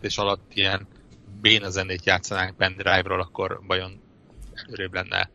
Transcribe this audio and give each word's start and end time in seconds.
beszélgetés 0.00 0.18
alatt 0.18 0.50
ilyen 0.54 0.86
béna 1.40 1.70
zenét 1.70 2.06
játszanánk 2.06 2.56
pendrive-ról, 2.56 3.20
akkor 3.20 3.60
vajon 3.66 4.00
előrébb 4.66 4.94
lenne. 4.94 5.30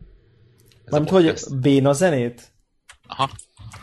Mármint, 0.90 1.12
hogy 1.12 1.34
béna 1.60 1.92
zenét? 1.92 2.52
Aha. 3.06 3.30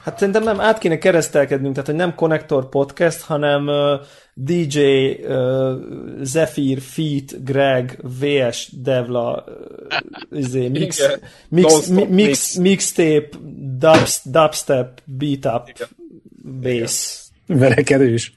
Hát 0.04 0.18
szerintem 0.18 0.43
nem 0.43 0.59
át 0.59 0.78
kéne 0.78 0.97
keresztelkednünk, 0.97 1.73
tehát 1.73 1.89
hogy 1.89 1.97
nem 1.97 2.15
Connector 2.15 2.70
Podcast, 2.70 3.21
hanem 3.21 3.68
uh, 3.68 4.02
DJ 4.33 4.79
uh, 5.11 5.79
Zephyr, 6.21 6.82
Feet, 6.82 7.43
Greg, 7.43 8.00
VS, 8.19 8.69
Devla, 8.71 9.43
uh, 9.47 10.39
izé, 10.39 10.68
mix, 10.79 11.02
mix, 11.50 11.88
mi, 11.88 12.05
mix, 12.05 12.10
mix, 12.10 12.55
mixtape, 12.55 13.29
dubs, 13.77 14.21
dubstep, 14.24 15.02
beat 15.05 15.46
up, 15.46 15.69
Igen. 15.69 15.89
bass. 16.61 17.19
Verekedős. 17.47 18.33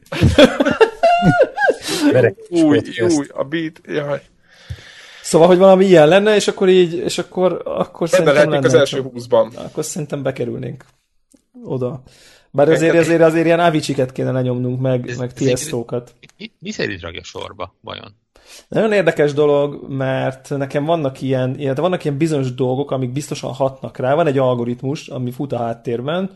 Új, 2.48 2.82
új, 3.00 3.26
a 3.32 3.44
beat, 3.44 3.80
jaj. 3.86 4.20
Szóval, 5.22 5.46
hogy 5.46 5.58
valami 5.58 5.84
ilyen 5.84 6.08
lenne, 6.08 6.34
és 6.34 6.48
akkor 6.48 6.68
így, 6.68 6.94
és 6.94 7.18
akkor, 7.18 7.62
akkor 7.64 8.08
Ebben 8.12 8.24
szerintem 8.24 8.50
lenne. 8.50 8.66
az 8.66 8.74
első 8.74 9.00
húszban. 9.00 9.52
Akkor 9.54 9.84
szerintem 9.84 10.22
bekerülnénk 10.22 10.84
oda. 11.64 12.02
Bár 12.50 12.68
azért, 12.68 12.96
azért, 12.96 13.20
azért 13.20 13.44
ilyen 13.44 13.60
avicsiket 13.60 14.12
kéne 14.12 14.30
lenyomnunk, 14.30 14.80
meg, 14.80 15.08
ez, 15.08 15.18
meg 15.18 15.32
tiesztókat. 15.32 16.14
Mi, 16.38 16.50
mi 16.58 16.70
szerint 16.70 17.00
ragja 17.00 17.22
sorba, 17.22 17.74
vajon? 17.80 18.14
Nagyon 18.68 18.92
érdekes 18.92 19.32
dolog, 19.32 19.88
mert 19.88 20.48
nekem 20.48 20.84
vannak 20.84 21.22
ilyen, 21.22 21.58
ilyen, 21.58 21.74
vannak 21.74 22.04
ilyen 22.04 22.16
bizonyos 22.16 22.54
dolgok, 22.54 22.90
amik 22.90 23.12
biztosan 23.12 23.52
hatnak 23.52 23.96
rá. 23.96 24.14
Van 24.14 24.26
egy 24.26 24.38
algoritmus, 24.38 25.08
ami 25.08 25.30
fut 25.30 25.52
a 25.52 25.58
háttérben, 25.58 26.30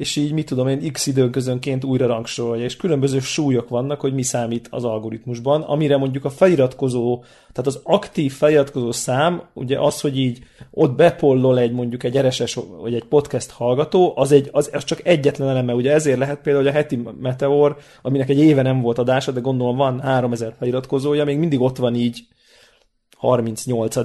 és 0.00 0.16
így 0.16 0.32
mit 0.32 0.46
tudom 0.46 0.68
én 0.68 0.92
x 0.92 1.06
időközönként 1.06 1.84
újra 1.84 2.06
rangsorolja, 2.06 2.64
és 2.64 2.76
különböző 2.76 3.18
súlyok 3.18 3.68
vannak, 3.68 4.00
hogy 4.00 4.14
mi 4.14 4.22
számít 4.22 4.68
az 4.70 4.84
algoritmusban, 4.84 5.62
amire 5.62 5.96
mondjuk 5.96 6.24
a 6.24 6.30
feliratkozó, 6.30 7.22
tehát 7.52 7.66
az 7.66 7.80
aktív 7.82 8.32
feliratkozó 8.32 8.92
szám, 8.92 9.42
ugye 9.52 9.78
az, 9.80 10.00
hogy 10.00 10.18
így 10.18 10.38
ott 10.70 10.96
bepollol 10.96 11.58
egy 11.58 11.72
mondjuk 11.72 12.02
egy 12.02 12.18
RSS 12.18 12.58
vagy 12.80 12.94
egy 12.94 13.04
podcast 13.04 13.50
hallgató, 13.50 14.12
az, 14.16 14.32
egy, 14.32 14.48
az, 14.52 14.70
az 14.72 14.84
csak 14.84 15.06
egyetlen 15.06 15.48
eleme, 15.48 15.74
ugye 15.74 15.92
ezért 15.92 16.18
lehet 16.18 16.40
például, 16.40 16.66
a 16.66 16.70
heti 16.72 17.02
Meteor, 17.20 17.76
aminek 18.02 18.28
egy 18.28 18.38
éve 18.38 18.62
nem 18.62 18.80
volt 18.80 18.98
adása, 18.98 19.32
de 19.32 19.40
gondolom 19.40 19.76
van 19.76 20.00
3000 20.00 20.54
feliratkozója, 20.58 21.24
még 21.24 21.38
mindig 21.38 21.60
ott 21.60 21.76
van 21.76 21.94
így 21.94 22.20
38 23.16 23.96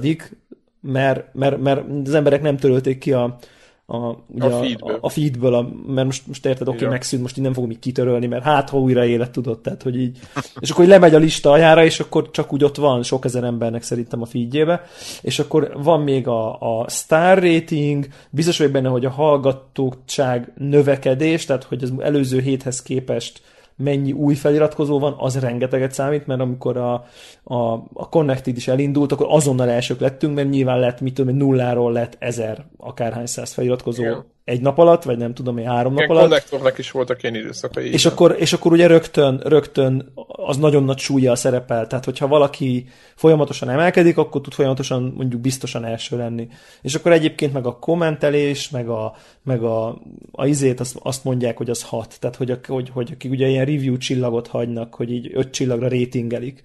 mert, 0.80 1.34
mert, 1.34 1.58
mert 1.60 1.84
az 2.04 2.14
emberek 2.14 2.42
nem 2.42 2.56
törölték 2.56 2.98
ki 2.98 3.12
a, 3.12 3.38
a, 3.86 3.96
ugye 4.26 4.44
a, 4.44 4.58
feedből, 4.58 4.94
a, 4.94 4.98
a, 5.00 5.08
feedből 5.08 5.54
a, 5.54 5.68
mert 5.86 6.06
most, 6.06 6.26
most 6.26 6.46
érted, 6.46 6.68
oké, 6.68 6.76
okay, 6.76 6.88
megszűnt, 6.88 7.22
most 7.22 7.36
így 7.36 7.44
nem 7.44 7.52
fogom 7.52 7.70
így 7.70 7.78
kitörölni, 7.78 8.26
mert 8.26 8.44
hát, 8.44 8.70
ha 8.70 8.78
újra 8.78 9.04
élet 9.04 9.30
tudod, 9.30 9.60
tehát, 9.60 9.82
hogy 9.82 10.00
így, 10.00 10.18
és 10.60 10.70
akkor 10.70 10.86
lemegy 10.86 11.14
a 11.14 11.18
lista 11.18 11.50
aljára, 11.50 11.84
és 11.84 12.00
akkor 12.00 12.30
csak 12.30 12.52
úgy 12.52 12.64
ott 12.64 12.76
van 12.76 13.02
sok 13.02 13.24
ezer 13.24 13.44
embernek 13.44 13.82
szerintem 13.82 14.22
a 14.22 14.26
feedjébe, 14.26 14.82
és 15.22 15.38
akkor 15.38 15.72
van 15.82 16.00
még 16.00 16.28
a, 16.28 16.80
a 16.80 16.88
star 16.88 17.42
rating, 17.42 18.08
biztos 18.30 18.58
vagyok 18.58 18.72
benne, 18.72 18.88
hogy 18.88 19.04
a 19.04 19.10
hallgatóság 19.10 20.52
növekedés, 20.56 21.44
tehát, 21.44 21.64
hogy 21.64 21.82
az 21.82 21.92
előző 21.98 22.40
héthez 22.40 22.82
képest 22.82 23.40
mennyi 23.76 24.12
új 24.12 24.34
feliratkozó 24.34 24.98
van, 24.98 25.14
az 25.18 25.38
rengeteget 25.38 25.92
számít, 25.92 26.26
mert 26.26 26.40
amikor 26.40 26.76
a, 26.76 27.04
a, 27.42 27.72
a 27.92 28.08
Connected 28.08 28.56
is 28.56 28.68
elindult, 28.68 29.12
akkor 29.12 29.26
azonnal 29.30 29.68
elsők 29.68 30.00
lettünk, 30.00 30.34
mert 30.34 30.48
nyilván 30.48 30.78
lett, 30.78 31.00
mit 31.00 31.14
tudom, 31.14 31.36
nulláról 31.36 31.92
lett 31.92 32.16
ezer 32.18 32.66
akárhány 32.76 33.26
száz 33.26 33.52
feliratkozó 33.52 34.02
Igen 34.02 34.34
egy 34.46 34.60
nap 34.60 34.78
alatt, 34.78 35.02
vagy 35.02 35.18
nem 35.18 35.34
tudom, 35.34 35.58
én 35.58 35.66
három 35.66 35.94
nap 35.94 36.10
alatt. 36.10 36.22
konnektornak 36.22 36.78
is 36.78 36.90
voltak 36.90 37.22
ilyen 37.22 37.34
időszakai. 37.34 37.92
És 37.92 38.06
akkor, 38.06 38.36
és 38.38 38.52
akkor 38.52 38.72
ugye 38.72 38.86
rögtön, 38.86 39.40
rögtön 39.44 40.12
az 40.26 40.56
nagyon 40.56 40.84
nagy 40.84 40.98
súlya 40.98 41.34
szerepel, 41.34 41.86
tehát 41.86 42.04
hogyha 42.04 42.26
valaki 42.26 42.86
folyamatosan 43.14 43.68
emelkedik, 43.68 44.18
akkor 44.18 44.40
tud 44.40 44.52
folyamatosan 44.52 45.12
mondjuk 45.16 45.40
biztosan 45.40 45.84
első 45.84 46.16
lenni. 46.16 46.48
És 46.82 46.94
akkor 46.94 47.12
egyébként 47.12 47.52
meg 47.52 47.66
a 47.66 47.78
kommentelés, 47.78 48.70
meg 48.70 48.88
a, 48.88 49.16
meg 49.42 49.62
a, 49.62 49.98
a 50.32 50.46
izét 50.46 50.80
azt, 50.80 50.98
azt 51.02 51.24
mondják, 51.24 51.56
hogy 51.56 51.70
az 51.70 51.82
hat. 51.82 52.16
Tehát, 52.20 52.36
hogy, 52.36 52.58
hogy, 52.66 52.90
hogy 52.90 53.10
akik 53.12 53.30
ugye 53.30 53.46
ilyen 53.46 53.64
review 53.64 53.96
csillagot 53.96 54.46
hagynak, 54.46 54.94
hogy 54.94 55.12
így 55.12 55.30
öt 55.34 55.50
csillagra 55.50 55.88
rétingelik. 55.88 56.62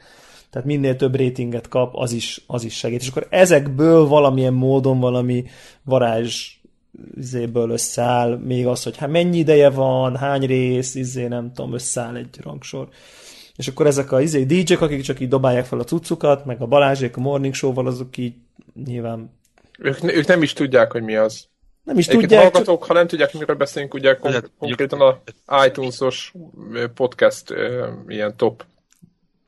Tehát 0.50 0.68
minél 0.68 0.96
több 0.96 1.16
rétinget 1.16 1.68
kap, 1.68 1.96
az 1.96 2.12
is, 2.12 2.42
az 2.48 2.64
is 2.64 2.78
segít. 2.78 3.02
És 3.02 3.08
akkor 3.08 3.28
ezekből 3.30 4.08
valamilyen 4.08 4.54
módon 4.54 5.00
valami 5.00 5.44
varázs 5.84 6.60
izéből 7.16 7.70
összeáll, 7.70 8.38
még 8.38 8.68
az, 8.68 8.84
hogy 8.84 8.98
hát 8.98 9.10
mennyi 9.10 9.38
ideje 9.38 9.70
van, 9.70 10.18
hány 10.18 10.46
rész, 10.46 10.96
izé 10.96 11.28
nem 11.28 11.54
tudom, 11.54 11.74
összeáll 11.74 12.16
egy 12.16 12.40
rangsor. 12.42 12.90
És 13.56 13.68
akkor 13.68 13.88
ezek 13.88 14.12
a 14.12 14.22
izé, 14.22 14.44
DJ-k, 14.44 14.82
akik 14.82 15.02
csak 15.02 15.20
így 15.20 15.28
dobálják 15.28 15.66
fel 15.66 15.80
a 15.80 15.84
cuccukat, 15.84 16.46
meg 16.46 16.62
a 16.62 16.66
Balázsék 16.66 17.18
a 17.18 17.20
Morning 17.20 17.54
Show-val, 17.54 17.88
azok 17.88 18.18
így 18.18 18.34
nyilván... 18.86 19.40
Ők, 19.80 20.04
ők 20.04 20.28
nem 20.28 20.42
is 20.42 20.54
tudják, 20.54 20.92
hogy 20.92 21.04
mi 21.04 21.16
az. 21.16 21.48
Nem 21.84 21.98
is 21.98 22.08
Egyébként 22.08 22.32
tudják. 22.32 22.52
hallgatók, 22.52 22.80
csak... 22.80 22.88
ha 22.88 22.94
nem 22.94 23.08
tudják, 23.08 23.34
miről 23.34 23.56
beszélünk, 23.56 23.94
ugye 23.94 24.16
kon- 24.16 24.52
konkrétan 24.58 25.02
a 25.46 25.66
iTunes-os 25.66 26.34
podcast 26.94 27.54
ilyen 28.08 28.38
top 28.38 28.66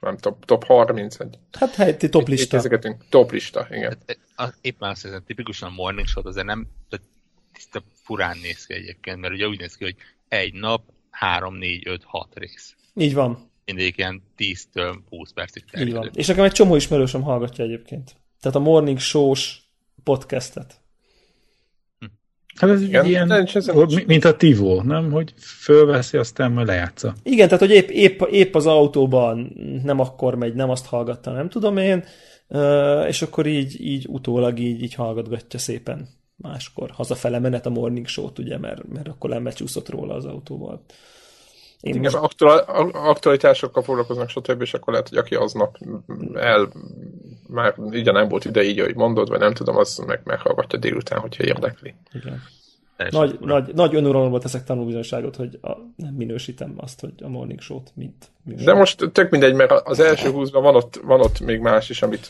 nem 0.03 0.17
top, 0.17 0.45
top 0.45 0.63
30. 0.63 1.19
Egy, 1.19 1.39
hát 1.51 1.75
helyti 1.75 2.09
top 2.09 2.27
lista. 2.27 2.61
Top 3.09 3.31
lista, 3.31 3.67
igen. 3.71 3.97
Hát, 4.35 4.57
éppen 4.61 4.89
azt 4.89 5.01
hiszem, 5.01 5.23
tipikusan 5.25 5.69
a 5.69 5.71
morning 5.75 6.07
show 6.07 6.27
azért 6.27 6.45
nem, 6.45 6.67
tehát 6.89 7.05
tiszta 7.53 7.84
furán 8.03 8.38
néz 8.41 8.66
ki 8.66 8.74
egyébként, 8.74 9.19
mert 9.19 9.34
ugye 9.34 9.47
úgy 9.47 9.59
néz 9.59 9.75
ki, 9.75 9.84
hogy 9.84 9.96
egy 10.28 10.53
nap 10.53 10.81
3, 11.09 11.56
4, 11.56 11.88
5, 11.88 12.03
6 12.03 12.28
rész. 12.34 12.75
Így 12.96 13.14
van. 13.14 13.52
Mindig 13.66 13.94
ilyen 13.97 14.22
10-től 14.38 14.96
20 15.09 15.31
percig 15.31 15.64
terjedő. 15.72 15.91
Így 15.91 15.97
van. 15.97 16.09
És 16.14 16.28
nekem 16.28 16.44
egy 16.44 16.52
csomó 16.52 16.75
ismerősöm 16.75 17.22
hallgatja 17.22 17.64
egyébként. 17.64 18.16
Tehát 18.41 18.58
a 18.58 18.59
Morning 18.59 19.00
Show-s 19.00 19.58
podcastet. 20.03 20.81
Hm. 22.00 22.06
Hát 22.56 22.69
ez 22.69 22.81
Igen, 22.81 23.06
ilyen, 23.06 23.47
mint 24.06 24.25
a 24.25 24.35
Tivo, 24.35 24.81
nem? 24.81 25.12
Hogy 25.12 25.34
fölveszi, 25.38 26.18
aztán 26.18 26.52
majd 26.52 26.68
lejátsza. 26.68 27.16
Igen, 27.24 27.46
tehát 27.46 27.59
hogy 27.59 27.72
épp, 27.72 27.90
épp, 27.90 28.22
épp 28.22 28.56
az 28.56 28.66
autóban 28.66 29.53
nem 29.84 30.00
akkor 30.00 30.35
megy, 30.35 30.53
nem 30.53 30.70
azt 30.70 30.85
hallgatta, 30.85 31.31
nem 31.31 31.50
tudom 31.50 31.78
én, 31.78 32.06
és 33.08 33.22
akkor 33.22 33.46
így, 33.46 33.85
így 33.85 34.06
utólag 34.09 34.59
így, 34.59 34.84
így 34.84 34.94
hallgatgatja 34.94 35.59
szépen 35.59 36.22
máskor 36.43 36.89
hazafele 36.91 37.39
menet 37.39 37.65
a 37.65 37.69
morning 37.69 38.07
show-t, 38.07 38.39
ugye, 38.39 38.57
mert, 38.57 38.87
mert 38.93 39.07
akkor 39.07 39.29
lemecsúszott 39.29 39.89
róla 39.89 40.13
az 40.13 40.25
autóval. 40.25 40.81
Én 41.81 41.95
Igen, 41.95 42.11
most... 42.21 42.41
aktualitásokkal 42.93 43.83
foglalkoznak, 43.83 44.29
stb. 44.29 44.61
és 44.61 44.73
akkor 44.73 44.93
lehet, 44.93 45.09
hogy 45.09 45.17
aki 45.17 45.35
aznap 45.35 45.77
el, 46.33 46.71
már 47.47 47.75
így 47.93 48.11
nem 48.11 48.27
volt 48.27 48.45
ide 48.45 48.63
így, 48.63 48.79
hogy 48.79 48.95
mondod, 48.95 49.29
vagy 49.29 49.39
nem 49.39 49.53
tudom, 49.53 49.77
az 49.77 49.97
meg 49.97 50.21
meghallgatja 50.23 50.79
délután, 50.79 51.19
hogyha 51.19 51.43
érdekli. 51.43 51.93
Igen. 52.13 52.41
Nagy, 53.09 53.39
nagy, 53.39 53.73
nagy 53.73 53.95
önuralomba 53.95 54.39
teszek 54.39 54.63
tanulbizonyságot, 54.63 55.35
hogy 55.35 55.59
a, 55.61 55.71
nem 55.95 56.13
minősítem 56.13 56.73
azt, 56.77 56.99
hogy 56.99 57.13
a 57.21 57.27
morning 57.27 57.61
show-t 57.61 57.91
mint 57.95 58.31
műsor. 58.43 58.65
De 58.65 58.73
most 58.73 59.09
tök 59.11 59.29
mindegy, 59.29 59.53
mert 59.53 59.71
az 59.71 59.99
első 59.99 60.29
húszban 60.29 60.63
van 60.63 60.75
ott, 60.75 61.01
van 61.03 61.19
ott 61.19 61.39
még 61.39 61.59
más 61.59 61.89
is, 61.89 62.01
amit 62.01 62.29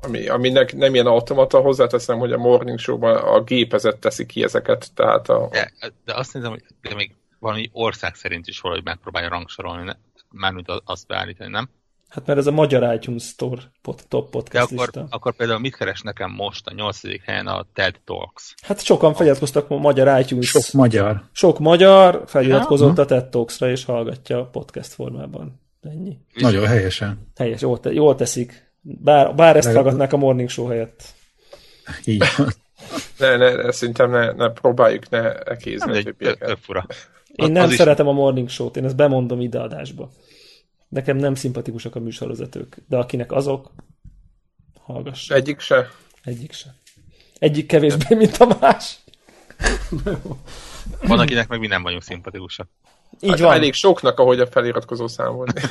ami, 0.00 0.28
aminek 0.28 0.76
nem 0.76 0.94
ilyen 0.94 1.06
automata, 1.06 1.60
hozzáteszem, 1.60 2.18
hogy 2.18 2.32
a 2.32 2.38
Morning 2.38 2.78
Show-ban 2.78 3.16
a 3.16 3.42
gépezet 3.42 3.98
teszi 3.98 4.26
ki 4.26 4.42
ezeket, 4.42 4.90
tehát 4.94 5.28
a... 5.28 5.48
De, 5.50 5.72
de 6.04 6.14
azt 6.14 6.34
nézem, 6.34 6.50
hogy 6.50 6.62
de 6.82 6.94
még 6.94 7.14
valami 7.38 7.70
ország 7.72 8.14
szerint 8.14 8.46
is 8.46 8.60
valahogy 8.60 8.84
megpróbálja 8.84 9.28
rangsorolni, 9.28 9.96
mármint 10.30 10.66
azt 10.84 11.06
beállítani, 11.06 11.50
nem? 11.50 11.68
Hát 12.08 12.26
mert 12.26 12.38
ez 12.38 12.46
a 12.46 12.50
magyar 12.50 12.94
iTunes 12.94 13.22
Store 13.24 13.62
pot, 13.82 14.04
top 14.08 14.30
podcast 14.30 14.68
De 14.68 14.74
akkor, 14.74 14.88
lista. 14.94 15.06
akkor 15.16 15.34
például 15.34 15.58
mit 15.58 15.76
keres 15.76 16.00
nekem 16.00 16.30
most 16.30 16.66
a 16.66 16.74
nyolcadik 16.74 17.22
helyen 17.24 17.46
a 17.46 17.66
TED 17.72 18.00
Talks? 18.04 18.54
Hát 18.62 18.84
sokan 18.84 19.14
feliratkoztak 19.14 19.70
a 19.70 19.76
magyar 19.76 20.20
iTunes. 20.20 20.48
Sok 20.48 20.72
magyar. 20.72 21.24
Sok 21.32 21.58
magyar 21.58 22.22
feliratkozott 22.26 22.96
ja. 22.96 23.02
a 23.02 23.06
TED 23.06 23.28
Talks-ra 23.28 23.70
és 23.70 23.84
hallgatja 23.84 24.44
podcast 24.44 24.92
formában. 24.92 25.60
Ennyi. 25.82 26.18
Nagyon 26.34 26.66
helyesen. 26.66 27.32
Helyes, 27.36 27.60
jól, 27.60 27.80
te, 27.80 27.92
jól 27.92 28.14
teszik. 28.14 28.69
Bár, 28.80 29.34
bár 29.34 29.56
ezt 29.56 29.72
hallgatnák 29.72 30.12
a 30.12 30.16
morning 30.16 30.48
show 30.48 30.66
helyett. 30.66 31.14
Így 32.04 32.24
ne, 33.18 33.36
ne, 33.36 33.72
szerintem 33.72 34.10
ne, 34.10 34.32
ne 34.32 34.50
próbáljuk 34.50 35.08
ne 35.08 35.34
ekézni 35.34 35.98
a 35.98 36.02
többieket. 36.02 36.58
fura. 36.60 36.86
Én 37.34 37.52
nem 37.52 37.70
szeretem 37.70 38.06
is... 38.06 38.12
a 38.12 38.14
morning 38.14 38.48
show-t, 38.48 38.76
én 38.76 38.84
ezt 38.84 38.96
bemondom 38.96 39.40
ide 39.40 39.60
adásba. 39.60 40.10
Nekem 40.88 41.16
nem 41.16 41.34
szimpatikusak 41.34 41.94
a 41.94 42.00
műsorvezetők, 42.00 42.76
de 42.88 42.96
akinek 42.96 43.32
azok, 43.32 43.70
hallgass. 44.80 45.30
Egyik 45.30 45.60
se? 45.60 45.90
Egyik 46.24 46.52
se. 46.52 46.74
Egyik 47.38 47.66
kevésbé, 47.66 48.14
mint 48.14 48.36
a 48.36 48.56
más. 48.60 48.98
Van, 51.02 51.18
akinek 51.18 51.48
meg 51.48 51.58
mi 51.58 51.66
nem 51.66 51.82
vagyunk 51.82 52.02
szimpatikusak. 52.02 52.68
Így 53.20 53.30
hát 53.30 53.38
van. 53.38 53.52
Elég 53.52 53.72
soknak, 53.72 54.18
ahogy 54.18 54.40
a 54.40 54.46
feliratkozó 54.46 55.06
szám 55.06 55.34
volt. 55.34 55.60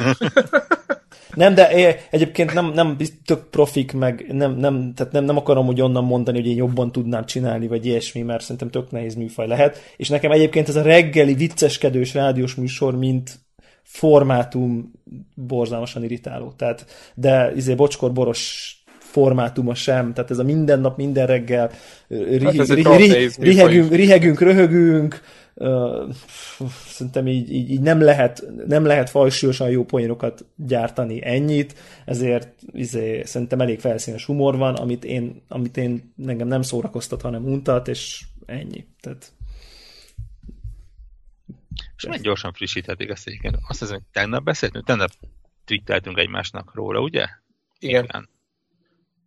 Nem, 1.33 1.53
de 1.55 1.69
egyébként 2.09 2.53
nem, 2.53 2.71
nem 2.73 2.97
tök 3.25 3.49
profik, 3.49 3.93
meg 3.93 4.25
nem, 4.31 4.55
nem, 4.55 4.93
tehát 4.93 5.13
nem, 5.13 5.23
nem 5.23 5.37
akarom 5.37 5.67
úgy 5.67 5.81
onnan 5.81 6.03
mondani, 6.03 6.37
hogy 6.37 6.47
én 6.47 6.55
jobban 6.55 6.91
tudnám 6.91 7.25
csinálni, 7.25 7.67
vagy 7.67 7.85
ilyesmi, 7.85 8.21
mert 8.21 8.41
szerintem 8.41 8.69
tök 8.69 8.91
nehéz 8.91 9.15
műfaj 9.15 9.47
lehet. 9.47 9.93
És 9.97 10.09
nekem 10.09 10.31
egyébként 10.31 10.67
ez 10.67 10.75
a 10.75 10.81
reggeli 10.81 11.33
vicceskedős 11.33 12.13
rádiós 12.13 12.55
műsor, 12.55 12.95
mint 12.95 13.39
formátum 13.83 14.91
borzalmasan 15.35 16.03
irritáló. 16.03 16.53
Tehát, 16.57 16.85
de 17.15 17.51
izé 17.55 17.75
bocskor 17.75 18.11
boros 18.11 18.73
formátuma 18.99 19.75
sem, 19.75 20.13
tehát 20.13 20.31
ez 20.31 20.37
a 20.37 20.43
minden 20.43 20.79
nap, 20.79 20.97
minden 20.97 21.27
reggel 21.27 21.71
hát 22.43 22.67
rihegünk, 23.37 23.91
rihegünk, 23.91 24.39
röhögünk, 24.39 25.21
uh, 25.59 26.13
szerintem 26.85 27.27
így, 27.27 27.51
így, 27.51 27.69
így, 27.69 27.81
nem 27.81 28.01
lehet, 28.01 28.43
nem 28.67 28.85
lehet 28.85 29.09
fajsúlyosan 29.09 29.69
jó 29.69 29.85
poénokat 29.85 30.45
gyártani 30.55 31.25
ennyit, 31.25 31.75
ezért 32.05 32.49
izé, 32.71 33.23
szerintem 33.23 33.61
elég 33.61 33.79
felszínes 33.79 34.25
humor 34.25 34.57
van, 34.57 34.75
amit 34.75 35.05
én, 35.05 35.41
amit 35.47 35.77
én 35.77 36.13
engem 36.27 36.47
nem 36.47 36.61
szórakoztat, 36.61 37.21
hanem 37.21 37.45
untat, 37.45 37.87
és 37.87 38.23
ennyi. 38.45 38.85
Tehát 39.01 39.31
és 41.95 42.05
meg 42.05 42.21
gyorsan 42.21 42.53
frissíthetik 42.53 43.09
ezt 43.09 43.27
egyébként. 43.27 43.57
Azt 43.67 43.79
hiszem, 43.79 43.95
hogy 43.95 44.05
tegnap 44.11 44.43
beszéltünk, 44.43 44.85
tegnap 44.85 45.11
twitteltünk 45.65 46.17
egymásnak 46.17 46.75
róla, 46.75 46.99
ugye? 46.99 47.27
Igen. 47.79 48.03
Igen. 48.03 48.29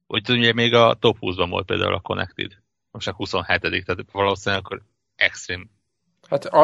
Úgy 0.06 0.22
tudom, 0.22 0.42
hogy 0.42 0.54
még 0.54 0.74
a 0.74 0.94
top 0.94 1.16
20-ban 1.20 1.46
volt 1.48 1.66
például 1.66 1.94
a 1.94 2.00
Connected. 2.00 2.52
Most 2.90 3.08
a 3.08 3.12
27 3.12 3.60
tehát 3.60 4.10
valószínűleg 4.12 4.64
akkor 4.64 4.82
extrém 5.14 5.70
Hát 6.32 6.44
a, 6.44 6.62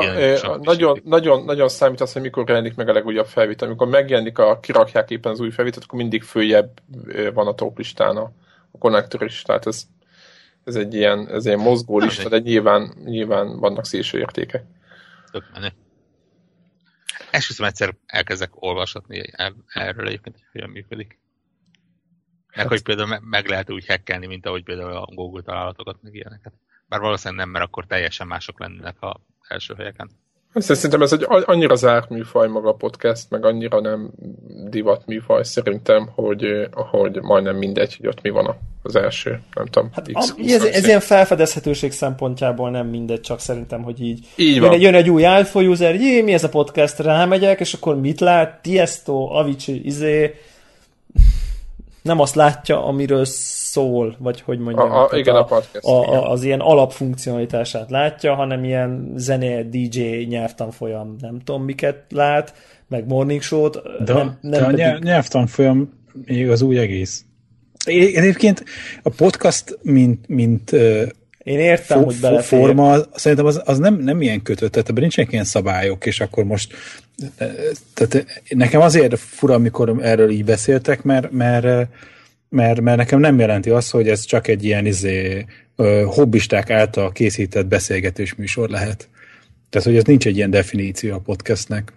a, 0.53 0.57
nagyon, 0.57 1.01
nagyon, 1.05 1.45
nagyon 1.45 1.69
számít 1.69 2.01
az, 2.01 2.13
hogy 2.13 2.23
mikor 2.23 2.49
jelenik 2.49 2.75
meg 2.75 2.89
a 2.89 2.93
legújabb 2.93 3.27
felvétel. 3.27 3.69
Amikor 3.69 3.89
megjelenik 3.89 4.39
a, 4.39 4.61
kirakják 4.61 5.11
éppen 5.11 5.33
az 5.33 5.41
új 5.41 5.51
felvételt, 5.51 5.85
akkor 5.85 5.99
mindig 5.99 6.23
följebb 6.23 6.81
van 7.35 7.47
a 7.47 7.55
top 7.55 7.79
listán 7.79 8.17
a, 8.17 8.33
a 8.71 8.79
konnektor 8.79 9.23
is. 9.23 9.43
Tehát 9.43 9.67
ez, 9.67 9.83
ez 10.65 10.77
egy 10.77 10.95
ilyen, 10.95 11.29
ez 11.29 11.47
egy 11.47 11.57
mozgó 11.57 11.99
lista, 11.99 12.29
de 12.29 12.39
nyilván, 12.39 12.95
nyilván 13.05 13.59
vannak 13.59 13.87
szélső 13.87 14.19
értékek. 14.19 14.65
Tök 15.31 15.45
menő. 15.53 15.69
Esküszöm 17.31 17.67
egyszer 17.67 17.95
elkezdek 18.07 18.51
olvasatni 18.55 19.23
erről 19.67 20.07
egyébként, 20.07 20.37
hogy 20.37 20.47
hogyan 20.53 20.71
működik. 20.71 21.19
Meg 22.49 22.59
hát. 22.59 22.69
hogy 22.69 22.83
például 22.83 23.19
meg 23.21 23.47
lehet 23.47 23.71
úgy 23.71 23.87
hackelni, 23.87 24.27
mint 24.27 24.47
ahogy 24.47 24.63
például 24.63 24.93
a 24.93 25.09
Google 25.15 25.43
találatokat, 25.43 26.03
meg 26.03 26.15
ilyeneket. 26.15 26.53
Bár 26.87 27.01
valószínűleg 27.01 27.45
nem, 27.45 27.53
mert 27.53 27.65
akkor 27.65 27.87
teljesen 27.87 28.27
mások 28.27 28.61
lennének 28.61 29.03
a 29.03 29.21
első 29.49 29.75
helyeken. 29.77 30.11
Szerintem 30.55 31.03
ez 31.03 31.13
egy 31.13 31.27
annyira 31.29 31.75
zárt 31.75 32.09
műfaj 32.09 32.49
maga 32.49 32.69
a 32.69 32.73
podcast, 32.73 33.31
meg 33.31 33.45
annyira 33.45 33.81
nem 33.81 34.11
divat 34.71 35.07
műfaj 35.07 35.45
szerintem, 35.45 36.09
hogy, 36.15 36.69
hogy 36.73 37.23
majdnem 37.23 37.57
mindegy, 37.57 37.97
hogy 37.97 38.07
ott 38.07 38.23
mi 38.23 38.31
van 38.31 38.57
az 38.83 38.97
első, 38.97 39.41
nem 39.55 39.67
tudom. 39.67 39.91
Hát, 39.93 40.11
X, 40.13 40.35
ez, 40.47 40.65
ez 40.65 40.87
ilyen 40.87 41.01
felfedezhetőség 41.01 41.93
szempontjából 41.93 42.71
nem 42.71 42.87
mindegy, 42.87 43.21
csak 43.21 43.41
szerintem, 43.41 43.83
hogy 43.83 44.01
így, 44.01 44.27
így 44.37 44.57
jön, 44.57 44.73
egy, 44.73 44.83
jön 44.83 44.95
egy 44.95 45.11
új 45.11 45.23
iPhone 45.23 45.69
user, 45.69 45.95
jé, 45.95 46.21
mi 46.21 46.33
ez 46.33 46.45
a 46.45 46.49
podcast, 46.49 46.99
rámegyek, 46.99 47.61
és 47.61 47.73
akkor 47.73 48.01
mit 48.01 48.21
lát? 48.21 48.63
Tiesto, 48.63 49.29
Avicii, 49.31 49.85
izé, 49.85 50.35
nem 52.09 52.21
azt 52.21 52.35
látja, 52.35 52.85
amiről 52.85 53.25
szól, 53.25 54.17
vagy 54.19 54.41
hogy 54.41 54.59
mondjam. 54.59 54.91
A, 54.91 55.09
a, 55.11 55.17
igen, 55.17 55.35
a, 55.35 55.39
a 55.39 55.45
podcast. 55.45 55.85
A, 55.85 56.13
a, 56.13 56.31
az 56.31 56.43
ilyen 56.43 56.61
alapfunkcionalitását 56.61 57.91
látja, 57.91 58.35
hanem 58.35 58.65
ilyen 58.65 59.13
zené, 59.17 59.63
DJ 59.63 60.25
nyelvtanfolyam, 60.25 61.17
nem 61.21 61.39
tudom 61.45 61.63
miket 61.63 62.05
lát, 62.09 62.55
meg 62.89 63.07
morning 63.07 63.43
show-t. 63.43 63.83
De, 64.05 64.13
nem, 64.13 64.39
nem 64.41 64.61
de 64.61 64.67
pedig... 64.67 64.85
a 64.85 64.99
nyelvtanfolyam 64.99 65.93
még 66.25 66.51
az 66.51 66.63
úgy 66.63 66.77
egész. 66.77 67.25
Egyébként 67.85 68.65
a 69.03 69.11
podcast, 69.17 69.79
mint, 69.83 70.29
mint 70.29 70.71
én 71.49 71.59
értem, 71.59 71.99
fo- 71.99 72.07
hogy 72.07 72.21
belefér. 72.21 72.59
forma, 72.59 72.97
szerintem 73.15 73.47
az, 73.47 73.63
az 73.65 73.79
nem, 73.79 73.95
nem 73.95 74.23
ilyen 74.23 74.43
kötött, 74.43 74.73
tehát 74.73 74.89
ebben 74.89 75.03
nincsenek 75.03 75.33
ilyen 75.33 75.45
szabályok, 75.45 76.07
és 76.07 76.21
akkor 76.21 76.45
most 76.45 76.75
tehát 77.95 78.43
nekem 78.49 78.81
azért 78.81 79.19
fura, 79.19 79.55
amikor 79.55 79.97
erről 80.01 80.31
így 80.31 80.45
beszéltek, 80.45 81.03
mert, 81.03 81.31
mert, 81.31 81.89
mert, 82.49 82.81
mert 82.81 82.97
nekem 82.97 83.21
nem 83.21 83.39
jelenti 83.39 83.71
azt, 83.71 83.91
hogy 83.91 84.09
ez 84.09 84.25
csak 84.25 84.49
egy 84.49 84.65
ilyen 84.65 84.87
izé, 84.87 85.45
hobbisták 86.05 86.71
által 86.71 87.13
készített 87.13 87.67
beszélgetős 87.67 88.35
műsor 88.35 88.69
lehet. 88.69 89.09
Tehát, 89.71 89.87
hogy 89.87 89.97
ez 89.97 90.05
nincs 90.05 90.27
egy 90.27 90.37
ilyen 90.37 90.51
definíció 90.51 91.15
a 91.15 91.19
podcastnek. 91.19 91.93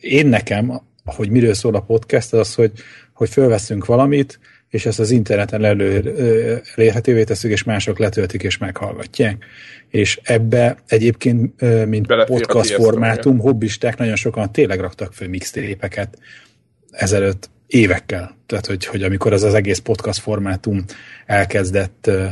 Én 0.00 0.26
nekem, 0.26 0.80
hogy 1.04 1.30
miről 1.30 1.54
szól 1.54 1.74
a 1.74 1.80
podcast, 1.80 2.32
az 2.32 2.38
az, 2.38 2.54
hogy, 2.54 2.72
hogy 3.12 3.28
fölveszünk 3.28 3.86
valamit, 3.86 4.38
és 4.74 4.86
ezt 4.86 5.00
az 5.00 5.10
interneten 5.10 5.64
elérhetővé 5.64 7.24
tesszük, 7.24 7.50
és 7.50 7.62
mások 7.62 7.98
letöltik 7.98 8.42
és 8.42 8.58
meghallgatják. 8.58 9.44
És 9.88 10.20
ebbe 10.22 10.76
egyébként, 10.86 11.60
mint 11.86 12.06
Belefér 12.06 12.36
podcast 12.36 12.70
formátum, 12.70 13.38
hobbisták 13.38 13.96
nagyon 13.96 14.16
sokan 14.16 14.52
tényleg 14.52 14.80
raktak 14.80 15.12
föl 15.12 15.28
mixtépeket 15.28 16.18
ezelőtt 16.90 17.50
évekkel. 17.66 18.36
Tehát, 18.46 18.66
hogy, 18.66 18.86
hogy 18.86 19.02
amikor 19.02 19.32
az 19.32 19.42
az 19.42 19.54
egész 19.54 19.78
podcast 19.78 20.20
formátum 20.20 20.84
elkezdett 21.26 22.06
ö, 22.06 22.26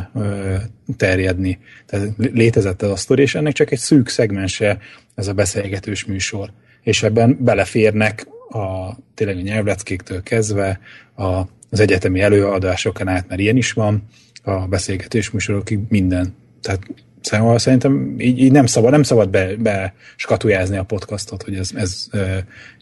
terjedni. 0.96 1.58
Tehát 1.86 2.08
létezett 2.16 2.82
ez 2.82 2.90
a 2.90 2.96
sztori, 2.96 3.22
és 3.22 3.34
ennek 3.34 3.52
csak 3.52 3.70
egy 3.70 3.78
szűk 3.78 4.08
szegmense 4.08 4.78
ez 5.14 5.28
a 5.28 5.32
beszélgetős 5.32 6.04
műsor. 6.04 6.52
És 6.82 7.02
ebben 7.02 7.36
beleférnek 7.40 8.26
a 8.48 8.96
tényleg 9.14 9.36
a 9.36 9.40
nyelvleckéktől 9.40 10.22
kezdve 10.22 10.80
a 11.16 11.42
az 11.72 11.80
egyetemi 11.80 12.20
előadásokon 12.20 13.08
át, 13.08 13.28
mert 13.28 13.40
ilyen 13.40 13.56
is 13.56 13.72
van, 13.72 14.08
a 14.42 14.66
beszélgetés 14.66 15.30
műsorokig 15.30 15.78
minden. 15.88 16.34
Tehát 16.60 16.80
Szóval 17.22 17.58
szerintem 17.58 18.20
így, 18.20 18.38
így 18.38 18.52
nem 18.52 18.66
szabad, 18.66 18.90
nem 18.90 19.02
szabad 19.02 19.30
be, 19.30 19.56
be 19.56 19.94
skatujázni 20.16 20.76
a 20.76 20.84
podcastot, 20.84 21.42
hogy 21.42 21.56
ez, 21.56 21.70
ez 21.74 22.08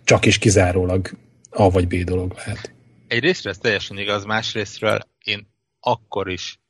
csak 0.05 0.25
is 0.27 0.39
kizárólag 0.39 1.11
A 1.51 1.71
vagy 1.71 1.87
B 1.87 1.95
dolog 1.95 2.33
lehet. 2.37 2.73
Egy 3.07 3.21
részről 3.21 3.53
ez 3.53 3.59
teljesen 3.59 3.99
igaz, 3.99 4.25
másrésztről 4.25 4.99
én 5.25 5.49
akkor 5.81 6.31
is 6.31 6.61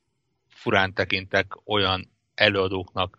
furán 0.49 0.94
tekintek 0.94 1.46
olyan 1.64 2.11
előadóknak, 2.34 3.19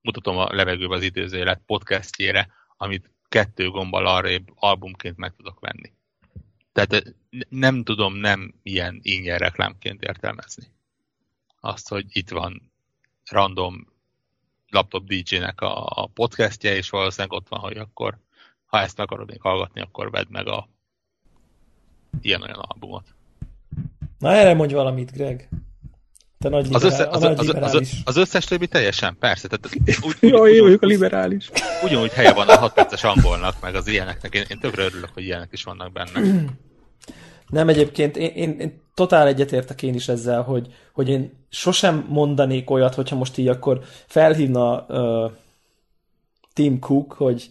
mutatom 0.00 0.36
a 0.36 0.54
levegőbe 0.54 0.94
az 0.94 1.02
időzélet 1.02 1.60
podcastjére, 1.66 2.48
amit 2.76 3.10
kettő 3.28 3.70
gombbal 3.70 4.06
arrébb 4.06 4.48
albumként 4.54 5.16
meg 5.16 5.32
tudok 5.36 5.60
venni. 5.60 5.92
Tehát 6.72 7.14
nem 7.48 7.82
tudom 7.82 8.14
nem 8.14 8.54
ilyen 8.62 8.98
ingyen 9.02 9.38
reklámként 9.38 10.02
értelmezni. 10.02 10.64
Azt, 11.60 11.88
hogy 11.88 12.04
itt 12.08 12.28
van 12.28 12.72
random 13.30 13.86
laptop 14.70 15.06
DJ-nek 15.06 15.60
a, 15.60 15.86
a 15.86 16.06
podcastje, 16.06 16.76
és 16.76 16.90
valószínűleg 16.90 17.32
ott 17.32 17.48
van, 17.48 17.60
hogy 17.60 17.76
akkor 17.76 18.18
ha 18.66 18.80
ezt 18.80 18.98
akarod 18.98 19.28
még 19.28 19.40
hallgatni, 19.40 19.80
akkor 19.80 20.10
vedd 20.10 20.26
meg 20.28 20.46
a 20.46 20.68
ilyen-olyan 22.20 22.58
albumot. 22.58 23.14
Na 24.18 24.32
erre 24.32 24.54
mondj 24.54 24.74
valamit, 24.74 25.12
Greg. 25.12 25.48
Te 26.38 26.48
nagy 26.48 26.66
liberál, 26.66 26.86
az, 26.86 26.92
össze, 26.92 27.08
az, 27.08 27.22
az, 27.22 27.48
az, 27.48 27.74
az, 27.74 27.92
az 28.04 28.16
összes 28.16 28.44
többi 28.44 28.66
teljesen, 28.66 29.16
persze. 29.18 29.48
Tehát 29.48 29.76
úgy, 30.06 30.16
Jó, 30.30 30.46
én 30.46 30.62
vagyok 30.62 30.82
a 30.82 30.86
liberális. 30.86 31.50
Ugyanúgy 31.84 32.12
helye 32.12 32.32
van 32.32 32.48
a 32.48 32.58
6 32.58 32.72
perces 32.72 33.04
angolnak, 33.04 33.60
meg 33.60 33.74
az 33.74 33.86
ilyeneknek. 33.86 34.34
Én, 34.34 34.44
én 34.48 34.58
tökre 34.58 34.84
örülök, 34.84 35.10
hogy 35.14 35.22
ilyenek 35.22 35.48
is 35.52 35.64
vannak 35.64 35.92
benne. 35.92 36.20
Nem, 37.48 37.68
egyébként 37.68 38.16
én, 38.16 38.30
én, 38.34 38.56
én 38.60 38.80
totál 38.94 39.26
egyetértek 39.26 39.82
én 39.82 39.94
is 39.94 40.08
ezzel, 40.08 40.42
hogy, 40.42 40.66
hogy 40.92 41.08
én 41.08 41.32
sosem 41.48 42.06
mondanék 42.08 42.70
olyat, 42.70 42.94
hogyha 42.94 43.16
most 43.16 43.38
így 43.38 43.48
akkor 43.48 43.80
felhívna 44.06 44.86
uh, 44.88 45.30
Tim 46.52 46.78
Cook, 46.78 47.12
hogy 47.12 47.50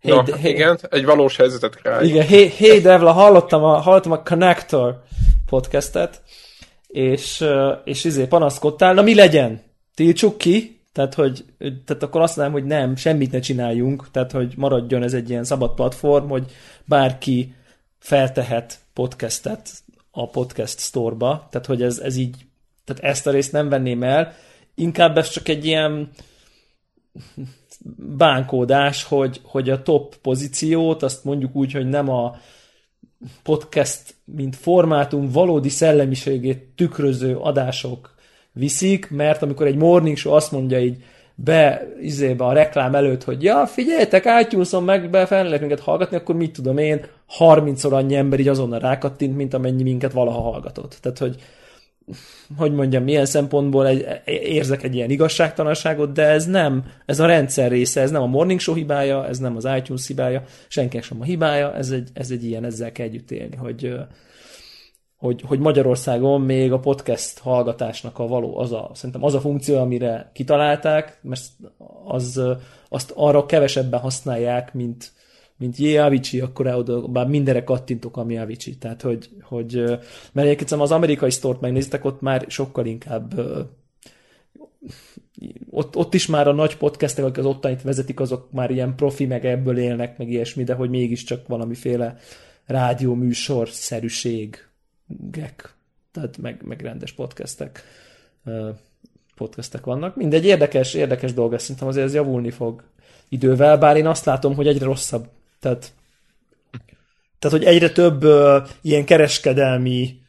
Hey, 0.00 0.12
ja, 0.12 0.36
hey, 0.36 0.50
igen, 0.50 0.78
egy 0.90 1.04
valós 1.04 1.36
helyzetet 1.36 1.82
kell. 1.82 2.04
Igen, 2.04 2.26
hey, 2.26 2.48
hey 2.48 2.80
Devla, 2.80 3.12
hallottam 3.12 3.64
a, 3.64 3.78
hallottam 3.78 4.12
a 4.12 4.22
Connector 4.22 5.02
podcastet, 5.46 6.22
és, 6.86 7.44
és 7.84 8.04
izé 8.04 8.26
panaszkodtál, 8.26 8.94
na 8.94 9.02
mi 9.02 9.14
legyen? 9.14 9.62
Tiltsuk 9.94 10.38
ki? 10.38 10.80
Tehát, 10.92 11.14
hogy, 11.14 11.44
tehát 11.58 12.02
akkor 12.02 12.20
azt 12.20 12.36
mondom, 12.36 12.54
hogy 12.54 12.64
nem, 12.64 12.96
semmit 12.96 13.32
ne 13.32 13.40
csináljunk, 13.40 14.10
tehát, 14.10 14.32
hogy 14.32 14.52
maradjon 14.56 15.02
ez 15.02 15.12
egy 15.12 15.30
ilyen 15.30 15.44
szabad 15.44 15.74
platform, 15.74 16.28
hogy 16.28 16.44
bárki 16.84 17.54
feltehet 17.98 18.78
podcastet 18.98 19.70
a 20.10 20.28
podcast 20.28 20.78
store-ba, 20.78 21.46
tehát 21.50 21.66
hogy 21.66 21.82
ez, 21.82 21.98
ez 21.98 22.16
így, 22.16 22.36
tehát 22.84 23.02
ezt 23.02 23.26
a 23.26 23.30
részt 23.30 23.52
nem 23.52 23.68
venném 23.68 24.02
el, 24.02 24.34
inkább 24.74 25.18
ez 25.18 25.28
csak 25.28 25.48
egy 25.48 25.66
ilyen 25.66 26.10
bánkódás, 28.16 29.04
hogy, 29.04 29.40
hogy 29.42 29.70
a 29.70 29.82
top 29.82 30.16
pozíciót, 30.16 31.02
azt 31.02 31.24
mondjuk 31.24 31.54
úgy, 31.54 31.72
hogy 31.72 31.88
nem 31.88 32.08
a 32.08 32.36
podcast, 33.42 34.14
mint 34.24 34.56
formátum 34.56 35.30
valódi 35.30 35.68
szellemiségét 35.68 36.62
tükröző 36.76 37.36
adások 37.36 38.14
viszik, 38.52 39.10
mert 39.10 39.42
amikor 39.42 39.66
egy 39.66 39.76
morning 39.76 40.16
show 40.16 40.32
azt 40.32 40.52
mondja 40.52 40.80
így, 40.80 41.02
be, 41.44 41.88
izébe 42.00 42.44
a 42.44 42.52
reklám 42.52 42.94
előtt, 42.94 43.24
hogy 43.24 43.42
ja, 43.42 43.66
figyeljetek, 43.66 44.24
itunes 44.40 44.70
meg 44.84 45.10
be 45.10 45.26
fel 45.26 45.44
lehet 45.44 45.60
minket 45.60 45.80
hallgatni, 45.80 46.16
akkor 46.16 46.34
mit 46.34 46.52
tudom 46.52 46.78
én, 46.78 47.06
30-szor 47.38 47.92
annyi 47.92 48.14
ember 48.14 48.40
így 48.40 48.48
azonnal 48.48 48.78
rákattint, 48.78 49.36
mint 49.36 49.54
amennyi 49.54 49.82
minket 49.82 50.12
valaha 50.12 50.40
hallgatott. 50.40 50.98
Tehát, 51.00 51.18
hogy 51.18 51.36
hogy 52.56 52.72
mondjam, 52.72 53.02
milyen 53.02 53.26
szempontból 53.26 53.86
egy, 53.86 54.06
érzek 54.24 54.82
egy 54.82 54.94
ilyen 54.94 55.10
igazságtalanságot, 55.10 56.12
de 56.12 56.26
ez 56.26 56.46
nem, 56.46 56.84
ez 57.06 57.20
a 57.20 57.26
rendszer 57.26 57.70
része, 57.70 58.00
ez 58.00 58.10
nem 58.10 58.22
a 58.22 58.26
Morning 58.26 58.60
Show 58.60 58.74
hibája, 58.74 59.26
ez 59.26 59.38
nem 59.38 59.56
az 59.56 59.68
iTunes 59.76 60.06
hibája, 60.06 60.42
senkinek 60.68 61.04
sem 61.04 61.20
a 61.20 61.24
hibája, 61.24 61.74
ez 61.74 61.90
egy, 61.90 62.08
ez 62.12 62.30
egy 62.30 62.44
ilyen, 62.44 62.64
ezzel 62.64 62.92
kell 62.92 63.06
együtt 63.06 63.30
élni, 63.30 63.56
hogy, 63.56 63.94
hogy, 65.18 65.42
hogy 65.42 65.58
Magyarországon 65.58 66.40
még 66.40 66.72
a 66.72 66.78
podcast 66.78 67.38
hallgatásnak 67.38 68.18
a 68.18 68.26
való, 68.26 68.58
az 68.58 68.72
a, 68.72 68.90
szerintem 68.94 69.24
az 69.24 69.34
a 69.34 69.40
funkció, 69.40 69.78
amire 69.78 70.30
kitalálták, 70.32 71.18
mert 71.22 71.42
az, 72.04 72.42
azt 72.88 73.12
arra 73.14 73.46
kevesebben 73.46 74.00
használják, 74.00 74.74
mint, 74.74 75.12
mint 75.56 75.76
jé, 75.76 75.96
Avicii, 75.96 76.40
akkor 76.40 76.66
oda, 76.66 77.00
bár 77.00 77.26
mindenre 77.26 77.64
kattintok, 77.64 78.16
ami 78.16 78.38
Avicii. 78.38 78.76
Tehát, 78.76 79.02
hogy, 79.02 79.28
hogy 79.42 79.74
mert 80.32 80.46
egyébként 80.46 80.72
az 80.72 80.92
amerikai 80.92 81.30
sztort 81.30 81.60
megnéztek, 81.60 82.04
ott 82.04 82.20
már 82.20 82.44
sokkal 82.48 82.86
inkább 82.86 83.40
ott, 85.70 85.96
ott 85.96 86.14
is 86.14 86.26
már 86.26 86.48
a 86.48 86.52
nagy 86.52 86.76
podcastek, 86.76 87.24
akik 87.24 87.38
az 87.38 87.44
ottanit 87.44 87.82
vezetik, 87.82 88.20
azok 88.20 88.52
már 88.52 88.70
ilyen 88.70 88.94
profi, 88.96 89.26
meg 89.26 89.46
ebből 89.46 89.78
élnek, 89.78 90.18
meg 90.18 90.30
ilyesmi, 90.30 90.64
de 90.64 90.74
hogy 90.74 90.90
mégiscsak 90.90 91.46
valamiféle 91.46 92.16
rádióműsor 92.66 93.68
szerűség 93.68 94.67
gek, 95.08 95.74
tehát 96.12 96.36
meg, 96.36 96.62
meg 96.62 96.80
rendes 96.80 97.12
podcastek, 97.12 97.82
podcastek 99.34 99.84
vannak. 99.84 100.16
Mindegy, 100.16 100.44
érdekes, 100.44 100.94
érdekes 100.94 101.32
dolog, 101.32 101.58
szerintem 101.58 101.88
azért 101.88 102.06
ez 102.06 102.14
javulni 102.14 102.50
fog 102.50 102.82
idővel, 103.28 103.78
bár 103.78 103.96
én 103.96 104.06
azt 104.06 104.24
látom, 104.24 104.54
hogy 104.54 104.66
egyre 104.66 104.84
rosszabb. 104.84 105.28
Tehát, 105.60 105.92
tehát 107.38 107.58
hogy 107.58 107.66
egyre 107.66 107.90
több 107.90 108.24
uh, 108.24 108.68
ilyen 108.80 109.04
kereskedelmi 109.04 110.20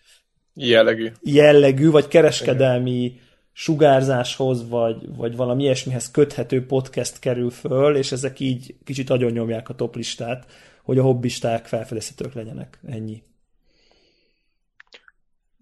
jellegű, 0.54 1.12
jellegű 1.22 1.90
vagy 1.90 2.08
kereskedelmi 2.08 3.04
Igen. 3.04 3.20
sugárzáshoz, 3.52 4.70
vagy, 4.70 5.16
vagy 5.16 5.36
valami 5.36 5.64
ilyesmihez 5.64 6.12
köthető 6.12 6.66
podcast 6.66 7.20
kerül 7.20 7.50
föl, 7.50 7.96
és 7.96 8.12
ezek 8.12 8.40
így 8.40 8.76
kicsit 8.84 9.10
agyon 9.10 9.32
nyomják 9.32 9.70
a 9.70 9.76
toplistát, 9.76 10.46
hogy 10.84 10.98
a 10.98 11.04
hobbisták 11.04 11.66
felfedezhetők 11.66 12.34
legyenek. 12.34 12.80
Ennyi 12.88 13.24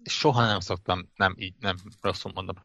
soha 0.08 0.46
nem 0.46 0.60
szoktam, 0.60 1.08
nem 1.16 1.34
így, 1.38 1.54
nem 1.60 1.76
rosszul 2.00 2.32
mondom, 2.34 2.56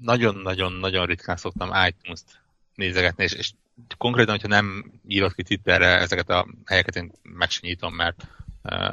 nagyon-nagyon-nagyon 0.00 1.06
ritkán 1.06 1.36
szoktam 1.36 1.70
iTunes-t 1.86 2.42
nézegetni, 2.74 3.24
és, 3.24 3.32
és 3.32 3.52
konkrétan, 3.98 4.30
hogyha 4.30 4.48
nem 4.48 4.92
írod 5.06 5.34
ki 5.34 5.42
Twitterre 5.42 5.98
ezeket 5.98 6.28
a 6.28 6.46
helyeket, 6.64 6.96
én 6.96 7.12
meg 7.22 7.50
sem 7.50 7.62
nyitom, 7.64 7.94
mert 7.94 8.26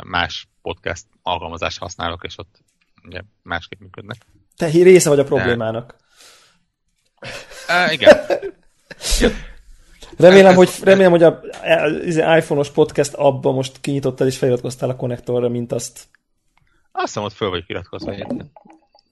más 0.03 0.48
podcast 0.62 1.05
alkalmazást 1.21 1.77
használok, 1.77 2.24
és 2.24 2.38
ott 2.38 2.60
ugye 3.03 3.21
másképp 3.43 3.79
működnek. 3.79 4.17
Te 4.55 4.67
része 4.67 5.10
vagy 5.10 5.19
a 5.19 5.24
problémának. 5.24 5.95
De... 7.67 7.86
Uh, 7.86 7.93
igen. 7.93 8.17
Remélem, 10.17 10.55
hogy, 10.55 10.69
remélem, 10.83 11.12
hogy 11.12 11.24
a, 11.24 11.41
a 11.62 12.38
iPhone-os 12.38 12.69
podcast 12.69 13.13
abba 13.13 13.51
most 13.51 13.81
kinyitottál 13.81 14.27
és 14.27 14.38
feliratkoztál 14.38 14.89
a 14.89 14.95
konnektorra, 14.95 15.50
mint 15.50 15.71
azt 15.71 16.07
azt 16.91 17.05
hiszem, 17.05 17.24
ott 17.24 17.33
föl 17.33 17.50
vagyok 17.50 17.69
iratkozva 17.69 18.12
egyébként. 18.12 18.51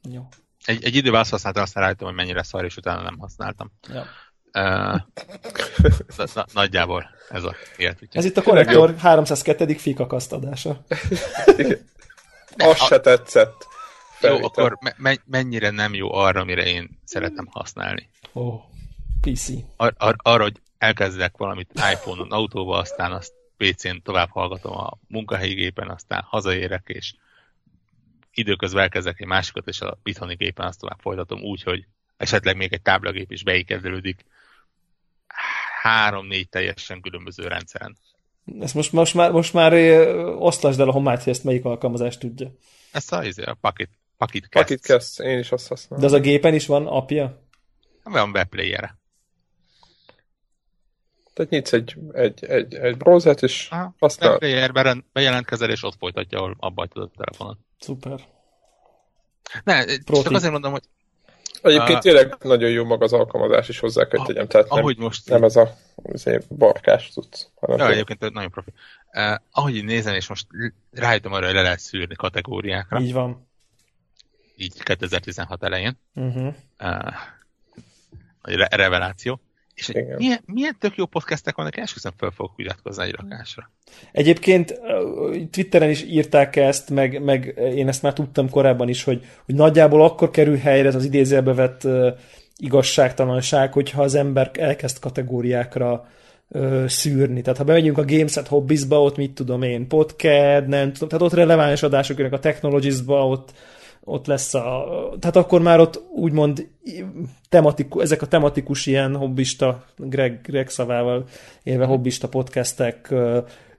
Jó. 0.01 0.27
Egy, 0.65 0.83
egy 0.83 0.95
időben 0.95 1.19
azt 1.19 1.31
használtam, 1.31 1.63
aztán 1.63 1.83
rájöttem, 1.83 2.07
hogy 2.07 2.15
mennyire 2.15 2.43
szar, 2.43 2.65
és 2.65 2.77
utána 2.77 3.01
nem 3.01 3.17
használtam. 3.17 3.71
Ja. 3.87 4.05
Uh, 4.53 5.01
na, 6.17 6.25
na, 6.33 6.45
nagyjából 6.53 7.09
ez 7.29 7.43
a 7.43 7.55
élet. 7.77 7.99
Ez 8.11 8.25
itt 8.25 8.37
a 8.37 8.41
konnektor 8.41 8.95
302. 8.97 9.77
fikakasztadása. 9.77 10.83
Azt 12.57 12.85
se 12.85 12.99
tetszett. 12.99 13.67
Jó, 14.21 14.43
akkor 14.43 14.77
me- 14.97 15.23
mennyire 15.25 15.69
nem 15.69 15.93
jó 15.93 16.13
arra, 16.13 16.41
amire 16.41 16.65
én 16.65 16.99
szeretem 17.03 17.47
használni. 17.51 18.09
Ó, 18.33 18.41
oh, 18.41 18.61
PC. 19.21 19.49
Ar- 19.77 19.95
ar- 19.97 20.19
arra, 20.21 20.43
hogy 20.43 20.61
elkezdek 20.77 21.37
valamit 21.37 21.71
iPhone-on, 21.73 22.31
autóval, 22.31 22.79
aztán 22.79 23.11
azt 23.11 23.33
PC-n 23.57 24.01
tovább 24.03 24.29
hallgatom 24.29 24.77
a 24.77 24.97
munkahelyi 25.07 25.53
gépen, 25.53 25.89
aztán 25.89 26.23
hazaérek, 26.27 26.83
és 26.87 27.13
időközben 28.39 28.81
elkezdek 28.81 29.19
egy 29.19 29.27
másikat, 29.27 29.67
és 29.67 29.81
a 29.81 29.97
itthoni 30.03 30.35
gépen 30.35 30.67
azt 30.67 30.79
tovább 30.79 30.99
folytatom 30.99 31.41
úgy, 31.41 31.63
hogy 31.63 31.85
esetleg 32.17 32.55
még 32.55 32.73
egy 32.73 32.81
táblagép 32.81 33.31
is 33.31 33.43
beékezdelődik 33.43 34.25
három-négy 35.81 36.49
teljesen 36.49 37.01
különböző 37.01 37.47
rendszeren. 37.47 37.97
Ezt 38.59 38.73
most, 38.73 38.91
most 38.91 39.13
már, 39.13 39.31
most 39.31 39.53
már 39.53 39.73
osztasd 40.37 40.79
el 40.79 40.87
a 40.87 40.91
homát, 40.91 41.23
hogy 41.23 41.33
ezt 41.33 41.43
melyik 41.43 41.65
alkalmazást 41.65 42.19
tudja. 42.19 42.51
Ezt 42.91 43.13
a, 43.13 43.25
izé, 43.25 43.43
a 43.43 43.57
Pocket, 43.61 43.89
Pocket 44.17 44.41
Cast. 44.41 44.67
Pocket 44.67 44.81
Cast, 44.81 45.19
én 45.19 45.39
is 45.39 45.51
azt 45.51 45.67
használom. 45.67 46.05
De 46.05 46.13
az 46.13 46.19
a 46.19 46.23
gépen 46.23 46.53
is 46.53 46.65
van 46.65 46.87
apja? 46.87 47.47
Van 48.03 48.29
webplayer 48.29 48.97
Tehát 51.33 51.51
nyitsz 51.51 51.73
egy, 51.73 51.95
egy, 52.11 52.45
egy, 52.45 52.75
egy 52.75 52.97
browsert, 52.97 53.43
és 53.43 53.67
Aha, 53.69 53.95
aztán... 53.99 54.29
Webplayerben 54.29 55.05
bejelentkezel, 55.13 55.69
és 55.69 55.83
ott 55.83 55.95
folytatja, 55.97 56.37
ahol 56.37 56.55
abba 56.59 56.87
a 56.93 57.09
telefonot. 57.17 57.57
Szuper. 57.79 58.19
Ne, 59.63 59.85
Proti. 59.85 60.23
csak 60.23 60.31
azért 60.31 60.51
mondom, 60.51 60.71
hogy 60.71 60.83
Egyébként 61.61 61.97
uh, 61.97 61.99
tényleg 61.99 62.35
nagyon 62.41 62.69
jó 62.69 62.85
maga 62.85 63.03
az 63.03 63.13
alkalmazás 63.13 63.69
is 63.69 63.79
hozzá 63.79 64.07
kell 64.07 64.25
tegyem, 64.25 64.47
tehát 64.47 64.67
ahogy 64.69 64.95
nem, 64.95 65.05
most 65.05 65.29
nem 65.29 65.43
ez 65.43 65.55
a 65.55 65.77
azért 66.13 66.55
barkás 66.55 67.09
tudsz. 67.09 67.49
Hanem 67.55 67.77
ja, 67.77 67.89
egyébként 67.89 68.33
nagyon 68.33 68.49
profi. 68.49 68.73
Uh, 69.13 69.35
ahogy 69.51 69.75
így 69.75 69.83
nézem, 69.83 70.13
és 70.13 70.27
most 70.27 70.47
rájöttem 70.91 71.33
arra, 71.33 71.45
hogy 71.45 71.55
le 71.55 71.61
lehet 71.61 71.79
szűrni 71.79 72.15
kategóriákra. 72.15 72.99
Így 72.99 73.13
van. 73.13 73.47
Így 74.55 74.83
2016 74.83 75.63
elején. 75.63 75.97
Uh-huh. 76.15 76.53
Uh, 76.79 77.13
re- 78.41 78.75
reveláció. 78.75 79.41
És 79.79 79.91
milyen, 80.17 80.39
milyen 80.45 80.75
tök 80.79 80.95
jó 80.95 81.05
podcastek 81.05 81.55
vannak, 81.55 81.77
esküszöm 81.77 82.11
fel 82.17 82.31
fogok 82.35 82.53
iratkozni 82.55 83.03
egy 83.03 83.15
rakásra. 83.15 83.71
Egyébként 84.11 84.79
Twitteren 85.51 85.89
is 85.89 86.03
írták 86.03 86.55
ezt, 86.55 86.89
meg, 86.89 87.23
meg 87.23 87.59
én 87.75 87.87
ezt 87.87 88.01
már 88.01 88.13
tudtam 88.13 88.49
korábban 88.49 88.89
is, 88.89 89.03
hogy, 89.03 89.25
hogy 89.45 89.55
nagyjából 89.55 90.03
akkor 90.03 90.31
kerül 90.31 90.57
helyre 90.57 90.87
ez 90.87 90.95
az 90.95 91.05
idézőbe 91.05 91.53
vett 91.53 91.83
uh, 91.83 92.07
igazságtalanság, 92.57 93.73
hogyha 93.73 94.01
az 94.01 94.15
ember 94.15 94.51
elkezd 94.53 94.99
kategóriákra 94.99 96.07
uh, 96.47 96.85
szűrni. 96.85 97.41
Tehát 97.41 97.57
ha 97.57 97.65
bemegyünk 97.65 97.97
a 97.97 98.05
Gameset 98.05 98.47
Hobbiesba, 98.47 99.01
ott 99.01 99.17
mit 99.17 99.31
tudom 99.31 99.61
én, 99.61 99.87
podcast, 99.87 100.67
nem 100.67 100.93
tudom, 100.93 101.09
tehát 101.09 101.25
ott 101.25 101.33
releváns 101.33 101.83
adások 101.83 102.17
jönnek 102.17 102.33
a 102.33 102.39
Technologies-ba, 102.39 103.27
ott 103.27 103.53
ott 104.03 104.25
lesz 104.25 104.53
a, 104.53 104.85
tehát 105.19 105.35
akkor 105.35 105.61
már 105.61 105.79
ott 105.79 106.03
úgymond 106.15 106.67
tematikus, 107.49 108.03
ezek 108.03 108.21
a 108.21 108.27
tematikus 108.27 108.85
ilyen 108.85 109.15
hobbista, 109.15 109.83
Greg, 109.97 110.41
Greg 110.43 110.69
szavával 110.69 111.25
élve 111.63 111.85
hobbista 111.85 112.27
podcastek 112.27 113.13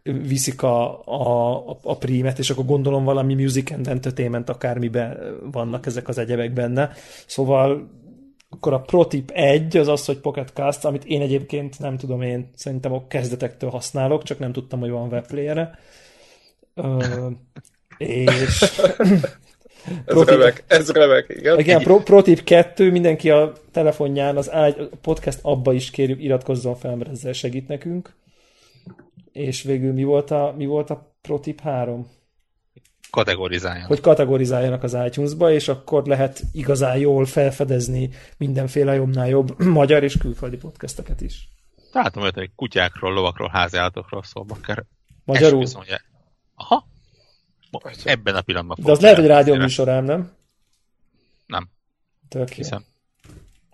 viszik 0.02 0.62
a, 0.62 1.04
a, 1.04 1.58
a 1.82 1.96
prímet, 1.96 2.38
és 2.38 2.50
akkor 2.50 2.64
gondolom 2.64 3.04
valami 3.04 3.34
music 3.34 3.70
and 3.70 3.88
entertainment 3.88 4.48
akármiben 4.48 5.18
vannak 5.52 5.86
ezek 5.86 6.08
az 6.08 6.18
egyebek 6.18 6.52
benne. 6.52 6.90
Szóval 7.26 7.88
akkor 8.48 8.72
a 8.72 8.80
protip 8.80 9.30
1 9.30 9.76
az 9.76 9.88
az, 9.88 10.04
hogy 10.04 10.18
Pocket 10.18 10.50
Cast, 10.54 10.84
amit 10.84 11.04
én 11.04 11.20
egyébként 11.20 11.78
nem 11.78 11.96
tudom, 11.96 12.22
én 12.22 12.50
szerintem 12.54 12.92
a 12.92 13.06
kezdetektől 13.06 13.70
használok, 13.70 14.22
csak 14.22 14.38
nem 14.38 14.52
tudtam, 14.52 14.80
hogy 14.80 14.90
van 14.90 15.08
webplayere. 15.08 15.78
Ö, 16.74 17.28
és 17.98 18.64
ez 20.04 20.25
remek, 20.25 20.64
ez 20.66 20.90
remek, 20.90 21.26
igen. 21.28 21.58
Igen, 21.58 21.82
pro, 21.82 21.99
ProTip 21.99 22.44
2, 22.44 22.90
mindenki 22.90 23.30
a 23.30 23.52
telefonján, 23.72 24.37
az 24.37 24.49
a 24.49 24.75
podcast 25.00 25.38
abba 25.42 25.72
is 25.72 25.90
kérjük, 25.90 26.22
iratkozzon 26.22 26.75
fel, 26.75 26.96
mert 26.96 27.10
ezzel 27.10 27.32
segít 27.32 27.68
nekünk. 27.68 28.14
És 29.32 29.62
végül 29.62 29.92
mi 29.92 30.04
volt 30.04 30.30
a, 30.30 30.54
mi 30.56 30.66
volt 30.66 30.90
a 30.90 31.14
ProTip 31.22 31.60
3? 31.60 32.08
Kategorizáljanak. 33.10 33.88
Hogy 33.88 34.00
kategorizáljanak 34.00 34.82
az 34.82 34.96
iTunes-ba, 35.06 35.52
és 35.52 35.68
akkor 35.68 36.06
lehet 36.06 36.42
igazán 36.52 36.99
jól 36.99 37.26
felfedezni 37.26 38.10
mindenféle 38.37 38.94
jobbnál 38.94 39.28
jobb 39.28 39.62
magyar 39.80 40.02
és 40.02 40.16
külföldi 40.16 40.56
podcasteket 40.56 41.20
is. 41.20 41.49
Látom 41.92 42.22
hogy 42.22 42.50
kutyákról, 42.56 43.12
lovakról, 43.12 43.49
háziállatokról 43.49 44.22
szólva 44.22 44.56
kell. 44.62 44.84
Magyarul? 45.25 45.64
Aha, 46.54 46.89
Ebben 48.04 48.34
a 48.34 48.40
pillanatban 48.40 48.76
De 48.84 48.90
az 48.90 49.00
lehet, 49.00 49.16
hogy 49.16 49.26
rádió 49.26 49.54
műsorám, 49.54 50.04
nem? 50.04 50.32
Nem. 51.46 51.68
Tök 52.28 52.48
Hiszem. 52.48 52.84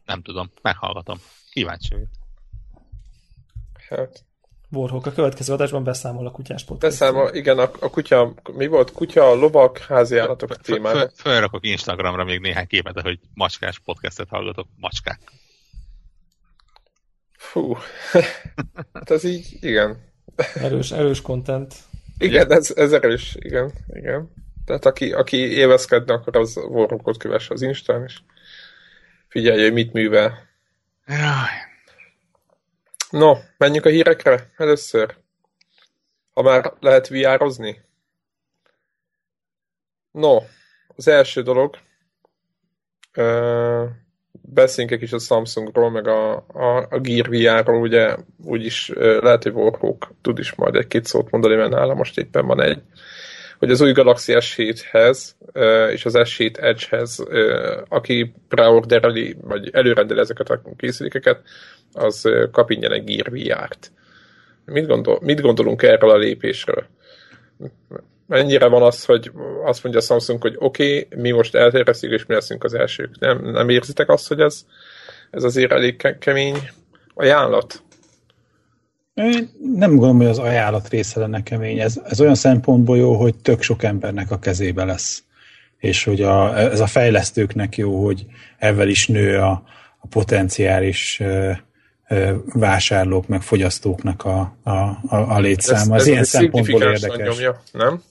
Nem 0.05 0.23
tudom, 0.23 0.51
meghallgatom. 0.63 1.19
Kíváncsi 1.51 1.89
vagyok. 1.91 2.09
Hát. 3.89 4.25
Warhawk 4.71 5.07
a 5.07 5.13
következő 5.13 5.53
adásban 5.53 5.85
beszámol 5.85 6.27
a 6.27 6.31
kutyás 6.31 6.65
podcast. 6.65 6.99
Beszámol, 6.99 7.35
igen, 7.35 7.59
a, 7.59 7.71
a 7.81 7.91
kutya, 7.91 8.35
mi 8.53 8.67
volt? 8.67 8.93
Kutya, 8.93 9.35
lovak, 9.35 9.79
házi 9.79 10.19
állatok 10.19 10.61
témája. 10.61 11.11
Fölrakok 11.15 11.67
Instagramra 11.67 12.25
még 12.25 12.41
néhány 12.41 12.67
képet, 12.67 13.01
hogy 13.01 13.21
macskás 13.35 13.79
podcastet 13.79 14.29
hallgatok, 14.29 14.69
macskák. 14.77 15.21
Fú, 17.37 17.77
hát 18.93 19.11
ez 19.11 19.25
így, 19.25 19.57
igen. 19.61 20.05
Erős, 20.55 20.91
erős 20.93 21.21
content. 21.21 21.75
Igen, 22.19 22.53
ez, 22.53 22.71
ez 22.77 22.93
erős, 22.93 23.37
igen, 23.39 23.73
igen. 23.87 24.33
Tehát 24.65 24.85
aki, 24.85 25.13
aki 25.13 25.37
élvezkedne, 25.37 26.15
akkor 26.15 26.37
az 26.37 26.57
Warhawkot 26.57 27.17
kövesse 27.17 27.55
az 27.55 27.63
Instán, 27.63 28.03
és 28.03 28.19
figyelj, 29.29 29.63
hogy 29.63 29.73
mit 29.73 29.93
művel. 29.93 30.49
Jaj. 31.07 31.51
No, 33.11 33.35
menjünk 33.57 33.85
a 33.85 33.89
hírekre 33.89 34.51
először. 34.57 35.17
Ha 36.33 36.43
már 36.43 36.73
lehet 36.81 37.09
VR-ozni. 37.09 37.85
No, 40.11 40.39
az 40.87 41.09
első 41.09 41.43
dolog, 41.43 41.79
beszéljünk 44.55 44.95
egy 44.95 45.03
kis 45.03 45.13
a 45.13 45.19
Samsungról, 45.19 45.91
meg 45.91 46.09
a, 46.09 46.35
a, 46.37 46.87
a 46.91 46.99
Gear 47.01 47.29
VR-ról, 47.29 47.81
ugye 47.81 48.17
úgyis 48.45 48.93
lehet, 48.95 49.43
hogy 49.43 49.53
Warhawk 49.53 50.11
tud 50.23 50.39
is 50.39 50.55
majd 50.55 50.75
egy-két 50.75 51.05
szót 51.05 51.31
mondani, 51.31 51.55
mert 51.55 51.71
nála 51.71 51.95
most 51.95 52.19
éppen 52.19 52.47
van 52.47 52.63
egy, 52.63 52.79
hogy 53.59 53.71
az 53.71 53.81
új 53.81 53.93
Galaxy 53.93 54.33
S7-hez 54.37 55.19
uh, 55.55 55.93
és 55.93 56.05
az 56.05 56.15
S7 56.17 56.59
Edge-hez, 56.59 57.25
aki 57.89 58.35
preordereli, 58.49 59.37
vagy 59.41 59.71
előrendeli 59.73 60.21
ezeket 60.21 60.51
a 60.51 60.61
készülékeket, 60.77 61.41
az 61.93 62.29
kap 62.51 62.71
ingyen 62.71 62.93
egy 62.93 63.05
Gear 63.05 63.31
VR-t. 63.31 63.93
Mit, 64.65 64.87
gondol, 64.87 65.19
mit 65.23 65.41
gondolunk 65.41 65.83
erről 65.83 66.11
a 66.11 66.17
lépésről? 66.17 66.87
Mennyire 68.27 68.67
van 68.67 68.83
az, 68.83 69.05
hogy 69.05 69.31
azt 69.65 69.83
mondja 69.83 70.01
a 70.01 70.05
Samsung, 70.05 70.43
hogy 70.43 70.57
oké, 70.59 70.99
okay, 70.99 71.21
mi 71.21 71.31
most 71.31 71.55
elterjesztjük, 71.55 72.13
és 72.13 72.27
mi 72.27 72.35
leszünk 72.35 72.65
az 72.65 72.75
elsők. 72.75 73.19
Nem, 73.19 73.51
nem 73.51 73.69
érzitek 73.69 74.09
azt, 74.09 74.29
hogy 74.29 74.41
ez, 74.41 74.65
ez 75.31 75.43
azért 75.43 75.73
elég 75.73 75.97
ke- 75.97 76.19
kemény 76.19 76.57
ajánlat? 77.15 77.83
Én 79.15 79.51
nem 79.75 79.91
gondolom, 79.91 80.17
hogy 80.17 80.27
az 80.27 80.39
ajánlat 80.39 80.89
része 80.89 81.21
lenne 81.21 81.43
kemény. 81.43 81.81
Ez, 81.81 82.01
ez 82.05 82.21
olyan 82.21 82.35
szempontból 82.35 82.97
jó, 82.97 83.15
hogy 83.15 83.35
tök 83.37 83.63
sok 83.63 83.83
embernek 83.83 84.31
a 84.31 84.39
kezébe 84.39 84.85
lesz. 84.85 85.23
És 85.79 86.05
hogy 86.05 86.23
a, 86.23 86.59
ez 86.59 86.81
a 86.81 86.87
fejlesztőknek 86.87 87.77
jó, 87.77 88.05
hogy 88.05 88.27
ezzel 88.59 88.89
is 88.89 89.09
nő 89.09 89.39
a, 89.39 89.63
a 90.01 90.07
potenciális 90.11 91.23
vásárlók, 92.45 93.27
meg 93.27 93.43
fogyasztóknak 93.43 94.25
a, 94.25 94.57
a, 94.63 94.71
a, 94.71 94.97
a 95.09 95.39
létszáma. 95.39 95.95
Ez, 95.95 96.01
ez 96.01 96.07
ilyen 96.07 96.25
szempontból 96.25 96.83
érdekes. 96.83 97.29
Nyomja, 97.29 97.63
nem? 97.73 98.03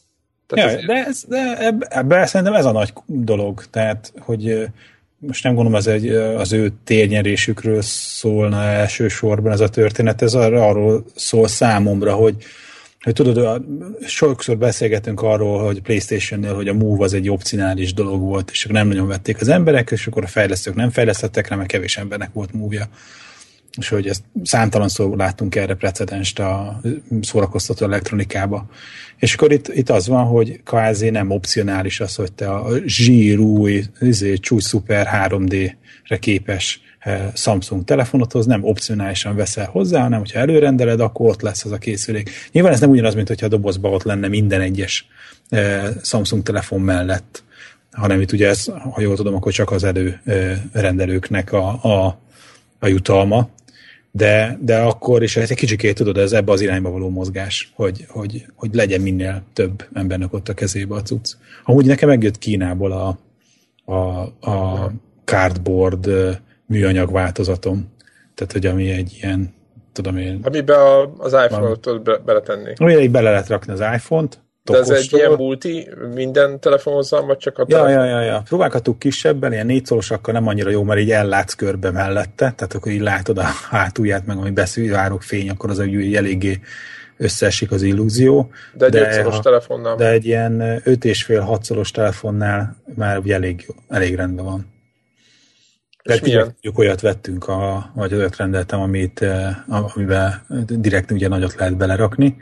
Tehát 0.47 0.71
ja, 0.71 0.77
ez... 0.77 0.85
De, 0.85 1.05
ez, 1.05 1.23
de 1.27 1.57
ebben 1.89 2.25
szerintem 2.25 2.55
ez 2.55 2.65
a 2.65 2.71
nagy 2.71 2.93
dolog. 3.05 3.65
Tehát, 3.69 4.13
hogy 4.19 4.67
most 5.17 5.43
nem 5.43 5.53
gondolom, 5.53 5.77
az, 5.77 5.87
egy, 5.87 6.07
az 6.15 6.53
ő 6.53 6.71
térnyerésükről 6.83 7.81
szólna 7.81 8.63
elsősorban 8.63 9.51
ez 9.51 9.59
a 9.59 9.69
történet, 9.69 10.21
ez 10.21 10.33
arra, 10.33 10.67
arról 10.67 11.05
szól 11.15 11.47
számomra, 11.47 12.13
hogy, 12.13 12.35
hogy 12.99 13.13
tudod, 13.13 13.65
sokszor 14.05 14.57
beszélgetünk 14.57 15.21
arról, 15.21 15.63
hogy 15.63 15.81
PlayStation-nél, 15.81 16.55
hogy 16.55 16.67
a 16.67 16.73
Move 16.73 17.03
az 17.03 17.13
egy 17.13 17.29
opcionális 17.29 17.93
dolog 17.93 18.21
volt, 18.21 18.49
és 18.51 18.65
nem 18.65 18.87
nagyon 18.87 19.07
vették 19.07 19.41
az 19.41 19.47
emberek, 19.47 19.91
és 19.91 20.07
akkor 20.07 20.23
a 20.23 20.27
fejlesztők 20.27 20.75
nem 20.75 20.89
fejlesztettek 20.89 21.47
rá, 21.47 21.55
mert 21.55 21.69
kevés 21.69 21.97
embernek 21.97 22.29
volt 22.33 22.53
Move-ja 22.53 22.87
és 23.77 23.89
hogy 23.89 24.07
ezt 24.07 24.23
számtalan 24.43 24.87
szó 24.87 25.15
láttunk 25.15 25.55
erre 25.55 25.73
precedenst 25.73 26.39
a 26.39 26.81
szórakoztató 27.21 27.85
elektronikába. 27.85 28.69
És 29.17 29.33
akkor 29.33 29.51
itt, 29.51 29.67
itt 29.67 29.89
az 29.89 30.07
van, 30.07 30.25
hogy 30.25 30.61
kvázi 30.63 31.09
nem 31.09 31.29
opcionális 31.31 31.99
az, 31.99 32.15
hogy 32.15 32.31
te 32.33 32.49
a 32.49 32.67
zsírúj, 32.85 33.83
izé, 33.99 34.35
csúcs 34.35 34.63
szuper 34.63 35.07
3D-re 35.13 36.17
képes 36.17 36.79
eh, 36.99 37.31
Samsung 37.33 37.83
telefonothoz 37.83 38.45
nem 38.45 38.63
opcionálisan 38.63 39.35
veszel 39.35 39.65
hozzá, 39.65 40.01
hanem 40.01 40.19
hogyha 40.19 40.39
előrendeled, 40.39 40.99
akkor 40.99 41.29
ott 41.29 41.41
lesz 41.41 41.65
az 41.65 41.71
a 41.71 41.77
készülék. 41.77 42.29
Nyilván 42.51 42.73
ez 42.73 42.79
nem 42.79 42.89
ugyanaz, 42.89 43.15
mint 43.15 43.27
hogyha 43.27 43.45
a 43.45 43.49
dobozban 43.49 43.93
ott 43.93 44.03
lenne 44.03 44.27
minden 44.27 44.61
egyes 44.61 45.07
eh, 45.49 45.83
Samsung 46.03 46.43
telefon 46.43 46.81
mellett, 46.81 47.43
hanem 47.91 48.21
itt 48.21 48.31
ugye 48.31 48.47
ez, 48.47 48.65
ha 48.65 49.01
jól 49.01 49.15
tudom, 49.15 49.35
akkor 49.35 49.51
csak 49.51 49.71
az 49.71 49.83
előrendelőknek 49.83 51.53
a, 51.53 51.83
a, 51.83 52.19
a 52.79 52.87
jutalma, 52.87 53.49
de, 54.15 54.57
de 54.61 54.77
akkor 54.77 55.23
is 55.23 55.37
egy 55.37 55.53
kicsikét, 55.53 55.95
tudod, 55.95 56.17
ez 56.17 56.33
ebbe 56.33 56.51
az 56.51 56.61
irányba 56.61 56.89
való 56.89 57.09
mozgás, 57.09 57.71
hogy, 57.75 58.05
hogy, 58.09 58.45
hogy 58.55 58.73
legyen 58.73 59.01
minél 59.01 59.43
több 59.53 59.87
embernek 59.93 60.33
ott 60.33 60.49
a 60.49 60.53
kezébe 60.53 60.95
a 60.95 61.01
cucc. 61.01 61.33
Amúgy 61.63 61.85
nekem 61.85 62.09
megjött 62.09 62.37
Kínából 62.37 62.91
a, 62.91 63.17
a, 63.93 64.21
a 64.51 64.91
cardboard 65.23 66.09
műanyag 66.65 67.11
változatom, 67.11 67.93
tehát 68.35 68.51
hogy 68.51 68.65
ami 68.65 68.89
egy 68.89 69.17
ilyen, 69.21 69.53
tudom 69.91 70.17
én... 70.17 70.39
Amiben 70.43 71.09
az 71.17 71.33
iPhone-ot 71.33 71.79
tudod 71.79 72.01
be, 72.01 72.17
beletenni. 72.17 72.73
Amiben 72.75 73.11
bele 73.11 73.29
lehet 73.29 73.47
rakni 73.47 73.73
az 73.73 73.79
iPhone-t, 73.79 74.39
de 74.71 74.77
ez 74.77 74.89
egy 74.89 75.13
ilyen 75.13 75.31
multi, 75.31 75.89
minden 76.13 76.59
telefonhoz 76.59 77.11
van, 77.11 77.27
vagy 77.27 77.37
csak 77.37 77.57
a 77.57 77.65
telefon? 77.65 77.91
Ja, 77.91 78.03
ja, 78.03 78.19
ja, 78.19 78.21
ja. 78.21 78.41
Próbálhatunk 78.45 78.99
kisebben, 78.99 79.53
ilyen 79.53 79.65
négyszorosakkal 79.65 80.33
nem 80.33 80.47
annyira 80.47 80.69
jó, 80.69 80.83
mert 80.83 80.99
így 80.99 81.11
ellátsz 81.11 81.53
körbe 81.53 81.91
mellette, 81.91 82.53
tehát 82.55 82.73
akkor 82.73 82.91
így 82.91 83.01
látod 83.01 83.37
a 83.37 83.43
hátulját, 83.69 84.25
meg 84.25 84.37
ami 84.37 84.51
beszélvárok 84.51 85.21
fény, 85.21 85.49
akkor 85.49 85.69
az 85.69 85.79
úgy 85.79 86.15
eléggé 86.15 86.59
összeesik 87.17 87.71
az 87.71 87.81
illúzió. 87.81 88.49
De 88.73 88.85
egy 88.85 88.91
de, 88.91 89.07
ötszoros 89.07 89.39
telefonnál. 89.39 89.95
De 89.95 90.09
egy 90.09 90.25
ilyen 90.25 90.81
öt 90.83 91.05
és 91.05 91.23
fél 91.23 91.41
hatszoros 91.41 91.91
telefonnál 91.91 92.75
már 92.95 93.17
ugye 93.17 93.33
elég, 93.33 93.67
elég 93.89 94.15
rendben 94.15 94.45
van. 94.45 94.73
És? 96.03 96.21
Mondjuk 96.21 96.77
olyat 96.77 97.01
vettünk, 97.01 97.47
a, 97.47 97.91
vagy 97.95 98.13
olyat 98.13 98.35
rendeltem, 98.35 98.79
amit, 98.79 99.21
eh, 99.21 99.55
amiben 99.67 100.45
direkt 100.67 101.11
ugye 101.11 101.27
nagyot 101.27 101.55
lehet 101.55 101.77
belerakni, 101.77 102.35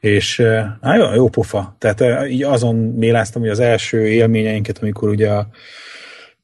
és 0.00 0.40
hát 0.80 0.98
jó, 0.98 1.14
jó 1.14 1.28
pofa. 1.28 1.76
Tehát 1.78 2.28
így 2.28 2.42
azon 2.42 2.76
méláztam, 2.76 3.42
hogy 3.42 3.50
az 3.50 3.60
első 3.60 4.08
élményeinket, 4.08 4.78
amikor 4.78 5.08
ugye 5.08 5.30
a, 5.30 5.48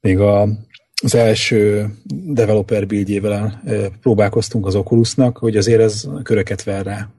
még 0.01 0.19
a, 0.19 0.47
az 1.03 1.15
első 1.15 1.87
developer 2.09 2.87
buildjével 2.87 3.61
próbálkoztunk 4.01 4.65
az 4.65 4.75
Oculusnak, 4.75 5.37
hogy 5.37 5.57
azért 5.57 5.81
ez 5.81 6.07
köröket 6.23 6.63
ver 6.63 6.85
rá. 6.85 7.09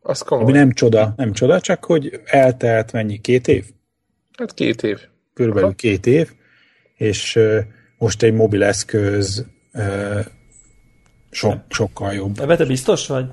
Az 0.00 0.20
komoly. 0.20 0.44
Ami 0.44 0.52
nem 0.52 0.72
csoda, 0.72 1.14
nem 1.16 1.32
csoda, 1.32 1.60
csak 1.60 1.84
hogy 1.84 2.20
eltelt 2.24 2.92
mennyi, 2.92 3.20
két 3.20 3.48
év? 3.48 3.64
Hát 4.38 4.54
két 4.54 4.82
év. 4.82 4.98
Körülbelül 5.34 5.68
Aha. 5.68 5.76
két 5.76 6.06
év, 6.06 6.32
és 6.96 7.38
most 7.98 8.22
egy 8.22 8.32
mobil 8.32 8.62
eszköz 8.62 9.46
sok, 11.30 11.58
sokkal 11.68 12.12
jobb. 12.12 12.40
Ebbe 12.40 12.56
te 12.56 12.64
biztos 12.64 13.06
vagy? 13.06 13.26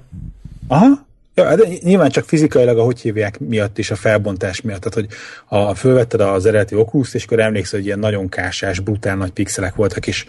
Aha, 0.67 1.06
Ja, 1.36 1.56
de 1.56 1.67
nyilván 1.82 2.10
csak 2.10 2.24
fizikailag, 2.24 2.78
ahogy 2.78 3.00
hívják 3.00 3.39
miatt 3.39 3.78
is, 3.78 3.91
a 3.91 3.95
felbontás 3.95 4.62
miatt. 4.62 4.82
Tehát, 4.82 4.93
hogy 4.93 5.08
a, 5.48 5.76
fölvetted 5.76 6.19
az 6.19 6.45
eredeti 6.45 6.76
oculus 6.76 7.13
és 7.13 7.26
akkor 7.26 7.39
emlékszel, 7.39 7.80
hogy 7.80 7.88
ilyen 7.88 8.00
nagyon 8.00 8.30
kásás, 8.30 8.80
brutál 8.80 9.15
nagy 9.15 9.32
pixelek 9.32 9.76
voltak, 9.76 10.08
és 10.08 10.26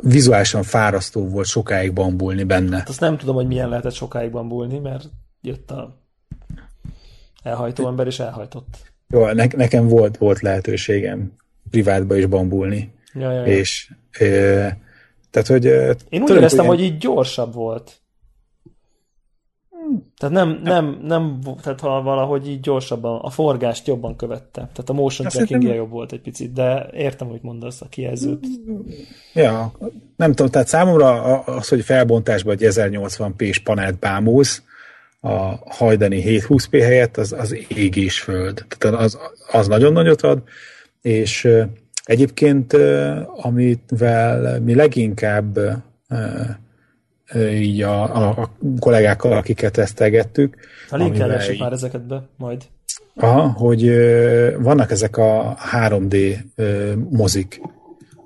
vizuálisan 0.00 0.62
fárasztó 0.62 1.28
volt 1.28 1.46
sokáig 1.46 1.92
bambulni 1.92 2.44
benne. 2.44 2.76
Hát 2.76 2.88
azt 2.88 3.00
nem 3.00 3.16
tudom, 3.16 3.34
hogy 3.34 3.46
milyen 3.46 3.68
lehetett 3.68 3.92
sokáig 3.92 4.30
bambulni, 4.30 4.78
mert 4.78 5.04
jött 5.40 5.70
a 5.70 5.96
elhajtó 7.42 7.86
ember, 7.86 8.06
és 8.06 8.18
elhajtott. 8.18 8.92
Jó, 9.08 9.26
ne, 9.26 9.46
nekem 9.56 9.88
volt, 9.88 10.16
volt 10.16 10.40
lehetőségem 10.40 11.32
privátba 11.70 12.16
is 12.16 12.26
bambulni. 12.26 12.92
Ja, 13.14 13.32
ja, 13.32 13.46
ja. 13.46 13.46
És 13.46 13.92
e, 14.10 14.26
tehát, 15.30 15.48
hogy... 15.48 15.64
Én 16.08 16.22
úgy 16.22 16.30
éreztem, 16.30 16.66
hogy 16.66 16.80
így 16.80 16.98
gyorsabb 16.98 17.54
volt. 17.54 18.00
Tehát 20.16 20.34
nem, 20.34 20.60
nem, 20.62 20.98
nem, 21.02 21.40
tehát 21.62 21.80
ha 21.80 22.02
valahogy 22.02 22.48
így 22.48 22.60
gyorsabban, 22.60 23.20
a 23.20 23.30
forgást 23.30 23.86
jobban 23.86 24.16
követte. 24.16 24.60
Tehát 24.60 24.90
a 24.90 24.92
motion 24.92 25.28
tracking 25.28 25.62
nem... 25.62 25.74
jobb 25.74 25.90
volt 25.90 26.12
egy 26.12 26.20
picit, 26.20 26.52
de 26.52 26.90
értem, 26.92 27.28
hogy 27.28 27.40
mondasz 27.42 27.80
a 27.80 27.86
kijelzőt. 27.88 28.46
Ja, 29.34 29.72
nem 30.16 30.30
tudom, 30.30 30.50
tehát 30.50 30.68
számomra 30.68 31.38
az, 31.38 31.68
hogy 31.68 31.84
felbontásban 31.84 32.56
egy 32.58 32.68
1080p-s 32.70 33.58
panelt 33.58 33.98
bámulsz, 33.98 34.62
a 35.20 35.58
hajdani 35.66 36.22
720p 36.26 36.68
helyett, 36.70 37.16
az, 37.16 37.32
az 37.32 37.56
ég 37.68 37.96
és 37.96 38.20
föld. 38.20 38.64
Tehát 38.78 39.00
az, 39.00 39.18
az 39.52 39.66
nagyon 39.66 39.92
nagyot 39.92 40.22
ad, 40.22 40.42
és 41.02 41.48
egyébként, 42.04 42.72
amivel 43.36 44.60
mi 44.60 44.74
leginkább 44.74 45.58
így 47.34 47.82
a, 47.82 48.02
a 48.02 48.50
kollégákkal, 48.80 49.32
akiket 49.32 49.72
tesztelgettük. 49.72 50.56
A 50.90 50.96
link 50.96 51.14
így... 51.50 51.58
már 51.58 51.72
ezeket 51.72 52.06
be, 52.06 52.22
majd. 52.36 52.62
Aha, 53.14 53.48
hogy 53.48 53.90
vannak 54.58 54.90
ezek 54.90 55.16
a 55.16 55.56
3D 55.72 56.36
mozik, 57.10 57.60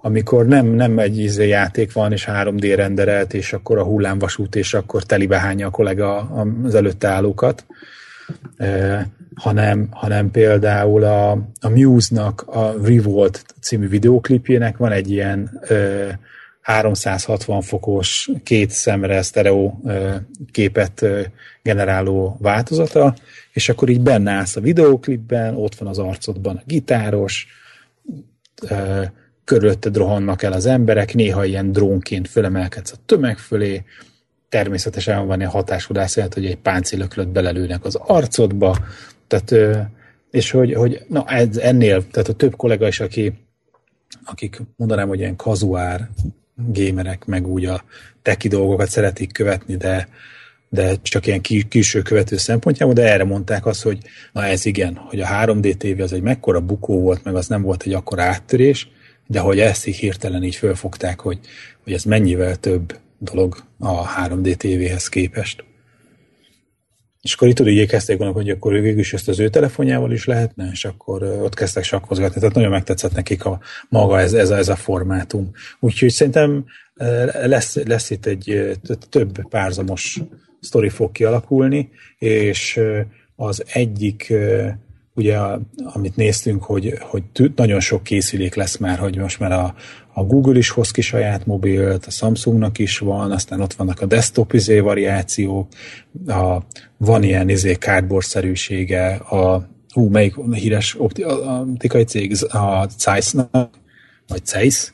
amikor 0.02 0.46
nem, 0.46 0.66
nem 0.66 0.98
egy 0.98 1.18
izé 1.18 1.46
játék 1.46 1.92
van, 1.92 2.12
és 2.12 2.28
3D 2.30 2.72
renderelt, 2.76 3.34
és 3.34 3.52
akkor 3.52 3.78
a 3.78 3.84
hullámvasút, 3.84 4.56
és 4.56 4.74
akkor 4.74 5.02
telibehányja 5.02 5.66
a 5.66 5.70
kollega 5.70 6.16
az 6.64 6.74
előtte 6.74 7.08
állókat, 7.08 7.66
hanem, 9.34 9.88
hanem 9.90 10.30
például 10.30 11.04
a, 11.04 11.30
a 11.60 11.68
Muse-nak 11.68 12.42
a 12.46 12.74
Revolt 12.82 13.44
című 13.60 13.88
videóklipjének 13.88 14.76
van 14.76 14.92
egy 14.92 15.10
ilyen 15.10 15.60
360 16.60 17.60
fokos, 17.62 18.30
két 18.42 18.70
szemre 18.70 19.22
sztereó 19.22 19.82
képet 20.52 21.06
generáló 21.62 22.36
változata, 22.40 23.14
és 23.52 23.68
akkor 23.68 23.88
így 23.88 24.00
benne 24.00 24.30
állsz 24.30 24.56
a 24.56 24.60
videóklipben, 24.60 25.56
ott 25.56 25.74
van 25.74 25.88
az 25.88 25.98
arcodban 25.98 26.56
a 26.56 26.62
gitáros, 26.66 27.46
körülötted 29.44 29.96
rohannak 29.96 30.42
el 30.42 30.52
az 30.52 30.66
emberek, 30.66 31.14
néha 31.14 31.44
ilyen 31.44 31.72
drónként 31.72 32.28
fölemelkedsz 32.28 32.92
a 32.92 32.96
tömeg 33.06 33.38
fölé, 33.38 33.84
természetesen 34.48 35.26
van 35.26 35.38
ilyen 35.38 35.50
hatásodás, 35.50 36.14
hogy 36.14 36.46
egy 36.46 36.56
páncélöklöt 36.56 37.28
belelőnek 37.28 37.84
az 37.84 37.94
arcodba, 37.94 38.76
tehát, 39.26 39.54
és 40.30 40.50
hogy, 40.50 40.74
hogy 40.74 41.04
na 41.08 41.24
ez, 41.26 41.56
ennél, 41.56 42.06
tehát 42.06 42.28
a 42.28 42.32
több 42.32 42.56
kollega 42.56 42.86
is, 42.86 43.00
aki, 43.00 43.32
akik 44.24 44.62
mondanám, 44.76 45.08
hogy 45.08 45.18
ilyen 45.18 45.36
kazuár 45.36 46.10
gémerek, 46.66 47.24
meg 47.24 47.46
úgy 47.46 47.64
a 47.64 47.84
teki 48.22 48.48
dolgokat 48.48 48.88
szeretik 48.88 49.32
követni, 49.32 49.76
de, 49.76 50.08
de 50.68 50.94
csak 51.02 51.26
ilyen 51.26 51.40
külső 51.68 52.02
követő 52.02 52.36
szempontjából, 52.36 52.94
de 52.94 53.12
erre 53.12 53.24
mondták 53.24 53.66
azt, 53.66 53.82
hogy 53.82 53.98
na 54.32 54.44
ez 54.44 54.64
igen, 54.64 54.94
hogy 54.96 55.20
a 55.20 55.26
3D 55.26 55.76
TV 55.76 56.00
az 56.00 56.12
egy 56.12 56.22
mekkora 56.22 56.60
bukó 56.60 57.00
volt, 57.00 57.24
meg 57.24 57.34
az 57.34 57.46
nem 57.46 57.62
volt 57.62 57.82
egy 57.82 57.92
akkora 57.92 58.22
áttörés, 58.22 58.88
de 59.26 59.40
hogy 59.40 59.60
ezt 59.60 59.86
így 59.86 59.96
hirtelen 59.96 60.42
így 60.42 60.54
fölfogták, 60.54 61.20
hogy, 61.20 61.38
hogy 61.84 61.92
ez 61.92 62.04
mennyivel 62.04 62.56
több 62.56 62.98
dolog 63.18 63.64
a 63.78 64.08
3D 64.08 64.56
TV-hez 64.56 65.08
képest. 65.08 65.64
És 67.20 67.34
akkor 67.34 67.48
itt 67.48 67.54
tudod, 67.54 67.72
így 67.72 67.88
kezdték 67.88 68.18
gondolni, 68.18 68.48
hogy 68.48 68.56
akkor 68.56 68.72
végül 68.72 68.98
is 68.98 69.12
ezt 69.12 69.28
az 69.28 69.40
ő 69.40 69.48
telefonjával 69.48 70.12
is 70.12 70.24
lehetne, 70.24 70.68
és 70.72 70.84
akkor 70.84 71.22
ott 71.22 71.54
kezdtek 71.54 71.84
sakkozgatni. 71.84 72.40
Tehát 72.40 72.54
nagyon 72.54 72.70
megtetszett 72.70 73.14
nekik 73.14 73.44
a 73.44 73.60
maga 73.88 74.20
ez, 74.20 74.32
ez, 74.32 74.50
a, 74.50 74.56
ez 74.56 74.68
a 74.68 74.76
formátum. 74.76 75.50
Úgyhogy 75.80 76.10
szerintem 76.10 76.64
lesz, 77.44 77.76
lesz 77.84 78.10
itt 78.10 78.26
egy 78.26 78.78
több 79.08 79.48
párzamos 79.48 80.20
sztori 80.60 80.88
fog 80.88 81.12
kialakulni, 81.12 81.90
és 82.18 82.80
az 83.36 83.64
egyik 83.72 84.32
ugye, 85.14 85.38
amit 85.76 86.16
néztünk, 86.16 86.62
hogy, 86.62 86.98
hogy 87.00 87.22
nagyon 87.56 87.80
sok 87.80 88.02
készülék 88.02 88.54
lesz 88.54 88.76
már, 88.76 88.98
hogy 88.98 89.16
most 89.16 89.38
már 89.38 89.52
a, 89.52 89.74
a 90.12 90.22
Google 90.22 90.58
is 90.58 90.70
hoz 90.70 90.90
ki 90.90 91.00
saját 91.00 91.46
mobilt, 91.46 92.06
a 92.06 92.10
Samsungnak 92.10 92.78
is 92.78 92.98
van, 92.98 93.30
aztán 93.30 93.60
ott 93.60 93.72
vannak 93.72 94.00
a 94.00 94.06
desktop 94.06 94.52
izé 94.52 94.78
variációk, 94.78 95.68
a, 96.26 96.58
van 96.96 97.22
ilyen 97.22 97.48
izé 97.48 97.72
cardboard-szerűsége, 97.72 99.14
a 99.14 99.68
hú, 99.92 100.08
melyik 100.08 100.34
híres 100.52 100.96
optikai 100.98 102.04
cég, 102.04 102.36
a 102.48 102.88
Zeiss-nak, 102.98 103.70
vagy 104.28 104.46
Zeiss, 104.46 104.92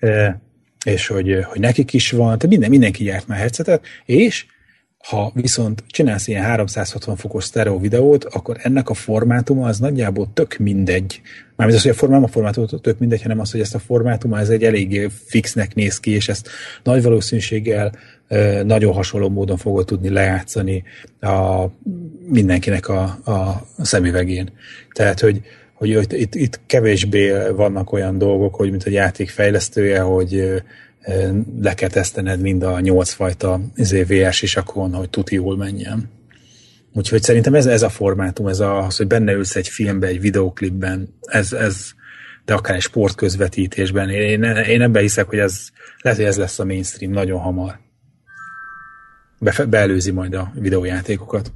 e, 0.00 0.40
és 0.84 1.06
hogy, 1.06 1.44
hogy 1.44 1.60
nekik 1.60 1.92
is 1.92 2.10
van, 2.10 2.26
tehát 2.26 2.46
minden, 2.46 2.70
mindenki 2.70 3.04
gyárt 3.04 3.26
már 3.26 3.38
headsetet, 3.38 3.84
és 4.04 4.46
ha 5.04 5.32
viszont 5.34 5.84
csinálsz 5.86 6.28
ilyen 6.28 6.42
360 6.42 7.16
fokos 7.16 7.44
sztereó 7.44 7.78
videót, 7.78 8.24
akkor 8.24 8.56
ennek 8.62 8.88
a 8.88 8.94
formátuma 8.94 9.66
az 9.66 9.78
nagyjából 9.78 10.30
tök 10.34 10.56
mindegy. 10.56 11.20
Mármint 11.56 11.78
az, 11.78 11.84
hogy 11.84 11.94
a 11.94 11.98
formám 11.98 12.22
a 12.22 12.26
formátum 12.26 12.66
tök 12.80 12.98
mindegy, 12.98 13.22
hanem 13.22 13.40
az, 13.40 13.50
hogy 13.50 13.60
ezt 13.60 13.74
a 13.74 13.78
formátuma 13.78 14.38
ez 14.38 14.48
egy 14.48 14.64
eléggé 14.64 15.08
fixnek 15.24 15.74
néz 15.74 16.00
ki, 16.00 16.10
és 16.10 16.28
ezt 16.28 16.48
nagy 16.82 17.02
valószínűséggel 17.02 17.92
nagyon 18.64 18.92
hasonló 18.92 19.28
módon 19.28 19.56
fogod 19.56 19.86
tudni 19.86 20.08
lejátszani 20.08 20.82
a, 21.20 21.64
mindenkinek 22.28 22.88
a, 22.88 23.02
a 23.24 23.66
szemüvegén. 23.78 24.50
Tehát, 24.92 25.20
hogy, 25.20 25.40
hogy 25.74 26.06
itt, 26.12 26.34
itt 26.34 26.60
kevésbé 26.66 27.32
vannak 27.56 27.92
olyan 27.92 28.18
dolgok, 28.18 28.54
hogy 28.54 28.70
mint 28.70 28.84
a 28.84 28.90
játék 28.90 29.30
fejlesztője, 29.30 30.00
hogy 30.00 30.62
le 31.60 31.74
kell 31.74 31.88
tesztened 31.88 32.40
mind 32.40 32.62
a 32.62 32.80
nyolc 32.80 33.12
fajta 33.12 33.60
izé, 33.74 34.02
VR 34.02 34.32
sisakon, 34.32 34.94
hogy 34.94 35.10
tuti 35.10 35.34
jól 35.34 35.56
menjen. 35.56 36.10
Úgyhogy 36.94 37.22
szerintem 37.22 37.54
ez, 37.54 37.66
ez 37.66 37.82
a 37.82 37.88
formátum, 37.88 38.46
ez 38.46 38.60
a, 38.60 38.84
az, 38.84 38.96
hogy 38.96 39.06
benne 39.06 39.32
ülsz 39.32 39.56
egy 39.56 39.68
filmben, 39.68 40.08
egy 40.08 40.20
videoklipben, 40.20 41.14
ez, 41.20 41.52
ez, 41.52 41.90
de 42.44 42.54
akár 42.54 42.76
egy 42.76 42.82
sportközvetítésben. 42.82 44.10
Én, 44.10 44.42
én 44.42 44.82
ebben 44.82 45.02
hiszek, 45.02 45.28
hogy 45.28 45.38
ez, 45.38 45.68
lehet, 46.00 46.18
hogy 46.18 46.28
ez 46.28 46.36
lesz 46.36 46.58
a 46.58 46.64
mainstream 46.64 47.12
nagyon 47.12 47.40
hamar. 47.40 47.78
Be, 49.38 49.64
beelőzi 49.68 50.10
majd 50.10 50.34
a 50.34 50.52
videójátékokat. 50.54 51.52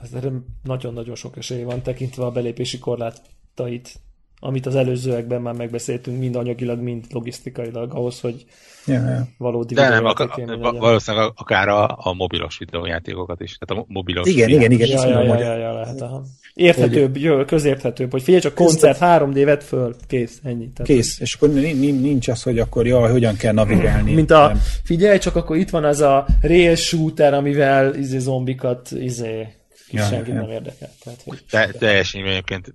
Hát, 0.00 0.32
nagyon-nagyon 0.62 1.14
sok 1.14 1.36
esély 1.36 1.62
van, 1.62 1.82
tekintve 1.82 2.24
a 2.24 2.30
belépési 2.30 2.78
korlátait 2.78 4.00
amit 4.44 4.66
az 4.66 4.74
előzőekben 4.74 5.42
már 5.42 5.54
megbeszéltünk, 5.54 6.18
mind 6.18 6.36
anyagilag, 6.36 6.80
mind 6.80 7.04
logisztikailag, 7.10 7.94
ahhoz, 7.94 8.20
hogy 8.20 8.44
yeah, 8.86 9.26
valódi 9.38 9.74
De 9.74 9.88
nem, 9.88 10.04
ak- 10.04 10.78
valószínűleg 10.78 11.32
akár 11.34 11.68
a, 11.68 11.96
a 12.00 12.12
mobilos 12.12 12.58
videójátékokat 12.58 13.40
is. 13.40 13.56
Tehát 13.58 13.84
a 13.84 13.86
mobilos 13.88 14.28
igen, 14.28 14.48
igen, 14.48 14.70
igen, 14.70 14.88
ja, 14.88 15.08
ja, 15.08 15.22
ja, 15.22 15.38
ja, 15.38 15.56
ja, 15.56 15.72
lehet, 15.72 16.00
aha. 16.00 16.24
Érthetőbb, 16.54 17.16
jó, 17.16 17.44
közérthetőbb, 17.44 18.10
hogy 18.10 18.22
figyelj 18.22 18.42
csak 18.42 18.54
koncert, 18.54 18.98
3D 19.00 19.42
vett 19.44 19.62
föl, 19.62 19.96
kész, 20.06 20.40
ennyi. 20.42 20.72
Tehát 20.72 20.86
kész, 20.92 21.20
és 21.20 21.34
akkor 21.34 21.48
nincs 21.48 22.28
az, 22.28 22.42
hogy 22.42 22.58
akkor 22.58 22.86
jaj, 22.86 23.10
hogyan 23.10 23.36
kell 23.36 23.52
navigálni. 23.52 24.14
Mint 24.14 24.30
a, 24.30 24.46
nem. 24.46 24.60
figyelj 24.84 25.18
csak, 25.18 25.36
akkor 25.36 25.56
itt 25.56 25.70
van 25.70 25.84
az 25.84 26.00
a 26.00 26.26
rail 26.40 26.74
shooter, 26.74 27.34
amivel 27.34 27.94
izé 27.94 28.18
zombikat 28.18 28.90
izé 28.90 29.48
ja, 29.90 30.02
senkit 30.02 30.34
ja. 30.34 30.40
nem 30.40 30.50
érdekel. 30.50 30.90
Tehát, 31.04 31.22
hogy 31.24 31.44
Te, 31.50 31.70
teljesen 31.78 32.24
egyébként 32.24 32.74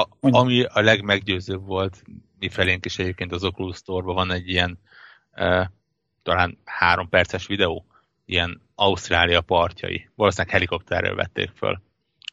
a, 0.00 0.08
ami 0.20 0.64
a 0.64 0.80
legmeggyőzőbb 0.80 1.66
volt 1.66 2.02
mi 2.38 2.48
felénk 2.48 2.84
is 2.84 2.98
egyébként 2.98 3.32
az 3.32 3.44
Oculus 3.44 3.76
Store-ban 3.76 4.14
van 4.14 4.30
egy 4.30 4.48
ilyen 4.48 4.78
e, 5.30 5.72
talán 6.22 6.58
három 6.64 7.08
perces 7.08 7.46
videó, 7.46 7.86
ilyen 8.24 8.62
Ausztrália 8.74 9.40
partjai. 9.40 10.08
Valószínűleg 10.14 10.52
helikopterről 10.52 11.14
vették 11.14 11.50
föl. 11.54 11.82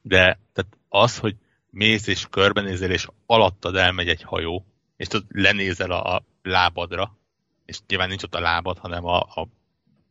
De 0.02 0.40
tehát 0.54 0.78
az, 0.90 1.18
hogy 1.18 1.36
mész 1.70 2.08
és 2.08 2.28
körbenézel, 2.30 2.92
és 2.92 3.08
alattad 3.26 3.76
elmegy 3.76 4.08
egy 4.08 4.22
hajó, 4.22 4.66
és 4.98 5.08
tudod, 5.08 5.28
lenézel 5.30 5.92
a, 5.92 6.16
a 6.16 6.24
lábadra, 6.42 7.18
és 7.66 7.80
nyilván 7.88 8.08
nincs 8.08 8.24
ott 8.24 8.36
a 8.36 8.40
lábad, 8.40 8.78
hanem 8.78 9.06
a, 9.06 9.20
a 9.20 9.48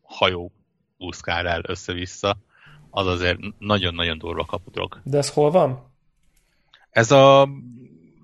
hajó 0.03 0.53
úszkál 0.99 1.49
el 1.49 1.63
össze-vissza, 1.67 2.37
az 2.91 3.07
azért 3.07 3.39
nagyon-nagyon 3.59 4.19
durva 4.19 4.45
kapudrog. 4.45 5.01
De 5.05 5.19
ez 5.19 5.31
hol 5.31 5.51
van? 5.51 5.92
Ez 6.93 7.11
a 7.11 7.49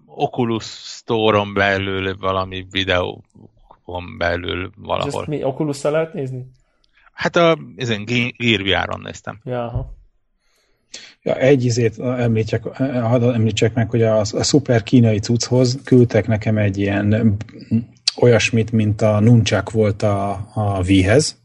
Oculus 0.07 0.65
Store-on 0.65 1.55
belül 1.55 2.17
valami 2.17 2.67
videókon 2.71 4.17
belül 4.19 4.71
valahol. 4.77 5.09
És 5.09 5.15
ezt 5.15 5.27
mi 5.27 5.43
oculus 5.43 5.83
lehet 5.83 6.13
nézni? 6.13 6.47
Hát 7.13 7.37
a 7.37 7.59
ezen 7.77 8.05
Gear 8.05 8.63
VR-on 8.63 9.01
néztem. 9.01 9.41
Ja, 9.45 9.97
Ja, 11.23 11.35
egy 11.35 11.65
izét 11.65 11.99
említsek, 11.99 12.65
hadd 13.03 13.23
említsek 13.23 13.75
meg, 13.75 13.91
hogy 13.91 14.03
a, 14.03 14.19
a 14.21 14.43
szuper 14.43 14.83
kínai 14.83 15.19
cucchoz 15.19 15.79
küldtek 15.85 16.27
nekem 16.27 16.59
egy 16.59 16.79
ilyen 16.79 17.37
olyasmit, 18.17 18.73
mint 18.73 19.03
a 19.03 19.21
Nunchak 19.21 19.71
volt 19.71 20.03
a, 20.03 20.31
a 20.55 20.83
V-hez, 20.83 21.39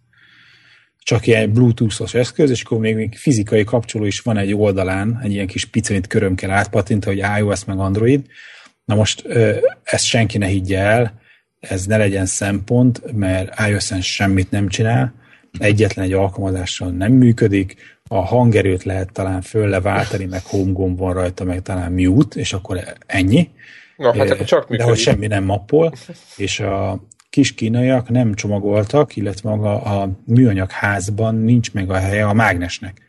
csak 1.03 1.27
ilyen 1.27 1.53
bluetooth-os 1.53 2.13
eszköz, 2.13 2.49
és 2.49 2.63
akkor 2.63 2.77
még, 2.77 2.95
még 2.95 3.15
fizikai 3.17 3.63
kapcsoló 3.63 4.05
is 4.05 4.19
van 4.19 4.37
egy 4.37 4.53
oldalán, 4.53 5.19
egy 5.23 5.31
ilyen 5.31 5.47
kis 5.47 5.65
picenit 5.65 6.07
köröm 6.07 6.35
kell 6.35 6.49
átpatintani, 6.49 7.21
hogy 7.21 7.39
iOS 7.39 7.65
meg 7.65 7.79
Android. 7.79 8.25
Na 8.85 8.95
most 8.95 9.27
ezt 9.83 10.05
senki 10.05 10.37
ne 10.37 10.45
higgye 10.45 10.79
el, 10.79 11.21
ez 11.59 11.85
ne 11.85 11.97
legyen 11.97 12.25
szempont, 12.25 13.13
mert 13.13 13.59
iOS-en 13.69 14.01
semmit 14.01 14.51
nem 14.51 14.67
csinál, 14.67 15.13
egyetlen 15.59 16.05
egy 16.05 16.13
alkalmazással 16.13 16.89
nem 16.89 17.11
működik, 17.11 17.75
a 18.07 18.25
hangerőt 18.25 18.83
lehet 18.83 19.11
talán 19.11 19.41
föl 19.41 19.67
leváltani, 19.67 20.25
meg 20.25 20.41
home 20.43 20.71
gomb 20.71 20.97
van 20.97 21.13
rajta, 21.13 21.43
meg 21.43 21.61
talán 21.61 21.91
mute, 21.91 22.39
és 22.39 22.53
akkor 22.53 22.79
ennyi. 23.05 23.49
Na, 23.97 24.17
hát 24.17 24.29
akkor 24.29 24.45
csak 24.45 24.59
működik. 24.59 24.81
De 24.81 24.83
hogy 24.83 24.97
semmi 24.97 25.27
nem 25.27 25.43
mappol, 25.43 25.93
és 26.35 26.59
a, 26.59 27.03
kis 27.33 27.53
kínaiak 27.53 28.09
nem 28.09 28.33
csomagoltak, 28.33 29.15
illetve 29.15 29.49
maga 29.49 29.81
a 29.81 30.09
műanyag 30.25 30.71
házban 30.71 31.35
nincs 31.35 31.73
meg 31.73 31.89
a 31.89 31.95
helye 31.95 32.25
a 32.25 32.33
mágnesnek. 32.33 33.01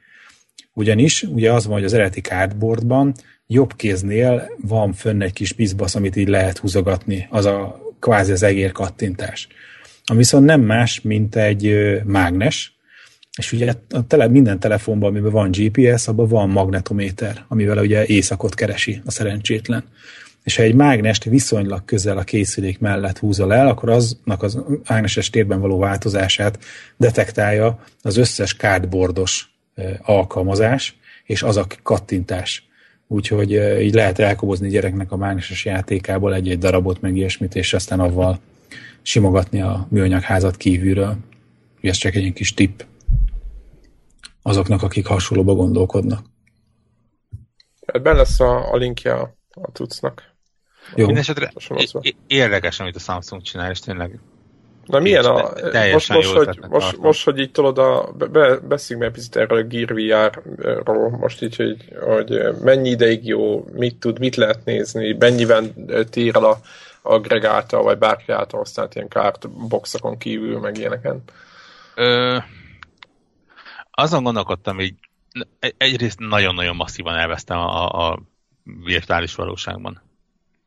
Ugyanis 0.72 1.22
ugye 1.22 1.52
az 1.52 1.64
van, 1.64 1.74
hogy 1.74 1.84
az 1.84 1.92
eredeti 1.92 2.20
cardboardban 2.20 3.14
jobb 3.46 3.76
kéznél 3.76 4.50
van 4.60 4.92
fönn 4.92 5.22
egy 5.22 5.32
kis 5.32 5.52
bizbasz, 5.52 5.94
amit 5.94 6.16
így 6.16 6.28
lehet 6.28 6.58
húzogatni, 6.58 7.26
az 7.30 7.44
a 7.44 7.80
kvázi 8.00 8.32
az 8.32 8.42
egér 8.42 8.72
kattintás. 8.72 9.48
Ami 10.04 10.18
viszont 10.18 10.44
nem 10.44 10.60
más, 10.60 11.00
mint 11.00 11.36
egy 11.36 11.74
mágnes, 12.04 12.78
és 13.38 13.52
ugye 13.52 13.74
a 13.90 14.06
tele, 14.06 14.28
minden 14.28 14.58
telefonban, 14.58 15.10
amiben 15.10 15.32
van 15.32 15.50
GPS, 15.50 16.08
abban 16.08 16.28
van 16.28 16.50
magnetométer, 16.50 17.44
amivel 17.48 17.78
ugye 17.78 18.06
éjszakot 18.06 18.54
keresi 18.54 19.02
a 19.04 19.10
szerencsétlen 19.10 19.84
és 20.44 20.56
ha 20.56 20.62
egy 20.62 20.74
mágnest 20.74 21.24
viszonylag 21.24 21.84
közel 21.84 22.18
a 22.18 22.22
készülék 22.22 22.78
mellett 22.78 23.18
húzol 23.18 23.54
el, 23.54 23.68
akkor 23.68 23.88
aznak 23.88 24.42
az 24.42 24.58
mágneses 24.88 25.30
térben 25.30 25.60
való 25.60 25.78
változását 25.78 26.58
detektálja 26.96 27.84
az 28.02 28.16
összes 28.16 28.54
cardboardos 28.54 29.54
alkalmazás, 30.02 30.96
és 31.24 31.42
az 31.42 31.56
a 31.56 31.66
kattintás. 31.82 32.68
Úgyhogy 33.06 33.50
így 33.80 33.94
lehet 33.94 34.18
elkobozni 34.18 34.68
gyereknek 34.68 35.12
a 35.12 35.16
mágneses 35.16 35.64
játékából 35.64 36.34
egy-egy 36.34 36.58
darabot, 36.58 37.00
meg 37.00 37.16
ilyesmit, 37.16 37.54
és 37.54 37.74
aztán 37.74 38.00
avval 38.00 38.38
simogatni 39.02 39.60
a 39.60 39.86
műanyagházat 39.90 40.56
kívülről. 40.56 41.16
Ez 41.80 41.96
csak 41.96 42.14
egy 42.14 42.32
kis 42.32 42.54
tipp 42.54 42.80
azoknak, 44.42 44.82
akik 44.82 45.06
hasonlóba 45.06 45.54
gondolkodnak. 45.54 46.26
Benne 48.02 48.12
lesz 48.12 48.40
a, 48.40 48.72
a 48.72 48.76
linkje 48.76 49.14
a, 49.14 49.34
a 49.50 49.70
cuccnak. 49.72 50.33
Jó. 50.94 51.04
Mindenesetre 51.04 51.52
érdekes, 52.26 52.80
amit 52.80 52.96
a 52.96 52.98
Samsung 52.98 53.42
csinál, 53.42 53.70
és 53.70 53.80
tényleg 53.80 54.18
Na 54.86 54.98
milyen 54.98 55.24
a... 55.24 55.52
Most, 55.92 56.08
most, 56.08 56.32
hogy, 56.32 56.58
most, 56.68 56.98
most, 56.98 57.24
hogy 57.24 57.38
így 57.38 57.50
tudod, 57.50 57.78
a, 57.78 58.12
be, 58.30 58.56
beszéljünk 58.56 59.06
meg 59.06 59.14
picit 59.14 59.36
erről 59.36 59.58
a 59.58 59.62
Gear 59.62 59.94
VR-ról, 59.94 61.10
most 61.10 61.42
így, 61.42 61.56
hogy, 61.56 61.76
hogy 62.00 62.40
mennyi 62.62 62.88
ideig 62.88 63.26
jó, 63.26 63.64
mit 63.72 63.96
tud, 63.96 64.18
mit 64.18 64.36
lehet 64.36 64.64
nézni, 64.64 65.16
mennyiben 65.18 65.72
el 66.14 66.44
a 66.44 66.58
aggregátor, 67.02 67.82
vagy 67.82 67.98
bárki 67.98 68.32
által 68.32 68.58
használt 68.58 68.94
ilyen 68.94 69.08
boxokon 69.68 70.18
kívül, 70.18 70.58
meg 70.58 70.78
ilyeneken. 70.78 71.22
Ö, 71.94 72.38
azon 73.90 74.22
gondolkodtam, 74.22 74.76
hogy 74.76 74.94
egyrészt 75.76 76.18
nagyon-nagyon 76.18 76.76
masszívan 76.76 77.14
elvesztem 77.14 77.58
a, 77.58 78.08
a 78.08 78.22
virtuális 78.84 79.34
valóságban. 79.34 80.02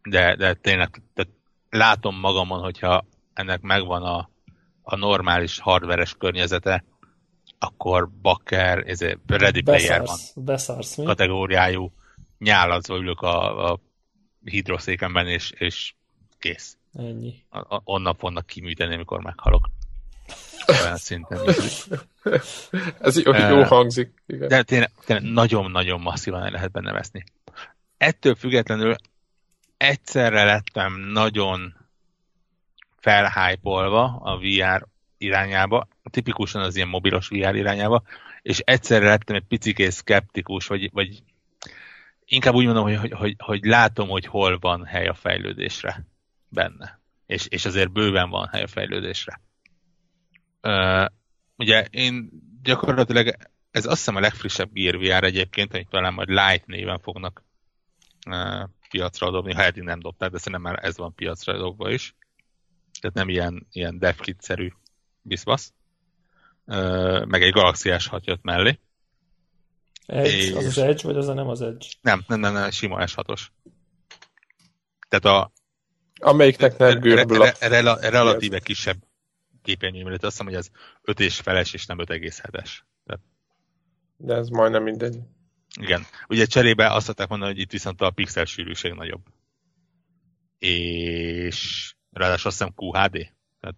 De, 0.09 0.35
de 0.35 0.53
tényleg 0.53 1.01
tehát 1.13 1.31
látom 1.69 2.19
magamon, 2.19 2.59
hogyha 2.59 3.05
ennek 3.33 3.61
megvan 3.61 4.03
a, 4.03 4.29
a 4.81 4.95
normális 4.95 5.59
hardveres 5.59 6.15
környezete, 6.17 6.83
akkor 7.59 8.09
bakker, 8.21 8.83
ez 8.87 8.99
Ready 9.27 9.61
Player 9.61 10.01
van. 10.05 10.17
Beszarsz, 10.35 10.95
mi? 10.95 11.03
Kategóriájú 11.03 11.91
nyálazva 12.37 12.97
ülök 12.97 13.21
a, 13.21 13.71
a 13.71 13.79
hidroszékemben, 14.43 15.27
és, 15.27 15.51
és 15.51 15.93
kész. 16.39 16.77
Ennyi. 16.93 17.35
A, 17.49 17.75
a, 17.75 17.81
onnan 17.83 18.15
fognak 18.15 18.45
kiműteni, 18.45 18.93
amikor 18.93 19.21
meghalok. 19.21 19.69
Olyan 20.67 20.97
szinten. 21.07 21.39
Ez 22.99 23.23
jó, 23.23 23.33
jó 23.33 23.63
hangzik. 23.63 24.23
Igen. 24.27 24.47
De 24.47 24.63
tényleg, 24.63 24.91
tényleg 25.05 25.31
nagyon-nagyon 25.31 26.01
masszívan 26.01 26.43
el 26.43 26.51
lehet 26.51 26.71
benne 26.71 26.91
veszni. 26.91 27.23
Ettől 27.97 28.35
függetlenül 28.35 28.95
egyszerre 29.77 30.43
lettem 30.43 30.99
nagyon 30.99 31.75
felhájpolva 32.97 34.03
a 34.03 34.37
VR 34.37 34.87
irányába, 35.17 35.87
tipikusan 36.03 36.61
az 36.61 36.75
ilyen 36.75 36.87
mobilos 36.87 37.27
VR 37.27 37.55
irányába, 37.55 38.03
és 38.41 38.59
egyszerre 38.59 39.07
lettem 39.07 39.35
egy 39.35 39.47
picikés 39.47 39.93
szkeptikus, 39.93 40.67
vagy, 40.67 40.89
vagy 40.91 41.23
inkább 42.25 42.53
úgy 42.53 42.65
mondom, 42.65 42.83
hogy, 42.83 42.97
hogy, 42.97 43.11
hogy, 43.11 43.35
hogy 43.37 43.63
látom, 43.63 44.09
hogy 44.09 44.25
hol 44.25 44.59
van 44.59 44.85
hely 44.85 45.07
a 45.07 45.13
fejlődésre 45.13 46.05
benne. 46.49 46.99
És, 47.25 47.45
és 47.47 47.65
azért 47.65 47.91
bőven 47.91 48.29
van 48.29 48.47
hely 48.47 48.63
a 48.63 48.67
fejlődésre. 48.67 49.41
Uh, 50.61 51.05
ugye 51.55 51.85
én 51.89 52.29
gyakorlatilag 52.63 53.35
ez 53.71 53.85
azt 53.85 53.97
hiszem 53.97 54.15
a 54.15 54.19
legfrissebb 54.19 54.69
Gear 54.73 54.97
VR 54.97 55.23
egyébként, 55.23 55.73
amit 55.73 55.89
talán 55.89 56.13
majd 56.13 56.29
Light 56.29 56.65
néven 56.65 56.99
fognak 56.99 57.43
uh, 58.29 58.63
piacra 58.89 59.31
dobni, 59.31 59.53
ha 59.53 59.63
eddig 59.63 59.83
nem 59.83 59.99
dobták, 59.99 60.31
de 60.31 60.37
szerintem 60.37 60.61
már 60.61 60.83
ez 60.83 60.97
van 60.97 61.13
piacra 61.13 61.57
dobva 61.57 61.91
is. 61.91 62.15
Tehát 63.01 63.15
nem 63.15 63.29
ilyen, 63.29 63.67
ilyen 63.71 63.99
devkit-szerű 63.99 64.71
biszbasz. 65.21 65.73
Meg 67.25 67.41
egy 67.43 67.51
Galaxy 67.51 67.89
S6 67.93 68.23
jött 68.23 68.43
mellé. 68.43 68.79
Edge, 70.05 70.35
és... 70.35 70.51
az 70.51 70.65
az 70.65 70.77
Edge, 70.77 71.01
vagy 71.03 71.17
az 71.17 71.27
a 71.27 71.33
nem 71.33 71.47
az 71.47 71.61
Edge? 71.61 71.87
Nem, 72.01 72.23
nem, 72.27 72.39
nem, 72.39 72.53
nem 72.53 72.69
sima 72.69 73.03
S6-os. 73.05 73.47
Tehát 75.09 75.25
a 75.25 75.51
Amelyiknek 76.19 76.77
nem 76.77 76.99
görbül 76.99 77.41
a... 77.41 77.53
Relatíve 77.99 78.59
kisebb 78.59 78.97
képernyő, 79.61 80.03
mert 80.03 80.23
azt 80.23 80.31
hiszem, 80.31 80.45
hogy 80.45 80.55
ez 80.55 80.69
5 81.01 81.19
és 81.19 81.39
feles, 81.39 81.73
és 81.73 81.85
nem 81.85 81.97
5,7-es. 81.97 82.69
Tehát... 83.05 83.21
De 84.17 84.35
ez 84.35 84.47
majdnem 84.47 84.83
mindegy. 84.83 85.19
Igen. 85.79 86.05
Ugye 86.27 86.45
cserébe 86.45 86.91
azt 86.91 87.05
szokták 87.05 87.27
mondani, 87.27 87.51
hogy 87.51 87.61
itt 87.61 87.71
viszont 87.71 88.01
a 88.01 88.11
pixel 88.11 88.45
sűrűség 88.45 88.93
nagyobb. 88.93 89.21
És 90.59 91.93
ráadásul 92.11 92.49
azt 92.49 92.57
hiszem 92.57 92.73
QHD, 92.75 93.33
tehát 93.59 93.75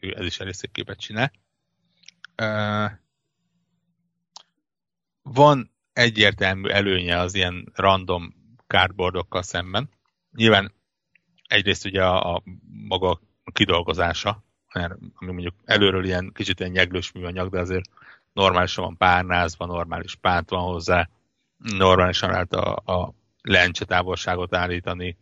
ez 0.00 0.24
is 0.24 0.40
elég 0.40 0.52
szép 0.52 0.72
képet 0.72 1.00
csinál. 1.00 1.32
Van 5.22 5.70
egyértelmű 5.92 6.68
előnye 6.68 7.18
az 7.18 7.34
ilyen 7.34 7.72
random 7.74 8.34
cardboardokkal 8.66 9.42
szemben. 9.42 9.90
Nyilván 10.30 10.72
egyrészt 11.46 11.84
ugye 11.84 12.04
a, 12.04 12.34
a 12.34 12.42
maga 12.88 13.20
kidolgozása, 13.52 14.44
mert 14.72 14.92
ami 15.14 15.32
mondjuk 15.32 15.54
előről 15.64 16.04
ilyen 16.04 16.32
kicsit 16.34 16.60
ilyen 16.60 16.72
nyeglős 16.72 17.12
műanyag, 17.12 17.50
de 17.50 17.60
azért 17.60 17.90
normálisan 18.36 18.84
van 18.84 18.96
párnázva, 18.96 19.66
normális 19.66 20.14
pánt 20.14 20.50
van 20.50 20.62
hozzá, 20.62 21.08
normálisan 21.56 22.30
lehet 22.30 22.52
a, 22.52 22.74
a 22.74 23.14
lencse 23.42 23.84
távolságot 23.84 24.54
állítani, 24.54 25.16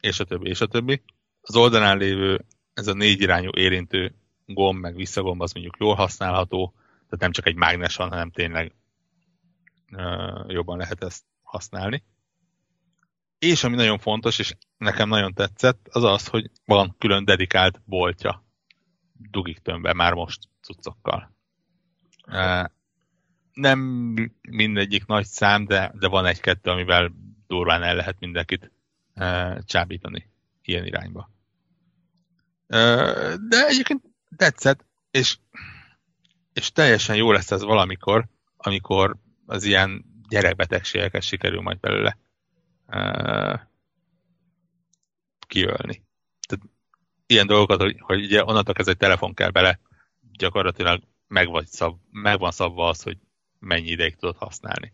és 0.00 0.20
a 0.20 0.24
többi, 0.24 0.48
és 0.48 0.60
a 0.60 0.66
többi. 0.66 1.02
Az 1.40 1.56
oldalán 1.56 1.98
lévő 1.98 2.44
ez 2.74 2.86
a 2.86 2.92
négy 2.92 3.20
irányú 3.20 3.50
érintő 3.54 4.14
gomb, 4.46 4.80
meg 4.80 4.94
visszagomb, 4.94 5.40
az 5.40 5.52
mondjuk 5.52 5.76
jól 5.78 5.94
használható, 5.94 6.72
tehát 6.76 7.18
nem 7.18 7.32
csak 7.32 7.46
egy 7.46 7.54
mágnes 7.54 7.96
van, 7.96 8.08
hanem 8.08 8.30
tényleg 8.30 8.74
uh, 9.92 10.44
jobban 10.46 10.78
lehet 10.78 11.02
ezt 11.02 11.24
használni. 11.42 12.04
És 13.38 13.64
ami 13.64 13.76
nagyon 13.76 13.98
fontos, 13.98 14.38
és 14.38 14.54
nekem 14.78 15.08
nagyon 15.08 15.34
tetszett, 15.34 15.88
az 15.90 16.02
az, 16.02 16.26
hogy 16.26 16.50
van 16.64 16.94
külön 16.98 17.24
dedikált 17.24 17.80
boltja 17.84 18.44
dugik 19.12 19.58
tömbbe 19.58 19.92
már 19.92 20.12
most 20.12 20.48
cuccokkal. 20.60 21.35
Nem 23.52 23.80
mindegyik 24.48 25.06
nagy 25.06 25.24
szám, 25.24 25.64
de, 25.64 25.92
de 25.98 26.08
van 26.08 26.26
egy-kettő, 26.26 26.70
amivel 26.70 27.12
durván 27.46 27.82
el 27.82 27.94
lehet 27.94 28.16
mindenkit 28.20 28.70
csábítani 29.60 30.30
ilyen 30.62 30.86
irányba. 30.86 31.30
De 33.48 33.66
egyébként 33.66 34.02
tetszett, 34.36 34.84
és, 35.10 35.38
és 36.52 36.72
teljesen 36.72 37.16
jó 37.16 37.32
lesz 37.32 37.50
ez 37.50 37.62
valamikor, 37.62 38.26
amikor 38.56 39.16
az 39.46 39.64
ilyen 39.64 40.04
gyerekbetegségeket 40.28 41.22
sikerül 41.22 41.60
majd 41.60 41.80
belőle 41.80 42.18
kiölni. 45.46 46.02
Tehát 46.48 46.64
ilyen 47.26 47.46
dolgokat, 47.46 47.80
hogy, 47.80 47.96
hogy 48.00 48.24
ugye 48.24 48.44
onnantól 48.44 48.74
ez 48.74 48.88
egy 48.88 48.96
telefon 48.96 49.34
kell 49.34 49.50
bele, 49.50 49.80
gyakorlatilag 50.32 51.02
meg, 51.28 51.48
vagy 51.48 51.66
szab, 51.66 51.96
meg 52.10 52.38
van 52.38 52.50
szabva 52.50 52.88
az, 52.88 53.02
hogy 53.02 53.16
mennyi 53.58 53.88
ideig 53.88 54.16
tudod 54.16 54.36
használni. 54.36 54.92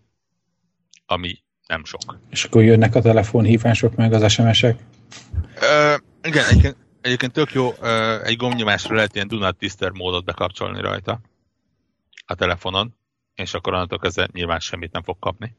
Ami 1.07 1.43
nem 1.67 1.85
sok. 1.85 2.19
És 2.31 2.45
akkor 2.45 2.63
jönnek 2.63 2.95
a 2.95 3.01
telefonhívások 3.01 3.95
meg 3.95 4.13
az 4.13 4.33
SMS-ek? 4.33 4.79
Ö, 5.61 5.95
igen, 6.23 6.45
egyébként, 6.45 6.77
egyébként 7.01 7.33
tök 7.33 7.53
jó, 7.53 7.73
ö, 7.81 8.23
egy 8.25 8.37
gombnyomásra 8.37 8.95
lehet 8.95 9.15
ilyen 9.15 9.29
Do 9.29 9.39
Not 9.39 9.59
Disturb 9.59 9.97
módot 9.97 10.25
bekapcsolni 10.25 10.81
rajta 10.81 11.21
a 12.27 12.35
telefonon, 12.35 12.95
és 13.35 13.55
akkor 13.55 13.73
onnantól 13.73 13.99
kezdve 13.99 14.29
nyilván 14.33 14.61
semmit 14.61 14.93
nem 14.93 15.03
fog 15.03 15.19
kapni. 15.19 15.57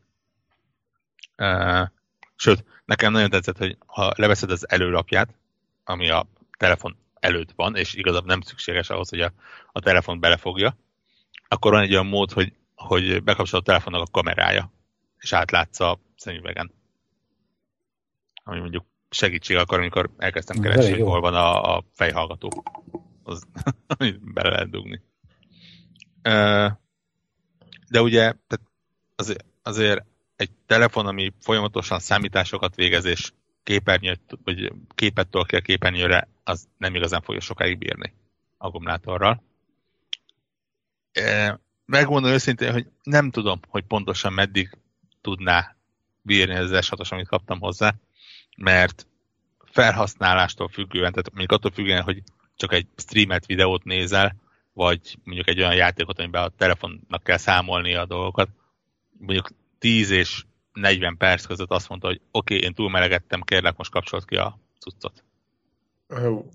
Ö, 1.35 1.81
sőt, 2.35 2.63
nekem 2.85 3.11
nagyon 3.11 3.29
tetszett, 3.29 3.57
hogy 3.57 3.77
ha 3.85 4.13
leveszed 4.15 4.51
az 4.51 4.69
előlapját, 4.69 5.29
ami 5.83 6.09
a 6.09 6.27
telefon 6.57 6.97
előtt 7.23 7.51
van, 7.55 7.75
és 7.75 7.93
igazából 7.93 8.27
nem 8.27 8.41
szükséges 8.41 8.89
ahhoz, 8.89 9.09
hogy 9.09 9.21
a, 9.21 9.33
a 9.71 9.79
telefon 9.79 10.19
belefogja, 10.19 10.77
akkor 11.47 11.71
van 11.71 11.81
egy 11.81 11.91
olyan 11.91 12.05
mód, 12.05 12.31
hogy, 12.31 12.53
hogy 12.75 13.23
bekapcsol 13.23 13.59
a 13.59 13.63
telefonnak 13.63 14.01
a 14.01 14.11
kamerája, 14.11 14.71
és 15.19 15.33
átlátsz 15.33 15.79
a 15.79 15.99
szemüvegen. 16.15 16.71
Ami 18.43 18.59
mondjuk 18.59 18.85
segítség 19.09 19.57
akar, 19.57 19.79
amikor 19.79 20.09
elkezdtem 20.17 20.59
keresni, 20.59 20.91
hogy 20.91 21.01
hol 21.01 21.21
van 21.21 21.33
a, 21.33 21.75
a 21.75 21.83
fejhallgató. 21.93 22.63
Az, 23.23 23.43
amit 23.87 24.19
bele 24.33 24.49
lehet 24.49 24.69
dugni. 24.69 25.01
De 27.89 28.01
ugye 28.01 28.19
tehát 28.21 28.67
azért, 29.15 29.45
azért 29.61 30.05
egy 30.35 30.51
telefon, 30.65 31.05
ami 31.05 31.33
folyamatosan 31.39 31.99
számításokat 31.99 32.75
végez, 32.75 33.05
és 33.05 33.31
képernyőt, 33.63 34.37
vagy 34.43 34.71
képet 34.95 35.27
tol 35.27 35.45
ki 35.45 35.55
a 35.55 35.61
képernyőre, 35.61 36.27
az 36.43 36.67
nem 36.77 36.95
igazán 36.95 37.21
fogja 37.21 37.41
sokáig 37.41 37.77
bírni 37.77 38.13
akkumulátorral. 38.57 39.43
Megmondom 41.85 42.31
őszintén, 42.31 42.71
hogy 42.71 42.87
nem 43.03 43.29
tudom, 43.29 43.59
hogy 43.67 43.83
pontosan 43.83 44.33
meddig 44.33 44.77
tudná 45.21 45.75
bírni 46.21 46.53
ez 46.53 46.85
s 46.85 47.11
amit 47.11 47.27
kaptam 47.27 47.59
hozzá, 47.59 47.93
mert 48.57 49.07
felhasználástól 49.71 50.67
függően, 50.67 51.11
tehát 51.11 51.29
mondjuk 51.29 51.51
attól 51.51 51.71
függően, 51.71 52.03
hogy 52.03 52.23
csak 52.55 52.73
egy 52.73 52.87
streamet 52.95 53.45
videót 53.45 53.83
nézel, 53.83 54.35
vagy 54.73 55.17
mondjuk 55.23 55.47
egy 55.47 55.59
olyan 55.59 55.75
játékot, 55.75 56.19
amiben 56.19 56.43
a 56.43 56.49
telefonnak 56.57 57.23
kell 57.23 57.37
számolni 57.37 57.95
a 57.95 58.05
dolgokat, 58.05 58.49
mondjuk 59.17 59.49
10 59.79 60.09
és 60.09 60.43
40 60.73 61.17
perc 61.17 61.45
között 61.45 61.69
azt 61.69 61.89
mondta, 61.89 62.07
hogy 62.07 62.21
oké, 62.31 62.55
okay, 62.55 62.67
én 62.67 62.73
túlmelegettem, 62.73 63.41
kérlek, 63.41 63.77
most 63.77 63.91
kapcsolt 63.91 64.25
ki 64.25 64.35
a 64.35 64.59
cuccot. 64.79 65.23
Oh. 66.07 66.45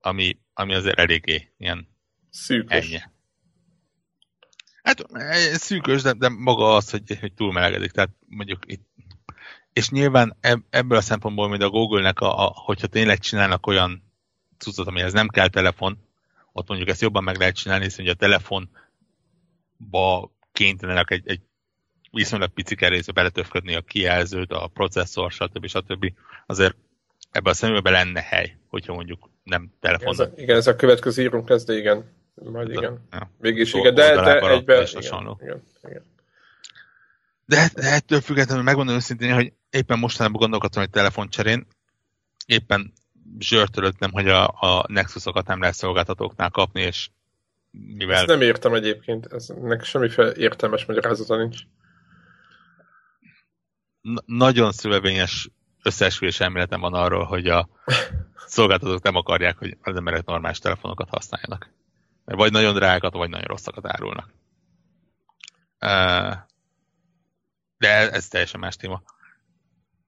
ami, 0.00 0.38
ami 0.54 0.74
azért 0.74 0.98
eléggé 0.98 1.52
ilyen 1.56 1.88
Szűkös. 2.30 2.84
ennyi. 2.84 3.00
Hát 4.82 5.00
eh, 5.12 5.36
szűkös, 5.54 6.02
de, 6.02 6.12
de 6.12 6.28
maga 6.28 6.74
az, 6.74 6.90
hogy, 6.90 7.18
hogy 7.20 7.32
túlmelegedik. 7.32 7.90
Tehát 7.90 8.10
mondjuk 8.26 8.58
itt 8.66 8.86
és 9.74 9.88
nyilván 9.88 10.36
ebből 10.70 10.98
a 10.98 11.00
szempontból, 11.00 11.48
mint 11.48 11.62
a 11.62 11.68
Google-nek, 11.68 12.20
a, 12.20 12.46
a, 12.46 12.52
hogyha 12.54 12.86
tényleg 12.86 13.18
csinálnak 13.18 13.66
olyan 13.66 14.12
cuccot, 14.58 14.86
amihez 14.86 15.12
nem 15.12 15.28
kell 15.28 15.48
telefon, 15.48 15.98
ott 16.52 16.68
mondjuk 16.68 16.88
ezt 16.88 17.00
jobban 17.00 17.24
meg 17.24 17.38
lehet 17.38 17.56
csinálni, 17.56 17.84
hiszen 17.84 18.04
hogy 18.04 18.14
a 18.14 18.16
telefonba 18.16 18.70
kénytelenek 20.52 21.10
egy, 21.10 21.28
egy 21.28 21.40
viszonylag 22.14 22.50
pici 22.50 22.74
kerészbe 22.74 23.12
beletöfködni 23.12 23.74
a 23.74 23.80
kijelzőt, 23.80 24.50
a 24.52 24.70
processzor, 24.74 25.32
stb. 25.32 25.66
stb. 25.66 26.12
Azért 26.46 26.76
ebben 27.30 27.52
a 27.52 27.56
szemüvegben 27.56 27.92
lenne 27.92 28.20
hely, 28.20 28.56
hogyha 28.68 28.94
mondjuk 28.94 29.30
nem 29.42 29.70
telefon. 29.80 30.12
Ez 30.12 30.18
a, 30.18 30.30
igen, 30.36 30.56
ez 30.56 30.66
a 30.66 30.76
következő 30.76 31.22
írunk 31.22 31.48
lesz, 31.48 31.64
de 31.64 31.76
igen. 31.76 32.04
Majd 32.34 32.70
igen. 32.70 33.06
Ja. 33.10 33.30
Mégis 33.38 33.74
igen, 33.74 33.94
de, 33.94 34.14
de 34.14 34.50
egyben... 34.50 34.86
Igen, 34.86 35.38
igen, 35.40 35.62
igen. 35.82 36.12
De, 37.46 37.70
de 37.74 37.82
ettől 37.82 38.20
függetlenül 38.20 38.62
megmondom 38.62 38.94
őszintén, 38.94 39.34
hogy 39.34 39.52
éppen 39.70 39.98
mostanában 39.98 40.40
gondolkodtam 40.40 40.82
egy 40.82 40.90
telefoncserén, 40.90 41.66
éppen 42.46 42.92
zsörtölöttem, 43.38 44.12
hogy 44.12 44.28
a, 44.28 44.46
a 44.46 44.84
Nexusokat 44.88 45.46
nem 45.46 45.60
lehet 45.60 45.74
szolgáltatóknál 45.74 46.50
kapni, 46.50 46.80
és 46.80 47.08
mivel... 47.70 48.16
Ezt 48.16 48.26
nem 48.26 48.40
értem 48.40 48.74
egyébként, 48.74 49.32
ez, 49.32 49.50
ennek 49.50 49.84
semmiféle 49.84 50.32
értelmes 50.36 50.84
magyarázata 50.84 51.36
nincs. 51.36 51.60
Nagyon 54.26 54.72
szövevényes 54.72 55.50
összeesküvés 55.82 56.40
elméletem 56.40 56.80
van 56.80 56.94
arról, 56.94 57.24
hogy 57.24 57.48
a 57.48 57.68
szolgáltatók 58.46 59.02
nem 59.02 59.14
akarják, 59.14 59.58
hogy 59.58 59.76
az 59.82 59.96
emberek 59.96 60.24
normális 60.24 60.58
telefonokat 60.58 61.08
használjanak. 61.08 61.70
Mert 62.24 62.38
vagy 62.38 62.52
nagyon 62.52 62.74
drágákat, 62.74 63.12
vagy 63.12 63.28
nagyon 63.28 63.46
rosszakat 63.46 63.86
árulnak. 63.86 64.34
De 67.78 68.10
ez 68.10 68.28
teljesen 68.28 68.60
más 68.60 68.76
téma. 68.76 69.02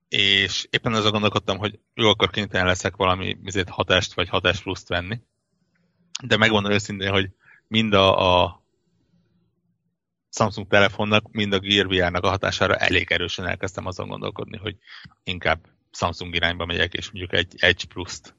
És 0.09 0.67
éppen 0.71 0.95
azon 0.95 1.13
gondolkodtam, 1.13 1.59
hogy 1.59 1.79
jó, 1.95 2.09
akkor 2.09 2.31
kénytelen 2.31 2.67
leszek 2.67 2.97
valami 2.97 3.39
hatást 3.69 4.15
vagy 4.15 4.29
hatás 4.29 4.61
pluszt 4.61 4.89
venni. 4.89 5.21
De 6.23 6.37
megmondom 6.37 6.73
őszintén, 6.73 7.11
hogy 7.11 7.31
mind 7.69 7.93
a, 7.93 8.45
a 8.45 8.66
Samsung 10.37 10.68
telefonnak, 10.68 11.33
mind 11.33 11.53
a 11.53 11.59
Gear 11.59 11.87
VR-nak 11.87 12.25
a 12.25 12.29
hatására 12.29 12.77
elég 12.77 13.11
erősen 13.11 13.46
elkezdtem 13.46 13.87
azon 13.87 14.09
gondolkodni, 14.09 14.57
hogy 14.57 14.77
inkább 15.25 15.59
Samsung 15.92 16.35
irányba 16.35 16.66
megyek, 16.66 16.94
és 16.94 17.11
mondjuk 17.11 17.33
egy 17.33 17.55
Edge 17.59 17.85
Plus-t, 17.88 18.35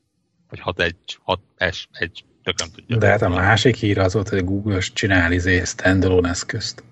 vagy 0.50 0.60
6 0.60 0.80
Edge, 0.80 1.14
6 1.24 1.40
S, 1.72 1.88
Edge, 1.92 2.20
tököm 2.44 2.68
tudja. 2.72 2.98
De 2.98 3.08
hát 3.08 3.22
a 3.22 3.30
másik 3.30 3.76
hír 3.76 4.00
az 4.00 4.14
volt, 4.14 4.30
hogy 4.30 4.44
Google 4.44 4.80
csinál 4.80 5.32
izé 5.32 5.64
standalone 5.64 6.30
eszközt. 6.30 6.84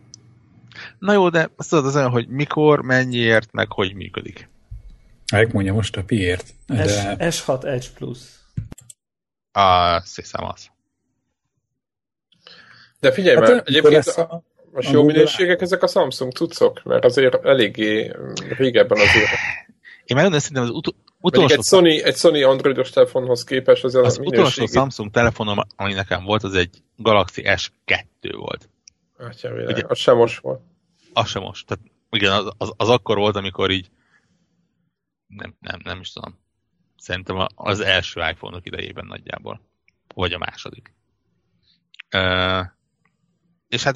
Na 1.00 1.14
jó, 1.14 1.30
de 1.30 1.50
azt 1.56 1.70
tudod 1.70 1.86
az 1.86 1.96
olyan, 1.96 2.10
hogy 2.10 2.28
mikor, 2.28 2.82
mennyiért, 2.82 3.52
meg 3.52 3.72
hogy 3.72 3.94
működik. 3.94 4.50
Megmondja 5.32 5.74
most 5.74 5.98
a 5.98 6.04
piért. 6.04 6.54
De... 6.68 7.16
S6 7.20 7.64
Edge 7.64 7.88
Plus. 7.96 8.20
Azt 9.52 10.16
hiszem 10.16 10.44
az. 10.46 10.70
De 13.00 13.12
figyelj 13.12 13.36
hát, 13.36 13.48
már, 13.48 13.64
egyébként 13.66 14.06
a, 14.06 14.44
most 14.76 14.92
jó 14.92 15.04
minőségek 15.04 15.62
ezek 15.62 15.84
a 15.84 15.88
Samsung 15.88 16.32
cuccok, 16.32 16.84
mert 16.84 17.06
azért 17.06 17.46
eléggé 17.46 18.12
régebben 18.58 18.98
azért. 18.98 19.30
Én 20.06 20.16
megmondom, 20.16 20.40
szerintem 20.40 20.64
az 20.64 20.70
ut- 20.70 20.96
utolsó... 21.20 21.56
Egy 21.56 21.64
Sony, 21.64 21.88
egy 21.88 22.16
Sony 22.16 22.44
androidos 22.44 22.90
telefonhoz 22.90 23.44
képest 23.44 23.84
az, 23.84 23.96
az 23.96 24.20
utolsó 24.24 24.66
Samsung 24.66 25.12
telefonom, 25.12 25.58
ami 25.76 25.94
nekem 25.94 26.24
volt, 26.24 26.44
az 26.44 26.56
egy 26.56 26.82
Galaxy 26.98 27.42
S2 27.46 28.32
volt. 28.32 28.70
Atya, 29.18 29.50
Ugye, 29.50 29.84
az 29.88 29.98
sem 29.98 30.18
most 30.18 30.42
volt. 30.42 30.62
Az 31.14 31.28
sem 31.28 31.42
most. 31.42 31.68
Tehát 31.68 31.84
igen, 32.10 32.32
az, 32.32 32.54
az, 32.58 32.74
az 32.78 32.90
akkor 32.90 33.18
volt, 33.18 33.36
amikor 33.36 33.72
így 33.72 33.90
nem, 35.28 35.56
nem, 35.60 35.80
nem 35.84 36.00
is 36.00 36.12
tudom. 36.12 36.40
Szerintem 36.98 37.48
az 37.56 37.80
első 37.80 38.22
iPhone-ok 38.32 38.66
idejében 38.66 39.06
nagyjából. 39.06 39.62
Vagy 40.16 40.34
a 40.34 40.38
második. 40.38 40.94
Uh, 42.16 42.66
és 43.68 43.84
hát 43.84 43.96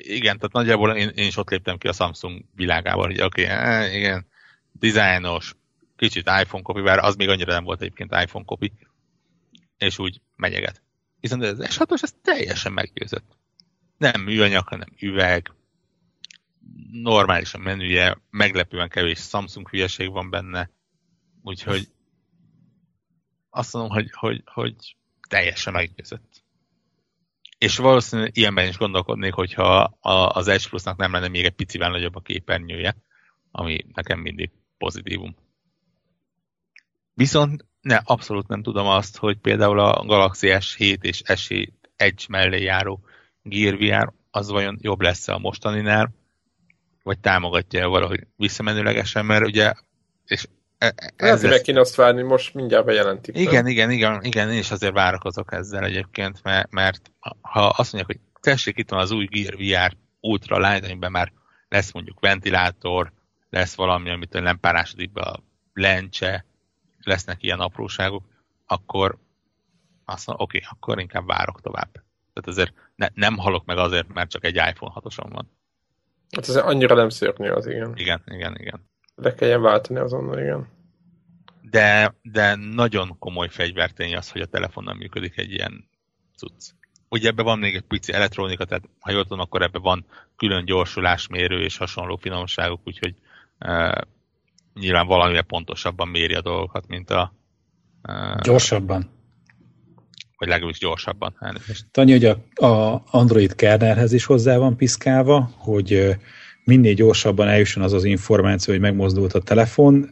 igen, 0.00 0.36
tehát 0.36 0.52
nagyjából 0.52 0.96
én, 0.96 1.08
én 1.08 1.26
is 1.26 1.36
ott 1.36 1.50
léptem 1.50 1.78
ki 1.78 1.88
a 1.88 1.92
Samsung 1.92 2.44
világában, 2.54 3.06
hogy 3.06 3.22
oké, 3.22 3.44
okay, 3.44 3.96
igen, 3.96 4.26
dizájnos, 4.72 5.54
kicsit 5.96 6.30
iPhone 6.40 6.62
copy, 6.62 6.80
bár 6.80 6.98
az 6.98 7.16
még 7.16 7.28
annyira 7.28 7.52
nem 7.52 7.64
volt 7.64 7.80
egyébként 7.80 8.12
iPhone 8.12 8.44
copy, 8.44 8.72
és 9.78 9.98
úgy 9.98 10.20
megyeget. 10.36 10.82
Viszont 11.20 11.42
ez 11.42 11.72
s 11.72 11.78
ez 11.88 12.14
teljesen 12.22 12.72
meggyőzött. 12.72 13.36
Nem 13.96 14.20
műanyag, 14.20 14.68
hanem 14.68 14.88
üveg, 15.00 15.52
normálisan 16.92 17.60
menüje, 17.60 18.18
meglepően 18.30 18.88
kevés 18.88 19.18
Samsung 19.18 19.68
hülyeség 19.68 20.10
van 20.10 20.30
benne, 20.30 20.70
úgyhogy 21.42 21.88
azt 23.50 23.72
mondom, 23.72 23.92
hogy, 23.92 24.10
hogy, 24.12 24.42
hogy 24.44 24.96
teljesen 25.28 25.72
meggyőzött. 25.72 26.27
És 27.58 27.76
valószínűleg 27.76 28.36
ilyenben 28.36 28.68
is 28.68 28.76
gondolkodnék, 28.76 29.32
hogyha 29.32 29.80
az 30.28 30.60
S 30.60 30.68
Plus-nak 30.68 30.96
nem 30.96 31.12
lenne 31.12 31.28
még 31.28 31.44
egy 31.44 31.54
picivel 31.54 31.90
nagyobb 31.90 32.14
a 32.14 32.20
képernyője, 32.20 32.96
ami 33.50 33.84
nekem 33.92 34.20
mindig 34.20 34.50
pozitívum. 34.78 35.36
Viszont 37.14 37.66
ne, 37.80 37.96
abszolút 38.04 38.48
nem 38.48 38.62
tudom 38.62 38.86
azt, 38.86 39.16
hogy 39.16 39.36
például 39.38 39.78
a 39.78 40.04
Galaxy 40.04 40.48
S7 40.50 41.02
és 41.02 41.22
S7 41.24 41.68
Edge 41.96 42.24
mellé 42.28 42.62
járó 42.62 43.00
Gear 43.42 43.76
VR 43.76 44.12
az 44.30 44.48
vajon 44.48 44.78
jobb 44.80 45.00
lesz 45.00 45.28
a 45.28 45.38
mostaninál, 45.38 46.14
vagy 47.02 47.18
támogatja 47.18 47.88
valahogy 47.88 48.26
visszamenőlegesen, 48.36 49.26
mert 49.26 49.46
ugye 49.46 49.72
és 50.24 50.46
ez 51.16 51.42
meg 51.42 51.60
kéne 51.60 51.80
azt 51.80 51.94
várni, 51.94 52.22
most 52.22 52.54
mindjárt 52.54 52.84
bejelentik. 52.84 53.36
Igen, 53.36 53.66
igen, 53.66 53.90
igen, 53.90 54.24
igen, 54.24 54.50
én 54.50 54.58
is 54.58 54.70
azért 54.70 54.92
várakozok 54.92 55.52
ezzel 55.52 55.84
egyébként, 55.84 56.42
mert, 56.42 56.70
mert 56.70 57.12
ha 57.40 57.66
azt 57.66 57.92
mondják, 57.92 58.18
hogy 58.18 58.40
tessék, 58.40 58.76
itt 58.76 58.90
van 58.90 59.00
az 59.00 59.10
új 59.10 59.26
Gear 59.26 59.54
VR 59.56 59.96
Ultra 60.20 60.58
Light, 60.58 60.84
amiben 60.84 61.10
már 61.10 61.32
lesz 61.68 61.92
mondjuk 61.92 62.20
ventilátor, 62.20 63.12
lesz 63.50 63.74
valami, 63.74 64.10
amit 64.10 64.40
nem 64.40 64.60
párásodik 64.60 65.12
be 65.12 65.20
a 65.20 65.42
lencse, 65.74 66.44
lesznek 67.02 67.42
ilyen 67.42 67.60
apróságok, 67.60 68.24
akkor 68.66 69.18
azt 70.04 70.26
mondom, 70.26 70.44
oké, 70.46 70.58
okay, 70.58 70.70
akkor 70.72 71.00
inkább 71.00 71.26
várok 71.26 71.60
tovább. 71.60 71.92
Tehát 72.32 72.48
azért 72.48 72.72
ne, 72.94 73.06
nem 73.14 73.36
halok 73.36 73.64
meg 73.64 73.78
azért, 73.78 74.12
mert 74.12 74.30
csak 74.30 74.44
egy 74.44 74.54
iPhone 74.54 74.92
6 74.92 75.14
van. 75.14 75.50
Hát 76.36 76.48
ez 76.48 76.56
annyira 76.56 76.94
nem 76.94 77.08
szörnyű 77.08 77.48
az, 77.48 77.66
igen. 77.66 77.92
Igen, 77.96 78.22
igen, 78.26 78.56
igen. 78.58 78.87
Le 79.20 79.34
kelljen 79.34 79.62
váltani 79.62 79.98
azonnal, 79.98 80.38
igen. 80.38 80.68
De, 81.70 82.14
de 82.22 82.54
nagyon 82.54 83.18
komoly 83.18 83.48
fegyvertény 83.48 84.16
az, 84.16 84.30
hogy 84.30 84.40
a 84.40 84.46
telefon 84.46 84.84
nem 84.84 84.96
működik 84.96 85.38
egy 85.38 85.52
ilyen 85.52 85.88
cucc. 86.36 86.70
Ugye 87.08 87.28
ebben 87.28 87.44
van 87.44 87.58
még 87.58 87.74
egy 87.74 87.82
pici 87.82 88.12
elektronika, 88.12 88.64
tehát 88.64 88.88
ha 89.00 89.10
jól 89.10 89.22
tudom, 89.22 89.40
akkor 89.40 89.62
ebben 89.62 89.82
van 89.82 90.04
külön 90.36 90.64
gyorsulásmérő 90.64 91.60
és 91.60 91.76
hasonló 91.76 92.16
finomságok, 92.16 92.80
úgyhogy 92.84 93.14
uh, 93.60 94.00
nyilván 94.74 95.06
valamivel 95.06 95.42
pontosabban 95.42 96.08
méri 96.08 96.34
a 96.34 96.40
dolgokat, 96.40 96.86
mint 96.86 97.10
a... 97.10 97.32
Uh, 98.08 98.40
gyorsabban. 98.40 99.10
Vagy 100.36 100.48
legalábbis 100.48 100.78
gyorsabban. 100.78 101.36
Elnézést. 101.38 101.86
Tanyi, 101.90 102.10
hogy 102.12 102.24
a, 102.24 102.66
a 102.66 103.02
Android 103.10 103.54
kernelhez 103.54 104.12
is 104.12 104.24
hozzá 104.24 104.56
van 104.56 104.76
piszkálva, 104.76 105.50
hogy 105.56 106.16
minél 106.68 106.94
gyorsabban 106.94 107.48
eljusson 107.48 107.82
az 107.82 107.92
az 107.92 108.04
információ, 108.04 108.72
hogy 108.72 108.82
megmozdult 108.82 109.32
a 109.32 109.40
telefon, 109.40 110.10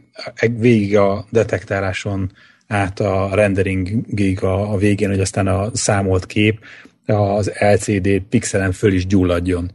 végig 0.57 0.97
a 0.97 1.25
detektáláson 1.29 2.31
át 2.67 2.99
a 2.99 3.29
renderingig 3.33 4.43
a, 4.43 4.73
a 4.73 4.77
végén, 4.77 5.09
hogy 5.09 5.19
aztán 5.19 5.47
a 5.47 5.69
számolt 5.73 6.25
kép 6.25 6.59
az 7.05 7.51
LCD 7.59 8.19
pixelen 8.29 8.71
föl 8.71 8.93
is 8.93 9.07
gyulladjon 9.07 9.71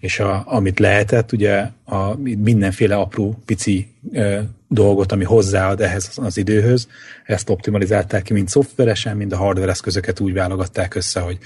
és 0.00 0.18
a, 0.18 0.42
amit 0.46 0.78
lehetett, 0.78 1.32
ugye 1.32 1.68
a 1.84 2.14
mindenféle 2.38 2.96
apró, 2.96 3.42
pici 3.44 3.88
e, 4.12 4.42
dolgot, 4.68 5.12
ami 5.12 5.24
hozzáad 5.24 5.80
ehhez 5.80 6.12
az 6.16 6.36
időhöz, 6.36 6.88
ezt 7.24 7.50
optimalizálták 7.50 8.22
ki 8.22 8.32
mind 8.32 8.48
szoftveresen, 8.48 9.16
mind 9.16 9.32
a 9.32 9.36
hardware 9.36 9.70
eszközöket 9.70 10.20
úgy 10.20 10.32
válogatták 10.32 10.94
össze, 10.94 11.20
hogy, 11.20 11.38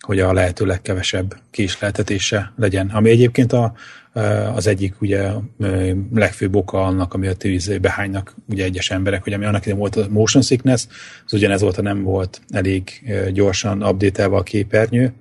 hogy 0.00 0.20
a 0.20 0.32
lehető 0.32 0.64
legkevesebb 0.64 1.36
késleltetése 1.50 2.52
legyen. 2.56 2.88
Ami 2.88 3.10
egyébként 3.10 3.52
a, 3.52 3.74
az 4.54 4.66
egyik 4.66 5.00
ugye 5.00 5.30
legfőbb 6.14 6.54
oka 6.54 6.84
annak, 6.84 7.14
ami 7.14 7.26
a 7.26 7.34
behánynak 7.80 8.34
ugye 8.48 8.64
egyes 8.64 8.90
emberek, 8.90 9.22
hogy 9.22 9.32
ami 9.32 9.44
annak 9.44 9.60
idején 9.60 9.78
volt 9.78 9.96
a 9.96 10.06
motion 10.10 10.42
sickness, 10.42 10.86
az 11.24 11.32
ugyanez 11.32 11.60
volt, 11.60 11.76
ha 11.76 11.82
nem 11.82 12.02
volt 12.02 12.40
elég 12.50 13.02
gyorsan 13.32 13.82
update 13.82 14.24
a 14.24 14.42
képernyő, 14.42 15.12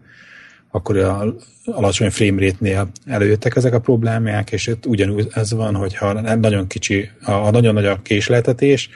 akkor 0.72 0.98
a 0.98 1.36
alacsony 1.66 2.10
frame 2.10 2.46
rate-nél 2.46 2.92
előjöttek 3.06 3.56
ezek 3.56 3.74
a 3.74 3.80
problémák, 3.80 4.52
és 4.52 4.68
itt 4.68 4.86
ugyanúgy 4.86 5.28
ez 5.34 5.54
van, 5.54 5.76
hogyha 5.76 6.36
nagyon 6.36 6.68
kicsi, 6.68 7.10
a 7.22 7.50
nagyon 7.50 7.74
nagy 7.74 7.86
a 7.86 8.02
késleltetés, 8.02 8.90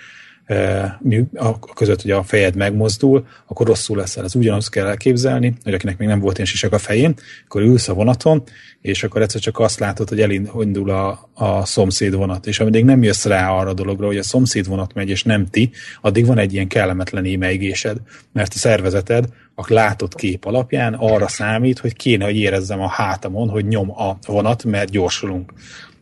a 1.33 1.59
között, 1.59 2.01
hogy 2.01 2.11
a 2.11 2.23
fejed 2.23 2.55
megmozdul, 2.55 3.25
akkor 3.45 3.67
rosszul 3.67 3.97
leszel. 3.97 4.23
Ez 4.23 4.35
ugyanazt 4.35 4.69
kell 4.69 4.87
elképzelni, 4.87 5.53
hogy 5.63 5.73
akinek 5.73 5.97
még 5.97 6.07
nem 6.07 6.19
volt 6.19 6.35
ilyen 6.35 6.47
sisak 6.47 6.73
a 6.73 6.77
fején, 6.77 7.13
akkor 7.45 7.61
ülsz 7.61 7.87
a 7.87 7.93
vonaton, 7.93 8.43
és 8.81 9.03
akkor 9.03 9.21
egyszer 9.21 9.41
csak 9.41 9.59
azt 9.59 9.79
látod, 9.79 10.09
hogy 10.09 10.21
elindul 10.21 10.89
a, 10.89 11.29
a 11.33 11.65
szomszéd 11.65 12.15
vonat, 12.15 12.47
és 12.47 12.59
amíg 12.59 12.85
nem 12.85 13.03
jössz 13.03 13.25
rá 13.25 13.51
arra 13.51 13.69
a 13.69 13.73
dologra, 13.73 14.05
hogy 14.05 14.17
a 14.17 14.23
szomszéd 14.23 14.67
vonat 14.67 14.93
megy, 14.93 15.09
és 15.09 15.23
nem 15.23 15.45
ti, 15.45 15.71
addig 16.01 16.25
van 16.25 16.37
egy 16.37 16.53
ilyen 16.53 16.67
kellemetlen 16.67 17.25
émeigésed, 17.25 17.97
mert 18.33 18.53
a 18.53 18.57
szervezeted 18.57 19.25
a 19.55 19.73
látott 19.73 20.15
kép 20.15 20.45
alapján 20.45 20.93
arra 20.93 21.27
számít, 21.27 21.79
hogy 21.79 21.95
kéne, 21.95 22.25
hogy 22.25 22.35
érezzem 22.35 22.81
a 22.81 22.87
hátamon, 22.87 23.49
hogy 23.49 23.65
nyom 23.65 23.91
a 23.91 24.17
vonat, 24.25 24.63
mert 24.63 24.89
gyorsulunk. 24.89 25.53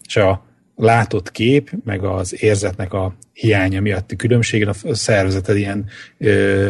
És 0.08 0.16
a 0.16 0.45
látott 0.76 1.32
kép, 1.32 1.72
meg 1.84 2.04
az 2.04 2.44
érzetnek 2.44 2.94
a 2.94 3.16
hiánya 3.34 3.82
miatti 3.82 4.16
különbségen 4.16 4.68
a 4.84 4.94
szervezeted 4.94 5.58
ilyen, 5.58 5.86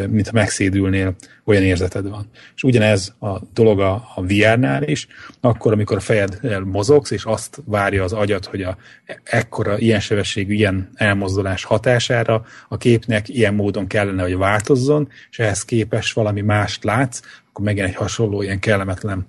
mintha 0.10 0.34
megszédülnél, 0.34 1.16
olyan 1.46 1.64
érzeted 1.64 2.10
van. 2.10 2.30
És 2.56 2.64
ugyanez 2.64 3.14
a 3.20 3.40
dolog 3.54 3.80
a, 3.80 3.94
a 4.16 4.22
VR-nál 4.26 4.84
is, 4.84 5.08
akkor, 5.42 5.72
amikor 5.72 5.98
a 5.98 6.00
fejed 6.00 6.40
mozogsz, 6.64 7.12
és 7.12 7.24
azt 7.24 7.62
várja 7.66 8.04
az 8.04 8.14
agyat, 8.14 8.46
hogy 8.46 8.62
a 8.62 8.78
ekkora, 9.24 9.78
ilyen 9.78 10.00
sebességű, 10.00 10.54
ilyen 10.54 10.90
elmozdulás 10.96 11.64
hatására 11.64 12.46
a 12.70 12.78
képnek 12.78 13.30
ilyen 13.30 13.54
módon 13.54 13.88
kellene, 13.88 14.22
hogy 14.22 14.38
változzon, 14.38 15.10
és 15.32 15.40
ehhez 15.40 15.66
képes 15.66 16.14
valami 16.14 16.42
mást 16.42 16.84
látsz, 16.84 17.20
akkor 17.50 17.66
megint 17.66 17.88
egy 17.88 17.96
hasonló, 17.96 18.42
ilyen 18.42 18.60
kellemetlen 18.60 19.28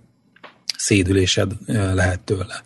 szédülésed 0.76 1.52
lehet 1.66 2.20
tőle. 2.20 2.65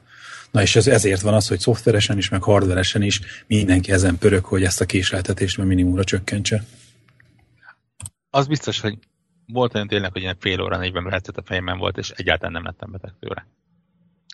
Na 0.51 0.63
és 0.63 0.77
ez, 0.77 0.87
ezért 0.87 1.21
van 1.21 1.35
az, 1.35 1.49
hogy 1.49 1.59
szoftveresen 1.59 2.19
is, 2.19 2.29
meg 2.29 2.43
hardveresen 2.43 3.03
is 3.03 3.21
mindenki 3.47 3.93
ezen 3.93 4.19
pörög, 4.19 4.45
hogy 4.45 4.63
ezt 4.63 4.81
a 4.81 4.87
késleltetést 4.87 5.59
minimumra 5.59 6.05
csökkentse. 6.05 6.65
Az 8.31 8.47
biztos, 8.47 8.81
hogy 8.81 8.99
volt 9.47 9.75
olyan 9.75 9.87
tényleg, 9.89 10.13
hogy 10.13 10.23
ilyen 10.23 10.37
fél 10.41 10.61
óra, 10.61 10.77
40 10.77 11.05
percet 11.05 11.37
a 11.37 11.43
fejemben 11.45 11.79
volt, 11.79 11.99
és 11.99 12.11
egyáltalán 12.11 12.53
nem 12.53 12.65
lettem 12.65 12.91
beteg 12.91 13.13
tőle. 13.21 13.47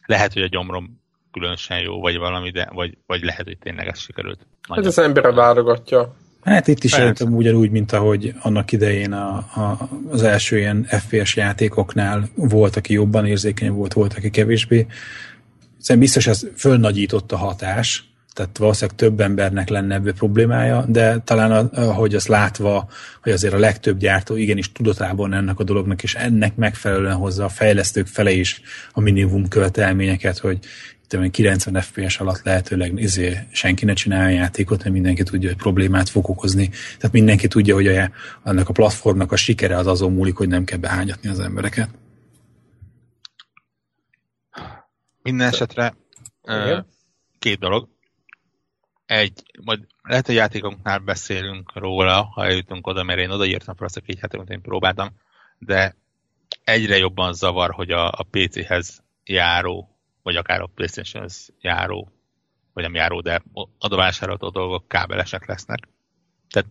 Lehet, 0.07 0.33
hogy 0.33 0.43
a 0.43 0.49
gyomrom 0.49 1.01
különösen 1.33 1.79
jó, 1.79 2.01
vagy 2.01 2.17
valami, 2.17 2.51
de 2.51 2.69
vagy, 2.73 2.99
vagy 3.07 3.23
lehet, 3.23 3.45
hogy 3.45 3.59
tényleg 3.59 3.87
ez 3.87 3.99
sikerült. 3.99 4.47
Hát 4.69 4.87
az 4.87 4.99
embere 4.99 5.33
válogatja. 5.33 6.17
Hát 6.43 6.69
itt 6.69 6.85
is 6.85 6.91
szerintem 6.91 7.35
ugyanúgy, 7.35 7.71
mint 7.71 7.93
ahogy 7.93 8.35
annak 8.41 8.73
idején 8.73 9.13
a, 9.13 9.37
a, 9.37 9.89
az 10.11 10.23
első 10.23 10.59
ilyen 10.59 10.85
FPS 10.85 11.37
játékoknál 11.37 12.29
volt, 12.35 12.77
aki 12.77 12.93
jobban 12.93 13.27
érzékeny 13.27 13.71
volt, 13.71 13.93
volt, 13.93 14.15
aki 14.15 14.31
kevésbé. 14.31 14.87
Szerintem 15.87 16.13
biztos 16.13 16.27
ez 16.27 16.47
fölnagyított 16.57 17.33
a 17.33 17.37
hatás, 17.37 18.05
tehát 18.33 18.59
valószínűleg 18.59 18.97
több 18.97 19.21
embernek 19.21 19.69
lenne 19.69 19.95
ebből 19.95 20.13
problémája, 20.13 20.85
de 20.89 21.19
talán 21.25 21.67
ahogy 21.67 22.15
azt 22.15 22.29
látva, 22.29 22.89
hogy 23.23 23.33
azért 23.33 23.53
a 23.53 23.59
legtöbb 23.59 23.99
gyártó 23.99 24.37
igenis 24.37 24.73
tudatában 24.73 25.33
ennek 25.33 25.59
a 25.59 25.65
dolognak, 25.65 26.03
és 26.03 26.15
ennek 26.15 26.57
megfelelően 26.57 27.15
hozza 27.15 27.45
a 27.45 27.49
fejlesztők 27.49 28.07
fele 28.07 28.31
is 28.31 28.61
a 28.93 29.01
minimum 29.01 29.49
követelményeket, 29.49 30.39
hogy 30.39 30.59
90 31.31 31.81
FPS 31.81 32.19
alatt 32.19 32.41
lehetőleg 32.45 33.01
izé, 33.01 33.39
senki 33.53 33.85
ne 33.85 33.93
csinálja 33.93 34.37
a 34.37 34.41
játékot, 34.41 34.79
mert 34.79 34.95
mindenki 34.95 35.23
tudja, 35.23 35.49
hogy 35.49 35.59
problémát 35.59 36.09
fog 36.09 36.31
okozni. 36.31 36.69
Tehát 36.69 37.13
mindenki 37.13 37.49
tudja, 37.49 37.75
hogy 37.75 37.87
a, 37.87 38.11
annak 38.43 38.69
a 38.69 38.73
platformnak 38.73 39.33
a 39.33 39.37
sikere 39.37 39.77
az 39.77 39.87
azon 39.87 40.13
múlik, 40.13 40.37
hogy 40.37 40.49
nem 40.49 40.65
kell 40.65 40.79
behányatni 40.79 41.29
az 41.29 41.41
embereket. 41.41 41.89
Minden 45.27 45.49
esetre 45.49 45.97
Igen. 46.43 46.87
két 47.39 47.59
dolog. 47.59 47.89
Egy, 49.07 49.43
majd 49.65 49.87
lehet, 50.03 50.27
hogy 50.27 50.35
játékoknál 50.35 50.99
beszélünk 50.99 51.73
róla, 51.75 52.23
ha 52.23 52.45
eljutunk 52.45 52.87
oda, 52.87 53.03
mert 53.03 53.19
én 53.19 53.31
odaírtam 53.31 53.75
fel 53.75 53.87
azt 53.87 53.97
a 53.97 54.01
két 54.01 54.21
játékot, 54.21 54.51
én 54.51 54.63
próbáltam, 54.63 55.09
de 55.59 55.97
egyre 56.65 56.97
jobban 56.97 57.33
zavar, 57.33 57.71
hogy 57.71 57.91
a, 57.91 58.07
a 58.11 58.27
PC-hez 58.31 59.03
járó, 59.25 59.99
vagy 60.23 60.37
akár 60.37 60.61
a 60.61 60.71
PlayStation-hez 60.75 61.53
járó, 61.61 62.13
vagy 62.73 62.83
nem 62.83 62.95
járó, 62.95 63.21
de 63.21 63.43
adóvásárolható 63.79 64.51
dolgok 64.51 64.89
kábelesek 64.89 65.47
lesznek. 65.47 65.89
Tehát 66.51 66.69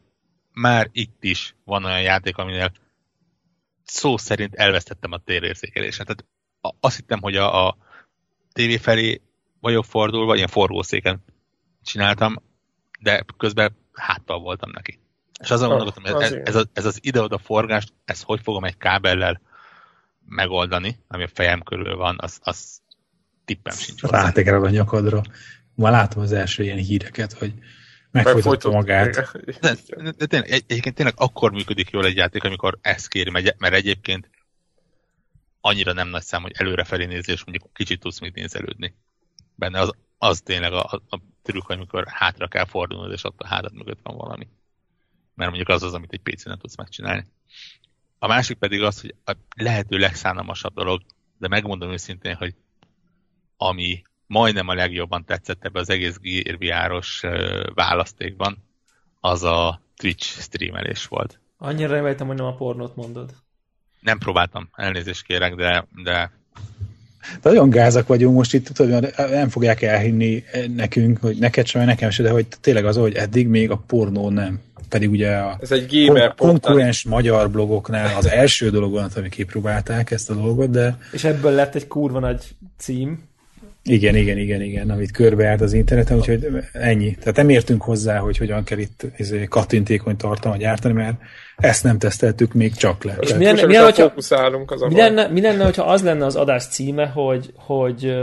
már 0.51 0.89
itt 0.91 1.23
is 1.23 1.55
van 1.63 1.85
olyan 1.85 2.01
játék, 2.01 2.37
aminél 2.37 2.71
szó 3.83 4.17
szerint 4.17 4.55
elvesztettem 4.55 5.11
a 5.11 5.17
térérzékelését. 5.17 6.05
Tehát 6.05 6.25
azt 6.79 6.95
hittem, 6.95 7.21
hogy 7.21 7.35
a, 7.35 7.67
a 7.67 7.77
tévé 8.55 8.77
felé 8.77 9.21
vagyok 9.59 9.85
fordulva, 9.85 10.35
ilyen 10.35 10.47
forgószéken 10.47 11.23
csináltam, 11.83 12.35
de 12.99 13.25
közben 13.37 13.75
háttal 13.93 14.39
voltam 14.39 14.71
neki. 14.71 14.99
És 15.39 15.51
azon 15.51 15.71
oh, 15.71 15.75
gondolkodtam, 15.75 16.13
hogy 16.13 16.23
ez, 16.23 16.31
ez, 16.31 16.55
az, 16.55 16.67
ez 16.73 16.85
az 16.85 16.99
ide-oda 17.01 17.37
forgást, 17.37 17.93
ezt 18.05 18.23
hogy 18.23 18.39
fogom 18.43 18.63
egy 18.63 18.77
kábellel 18.77 19.41
megoldani, 20.25 20.99
ami 21.07 21.23
a 21.23 21.29
fejem 21.33 21.61
körül 21.61 21.95
van, 21.95 22.15
az, 22.19 22.39
az 22.41 22.81
tippem 23.45 23.75
sincs. 23.75 24.01
Rátegered 24.01 24.63
a 24.63 24.69
nyakadra. 24.69 25.21
Már 25.75 25.91
látom 25.91 26.23
az 26.23 26.31
első 26.31 26.63
ilyen 26.63 26.77
híreket, 26.77 27.33
hogy 27.33 27.53
megfolytotta 28.11 28.71
magát. 28.71 29.31
De, 29.61 29.75
de, 29.87 30.11
de 30.17 30.25
tényleg, 30.25 30.49
egy, 30.49 30.63
egyébként 30.67 30.95
tényleg 30.95 31.13
akkor 31.17 31.51
működik 31.51 31.89
jól 31.89 32.05
egy 32.05 32.15
játék, 32.15 32.43
amikor 32.43 32.77
ezt 32.81 33.07
kéri, 33.07 33.29
mert 33.29 33.73
egyébként 33.73 34.29
annyira 35.65 35.93
nem 35.93 36.07
nagy 36.07 36.23
szám, 36.23 36.41
hogy 36.41 36.51
előrefelé 36.55 37.05
nézni, 37.05 37.33
és 37.33 37.43
mondjuk 37.43 37.73
kicsit 37.73 37.99
tudsz 37.99 38.19
még 38.19 38.33
nézelődni. 38.33 38.95
Benne 39.55 39.79
az, 39.79 39.91
az 40.17 40.41
tényleg 40.41 40.73
a, 40.73 40.83
a, 41.09 41.19
trükk, 41.41 41.69
amikor 41.69 42.03
hátra 42.07 42.47
kell 42.47 42.65
fordulnod, 42.65 43.11
és 43.11 43.23
ott 43.23 43.39
a 43.39 43.47
hátad 43.47 43.73
mögött 43.73 43.99
van 44.03 44.17
valami. 44.17 44.47
Mert 45.33 45.49
mondjuk 45.49 45.69
az 45.69 45.83
az, 45.83 45.93
amit 45.93 46.13
egy 46.13 46.19
PC-en 46.21 46.57
tudsz 46.57 46.77
megcsinálni. 46.77 47.25
A 48.19 48.27
másik 48.27 48.57
pedig 48.57 48.81
az, 48.81 49.01
hogy 49.01 49.15
a 49.25 49.31
lehető 49.55 49.97
legszánalmasabb 49.97 50.73
dolog, 50.73 51.01
de 51.37 51.47
megmondom 51.47 51.91
őszintén, 51.91 52.35
hogy 52.35 52.55
ami 53.57 54.01
majdnem 54.27 54.67
a 54.67 54.73
legjobban 54.73 55.25
tetszett 55.25 55.63
ebbe 55.63 55.79
az 55.79 55.89
egész 55.89 56.17
gírviáros 56.17 57.23
választékban, 57.73 58.63
az 59.19 59.43
a 59.43 59.81
Twitch 59.95 60.39
streamelés 60.41 61.07
volt. 61.07 61.39
Annyira 61.57 61.93
reméltem, 61.93 62.27
hogy 62.27 62.35
nem 62.35 62.45
a 62.45 62.55
pornót 62.55 62.95
mondod. 62.95 63.43
Nem 64.05 64.17
próbáltam, 64.17 64.69
elnézést 64.75 65.23
kérek, 65.23 65.55
de, 65.55 65.87
de 66.03 66.31
de 67.43 67.49
nagyon 67.49 67.69
gázak 67.69 68.07
vagyunk 68.07 68.35
most 68.35 68.53
itt, 68.53 68.67
tudod, 68.67 69.13
nem 69.29 69.49
fogják 69.49 69.81
elhinni 69.81 70.43
nekünk, 70.75 71.17
hogy 71.21 71.37
neked 71.37 71.65
sem, 71.65 71.85
nekem 71.85 72.09
sem, 72.09 72.25
de 72.25 72.31
hogy 72.31 72.45
tényleg 72.61 72.85
az, 72.85 72.95
hogy 72.95 73.15
eddig 73.15 73.47
még 73.47 73.71
a 73.71 73.83
pornó 73.87 74.29
nem. 74.29 74.59
Pedig 74.89 75.09
ugye 75.09 75.35
a 75.35 75.57
Ez 75.61 75.71
egy 75.71 76.05
gamer 76.05 76.33
konkurens 76.37 77.03
magyar 77.03 77.49
blogoknál 77.49 78.15
az 78.17 78.27
első 78.27 78.69
dolog 78.69 78.91
van, 78.91 79.09
amit 79.15 79.31
kipróbálták 79.31 80.11
ezt 80.11 80.29
a 80.29 80.33
dolgot, 80.33 80.69
de... 80.69 80.97
És 81.11 81.23
ebből 81.23 81.51
lett 81.51 81.75
egy 81.75 81.87
kurva 81.87 82.19
nagy 82.19 82.43
cím. 82.77 83.23
Igen, 83.83 84.15
igen, 84.15 84.37
igen, 84.37 84.61
igen, 84.61 84.89
amit 84.89 85.11
körbejárt 85.11 85.61
az 85.61 85.73
interneten, 85.73 86.17
úgyhogy 86.17 86.47
ennyi. 86.73 87.15
Tehát 87.15 87.35
nem 87.35 87.49
értünk 87.49 87.81
hozzá, 87.81 88.17
hogy 88.17 88.37
hogyan 88.37 88.63
kell 88.63 88.77
itt 88.77 89.05
izé, 89.17 89.45
kattintékony 89.45 90.17
tartalmat 90.17 90.59
gyártani, 90.59 90.93
mert 90.93 91.15
ezt 91.55 91.83
nem 91.83 91.97
teszteltük 91.97 92.53
még 92.53 92.73
csak 92.73 93.03
le. 93.03 93.17
És 93.19 93.33
mi 93.33 93.43
lenne, 93.43 93.65
mi, 93.65 93.73
lenne, 93.73 93.83
hogyha, 93.83 94.13
az 94.65 94.81
mi, 94.87 94.95
lenne, 94.95 95.27
mi 95.27 95.41
lenne, 95.41 95.63
hogyha 95.63 95.83
az 95.83 96.03
lenne 96.03 96.25
az 96.25 96.35
adás 96.35 96.67
címe, 96.67 97.07
hogy, 97.07 97.51
hogy, 97.55 98.15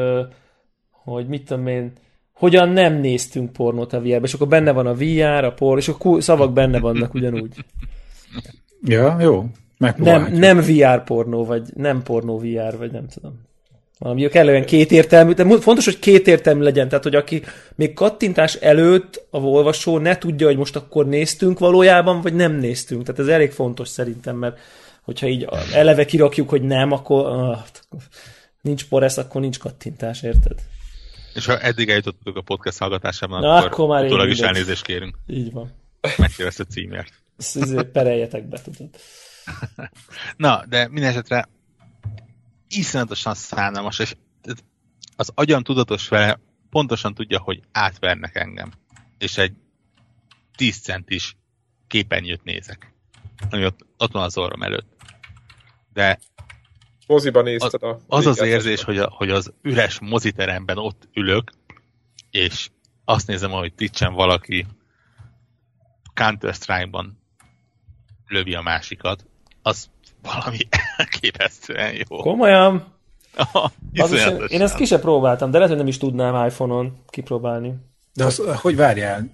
hogy 0.91 1.26
mit 1.26 1.45
tudom 1.45 1.66
én, 1.66 1.93
hogyan 2.33 2.68
nem 2.68 2.95
néztünk 2.95 3.53
pornót 3.53 3.93
a 3.93 4.01
VR-be, 4.01 4.20
és 4.22 4.35
akkor 4.35 4.49
benne 4.49 4.72
van 4.72 4.87
a 4.87 4.95
VR, 4.95 5.45
a 5.45 5.53
por, 5.53 5.78
és 5.78 5.89
a 5.89 6.20
szavak 6.20 6.53
benne 6.53 6.80
vannak 6.80 7.14
ugyanúgy. 7.14 7.64
Ja, 8.85 9.16
jó. 9.20 9.45
Nem, 9.97 10.33
nem 10.33 10.61
VR 10.61 11.05
pornó, 11.05 11.45
vagy 11.45 11.62
nem 11.74 12.03
pornó 12.03 12.39
VR, 12.39 12.76
vagy 12.78 12.91
nem 12.91 13.07
tudom 13.07 13.51
valami 14.03 14.28
kellően 14.28 14.64
kétértelmű, 14.64 15.32
de 15.32 15.61
fontos, 15.61 15.84
hogy 15.84 15.98
kétértelmű 15.98 16.62
legyen, 16.62 16.88
tehát 16.88 17.05
hogy 17.05 17.14
aki 17.14 17.42
még 17.74 17.94
kattintás 17.94 18.55
előtt 18.55 19.26
a 19.30 19.38
olvasó 19.38 19.98
ne 19.98 20.18
tudja, 20.18 20.46
hogy 20.46 20.57
most 20.57 20.76
akkor 20.76 21.07
néztünk 21.07 21.59
valójában, 21.59 22.20
vagy 22.20 22.34
nem 22.34 22.53
néztünk. 22.53 23.03
Tehát 23.03 23.20
ez 23.20 23.26
elég 23.26 23.50
fontos 23.50 23.88
szerintem, 23.88 24.36
mert 24.36 24.59
hogyha 25.03 25.26
így 25.26 25.46
eleve 25.72 26.05
kirakjuk, 26.05 26.48
hogy 26.48 26.62
nem, 26.62 26.92
akkor 26.92 27.36
uh, 27.36 27.98
nincs 28.61 28.84
poresz, 28.88 29.16
akkor 29.16 29.40
nincs 29.40 29.59
kattintás, 29.59 30.22
érted? 30.22 30.59
És 31.34 31.46
ha 31.46 31.59
eddig 31.59 31.88
eljutottuk 31.88 32.36
a 32.36 32.42
podcast 32.42 32.78
hallgatásában, 32.78 33.40
Na, 33.40 33.57
akkor, 33.57 33.70
akkor 33.70 33.88
már 33.88 34.05
utólag 34.05 34.28
is 34.28 34.38
elnézést 34.38 34.84
kérünk. 34.84 35.16
Így 35.26 35.53
van. 35.53 35.72
Megkérdezte 36.16 36.64
a 36.68 36.72
címért. 36.72 37.12
Ezt 37.38 37.82
pereljetek 37.82 38.48
be, 38.48 38.61
tudod. 38.62 38.88
Na, 40.36 40.64
de 40.68 40.88
minden 40.88 41.11
esetre 41.11 41.48
iszonyatosan 42.77 43.35
szánalmas, 43.35 43.99
és 43.99 44.14
az 45.16 45.33
agyam 45.35 45.62
tudatos 45.62 46.09
vele 46.09 46.41
pontosan 46.70 47.14
tudja, 47.14 47.41
hogy 47.41 47.61
átvernek 47.73 48.37
engem. 48.37 48.73
És 49.18 49.39
egy 49.39 49.53
10 50.57 50.81
centis 50.81 51.37
képernyőt 51.87 52.45
nézek. 52.45 52.95
Ami 53.51 53.64
ott, 53.64 53.87
ott 53.99 54.12
van 54.12 54.23
az 54.23 54.37
orrom 54.37 54.62
előtt. 54.62 54.97
De 55.93 56.18
Moziban 57.07 57.45
nézted 57.45 57.83
a... 57.83 58.01
Az 58.07 58.27
az 58.27 58.41
érzés, 58.41 58.83
hogy, 58.83 58.99
a, 58.99 59.11
hogy 59.11 59.31
az 59.31 59.53
üres 59.62 60.01
moziteremben 60.01 60.79
ott 60.79 61.09
ülök, 61.14 61.53
és 62.31 62.70
azt 63.05 63.27
nézem, 63.27 63.51
hogy 63.51 63.75
twitch 63.75 64.12
valaki 64.12 64.66
Counter-Strike-ban 66.14 67.18
lövi 68.27 68.55
a 68.55 68.62
másikat, 68.62 69.27
az 69.62 69.88
valami 70.22 70.58
elképesztően 70.96 71.94
jó. 71.94 72.16
Komolyan? 72.16 72.86
Az 73.96 74.12
én, 74.12 74.44
én 74.48 74.62
ezt 74.62 74.74
ki 74.74 74.84
sem 74.84 75.00
próbáltam, 75.00 75.50
de 75.50 75.56
lehet, 75.56 75.68
hogy 75.68 75.78
nem 75.78 75.88
is 75.88 75.98
tudnám 75.98 76.46
iPhone-on 76.46 77.02
kipróbálni. 77.08 77.74
De 78.14 78.24
az, 78.24 78.42
hogy 78.54 78.76
várjál? 78.76 79.30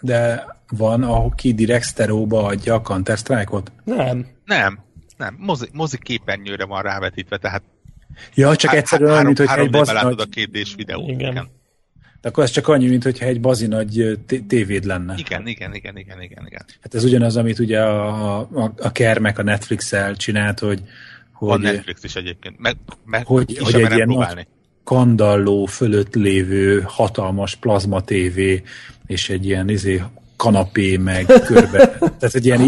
De 0.00 0.46
van, 0.68 1.02
ahol 1.02 1.32
ki 1.36 1.54
direkt 1.54 1.84
szteróba 1.84 2.44
adja 2.44 2.74
a 2.74 2.80
Counter-Strike-ot? 2.80 3.72
Nem. 3.84 4.26
Nem, 4.44 4.78
nem. 5.16 5.36
Mozi, 5.38 5.68
mozi 5.72 5.98
képernyőre 5.98 6.64
van 6.64 6.82
rávetítve, 6.82 7.38
tehát 7.38 7.62
Ja, 8.34 8.56
csak 8.56 8.70
há- 8.70 8.78
egyszerűen 8.78 9.10
három, 9.10 9.26
mint 9.26 9.38
hogyha 9.38 9.60
egy 9.60 9.70
bazinagy... 9.70 10.20
a 10.20 10.24
két 10.24 10.74
videót. 10.76 11.08
Igen. 11.08 11.30
Igen. 11.30 11.48
De 12.20 12.28
akkor 12.28 12.44
ez 12.44 12.50
csak 12.50 12.68
annyi, 12.68 12.88
mint 12.88 13.02
hogyha 13.02 13.26
egy 13.26 13.40
bazinagy 13.40 14.18
t- 14.26 14.44
tévéd 14.44 14.84
lenne. 14.84 15.14
Igen, 15.16 15.46
igen, 15.46 15.74
igen, 15.74 15.96
igen, 15.96 16.22
igen, 16.22 16.46
igen. 16.46 16.64
Hát 16.82 16.94
ez 16.94 17.04
ugyanaz, 17.04 17.36
amit 17.36 17.58
ugye 17.58 17.80
a, 17.80 18.38
a, 18.38 18.72
a 18.78 18.92
Kermek 18.92 19.38
a 19.38 19.42
Netflix-el 19.42 20.16
csinált, 20.16 20.58
hogy, 20.58 20.82
Van 21.38 21.50
hogy 21.50 21.60
Netflix 21.60 22.04
is 22.04 22.14
egyébként. 22.14 22.58
Meg, 22.58 22.76
meg 23.04 23.26
Hogy- 23.26 23.58
hogy 23.58 23.74
egy 23.74 23.92
ilyen 23.92 24.06
próbálni. 24.08 24.46
kandalló 24.84 25.64
fölött 25.66 26.14
lévő 26.14 26.82
hatalmas 26.86 27.56
plazma 27.56 28.00
tévé, 28.02 28.62
és 29.06 29.28
egy 29.28 29.46
ilyen 29.46 29.68
izé, 29.68 30.02
kanapé, 30.36 30.96
meg 30.96 31.24
körbe. 31.46 31.86
Tehát 32.18 32.34
egy 32.34 32.46
ilyen, 32.46 32.60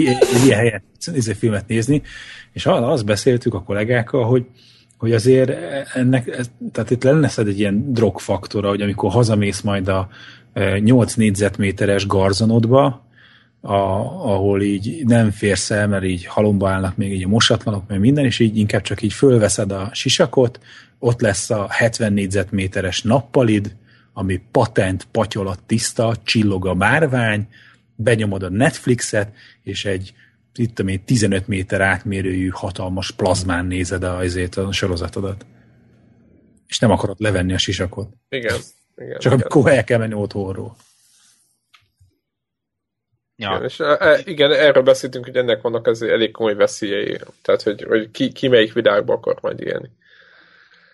ilyen 0.45 0.59
helyen 0.59 0.83
izé, 1.15 1.33
filmet 1.33 1.69
nézni. 1.69 2.03
És 2.53 2.67
arra 2.67 2.87
azt 2.91 3.05
beszéltük 3.05 3.55
a 3.55 3.63
kollégákkal, 3.63 4.25
hogy 4.25 4.45
hogy 5.01 5.13
azért 5.13 5.51
ennek, 5.95 6.41
tehát 6.73 6.91
itt 6.91 7.03
lenne 7.03 7.29
szed 7.29 7.49
egy 7.49 7.59
ilyen 7.59 7.93
drogfaktora, 7.93 8.69
hogy 8.69 8.81
amikor 8.81 9.11
hazamész 9.11 9.61
majd 9.61 9.89
a 9.89 10.09
e, 10.53 10.79
8 10.79 11.15
négyzetméteres 11.15 12.07
garzonodba, 12.07 13.07
a, 13.61 13.75
ahol 14.33 14.63
így 14.63 15.07
nem 15.07 15.31
férsz 15.31 15.71
el, 15.71 15.89
mert 15.89 16.05
így 16.05 16.27
halomba 16.27 16.71
állnak 16.71 16.97
még 16.97 17.13
így 17.13 17.25
a 17.25 17.29
mosatlanok, 17.29 17.89
meg 17.89 18.01
minden, 18.01 18.25
és 18.25 18.39
így 18.39 18.57
inkább 18.57 18.83
csak 18.83 19.03
így 19.03 19.13
fölveszed 19.13 19.73
a 19.73 19.91
sisakot, 19.93 20.61
ott 20.99 21.21
lesz 21.21 21.51
a 21.51 21.67
70 21.71 22.13
négyzetméteres 22.13 23.03
nappalid, 23.03 23.77
ami 24.13 24.41
patent, 24.51 25.07
patyolat 25.11 25.61
tiszta, 25.67 26.15
csillog 26.23 26.67
a 26.67 26.75
márvány, 26.75 27.49
benyomod 27.95 28.43
a 28.43 28.51
Netflixet, 28.51 29.33
és 29.63 29.85
egy 29.85 30.13
itt 30.55 30.75
tudom 30.75 30.93
én, 30.93 31.05
15 31.05 31.47
méter 31.47 31.81
átmérőjű 31.81 32.49
hatalmas 32.49 33.11
plazmán 33.11 33.67
nézed 33.67 34.03
a, 34.03 34.17
azért 34.17 34.57
a 34.57 34.73
sorozatodat. 34.73 35.47
És 36.67 36.79
nem 36.79 36.91
akarod 36.91 37.21
levenni 37.21 37.53
a 37.53 37.59
sisakot. 37.59 38.09
Igen. 38.29 38.57
igen 38.97 39.19
Csak 39.19 39.33
igen. 39.33 39.47
amikor 39.47 39.71
el 39.71 39.85
kell 39.85 39.99
menni 39.99 40.15
otthonról. 40.15 40.77
Ja. 43.37 43.51
Igen, 43.51 43.65
és 43.65 43.81
e, 43.81 43.97
e, 44.01 44.21
igen, 44.25 44.53
erről 44.53 44.83
beszéltünk, 44.83 45.25
hogy 45.25 45.37
ennek 45.37 45.61
vannak 45.61 45.87
azért 45.87 46.13
elég 46.13 46.31
komoly 46.31 46.55
veszélyei. 46.55 47.19
Tehát, 47.43 47.63
hogy, 47.63 47.83
hogy 47.83 48.11
ki, 48.11 48.33
ki 48.33 48.49
melyik 48.49 48.73
világba 48.73 49.13
akar 49.13 49.39
majd 49.41 49.61
élni. 49.61 49.91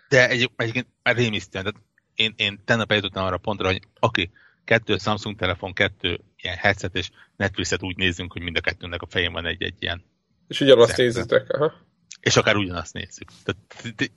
De 0.08 0.28
egy, 0.28 0.50
egyébként 0.56 0.86
már 1.02 1.16
rémisztően, 1.16 1.74
én, 2.14 2.34
én 2.36 2.60
tegnap 2.64 2.90
eljutottam 2.90 3.24
arra 3.24 3.34
a 3.34 3.38
pontra, 3.38 3.66
hogy 3.66 3.80
aki 4.00 4.30
kettő 4.64 4.96
Samsung 4.96 5.36
telefon, 5.36 5.72
kettő 5.72 6.20
ilyen 6.46 6.58
headset 6.58 6.94
és 6.94 7.10
Netflixet 7.36 7.82
úgy 7.82 7.96
nézzünk, 7.96 8.32
hogy 8.32 8.42
mind 8.42 8.56
a 8.56 8.60
kettőnek 8.60 9.02
a 9.02 9.06
fején 9.06 9.32
van 9.32 9.46
egy-egy 9.46 9.74
ilyen, 9.78 10.04
És 10.48 10.60
ugyanazt 10.60 10.86
Persze. 10.86 11.02
nézitek. 11.02 11.52
Aha. 11.52 11.72
és 12.20 12.36
akár 12.36 12.56
ugyanazt 12.56 12.92
nézzük. 12.92 13.28
Tehát 13.44 14.10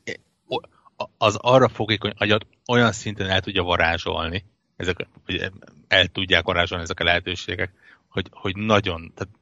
az 1.18 1.36
arra 1.36 1.68
fogékony 1.68 2.14
agyat 2.18 2.46
olyan 2.68 2.92
szinten 2.92 3.30
el 3.30 3.42
tudja 3.42 3.64
varázsolni, 3.64 4.46
ezek, 4.78 5.08
hogy 5.26 5.52
el 5.88 6.08
tudják 6.08 6.44
varázsolni 6.46 6.84
ezek 6.84 7.00
a 7.00 7.04
lehetőségek, 7.04 7.72
hogy, 8.08 8.26
hogy 8.32 8.56
nagyon, 8.56 9.12
tehát 9.16 9.34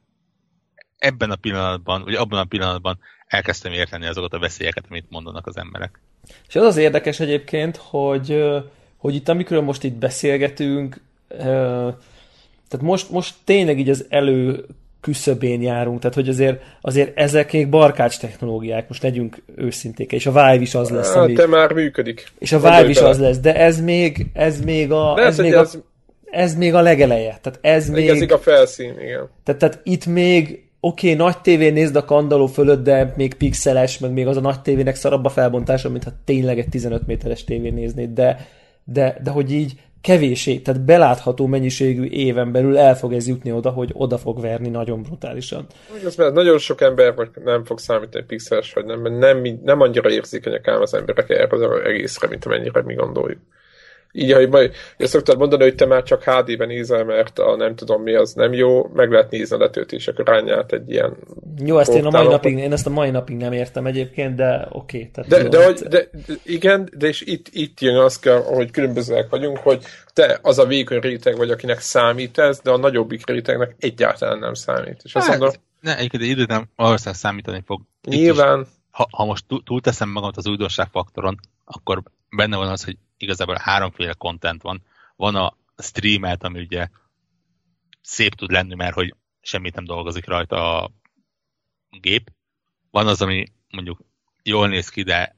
ebben 0.98 1.30
a 1.30 1.36
pillanatban, 1.36 2.02
vagy 2.02 2.14
abban 2.14 2.38
a 2.38 2.44
pillanatban 2.44 2.98
elkezdtem 3.26 3.72
érteni 3.72 4.06
azokat 4.06 4.32
a 4.32 4.38
veszélyeket, 4.38 4.84
amit 4.88 5.10
mondanak 5.10 5.46
az 5.46 5.56
emberek. 5.56 6.00
És 6.48 6.56
az 6.56 6.62
az 6.62 6.76
érdekes 6.76 7.20
egyébként, 7.20 7.76
hogy, 7.76 8.44
hogy 8.96 9.14
itt 9.14 9.28
amikről 9.28 9.60
most 9.60 9.84
itt 9.84 9.94
beszélgetünk, 9.94 11.00
tehát 12.68 12.86
most, 12.86 13.10
most 13.10 13.34
tényleg 13.44 13.78
így 13.78 13.88
az 13.88 14.06
elő 14.08 14.64
küszöbén 15.00 15.62
járunk, 15.62 15.98
tehát 16.00 16.14
hogy 16.14 16.28
azért, 16.28 16.62
azért 16.80 17.18
ezek 17.18 17.52
még 17.52 17.68
barkács 17.68 18.18
technológiák, 18.18 18.88
most 18.88 19.02
legyünk 19.02 19.42
őszinték, 19.56 20.12
és 20.12 20.26
a 20.26 20.30
Vive 20.30 20.54
is 20.54 20.74
az 20.74 20.90
lesz, 20.90 21.14
Hát, 21.14 21.24
ami, 21.24 21.32
te 21.32 21.46
már 21.46 21.72
működik. 21.72 22.32
és 22.38 22.52
a 22.52 22.58
Vive 22.58 22.88
is 22.88 23.00
az 23.00 23.18
lesz, 23.18 23.38
de 23.38 23.54
ez 23.54 23.80
még, 23.80 24.26
ez 24.32 24.60
még 24.60 24.92
a, 24.92 25.14
De 25.14 25.22
ez, 25.22 25.38
ez, 25.38 25.44
még 25.44 25.54
a, 25.54 25.60
ez, 25.60 25.78
ez 26.24 26.54
még 26.54 26.74
a 26.74 26.80
legeleje, 26.80 27.38
tehát 27.42 27.58
ez 27.62 27.88
még... 27.88 28.10
még, 28.10 28.32
a 28.32 28.38
felszín, 28.38 28.94
igen. 29.00 29.28
tehát, 29.44 29.60
tehát 29.60 29.80
itt 29.82 30.06
még 30.06 30.62
oké, 30.80 31.12
okay, 31.12 31.24
nagy 31.24 31.38
tévén 31.40 31.72
nézd 31.72 31.96
a 31.96 32.04
kandaló 32.04 32.46
fölött, 32.46 32.84
de 32.84 33.12
még 33.16 33.34
pixeles, 33.34 33.98
meg 33.98 34.12
még 34.12 34.26
az 34.26 34.36
a 34.36 34.40
nagy 34.40 34.60
tévének 34.60 34.94
szarabb 34.94 35.24
a 35.24 35.28
felbontása, 35.28 35.88
mintha 35.88 36.10
tényleg 36.24 36.58
egy 36.58 36.68
15 36.68 37.06
méteres 37.06 37.44
tévén 37.44 37.74
néznéd, 37.74 38.10
de, 38.10 38.46
de, 38.84 39.18
de 39.22 39.30
hogy 39.30 39.52
így 39.52 39.72
kevésé, 40.00 40.58
tehát 40.58 40.84
belátható 40.84 41.46
mennyiségű 41.46 42.04
éven 42.04 42.52
belül 42.52 42.78
el 42.78 42.96
fog 42.96 43.12
ez 43.12 43.28
jutni 43.28 43.52
oda, 43.52 43.70
hogy 43.70 43.90
oda 43.92 44.18
fog 44.18 44.40
verni 44.40 44.68
nagyon 44.68 45.02
brutálisan. 45.02 45.66
Ez 46.04 46.16
mert 46.16 46.34
nagyon 46.34 46.58
sok 46.58 46.80
ember 46.80 47.14
nem 47.44 47.64
fog 47.64 47.78
számítani 47.78 48.24
pixeles, 48.24 48.72
vagy 48.72 48.84
nem, 48.84 49.00
mert 49.00 49.18
nem, 49.18 49.58
nem 49.64 49.80
annyira 49.80 50.10
érzékenyek 50.10 50.68
ám 50.68 50.80
az 50.80 50.94
emberek 50.94 51.30
erre 51.30 51.48
az 51.50 51.80
egészre, 51.84 52.28
mint 52.28 52.44
amennyire 52.44 52.82
mi 52.82 52.94
gondoljuk. 52.94 53.40
Így, 54.12 54.32
hogy 54.32 54.48
majd, 54.48 54.72
ezt 54.96 55.12
szoktad 55.12 55.38
mondani, 55.38 55.62
hogy 55.62 55.74
te 55.74 55.86
már 55.86 56.02
csak 56.02 56.22
HD-ben 56.22 56.68
nézel, 56.68 57.04
mert 57.04 57.38
a 57.38 57.56
nem 57.56 57.74
tudom 57.74 58.02
mi 58.02 58.14
az 58.14 58.32
nem 58.32 58.52
jó, 58.52 58.86
meg 58.94 59.10
lehet 59.10 59.30
nézni 59.30 59.56
a 59.56 59.58
letöltések 59.58 60.18
arányát 60.18 60.72
egy 60.72 60.90
ilyen... 60.90 61.16
Jó, 61.64 61.78
ezt 61.78 61.92
én 61.92 62.04
a 62.04 62.10
mai 62.10 62.26
napig, 62.26 62.58
én 62.58 62.72
ezt 62.72 62.86
a 62.86 62.90
mai 62.90 63.10
napig 63.10 63.36
nem 63.36 63.52
értem 63.52 63.86
egyébként, 63.86 64.34
de 64.34 64.68
oké. 64.70 65.10
Okay, 65.16 65.24
De, 65.28 65.48
de, 65.48 65.64
hogy, 65.64 65.78
de, 65.78 66.10
igen, 66.42 66.88
de 66.96 67.06
és 67.06 67.20
itt, 67.20 67.46
itt 67.52 67.80
jön 67.80 67.96
az 67.96 68.18
kell, 68.18 68.42
hogy 68.42 68.70
különbözőek 68.70 69.28
vagyunk, 69.30 69.58
hogy 69.58 69.84
te 70.12 70.38
az 70.42 70.58
a 70.58 70.66
vékony 70.66 71.00
réteg 71.00 71.36
vagy, 71.36 71.50
akinek 71.50 71.80
számít 71.80 72.38
ez, 72.38 72.60
de 72.60 72.70
a 72.70 72.76
nagyobbik 72.76 73.26
rétegnek 73.26 73.74
egyáltalán 73.78 74.38
nem 74.38 74.54
számít. 74.54 75.00
És 75.04 75.14
azt 75.14 75.28
mondom, 75.28 75.50
ne, 75.80 75.96
egyébként 75.96 76.22
egy 76.22 76.28
idő 76.28 76.44
nem 76.44 76.68
valószínűleg 76.76 77.18
számítani 77.18 77.62
fog. 77.66 77.80
Itt 78.02 78.12
is, 78.12 78.18
nyilván, 78.18 78.66
ha, 78.90 79.08
ha 79.10 79.24
most 79.24 79.44
túl- 79.48 79.64
túlteszem 79.64 80.08
magamat 80.08 80.36
az 80.36 80.46
újdonság 80.46 80.88
faktoron, 80.90 81.40
akkor 81.64 82.02
benne 82.36 82.56
van 82.56 82.68
az, 82.68 82.84
hogy 82.84 82.96
igazából 83.18 83.56
háromféle 83.60 84.12
content 84.12 84.62
van. 84.62 84.82
Van 85.16 85.34
a 85.34 85.56
streamelt, 85.76 86.42
ami 86.42 86.60
ugye 86.60 86.88
szép 88.00 88.34
tud 88.34 88.50
lenni, 88.50 88.74
mert 88.74 88.94
hogy 88.94 89.14
semmit 89.40 89.74
nem 89.74 89.84
dolgozik 89.84 90.26
rajta 90.26 90.82
a 90.82 90.90
gép. 91.90 92.30
Van 92.90 93.06
az, 93.06 93.22
ami 93.22 93.46
mondjuk 93.70 94.00
jól 94.42 94.68
néz 94.68 94.88
ki, 94.88 95.02
de 95.02 95.36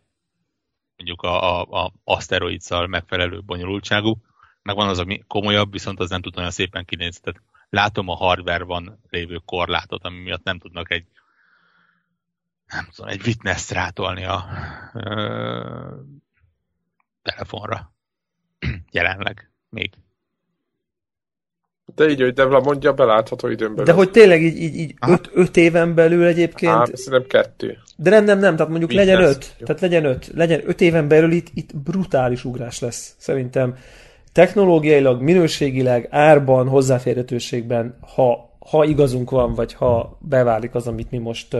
mondjuk 0.96 1.22
a, 1.22 1.60
a, 1.60 1.84
a 1.84 1.92
asteroidzal 2.04 2.86
megfelelő 2.86 3.42
bonyolultságú, 3.42 4.20
meg 4.62 4.74
van 4.76 4.88
az, 4.88 4.98
ami 4.98 5.24
komolyabb, 5.26 5.72
viszont 5.72 6.00
az 6.00 6.10
nem 6.10 6.22
tud 6.22 6.36
olyan 6.38 6.50
szépen 6.50 6.84
kinézni. 6.84 7.20
Tehát 7.20 7.42
látom 7.68 8.08
a 8.08 8.16
hardware-ban 8.16 9.00
lévő 9.08 9.40
korlátot, 9.44 10.04
ami 10.04 10.18
miatt 10.18 10.44
nem 10.44 10.58
tudnak 10.58 10.90
egy 10.90 11.06
nem 12.66 12.88
tudom, 12.94 13.10
egy 13.10 13.26
witness 13.26 13.70
rátolni 13.70 14.24
a 14.24 14.44
telefonra. 17.22 17.92
Jelenleg 18.92 19.50
még. 19.68 19.90
de 21.94 22.08
így, 22.08 22.20
hogy 22.20 22.32
Devla 22.32 22.60
mondja, 22.60 22.92
belátható 22.92 23.48
időn 23.48 23.70
belül. 23.70 23.84
De 23.84 23.92
hogy 23.92 24.10
tényleg 24.10 24.42
így, 24.42 24.56
így, 24.56 24.74
így 24.74 24.94
Aha. 24.98 25.12
öt, 25.12 25.30
öt 25.32 25.56
éven 25.56 25.94
belül 25.94 26.24
egyébként, 26.26 26.72
Á, 26.72 26.84
szerintem 26.92 27.28
kettő. 27.28 27.78
de 27.96 28.10
nem, 28.10 28.24
nem, 28.24 28.38
nem, 28.38 28.56
tehát 28.56 28.70
mondjuk 28.70 28.90
Mit 28.90 28.98
legyen 28.98 29.22
öt, 29.22 29.54
tehát 29.58 29.80
legyen 29.80 30.04
öt, 30.04 30.30
legyen 30.34 30.60
öt 30.64 30.80
éven 30.80 31.08
belül 31.08 31.32
itt, 31.32 31.48
itt 31.54 31.76
brutális 31.76 32.44
ugrás 32.44 32.80
lesz, 32.80 33.14
szerintem. 33.18 33.76
Technológiailag, 34.32 35.20
minőségileg, 35.22 36.06
árban, 36.10 36.68
hozzáférhetőségben, 36.68 37.98
ha, 38.14 38.49
ha 38.70 38.84
igazunk 38.84 39.30
van, 39.30 39.54
vagy 39.54 39.74
ha 39.74 40.18
beválik 40.20 40.74
az, 40.74 40.86
amit 40.86 41.10
mi 41.10 41.18
most 41.18 41.56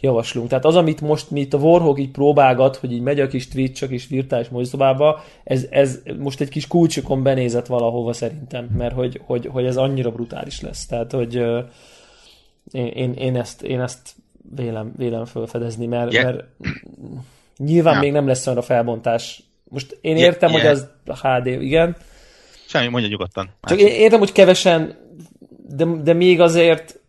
javaslunk. 0.00 0.48
Tehát 0.48 0.64
az, 0.64 0.76
amit 0.76 1.00
most 1.00 1.30
mi 1.30 1.40
itt 1.40 1.54
a 1.54 1.58
Warhawk 1.58 1.98
így 1.98 2.10
próbálgat, 2.10 2.76
hogy 2.76 2.92
így 2.92 3.00
megy 3.00 3.20
a 3.20 3.26
kis 3.26 3.48
Twitch, 3.48 3.82
a 3.82 3.86
kis 3.86 4.06
virtuális 4.06 4.48
moziszobába, 4.48 5.20
ez, 5.44 5.66
ez 5.70 6.02
most 6.18 6.40
egy 6.40 6.48
kis 6.48 6.66
kulcsokon 6.66 7.22
benézett 7.22 7.66
valahova 7.66 8.12
szerintem, 8.12 8.64
mert 8.76 8.94
hogy, 8.94 9.20
hogy, 9.24 9.46
hogy 9.46 9.64
ez 9.64 9.76
annyira 9.76 10.10
brutális 10.10 10.60
lesz. 10.60 10.86
Tehát, 10.86 11.12
hogy 11.12 11.34
én, 12.72 12.86
én, 12.86 13.12
én, 13.12 13.36
ezt, 13.36 13.62
én 13.62 13.80
ezt 13.80 14.14
vélem, 14.54 14.92
vélem 14.96 15.24
felfedezni, 15.24 15.86
mert, 15.86 16.12
Yeah. 16.12 16.24
mert 16.24 16.44
nyilván 17.56 17.94
Ja. 17.94 18.00
még 18.00 18.12
nem 18.12 18.26
lesz 18.26 18.46
olyan 18.46 18.58
a 18.58 18.62
felbontás. 18.62 19.42
Most 19.64 19.98
én 20.00 20.16
Yeah, 20.16 20.26
értem, 20.32 20.50
hogy 20.50 20.62
yeah. 20.62 20.72
az 20.72 21.20
HD, 21.20 21.46
igen, 21.46 21.96
Semmi, 22.68 22.88
mondja 22.88 23.10
nyugodtan. 23.10 23.50
csak 23.62 23.78
én 23.80 23.86
értem, 23.86 24.18
hogy 24.18 24.32
kevesen, 24.32 24.96
de, 25.68 25.84
de 25.84 26.12
még 26.12 26.40
azért, 26.40 27.00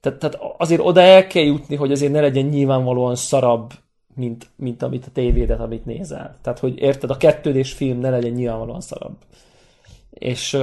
tehát, 0.00 0.18
tehát 0.18 0.38
azért 0.56 0.80
oda 0.84 1.00
el 1.00 1.26
kell 1.26 1.44
jutni, 1.44 1.76
hogy 1.76 1.92
azért 1.92 2.12
ne 2.12 2.20
legyen 2.20 2.44
nyilvánvalóan 2.44 3.16
szarabb, 3.16 3.72
mint, 4.14 4.46
mint 4.56 4.82
amit 4.82 5.06
a 5.06 5.10
tévédet, 5.12 5.60
amit 5.60 5.84
nézel. 5.84 6.36
Tehát, 6.42 6.58
hogy 6.58 6.78
érted, 6.78 7.10
a 7.10 7.16
kettődés 7.16 7.72
film 7.72 7.98
ne 7.98 8.10
legyen 8.10 8.32
nyilvánvalóan 8.32 8.80
szarabb. 8.80 9.16
És, 10.10 10.58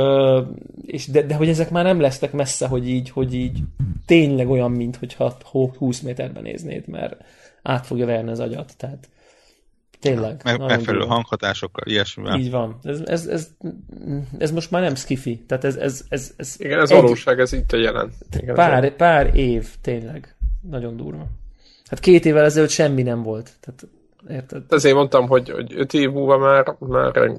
és 0.85 1.07
de, 1.07 1.21
de, 1.21 1.35
hogy 1.35 1.49
ezek 1.49 1.69
már 1.69 1.83
nem 1.83 1.99
lesznek 1.99 2.31
messze, 2.31 2.67
hogy 2.67 2.89
így, 2.89 3.09
hogy 3.09 3.33
így 3.33 3.59
tényleg 4.05 4.49
olyan, 4.49 4.71
mint 4.71 4.95
hogyha 4.95 5.37
20 5.77 5.99
méterben 5.99 6.43
néznéd, 6.43 6.87
mert 6.87 7.23
át 7.61 7.85
fogja 7.85 8.05
verni 8.05 8.31
az 8.31 8.39
agyat. 8.39 8.73
Tehát 8.77 9.09
tényleg. 9.99 10.41
Meg, 10.43 10.59
megfelelő 10.59 11.05
hanghatásokkal, 11.05 11.83
ilyesmivel. 11.87 12.39
Így 12.39 12.51
van. 12.51 12.79
Ez, 12.83 12.99
ez, 13.05 13.27
ez, 13.27 13.49
ez 14.37 14.51
most 14.51 14.71
már 14.71 14.81
nem 14.81 14.95
skifi. 14.95 15.43
Tehát 15.47 15.63
ez, 15.63 15.75
ez, 15.75 16.05
ez, 16.09 16.33
ez 16.37 16.55
Igen, 16.57 16.79
ez 16.79 16.91
egy, 16.91 17.01
valóság, 17.01 17.39
ez 17.39 17.53
itt 17.53 17.71
a 17.71 17.77
jelen. 17.77 18.11
Igen, 18.39 18.55
pár, 18.55 18.95
pár 18.95 19.35
év, 19.35 19.67
tényleg. 19.81 20.35
Nagyon 20.61 20.97
durva. 20.97 21.27
Hát 21.89 21.99
két 21.99 22.25
évvel 22.25 22.45
ezelőtt 22.45 22.69
semmi 22.69 23.03
nem 23.03 23.23
volt. 23.23 23.51
Tehát 23.59 23.87
Érted? 24.27 24.63
Ezért 24.69 24.95
mondtam, 24.95 25.27
hogy, 25.27 25.49
hogy 25.49 25.73
öt 25.75 25.93
év 25.93 26.11
múlva 26.11 26.37
már, 26.37 26.75
már 26.79 27.31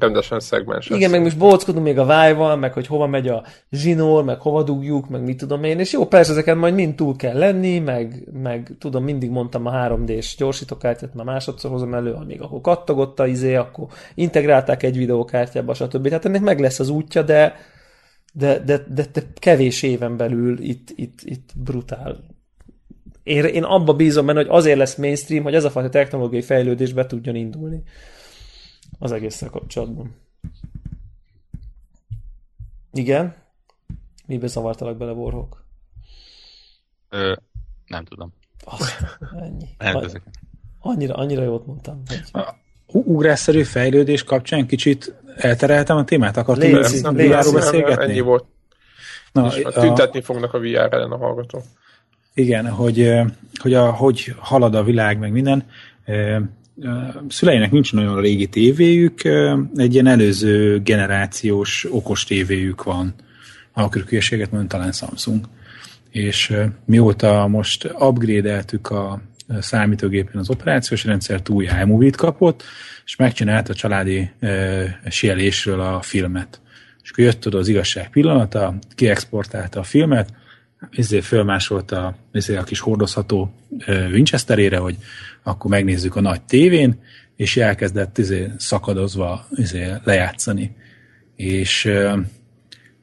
rendesen 0.00 0.40
szegmens. 0.40 0.88
Igen, 0.88 1.10
meg 1.10 1.22
most 1.22 1.38
bóckodunk 1.38 1.84
még 1.84 1.98
a 1.98 2.04
vájval, 2.04 2.56
meg 2.56 2.72
hogy 2.72 2.86
hova 2.86 3.06
megy 3.06 3.28
a 3.28 3.44
zsinór, 3.70 4.24
meg 4.24 4.40
hova 4.40 4.62
dugjuk, 4.62 5.08
meg 5.08 5.22
mit 5.22 5.36
tudom 5.36 5.64
én, 5.64 5.78
és 5.78 5.92
jó, 5.92 6.06
persze 6.06 6.32
ezeket 6.32 6.56
majd 6.56 6.74
mind 6.74 6.94
túl 6.94 7.16
kell 7.16 7.38
lenni, 7.38 7.78
meg, 7.78 8.28
meg 8.42 8.70
tudom, 8.78 9.04
mindig 9.04 9.30
mondtam 9.30 9.66
a 9.66 9.70
3D-s 9.72 10.36
gyorsítókártyát, 10.36 11.14
már 11.14 11.24
másodszor 11.24 11.70
hozom 11.70 11.94
elő, 11.94 12.12
amíg 12.12 12.40
ahol 12.40 12.60
kattogott 12.60 13.20
a 13.20 13.26
izé, 13.26 13.54
akkor 13.54 13.86
integrálták 14.14 14.82
egy 14.82 14.96
videókártyába, 14.96 15.74
stb. 15.74 16.08
Tehát 16.08 16.24
ennek 16.24 16.42
meg 16.42 16.60
lesz 16.60 16.78
az 16.78 16.88
útja, 16.88 17.22
de, 17.22 17.56
de, 18.32 18.58
de, 18.58 18.84
de, 18.94 19.04
de 19.12 19.22
kevés 19.38 19.82
éven 19.82 20.16
belül 20.16 20.60
itt, 20.60 20.88
itt, 20.94 21.18
itt 21.22 21.50
brutál 21.54 22.35
én, 23.26 23.44
én 23.44 23.62
abba 23.62 23.94
bízom 23.94 24.26
benne, 24.26 24.38
hogy 24.38 24.48
azért 24.50 24.78
lesz 24.78 24.96
mainstream, 24.96 25.42
hogy 25.42 25.54
ez 25.54 25.64
a 25.64 25.70
fajta 25.70 25.88
technológiai 25.88 26.42
fejlődés 26.42 26.92
be 26.92 27.06
tudjon 27.06 27.34
indulni 27.34 27.82
az 28.98 29.12
egésszel 29.12 29.50
kapcsolatban. 29.50 30.14
Igen? 32.92 33.34
Mibe 34.26 34.46
zavartalak 34.46 34.96
bele, 34.96 35.12
Warhawk? 35.12 35.64
Ö, 37.08 37.36
nem 37.86 38.04
tudom. 38.04 38.32
Az, 38.64 38.96
ennyi. 39.40 39.68
annyira, 40.80 41.14
annyira 41.14 41.42
jót 41.42 41.66
mondtam. 41.66 42.02
Hogy... 42.06 43.04
ugrásszerű 43.04 43.62
fejlődés 43.62 44.24
kapcsán 44.24 44.66
kicsit 44.66 45.14
eltereltem 45.36 45.96
a 45.96 46.04
témát? 46.04 46.36
Akartunk 46.36 46.86
VR-ról 47.02 47.52
beszélgetni? 47.52 48.04
Ennyi 48.04 48.20
volt. 48.20 48.44
Na, 49.32 49.46
És 49.46 49.64
a... 49.64 49.80
tüntetni 49.80 50.20
fognak 50.20 50.54
a 50.54 50.58
VR 50.58 50.92
ellen 50.92 51.10
a 51.10 51.16
hallgatók. 51.16 51.62
Igen, 52.38 52.68
hogy, 52.68 53.12
hogy, 53.54 53.74
a, 53.74 53.90
hogy 53.90 54.34
halad 54.38 54.74
a 54.74 54.84
világ, 54.84 55.18
meg 55.18 55.32
minden. 55.32 55.64
Szüleinek 57.28 57.70
nincs 57.70 57.92
nagyon 57.92 58.20
régi 58.20 58.46
tévéjük, 58.46 59.24
egy 59.76 59.92
ilyen 59.92 60.06
előző 60.06 60.80
generációs 60.80 61.86
okos 61.90 62.24
tévéjük 62.24 62.82
van. 62.82 63.14
Akkor 63.72 64.02
hülyeséget 64.02 64.50
mondom, 64.50 64.68
talán 64.68 64.92
Samsung. 64.92 65.44
És 66.10 66.56
mióta 66.84 67.46
most 67.46 67.90
upgrade-eltük 67.98 68.90
a 68.90 69.20
számítógépen 69.60 70.36
az 70.36 70.50
operációs 70.50 71.04
rendszert, 71.04 71.48
új 71.48 71.68
iMovie-t 71.82 72.16
kapott, 72.16 72.62
és 73.04 73.16
megcsinálta 73.16 73.72
a 73.72 73.76
családi 73.76 74.30
sielésről 75.08 75.80
a 75.80 76.00
filmet. 76.02 76.60
És 77.02 77.10
akkor 77.10 77.24
jött 77.24 77.46
oda 77.46 77.58
az 77.58 77.68
igazság 77.68 78.10
pillanata, 78.10 78.74
kiexportálta 78.94 79.80
a 79.80 79.82
filmet, 79.82 80.32
ezért 80.90 81.24
fölmásolta 81.24 82.16
ezért 82.32 82.60
a 82.60 82.64
kis 82.64 82.80
hordozható 82.80 83.54
Winchesterére, 83.86 84.78
hogy 84.78 84.96
akkor 85.42 85.70
megnézzük 85.70 86.16
a 86.16 86.20
nagy 86.20 86.42
tévén, 86.42 87.00
és 87.36 87.56
elkezdett 87.56 88.18
izé, 88.18 88.50
szakadozva 88.56 89.46
izé, 89.54 89.92
lejátszani. 90.04 90.76
És 91.36 91.84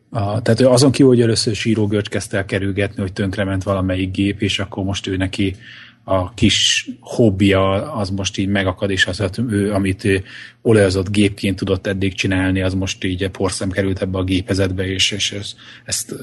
a, 0.09 0.41
tehát 0.41 0.61
azon 0.61 0.91
kívül, 0.91 1.11
hogy 1.11 1.21
először 1.21 1.55
sírógörcs 1.55 2.09
kezdte 2.09 2.38
el 2.38 2.45
kerülgetni, 2.45 3.01
hogy 3.01 3.13
tönkrement 3.13 3.63
valamelyik 3.63 4.11
gép, 4.11 4.41
és 4.41 4.59
akkor 4.59 4.84
most 4.84 5.07
ő 5.07 5.17
neki 5.17 5.55
a 6.03 6.33
kis 6.33 6.89
hobbija 6.99 7.93
az 7.93 8.09
most 8.09 8.37
így 8.37 8.47
megakad, 8.47 8.89
és 8.89 9.07
az, 9.07 9.23
ő, 9.49 9.73
amit 9.73 10.03
ő 10.03 10.23
olajozott 10.61 11.09
gépként 11.09 11.55
tudott 11.55 11.87
eddig 11.87 12.13
csinálni, 12.13 12.61
az 12.61 12.73
most 12.73 13.03
így 13.03 13.27
porszem 13.27 13.69
került 13.69 14.01
ebbe 14.01 14.17
a 14.17 14.23
gépezetbe, 14.23 14.87
és, 14.87 15.11
és 15.11 15.31
ez, 15.31 15.53
ezt 15.85 16.15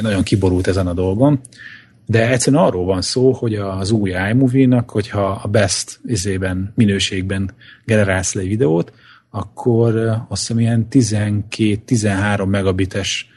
nagyon 0.00 0.22
kiborult 0.22 0.66
ezen 0.66 0.86
a 0.86 0.92
dolgon. 0.92 1.40
De 2.06 2.30
egyszerűen 2.30 2.62
arról 2.62 2.84
van 2.84 3.02
szó, 3.02 3.32
hogy 3.32 3.54
az 3.54 3.90
új 3.90 4.10
iMovie-nak, 4.30 4.90
hogyha 4.90 5.40
a 5.42 5.48
best 5.48 6.00
izében, 6.06 6.72
minőségben 6.74 7.50
generálsz 7.84 8.34
le 8.34 8.40
egy 8.40 8.48
videót, 8.48 8.92
akkor 9.30 9.96
azt 10.28 10.40
hiszem 10.40 10.58
ilyen 10.58 10.86
12-13 10.90 12.46
megabites 12.46 13.28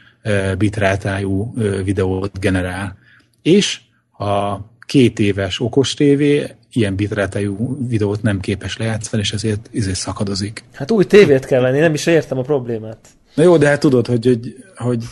bitrátájú 0.57 1.53
videót 1.84 2.39
generál. 2.39 2.97
És 3.41 3.79
a 4.17 4.57
két 4.86 5.19
éves 5.19 5.59
okos 5.59 5.93
tévé 5.93 6.55
ilyen 6.71 6.95
bitrátájú 6.95 7.77
videót 7.88 8.21
nem 8.21 8.39
képes 8.39 8.77
lejátszani, 8.77 9.21
és 9.21 9.31
ezért, 9.31 9.69
ezért 9.73 9.97
szakadozik. 9.97 10.63
Hát 10.73 10.91
új 10.91 11.05
tévét 11.05 11.45
kell 11.45 11.61
venni, 11.61 11.79
nem 11.79 11.93
is 11.93 12.05
értem 12.05 12.38
a 12.38 12.41
problémát. 12.41 13.07
Na 13.36 13.43
jó, 13.43 13.57
de 13.57 13.67
hát 13.67 13.79
tudod, 13.79 14.07
hogy... 14.07 14.25
hogy, 14.25 14.55
hogy... 14.75 15.05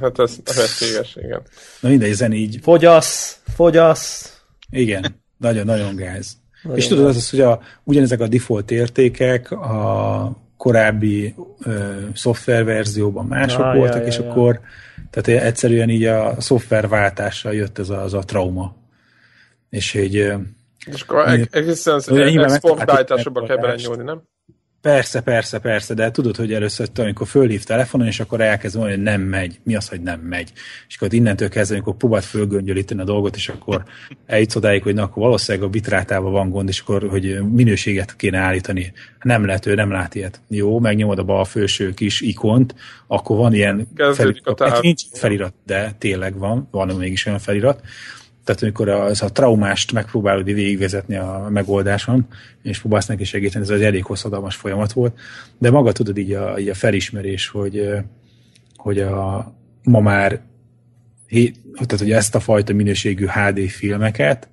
hát 0.00 0.18
ez 0.18 0.36
veszélyes, 0.56 1.16
igen. 1.16 1.42
Na 1.80 1.88
mindegy, 1.88 2.12
zen 2.12 2.32
így... 2.32 2.58
Fogyasz, 2.62 3.40
fogyasz. 3.54 4.36
Igen, 4.70 5.22
nagyon-nagyon 5.38 5.96
gáz. 5.96 6.36
Nagyon 6.62 6.78
és 6.78 6.86
tudod, 6.86 7.06
az, 7.06 7.16
az, 7.16 7.30
hogy 7.30 7.40
a, 7.40 7.60
ugyanezek 7.84 8.20
a 8.20 8.28
default 8.28 8.70
értékek 8.70 9.50
a 9.50 10.42
korábbi 10.56 11.34
ö, 11.62 11.94
szoftververzióban 12.14 13.26
mások 13.26 13.64
ah, 13.64 13.76
voltak, 13.76 14.00
ja, 14.00 14.06
és 14.06 14.18
ja, 14.18 14.30
akkor 14.30 14.60
tehát 15.14 15.42
egyszerűen 15.42 15.88
így 15.88 16.04
a 16.04 16.40
szoftverváltással 16.40 17.54
jött 17.54 17.78
ez 17.78 17.88
a, 17.88 18.02
az 18.02 18.14
a 18.14 18.22
trauma. 18.22 18.76
És 19.70 19.92
hogy... 19.92 20.14
És 20.86 21.00
akkor 21.06 21.28
egészen 21.50 22.00
exportáltásokba 22.44 23.46
kell 23.46 23.56
belenyúlni, 23.56 24.02
nem? 24.02 24.22
Persze, 24.84 25.20
persze, 25.20 25.58
persze, 25.58 25.94
de 25.94 26.10
tudod, 26.10 26.36
hogy 26.36 26.52
először, 26.52 26.88
amikor 26.94 27.26
fölhív 27.26 27.64
telefonon, 27.64 28.06
és 28.06 28.20
akkor 28.20 28.40
elkezd 28.40 28.76
mondani, 28.76 28.96
hogy 28.96 29.04
nem 29.04 29.20
megy. 29.20 29.58
Mi 29.62 29.76
az, 29.76 29.88
hogy 29.88 30.00
nem 30.00 30.20
megy? 30.20 30.52
És 30.88 30.96
akkor 30.96 31.12
innentől 31.12 31.48
kezdve, 31.48 31.74
amikor 31.74 31.96
próbált 31.96 32.24
fölgöngyölíteni 32.24 33.00
a 33.00 33.04
dolgot, 33.04 33.36
és 33.36 33.48
akkor 33.48 33.84
eljutsz 34.26 34.54
odáig, 34.56 34.82
hogy 34.82 34.94
na, 34.94 35.02
akkor 35.02 35.22
valószínűleg 35.22 35.66
a 35.66 35.70
bitrátával 35.70 36.30
van 36.30 36.50
gond, 36.50 36.68
és 36.68 36.80
akkor, 36.80 37.08
hogy 37.08 37.38
minőséget 37.52 38.16
kéne 38.16 38.38
állítani. 38.38 38.92
Nem 39.22 39.46
lehet, 39.46 39.66
ő 39.66 39.74
nem 39.74 39.90
lát 39.90 40.14
ilyet. 40.14 40.40
Jó, 40.48 40.78
megnyomod 40.78 41.18
a 41.18 41.24
bal 41.24 41.44
felső 41.44 41.94
kis 41.94 42.20
ikont, 42.20 42.74
akkor 43.06 43.36
van 43.36 43.54
ilyen 43.54 43.88
felirat. 44.14 44.80
Nincs 44.80 45.02
felirat, 45.12 45.54
de 45.66 45.94
tényleg 45.98 46.38
van, 46.38 46.68
van 46.70 46.96
mégis 46.96 47.26
olyan 47.26 47.38
felirat 47.38 47.80
tehát 48.44 48.62
amikor 48.62 48.88
az 48.88 49.22
a 49.22 49.32
traumást 49.32 49.92
megpróbálod 49.92 50.44
végigvezetni 50.44 51.16
a 51.16 51.48
megoldáson, 51.50 52.26
és 52.62 52.78
próbálsz 52.78 53.06
neki 53.06 53.24
segíteni, 53.24 53.64
ez 53.64 53.70
egy 53.70 53.82
elég 53.82 54.04
hosszadalmas 54.04 54.56
folyamat 54.56 54.92
volt, 54.92 55.18
de 55.58 55.70
maga 55.70 55.92
tudod 55.92 56.18
így 56.18 56.32
a, 56.32 56.58
így 56.58 56.68
a 56.68 56.74
felismerés, 56.74 57.48
hogy, 57.48 57.88
hogy 58.76 58.98
a, 58.98 59.54
ma 59.82 60.00
már 60.00 60.40
tehát, 61.72 61.98
hogy 61.98 62.12
ezt 62.12 62.34
a 62.34 62.40
fajta 62.40 62.72
minőségű 62.72 63.26
HD 63.26 63.68
filmeket 63.68 64.48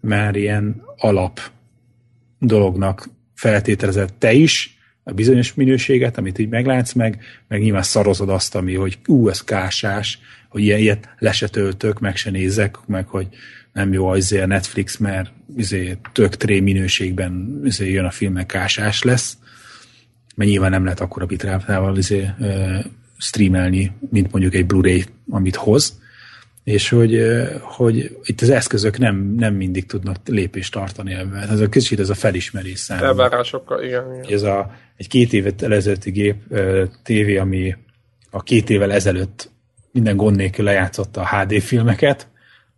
már 0.00 0.36
ilyen 0.36 0.82
alap 0.96 1.40
dolognak 2.38 3.08
feltételezett 3.34 4.14
te 4.18 4.32
is, 4.32 4.73
a 5.04 5.12
bizonyos 5.12 5.54
minőséget, 5.54 6.18
amit 6.18 6.38
így 6.38 6.48
meglátsz 6.48 6.92
meg, 6.92 7.22
meg 7.48 7.60
nyilván 7.60 7.82
szarozod 7.82 8.28
azt, 8.28 8.54
ami, 8.54 8.74
hogy 8.74 8.98
ú, 9.06 9.28
ez 9.28 9.40
kásás, 9.40 10.18
hogy 10.48 10.62
ilyen, 10.62 10.78
ilyet 10.78 11.08
le 11.18 11.32
se 11.32 11.48
töltök, 11.48 12.00
meg 12.00 12.16
se 12.16 12.30
nézek, 12.30 12.76
meg 12.86 13.06
hogy 13.06 13.28
nem 13.72 13.92
jó 13.92 14.06
az 14.06 14.32
a 14.32 14.46
Netflix, 14.46 14.96
mert 14.96 15.32
izé, 15.56 15.96
tök 16.12 16.36
tré 16.36 16.60
minőségben 16.60 17.60
izé, 17.64 17.90
jön 17.90 18.04
a 18.04 18.10
filmek 18.10 18.46
kásás 18.46 19.02
lesz, 19.02 19.38
mert 20.34 20.50
nyilván 20.50 20.70
nem 20.70 20.84
lehet 20.84 21.00
a 21.00 21.26
bitrátával 21.26 21.96
izé, 21.96 22.28
streamelni, 23.18 23.92
mint 24.10 24.32
mondjuk 24.32 24.54
egy 24.54 24.66
Blu-ray, 24.66 25.04
amit 25.28 25.56
hoz, 25.56 26.00
és 26.64 26.88
hogy, 26.88 27.22
hogy 27.60 28.18
itt 28.22 28.40
az 28.40 28.50
eszközök 28.50 28.98
nem, 28.98 29.34
nem 29.36 29.54
mindig 29.54 29.86
tudnak 29.86 30.16
lépést 30.26 30.72
tartani 30.72 31.14
ebben. 31.14 31.48
Ez 31.48 31.60
a 31.60 31.68
kicsit 31.68 32.00
ez 32.00 32.10
a 32.10 32.14
felismerés 32.14 32.78
számomra. 32.78 33.08
Elvárásokkal, 33.08 33.82
igen, 33.82 34.14
igen. 34.14 34.32
Ez 34.32 34.42
a, 34.42 34.74
egy 34.96 35.08
két 35.08 35.32
évet 35.32 35.62
ezelőtti 35.62 36.10
gép 36.10 36.36
tévé, 37.02 37.36
ami 37.36 37.76
a 38.30 38.42
két 38.42 38.70
évvel 38.70 38.92
ezelőtt 38.92 39.50
minden 39.92 40.16
gond 40.16 40.36
nélkül 40.36 40.64
lejátszotta 40.64 41.20
a 41.20 41.38
HD 41.38 41.60
filmeket, 41.60 42.28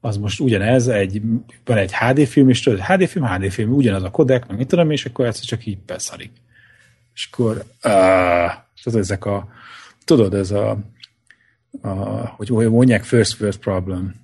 az 0.01 0.16
most 0.16 0.41
ugyanez, 0.41 0.89
egy, 0.89 1.22
van 1.64 1.76
egy 1.76 1.95
HD 1.95 2.26
film, 2.26 2.49
és 2.49 2.62
tudod, 2.62 2.80
HD 2.80 3.07
film, 3.07 3.24
HD 3.24 3.51
film, 3.51 3.72
ugyanaz 3.72 4.03
a 4.03 4.11
kodek, 4.11 4.47
meg 4.47 4.57
mit 4.57 4.68
tudom, 4.68 4.91
és 4.91 5.05
akkor 5.05 5.26
ez 5.26 5.41
csak 5.41 5.66
így 5.66 5.78
beszarik. 5.78 6.30
És 7.14 7.28
akkor, 7.32 7.64
uh, 7.84 8.53
tudod, 8.82 9.01
ezek 9.01 9.24
a, 9.24 9.49
tudod, 10.05 10.34
ez 10.34 10.51
a, 10.51 10.78
a 11.83 11.89
hogy 12.37 12.49
mondják, 12.49 13.05
first 13.05 13.41
world 13.41 13.57
problem. 13.57 14.14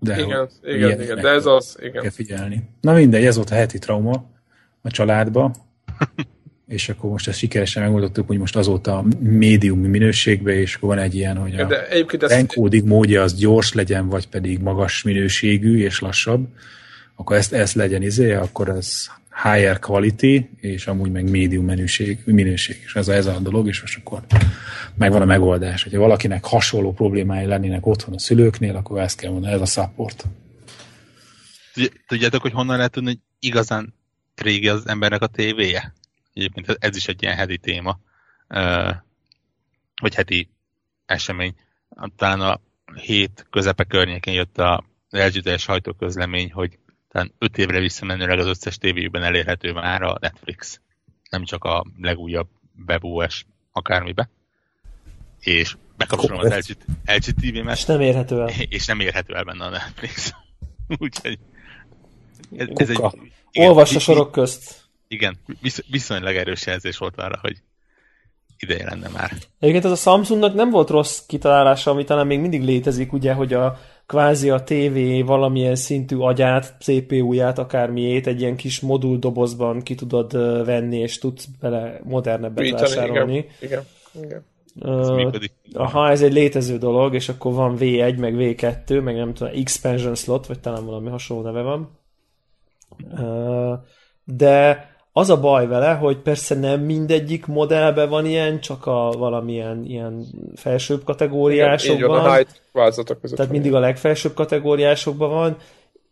De 0.00 0.20
igen, 0.20 0.48
igen, 0.62 1.00
igen, 1.00 1.20
de 1.20 1.28
ez 1.28 1.46
az, 1.46 1.76
igen. 1.80 2.02
Kell 2.02 2.10
figyelni. 2.10 2.62
Na 2.80 2.92
mindegy, 2.92 3.24
ez 3.24 3.36
volt 3.36 3.50
a 3.50 3.54
heti 3.54 3.78
trauma 3.78 4.24
a 4.82 4.90
családba. 4.90 5.54
és 6.68 6.88
akkor 6.88 7.10
most 7.10 7.28
ezt 7.28 7.38
sikeresen 7.38 7.82
megoldottuk, 7.82 8.26
hogy 8.26 8.38
most 8.38 8.56
azóta 8.56 9.04
médium 9.20 9.80
minőségbe, 9.80 10.54
és 10.54 10.74
akkor 10.74 10.88
van 10.88 10.98
egy 10.98 11.14
ilyen, 11.14 11.36
hogy 11.36 11.60
a 11.60 11.66
De 11.66 11.88
egyébként 11.88 12.22
módja 12.84 13.22
az 13.22 13.34
gyors 13.34 13.72
legyen, 13.72 14.08
vagy 14.08 14.28
pedig 14.28 14.58
magas 14.58 15.02
minőségű 15.02 15.78
és 15.84 16.00
lassabb, 16.00 16.46
akkor 17.14 17.36
ezt, 17.36 17.52
ezt 17.52 17.74
legyen 17.74 18.02
izé, 18.02 18.32
akkor 18.32 18.68
ez 18.68 19.06
higher 19.42 19.78
quality, 19.78 20.48
és 20.56 20.86
amúgy 20.86 21.10
meg 21.10 21.30
medium 21.30 21.64
minőség, 21.64 22.22
minőség. 22.24 22.80
És 22.84 22.94
ez 22.94 23.08
a, 23.08 23.12
ez 23.12 23.26
a 23.26 23.38
dolog, 23.38 23.66
és 23.66 23.80
most 23.80 23.98
akkor 23.98 24.22
megvan 24.94 25.22
a 25.22 25.24
megoldás. 25.24 25.82
Hogyha 25.82 25.98
valakinek 25.98 26.44
hasonló 26.44 26.92
problémái 26.92 27.46
lennének 27.46 27.86
otthon 27.86 28.14
a 28.14 28.18
szülőknél, 28.18 28.76
akkor 28.76 29.00
ezt 29.00 29.20
kell 29.20 29.30
mondani, 29.30 29.52
ez 29.52 29.60
a 29.60 29.66
support. 29.66 30.24
Tudj- 31.72 32.00
Tudjátok, 32.06 32.42
hogy 32.42 32.52
honnan 32.52 32.76
lehet 32.76 32.92
tudni, 32.92 33.08
hogy 33.08 33.18
igazán 33.38 33.94
régi 34.34 34.68
az 34.68 34.88
embernek 34.88 35.22
a 35.22 35.26
tévéje? 35.26 35.94
Egyébként 36.32 36.76
ez 36.80 36.96
is 36.96 37.08
egy 37.08 37.22
ilyen 37.22 37.36
heti 37.36 37.58
téma, 37.58 37.98
vagy 40.00 40.14
heti 40.14 40.48
esemény. 41.06 41.54
Talán 42.16 42.40
a 42.40 42.60
hét 42.94 43.46
közepe 43.50 43.84
környékén 43.84 44.34
jött 44.34 44.58
a 44.58 44.84
LG-teljes 45.10 45.62
sajtóközlemény, 45.62 46.52
hogy 46.52 46.78
talán 47.18 47.34
öt 47.38 47.58
évre 47.58 47.80
visszamenőleg 47.80 48.38
az 48.38 48.46
összes 48.46 48.78
tévéjükben 48.78 49.22
elérhető 49.22 49.72
már 49.72 50.02
a 50.02 50.16
Netflix. 50.20 50.80
Nem 51.30 51.44
csak 51.44 51.64
a 51.64 51.84
legújabb 52.00 52.48
webOS 52.86 53.46
akármibe. 53.72 54.30
És 55.40 55.76
bekapcsolom 55.96 56.38
az 56.38 56.54
LG, 56.54 56.76
LG 57.04 57.34
TV-met, 57.34 57.76
És 57.76 57.84
nem 57.84 58.00
érhető 58.00 58.40
el. 58.40 58.48
és 58.76 58.86
nem 58.86 59.00
érhető 59.00 59.34
el 59.34 59.44
benne 59.44 59.64
a 59.64 59.70
Netflix. 59.70 60.32
Úgyhogy 60.98 61.38
ez, 62.56 62.68
ez 62.74 62.88
egy, 62.88 62.96
Kuka. 62.96 63.14
Olvassa 63.52 63.92
vi- 63.92 64.02
sorok 64.02 64.32
közt. 64.32 64.86
Igen, 65.08 65.38
visz, 65.60 65.84
viszonylag 65.90 66.36
erős 66.36 66.66
jelzés 66.66 66.96
volt 66.96 67.16
arra, 67.16 67.38
hogy 67.40 67.62
ideje 68.58 68.84
lenne 68.84 69.08
már. 69.08 69.30
Egyébként 69.58 69.84
ez 69.84 69.90
a 69.90 69.94
Samsungnak 69.94 70.54
nem 70.54 70.70
volt 70.70 70.90
rossz 70.90 71.26
kitalálása, 71.26 71.90
ami 71.90 72.04
talán 72.04 72.26
még 72.26 72.40
mindig 72.40 72.62
létezik, 72.62 73.12
ugye, 73.12 73.32
hogy 73.32 73.52
a 73.52 73.78
kvázi 74.06 74.50
a 74.50 74.62
TV 74.62 75.26
valamilyen 75.26 75.74
szintű 75.76 76.16
agyát, 76.16 76.74
CPU-ját, 76.80 77.58
akármiét 77.58 78.26
egy 78.26 78.40
ilyen 78.40 78.56
kis 78.56 78.80
moduldobozban 78.80 79.80
ki 79.82 79.94
tudod 79.94 80.32
venni, 80.64 80.98
és 80.98 81.18
tudsz 81.18 81.48
bele 81.60 82.00
modernebbet 82.04 82.70
vásárolni. 82.70 83.46
igen, 83.60 83.82
igen, 84.12 84.24
igen. 84.24 84.44
Működik. 85.14 85.52
Aha, 85.72 86.10
ez 86.10 86.22
egy 86.22 86.32
létező 86.32 86.78
dolog, 86.78 87.14
és 87.14 87.28
akkor 87.28 87.52
van 87.52 87.76
V1, 87.78 88.18
meg 88.18 88.34
V2, 88.36 89.02
meg 89.02 89.16
nem 89.16 89.34
tudom, 89.34 89.52
expansion 89.56 90.14
slot, 90.14 90.46
vagy 90.46 90.60
talán 90.60 90.84
valami 90.84 91.08
hasonló 91.08 91.42
neve 91.42 91.62
van. 91.62 91.98
Ö, 93.18 93.74
De 94.24 94.86
az 95.18 95.30
a 95.30 95.40
baj 95.40 95.66
vele, 95.66 95.92
hogy 95.92 96.16
persze 96.16 96.54
nem 96.54 96.80
mindegyik 96.80 97.46
modellben 97.46 98.08
van 98.08 98.26
ilyen, 98.26 98.60
csak 98.60 98.86
a 98.86 99.12
valamilyen 99.18 99.84
ilyen 99.84 100.24
felsőbb 100.56 101.00
Igen, 101.00 101.16
így 101.16 101.16
van, 101.16 101.16
kategóriásokban. 101.16 102.24
a 102.24 102.34
high 102.34 103.18
között. 103.20 103.36
Tehát 103.36 103.52
mindig 103.52 103.74
a 103.74 103.78
legfelsőbb 103.78 104.34
kategóriásokban 104.34 105.30
van, 105.30 105.56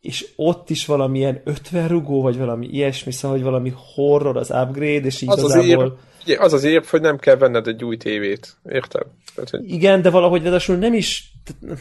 és 0.00 0.26
ott 0.36 0.70
is 0.70 0.86
valamilyen 0.86 1.40
50 1.44 1.88
rugó, 1.88 2.22
vagy 2.22 2.38
valami 2.38 2.66
ilyesmi, 2.66 3.12
szóval, 3.12 3.36
hogy 3.36 3.46
valami 3.46 3.72
horror 3.94 4.36
az 4.36 4.50
upgrade, 4.50 5.06
és 5.06 5.22
így 5.22 5.30
az 5.30 5.44
az, 5.44 5.54
igazából... 5.54 5.84
érv, 5.84 5.92
ugye, 6.24 6.36
az 6.38 6.52
az 6.52 6.64
érv, 6.64 6.84
hogy 6.84 7.00
nem 7.00 7.18
kell 7.18 7.36
venned 7.36 7.66
egy 7.66 7.84
új 7.84 7.96
tévét. 7.96 8.56
Érted? 8.68 9.06
Tehát, 9.34 9.50
hogy 9.50 9.70
Igen, 9.70 10.02
de 10.02 10.10
valahogy 10.10 10.42
ráadásul 10.42 10.76
nem 10.76 10.94
is, 10.94 11.32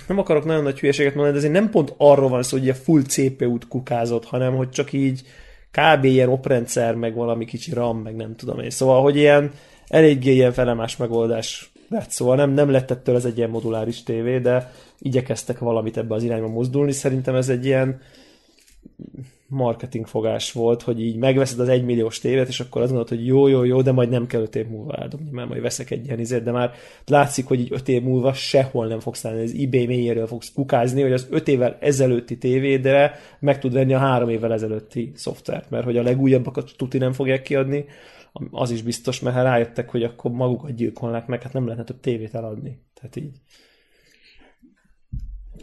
nem 0.07 0.19
akarok 0.19 0.45
nagyon 0.45 0.63
nagy 0.63 0.79
hülyeséget 0.79 1.13
mondani, 1.13 1.33
de 1.33 1.39
azért 1.45 1.61
nem 1.61 1.69
pont 1.69 1.93
arról 1.97 2.29
van 2.29 2.43
szó, 2.43 2.57
hogy 2.57 2.65
ilyen 2.65 2.77
full 2.83 3.01
CPU-t 3.01 3.67
kukázott, 3.67 4.25
hanem 4.25 4.55
hogy 4.55 4.69
csak 4.69 4.93
így 4.93 5.21
kb. 5.75 6.03
ilyen 6.03 6.29
oprendszer, 6.29 6.95
meg 6.95 7.15
valami 7.15 7.45
kicsi 7.45 7.73
RAM, 7.73 7.97
meg 7.97 8.15
nem 8.15 8.35
tudom 8.35 8.59
én. 8.59 8.69
Szóval, 8.69 9.01
hogy 9.01 9.15
ilyen 9.15 9.51
eléggé 9.87 10.33
ilyen 10.33 10.51
felemás 10.51 10.97
megoldás 10.97 11.71
lett. 11.89 12.09
Szóval 12.09 12.35
nem, 12.35 12.49
nem 12.49 12.69
lett 12.69 12.91
ettől 12.91 13.15
ez 13.15 13.25
egy 13.25 13.37
ilyen 13.37 13.49
moduláris 13.49 14.03
tévé, 14.03 14.39
de 14.39 14.71
igyekeztek 14.99 15.59
valamit 15.59 15.97
ebbe 15.97 16.15
az 16.15 16.23
irányba 16.23 16.47
mozdulni. 16.47 16.91
Szerintem 16.91 17.35
ez 17.35 17.49
egy 17.49 17.65
ilyen 17.65 18.01
marketingfogás 19.55 20.51
volt, 20.51 20.81
hogy 20.81 21.01
így 21.01 21.15
megveszed 21.15 21.59
az 21.59 21.69
egymilliós 21.69 22.19
tévét, 22.19 22.47
és 22.47 22.59
akkor 22.59 22.81
azt 22.81 22.91
mondod, 22.91 23.09
hogy 23.09 23.25
jó, 23.25 23.47
jó, 23.47 23.63
jó, 23.63 23.81
de 23.81 23.91
majd 23.91 24.09
nem 24.09 24.27
kell 24.27 24.41
öt 24.41 24.55
év 24.55 24.67
múlva 24.67 24.95
eldobni, 24.95 25.29
mert 25.31 25.49
majd 25.49 25.61
veszek 25.61 25.91
egy 25.91 26.05
ilyen 26.05 26.19
izét, 26.19 26.43
de 26.43 26.51
már 26.51 26.71
látszik, 27.05 27.45
hogy 27.45 27.59
így 27.59 27.71
öt 27.71 27.89
év 27.89 28.01
múlva 28.01 28.33
sehol 28.33 28.87
nem 28.87 28.99
fogsz 28.99 29.25
állni, 29.25 29.43
az 29.43 29.55
eBay 29.59 29.85
mélyéről 29.85 30.27
fogsz 30.27 30.51
kukázni, 30.53 31.01
hogy 31.01 31.13
az 31.13 31.27
öt 31.29 31.47
évvel 31.47 31.77
ezelőtti 31.79 32.37
tévédre 32.37 33.19
meg 33.39 33.59
tud 33.59 33.73
venni 33.73 33.93
a 33.93 33.97
három 33.97 34.29
évvel 34.29 34.53
ezelőtti 34.53 35.11
szoftvert, 35.15 35.69
mert 35.69 35.83
hogy 35.85 35.97
a 35.97 36.03
legújabbakat 36.03 36.71
tuti 36.77 36.97
nem 36.97 37.13
fogják 37.13 37.41
kiadni, 37.41 37.85
az 38.51 38.71
is 38.71 38.81
biztos, 38.81 39.19
mert 39.19 39.35
ha 39.35 39.41
rájöttek, 39.41 39.89
hogy 39.89 40.03
akkor 40.03 40.31
magukat 40.31 40.75
gyilkolnák 40.75 41.27
meg, 41.27 41.41
hát 41.41 41.53
nem 41.53 41.63
lehetne 41.63 41.83
több 41.83 41.99
tévét 41.99 42.35
eladni. 42.35 42.79
Tehát 42.93 43.15
így. 43.15 43.39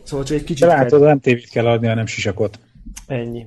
Szóval 0.03 0.25
csak 0.25 0.37
egy 0.37 0.45
kicsit 0.45 0.67
De 0.67 0.75
látod, 0.75 1.01
nem 1.01 1.21
tévét 1.21 1.49
kell 1.49 1.67
adni, 1.67 1.87
hanem 1.87 2.07
sisakot. 2.07 2.59
ennyi. 3.07 3.47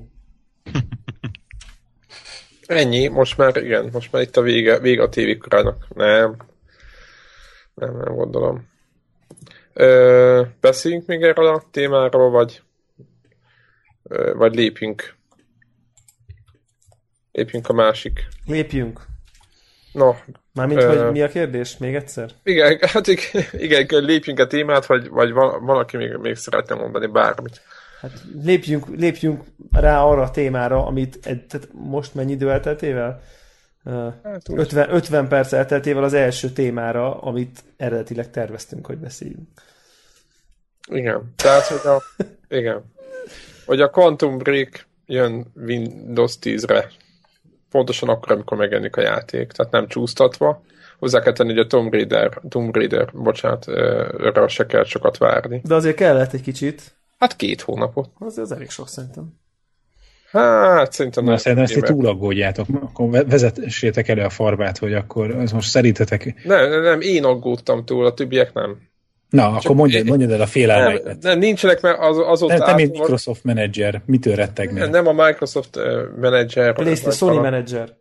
Ennyi, 2.66 3.06
most 3.08 3.36
már 3.36 3.56
igen, 3.56 3.88
most 3.92 4.12
már 4.12 4.22
itt 4.22 4.36
a 4.36 4.42
vége, 4.42 4.78
vége 4.78 5.02
a 5.02 5.08
tévékorának. 5.08 5.86
Nem. 5.94 6.36
Nem, 7.74 7.96
nem 7.96 8.14
gondolom. 8.14 8.68
Ö, 9.72 10.42
beszéljünk 10.60 11.06
még 11.06 11.22
erről 11.22 11.46
a 11.46 11.62
témáról, 11.70 12.30
vagy 12.30 12.62
ö, 14.02 14.34
vagy 14.34 14.54
lépjünk. 14.54 15.14
Lépjünk 17.32 17.68
a 17.68 17.72
másik. 17.72 18.26
Lépjünk. 18.46 19.00
No, 19.92 20.14
Mármint, 20.56 20.82
Ö. 20.82 21.02
hogy 21.02 21.12
mi 21.12 21.22
a 21.22 21.28
kérdés? 21.28 21.76
Még 21.76 21.94
egyszer? 21.94 22.30
igen, 22.42 22.78
hát 22.92 23.06
igen, 23.06 23.44
igen 23.52 24.04
lépjünk 24.04 24.38
a 24.38 24.46
témát, 24.46 24.86
vagy, 24.86 25.08
vagy 25.08 25.32
val- 25.32 25.60
valaki 25.60 25.96
még, 25.96 26.16
még 26.16 26.36
szeretne 26.36 26.74
mondani 26.74 27.06
bármit. 27.06 27.60
Hát 28.10 28.24
lépjünk, 28.42 28.86
lépjünk 28.96 29.44
rá 29.70 30.02
arra 30.02 30.22
a 30.22 30.30
témára, 30.30 30.86
amit 30.86 31.18
ed- 31.22 31.46
tehát 31.46 31.68
most 31.72 32.14
mennyi 32.14 32.32
idő 32.32 32.50
elteltével? 32.50 33.20
Hát, 34.22 34.48
úgy. 34.48 34.58
50, 34.58 34.94
50 34.94 35.28
perc 35.28 35.52
elteltével 35.52 36.04
az 36.04 36.12
első 36.12 36.50
témára, 36.50 37.20
amit 37.20 37.64
eredetileg 37.76 38.30
terveztünk, 38.30 38.86
hogy 38.86 38.98
beszéljünk. 38.98 39.48
Igen, 40.90 41.32
tehát, 41.36 41.66
hogy 41.66 41.92
a, 41.92 42.02
igen, 42.48 42.84
hogy 43.66 43.80
a 43.80 43.90
Quantum 43.90 44.38
Break 44.38 44.86
jön 45.06 45.52
Windows 45.54 46.34
10-re, 46.42 46.90
pontosan 47.70 48.08
akkor, 48.08 48.32
amikor 48.32 48.56
megjelenik 48.56 48.96
a 48.96 49.00
játék, 49.00 49.52
tehát 49.52 49.72
nem 49.72 49.86
csúsztatva. 49.86 50.62
Hozzá 50.98 51.20
kell 51.20 51.32
tenni, 51.32 51.48
hogy 51.48 51.58
a 51.58 51.66
Tomb 51.66 51.92
Raider, 51.92 52.40
Tomb 52.48 52.74
Raider, 52.74 53.10
bocsánat, 53.12 53.66
arra 53.66 54.48
se 54.48 54.66
kell 54.66 54.84
sokat 54.84 55.18
várni. 55.18 55.60
De 55.64 55.74
azért 55.74 55.96
kellett 55.96 56.32
egy 56.32 56.42
kicsit. 56.42 56.96
Hát 57.18 57.36
két 57.36 57.60
hónapot. 57.60 58.08
Az, 58.18 58.38
az 58.38 58.52
elég 58.52 58.70
sok 58.70 58.88
szerintem. 58.88 59.34
Hát 60.30 60.92
szerintem 60.92 61.24
Na, 61.24 61.30
nem 61.30 61.38
szerintem 61.38 61.66
ezt 61.66 61.76
éve. 61.76 61.86
így 61.86 61.92
túlaggódjátok. 61.94 62.66
Akkor 62.82 63.10
ve- 63.10 63.30
vezetessétek 63.30 64.08
elő 64.08 64.22
a 64.22 64.30
farbát, 64.30 64.78
hogy 64.78 64.94
akkor 64.94 65.30
ez 65.30 65.52
most 65.52 65.68
szerintetek... 65.68 66.34
Nem, 66.44 66.68
nem, 66.70 66.82
nem, 66.82 67.00
én 67.00 67.24
aggódtam 67.24 67.84
túl, 67.84 68.06
a 68.06 68.14
többiek 68.14 68.52
nem. 68.52 68.78
Na, 69.30 69.46
akkor 69.48 69.76
mondjad, 69.76 70.06
mondjad 70.06 70.30
el 70.30 70.34
a 70.36 70.38
Nem, 70.38 70.46
félelmeidet. 70.46 71.22
nem 71.22 71.38
nincsenek, 71.38 71.80
mert 71.80 71.98
az, 72.00 72.18
azóta 72.18 72.56
Te, 72.56 72.64
te 72.64 72.74
mint 72.74 72.92
Microsoft 72.92 73.44
menedzser, 73.44 74.02
mitől 74.06 74.34
rettegnél? 74.34 74.86
nem 74.86 75.06
a 75.06 75.12
Microsoft 75.12 75.76
uh, 75.76 75.84
menedzser. 76.20 76.74
PlayStation, 76.74 77.30
Sony 77.32 77.40
Manager. 77.42 77.96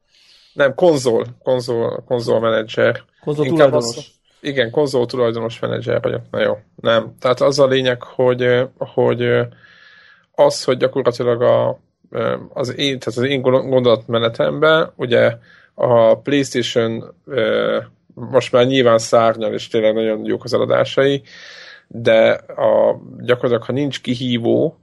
Nem, 0.53 0.73
konzol, 0.73 1.25
konzol, 1.43 2.03
konzol 2.07 2.39
menedzser. 2.39 3.03
Konzol 3.23 3.45
Inkább 3.45 3.67
tulajdonos. 3.67 4.11
Igen, 4.45 4.71
konzol 4.71 5.05
tulajdonos 5.05 5.59
menedzser 5.59 6.01
vagyok. 6.01 6.21
Na 6.31 6.41
jó, 6.41 6.57
nem. 6.75 7.15
Tehát 7.19 7.41
az 7.41 7.59
a 7.59 7.67
lényeg, 7.67 8.03
hogy, 8.03 8.67
hogy 8.77 9.47
az, 10.31 10.63
hogy 10.63 10.77
gyakorlatilag 10.77 11.41
a, 11.41 11.79
az 12.53 12.77
én, 12.77 12.99
tehát 12.99 13.19
az 13.19 13.23
én 13.23 13.41
gondol- 13.41 13.69
gondolatmenetemben, 13.69 14.91
ugye 14.95 15.37
a 15.73 16.17
PlayStation 16.17 17.15
most 18.13 18.51
már 18.51 18.65
nyilván 18.65 18.97
szárnyal, 18.97 19.53
és 19.53 19.67
tényleg 19.67 19.93
nagyon 19.93 20.25
jók 20.25 20.43
az 20.43 20.53
eladásai, 20.53 21.21
de 21.87 22.29
a, 22.47 22.99
gyakorlatilag, 23.19 23.63
ha 23.63 23.73
nincs 23.73 24.01
kihívó, 24.01 24.77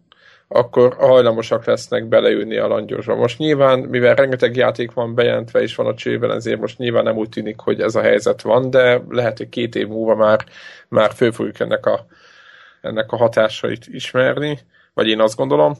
akkor 0.52 0.94
hajlamosak 0.94 1.64
lesznek 1.64 2.04
beleülni 2.04 2.56
a 2.56 2.66
langyosba. 2.66 3.14
Most 3.14 3.38
nyilván, 3.38 3.78
mivel 3.78 4.14
rengeteg 4.14 4.56
játék 4.56 4.92
van 4.92 5.14
bejelentve 5.14 5.62
és 5.62 5.74
van 5.74 5.86
a 5.86 5.94
csőben, 5.94 6.30
ezért 6.30 6.60
most 6.60 6.78
nyilván 6.78 7.04
nem 7.04 7.16
úgy 7.16 7.28
tűnik, 7.28 7.60
hogy 7.60 7.80
ez 7.80 7.94
a 7.94 8.00
helyzet 8.00 8.42
van, 8.42 8.70
de 8.70 9.02
lehet, 9.08 9.38
hogy 9.38 9.48
két 9.48 9.74
év 9.74 9.88
múlva 9.88 10.14
már, 10.14 10.44
már 10.88 11.12
föl 11.12 11.52
ennek 11.58 11.86
a, 11.86 12.06
ennek 12.80 13.12
a 13.12 13.16
hatásait 13.16 13.86
ismerni, 13.86 14.58
vagy 14.94 15.08
én 15.08 15.20
azt 15.20 15.36
gondolom. 15.36 15.74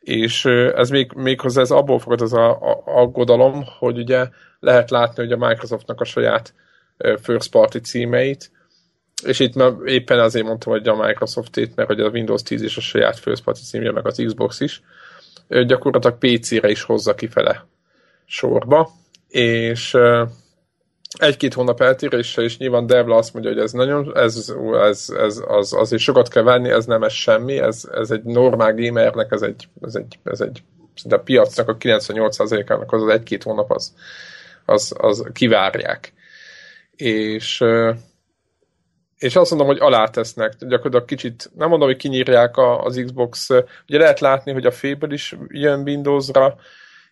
És 0.00 0.44
ez 0.74 0.90
még, 0.90 1.12
méghozzá 1.14 1.60
ez 1.60 1.70
abból 1.70 1.98
fogad 1.98 2.20
az 2.20 2.32
a, 2.32 2.50
a, 2.50 2.82
aggodalom, 2.84 3.64
hogy 3.78 3.98
ugye 3.98 4.28
lehet 4.60 4.90
látni, 4.90 5.22
hogy 5.22 5.32
a 5.32 5.46
Microsoftnak 5.46 6.00
a 6.00 6.04
saját 6.04 6.54
first 7.22 7.50
party 7.50 7.76
címeit, 7.76 8.50
és 9.24 9.38
itt 9.38 9.54
már 9.54 9.72
éppen 9.84 10.18
azért 10.18 10.46
mondtam, 10.46 10.72
hogy 10.72 10.88
a 10.88 11.06
Microsoft-ét, 11.06 11.76
mert 11.76 11.88
hogy 11.88 12.00
a 12.00 12.08
Windows 12.08 12.42
10 12.42 12.62
és 12.62 12.76
a 12.76 12.80
saját 12.80 13.18
first 13.18 13.42
party 13.42 13.58
címje, 13.58 13.92
meg 13.92 14.06
az 14.06 14.22
Xbox 14.26 14.60
is, 14.60 14.82
gyakorlatilag 15.48 16.18
PC-re 16.18 16.70
is 16.70 16.82
hozza 16.82 17.14
kifele 17.14 17.66
sorba, 18.26 18.90
és 19.28 19.96
egy-két 21.18 21.54
hónap 21.54 21.80
eltérése, 21.80 22.42
és 22.42 22.58
nyilván 22.58 22.86
Devla 22.86 23.16
azt 23.16 23.32
mondja, 23.32 23.52
hogy 23.52 23.60
ez 23.60 23.72
nagyon, 23.72 24.16
ez, 24.16 24.52
ez, 24.76 25.08
ez 25.18 25.42
az, 25.46 25.72
azért 25.72 26.02
sokat 26.02 26.28
kell 26.28 26.42
várni, 26.42 26.70
ez 26.70 26.86
nem 26.86 27.02
ez 27.02 27.12
semmi, 27.12 27.58
ez, 27.58 27.88
ez 27.92 28.10
egy 28.10 28.22
normál 28.22 28.74
gamernek, 28.74 29.32
ez 29.32 29.42
egy, 29.42 29.68
ez 29.80 29.94
egy, 29.94 30.18
ez 30.24 30.40
egy 30.40 30.62
de 31.04 31.14
a 31.14 31.20
piacnak 31.20 31.68
a 31.68 31.76
98%-ának 31.76 32.92
az 32.92 33.02
az 33.02 33.08
egy-két 33.08 33.42
hónap 33.42 33.70
az, 33.70 33.94
az, 34.64 34.94
az 34.98 35.24
kivárják. 35.32 36.12
És, 36.96 37.64
és 39.18 39.36
azt 39.36 39.50
mondom, 39.50 39.68
hogy 39.68 39.80
alátesznek, 39.80 40.52
gyakorlatilag 40.58 41.04
kicsit, 41.04 41.50
nem 41.54 41.68
mondom, 41.68 41.88
hogy 41.88 41.96
kinyírják 41.96 42.56
az 42.56 43.02
Xbox, 43.04 43.48
ugye 43.88 43.98
lehet 43.98 44.20
látni, 44.20 44.52
hogy 44.52 44.66
a 44.66 44.70
Fable 44.70 45.12
is 45.14 45.36
jön 45.48 45.80
Windowsra, 45.80 46.56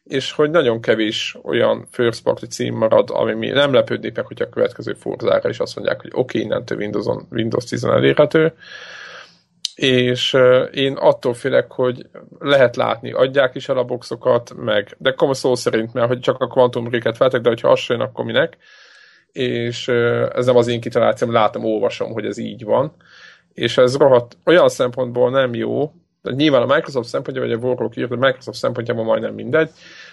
és 0.04 0.32
hogy 0.32 0.50
nagyon 0.50 0.80
kevés 0.80 1.36
olyan 1.42 1.86
first 1.90 2.22
party 2.22 2.44
cím 2.44 2.74
marad, 2.74 3.10
ami 3.12 3.32
mi 3.34 3.48
nem 3.48 3.72
lepődnék 3.72 4.16
meg, 4.16 4.26
hogy 4.26 4.42
a 4.42 4.48
következő 4.48 4.92
Forzára 4.92 5.48
is 5.48 5.58
azt 5.58 5.76
mondják, 5.76 6.00
hogy 6.00 6.10
oké, 6.14 6.20
okay, 6.20 6.40
innentől 6.40 6.78
Windows, 6.78 7.06
Windows 7.30 7.64
10 7.64 7.84
elérhető, 7.84 8.52
és 9.74 10.36
én 10.72 10.92
attól 10.92 11.34
félek, 11.34 11.72
hogy 11.72 12.06
lehet 12.38 12.76
látni, 12.76 13.12
adják 13.12 13.54
is 13.54 13.68
el 13.68 13.78
a 13.78 13.84
boxokat, 13.84 14.54
meg, 14.56 14.96
de 14.98 15.12
komoly 15.12 15.34
szó 15.34 15.54
szerint, 15.54 15.92
mert 15.92 16.08
hogy 16.08 16.20
csak 16.20 16.40
a 16.40 16.46
Quantum 16.46 16.84
Break-et 16.84 17.16
feltek, 17.16 17.40
de 17.40 17.48
hogyha 17.48 17.68
az 17.68 17.84
jön, 17.88 18.00
akkor 18.00 18.24
minek, 18.24 18.56
és 19.34 19.88
ez 20.34 20.46
nem 20.46 20.56
az 20.56 20.68
én 20.68 20.80
kitalációm, 20.80 21.32
látom, 21.32 21.64
olvasom, 21.64 22.12
hogy 22.12 22.24
ez 22.24 22.38
így 22.38 22.64
van, 22.64 22.92
és 23.54 23.78
ez 23.78 23.96
rohadt, 23.96 24.36
olyan 24.44 24.68
szempontból 24.68 25.30
nem 25.30 25.54
jó, 25.54 25.92
de 26.22 26.32
nyilván 26.32 26.62
a 26.62 26.74
Microsoft 26.74 27.08
szempontja, 27.08 27.42
vagy 27.42 27.52
a 27.52 27.56
Warhawk 27.56 27.96
írt, 27.96 28.10
a 28.10 28.16
Microsoft 28.16 28.58
szempontjából 28.58 29.04
majdnem 29.04 29.34
mindegy, 29.34 29.70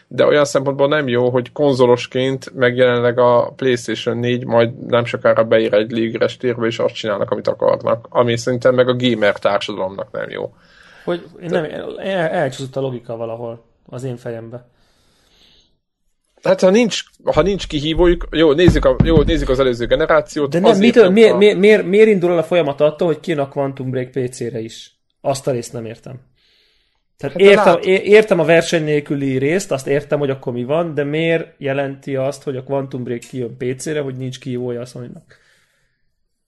de 0.08 0.26
olyan 0.26 0.46
szempontból 0.46 0.88
nem 0.88 1.08
jó, 1.08 1.30
hogy 1.30 1.52
konzolosként 1.52 2.54
meg 2.56 2.76
jelenleg 2.76 3.20
a 3.20 3.54
PlayStation 3.56 4.18
4 4.18 4.46
majd 4.46 4.86
nem 4.86 5.06
sokára 5.06 5.44
beír 5.44 5.74
egy 5.74 5.92
légres 5.92 6.38
térbe, 6.38 6.66
és 6.66 6.80
azt 6.80 6.94
csinálnak, 6.94 7.32
amit 7.32 7.48
akarnak, 7.48 8.08
ami 8.10 8.38
szerintem 8.38 8.76
meg 8.76 8.88
a 8.88 8.96
gamer 8.96 9.40
társadalomnak 9.40 10.12
nem 10.12 10.30
jó. 10.30 10.54
Hogy 11.04 11.26
nem, 11.40 11.64
el, 11.64 12.00
elcsúszott 12.30 12.76
a 12.76 12.82
logika 12.82 13.16
valahol 13.16 13.64
az 13.86 14.04
én 14.04 14.18
fejembe. 14.18 14.66
Hát 16.44 16.62
ha 16.62 16.70
nincs, 16.70 17.04
ha 17.24 17.42
nincs 17.42 17.68
kihívójuk, 17.68 18.28
jó, 18.32 18.54
nézzük, 18.54 18.86
a, 18.86 18.96
jó, 19.04 19.22
nézzük 19.22 19.50
az 19.50 19.60
előző 19.60 19.86
generációt. 19.86 20.50
De 20.50 20.60
nem, 20.60 20.78
mitől, 20.78 21.10
miért, 21.10 21.34
a... 21.34 21.38
miért, 21.38 21.58
miért, 21.58 21.86
miért 21.86 22.08
indul 22.08 22.32
el 22.32 22.38
a 22.38 22.44
folyamat 22.44 22.82
attól, 22.82 23.08
hogy 23.08 23.20
kijön 23.20 23.40
a 23.40 23.48
Quantum 23.48 23.90
Break 23.90 24.12
PC-re 24.12 24.60
is? 24.60 24.96
Azt 25.22 25.48
a 25.48 25.52
részt 25.52 25.74
nem 25.74 25.86
értem. 25.86 26.20
Tehát 27.18 27.36
hát 27.36 27.46
értem, 27.48 27.74
lát... 27.74 27.86
értem 27.86 28.40
a 28.40 28.46
verseny 28.46 28.84
nélküli 28.84 29.38
részt, 29.38 29.72
azt 29.72 29.88
értem, 29.88 30.20
hogy 30.20 30.30
akkor 30.30 30.54
mi 30.54 30.64
van, 30.64 30.94
de 30.94 31.04
miért 31.04 31.48
jelenti 31.58 32.16
azt, 32.16 32.44
hogy 32.44 32.56
a 32.56 32.64
Quantum 32.64 33.04
Break 33.04 33.20
kijön 33.20 33.58
PC-re, 33.58 34.00
hogy 34.00 34.16
nincs 34.16 34.40
kihívója 34.40 34.82
a 34.82 34.86
sony 34.86 35.12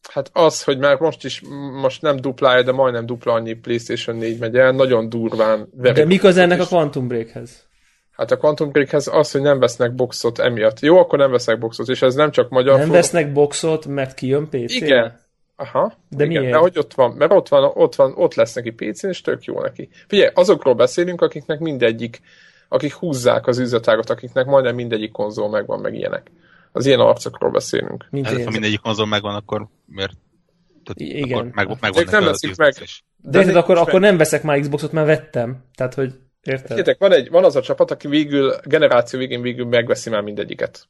Hát 0.09 0.29
az, 0.33 0.63
hogy 0.63 0.77
már 0.77 0.99
most 0.99 1.25
is, 1.25 1.41
most 1.81 2.01
nem 2.01 2.15
duplája, 2.15 2.63
de 2.63 2.71
majdnem 2.71 3.05
dupla 3.05 3.33
annyi 3.33 3.53
PlayStation 3.53 4.15
4 4.15 4.39
megy 4.39 4.55
el, 4.55 4.71
nagyon 4.71 5.09
durván. 5.09 5.69
De 5.71 6.05
mik 6.05 6.23
az 6.23 6.37
ennek 6.37 6.59
is. 6.59 6.65
a 6.65 6.67
Quantum 6.67 7.07
Breakhez? 7.07 7.67
Hát 8.13 8.31
a 8.31 8.37
Quantum 8.37 8.71
Breakhez 8.71 9.07
az, 9.07 9.31
hogy 9.31 9.41
nem 9.41 9.59
vesznek 9.59 9.95
boxot 9.95 10.39
emiatt. 10.39 10.79
Jó, 10.79 10.97
akkor 10.97 11.19
nem 11.19 11.31
veszek 11.31 11.59
boxot, 11.59 11.87
és 11.87 12.01
ez 12.01 12.15
nem 12.15 12.31
csak 12.31 12.49
magyar. 12.49 12.77
Nem 12.77 12.87
for... 12.87 12.95
vesznek 12.95 13.31
boxot, 13.31 13.85
mert 13.85 14.13
kijön 14.13 14.45
PC-re? 14.45 14.85
Igen, 14.85 15.21
Aha. 15.55 15.93
De 16.09 16.25
igen, 16.25 16.41
miért? 16.41 16.57
Hogy 16.57 16.77
ott 16.77 16.93
van, 16.93 17.11
mert 17.11 17.31
ott 17.31 17.47
van, 17.47 17.71
ott 17.73 17.95
van, 17.95 18.13
ott 18.15 18.33
lesz 18.33 18.53
neki 18.53 18.71
pc 18.71 19.03
és 19.03 19.21
tök 19.21 19.43
jó 19.43 19.61
neki. 19.61 19.89
Figyelj, 20.07 20.31
azokról 20.33 20.73
beszélünk, 20.73 21.21
akiknek 21.21 21.59
mindegyik, 21.59 22.21
akik 22.67 22.93
húzzák 22.93 23.47
az 23.47 23.59
üzletágot, 23.59 24.09
akiknek 24.09 24.45
majdnem 24.45 24.75
mindegyik 24.75 25.11
konzol 25.11 25.49
megvan, 25.49 25.79
meg 25.79 25.93
ilyenek. 25.93 26.31
Az 26.71 26.85
ilyen 26.85 26.99
arcokról 26.99 27.51
beszélünk. 27.51 28.07
Mint 28.09 28.25
hát, 28.25 28.43
ha 28.43 28.51
mindegyik 28.51 28.79
konzol 28.79 29.05
megvan, 29.05 29.35
akkor 29.35 29.67
miért? 29.85 30.13
Tehát 30.83 31.13
Igen. 31.15 31.37
Akkor 31.37 31.51
meg, 31.53 31.77
megvan 31.81 32.03
nem 32.11 32.23
veszik 32.23 32.55
meg. 32.55 32.73
De, 33.17 33.43
de 33.43 33.57
akkor, 33.57 33.77
akkor 33.77 33.99
nem 33.99 34.17
veszek 34.17 34.43
már 34.43 34.59
Xboxot, 34.59 34.91
mert 34.91 35.07
vettem. 35.07 35.63
Tehát, 35.75 35.93
hogy 35.93 36.13
érted? 36.43 36.77
Értek, 36.77 36.99
van, 36.99 37.11
egy, 37.11 37.29
van 37.29 37.43
az 37.43 37.55
a 37.55 37.61
csapat, 37.61 37.91
aki 37.91 38.07
végül, 38.07 38.55
generáció 38.63 39.19
végén 39.19 39.41
végül 39.41 39.65
megveszi 39.65 40.09
már 40.09 40.21
mindegyiket 40.21 40.87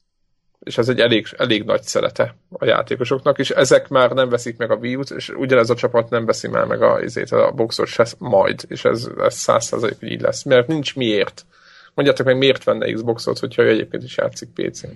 és 0.63 0.77
ez 0.77 0.89
egy 0.89 0.99
elég, 0.99 1.27
elég 1.37 1.63
nagy 1.63 1.81
szerete 1.81 2.35
a 2.49 2.65
játékosoknak, 2.65 3.39
és 3.39 3.49
ezek 3.49 3.87
már 3.87 4.11
nem 4.11 4.29
veszik 4.29 4.57
meg 4.57 4.71
a 4.71 4.75
Wii 4.75 4.95
U-t, 4.95 5.09
és 5.09 5.29
ugyanez 5.29 5.69
a 5.69 5.75
csapat 5.75 6.09
nem 6.09 6.25
veszi 6.25 6.47
már 6.47 6.65
meg 6.65 6.81
a, 6.81 7.01
ezért 7.01 7.31
a 7.31 7.51
boxot 7.51 7.87
se 7.87 8.05
majd, 8.17 8.65
és 8.67 8.85
ez, 8.85 9.09
ez 9.17 9.35
százalék 9.35 9.97
így 9.99 10.21
lesz, 10.21 10.43
mert 10.43 10.67
nincs 10.67 10.95
miért. 10.95 11.45
Mondjátok 11.93 12.25
meg, 12.25 12.37
miért 12.37 12.63
venne 12.63 12.91
Xboxot, 12.91 13.39
hogyha 13.39 13.61
ő 13.61 13.69
egyébként 13.69 14.03
is 14.03 14.17
játszik 14.17 14.49
PC-n. 14.49 14.87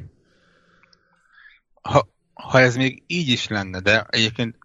Ha, 1.81 2.07
ha 2.33 2.59
ez 2.59 2.75
még 2.75 3.03
így 3.07 3.29
is 3.29 3.47
lenne, 3.47 3.79
de 3.79 4.05
egyébként 4.09 4.55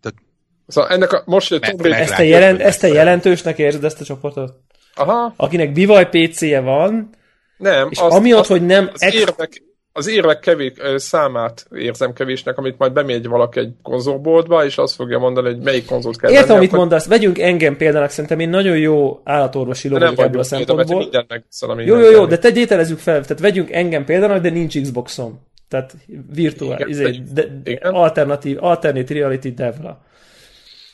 tehát 0.00 0.18
Szóval 0.66 0.90
ennek 0.90 1.12
a, 1.12 1.22
most, 1.24 1.48
hogy 1.48 1.60
me, 1.78 1.96
ezt, 1.96 2.18
a 2.18 2.22
jelent, 2.22 2.60
ezt 2.60 2.82
a 2.82 2.86
jelentősnek 2.86 3.58
érzed 3.58 3.84
ezt 3.84 4.00
a 4.00 4.04
csoportot? 4.04 4.60
Aha. 4.94 5.34
Akinek 5.36 5.72
bivaj 5.72 6.08
PC-je 6.08 6.60
van, 6.60 7.10
nem, 7.62 7.88
és 7.90 7.98
azt, 7.98 8.16
amiatt, 8.16 8.40
azt, 8.40 8.50
hogy 8.50 8.66
nem... 8.66 8.90
Az 8.92 9.02
ex... 9.02 9.14
érvek, 9.14 9.62
az 9.92 10.08
érvek 10.08 10.38
kevés, 10.38 10.72
számát 10.96 11.66
érzem 11.76 12.12
kevésnek, 12.12 12.58
amit 12.58 12.78
majd 12.78 12.92
bemegy 12.92 13.26
valaki 13.26 13.58
egy 13.58 13.72
konzolboltba, 13.82 14.64
és 14.64 14.78
azt 14.78 14.94
fogja 14.94 15.18
mondani, 15.18 15.46
hogy 15.46 15.58
melyik 15.58 15.86
konzolt 15.86 16.20
kell 16.20 16.30
Értem, 16.30 16.56
amit 16.56 16.68
akkor... 16.68 16.78
mondasz. 16.78 17.06
Vegyünk 17.06 17.38
engem 17.38 17.76
például, 17.76 18.08
szerintem 18.08 18.40
én 18.40 18.48
nagyon 18.48 18.78
jó 18.78 19.20
állatorvosi 19.24 19.88
logik 19.88 20.18
ebből 20.18 20.40
a 20.40 20.44
szempontból. 20.44 21.08
Jó, 21.84 21.98
jó, 21.98 22.10
jó, 22.10 22.26
de 22.26 22.38
te 22.38 22.50
ételezzük 22.54 22.98
fel, 22.98 23.20
tehát 23.20 23.40
vegyünk 23.40 23.72
engem 23.72 24.04
például, 24.04 24.38
de 24.38 24.50
nincs 24.50 24.80
Xboxom. 24.80 25.40
Tehát 25.68 25.94
virtuál, 26.32 26.78
igen, 26.78 26.88
izé, 26.88 27.22
de, 27.32 27.60
igen. 27.64 27.92
alternatív, 27.92 28.56
alternative 28.60 29.18
reality 29.18 29.48
devra. 29.48 30.04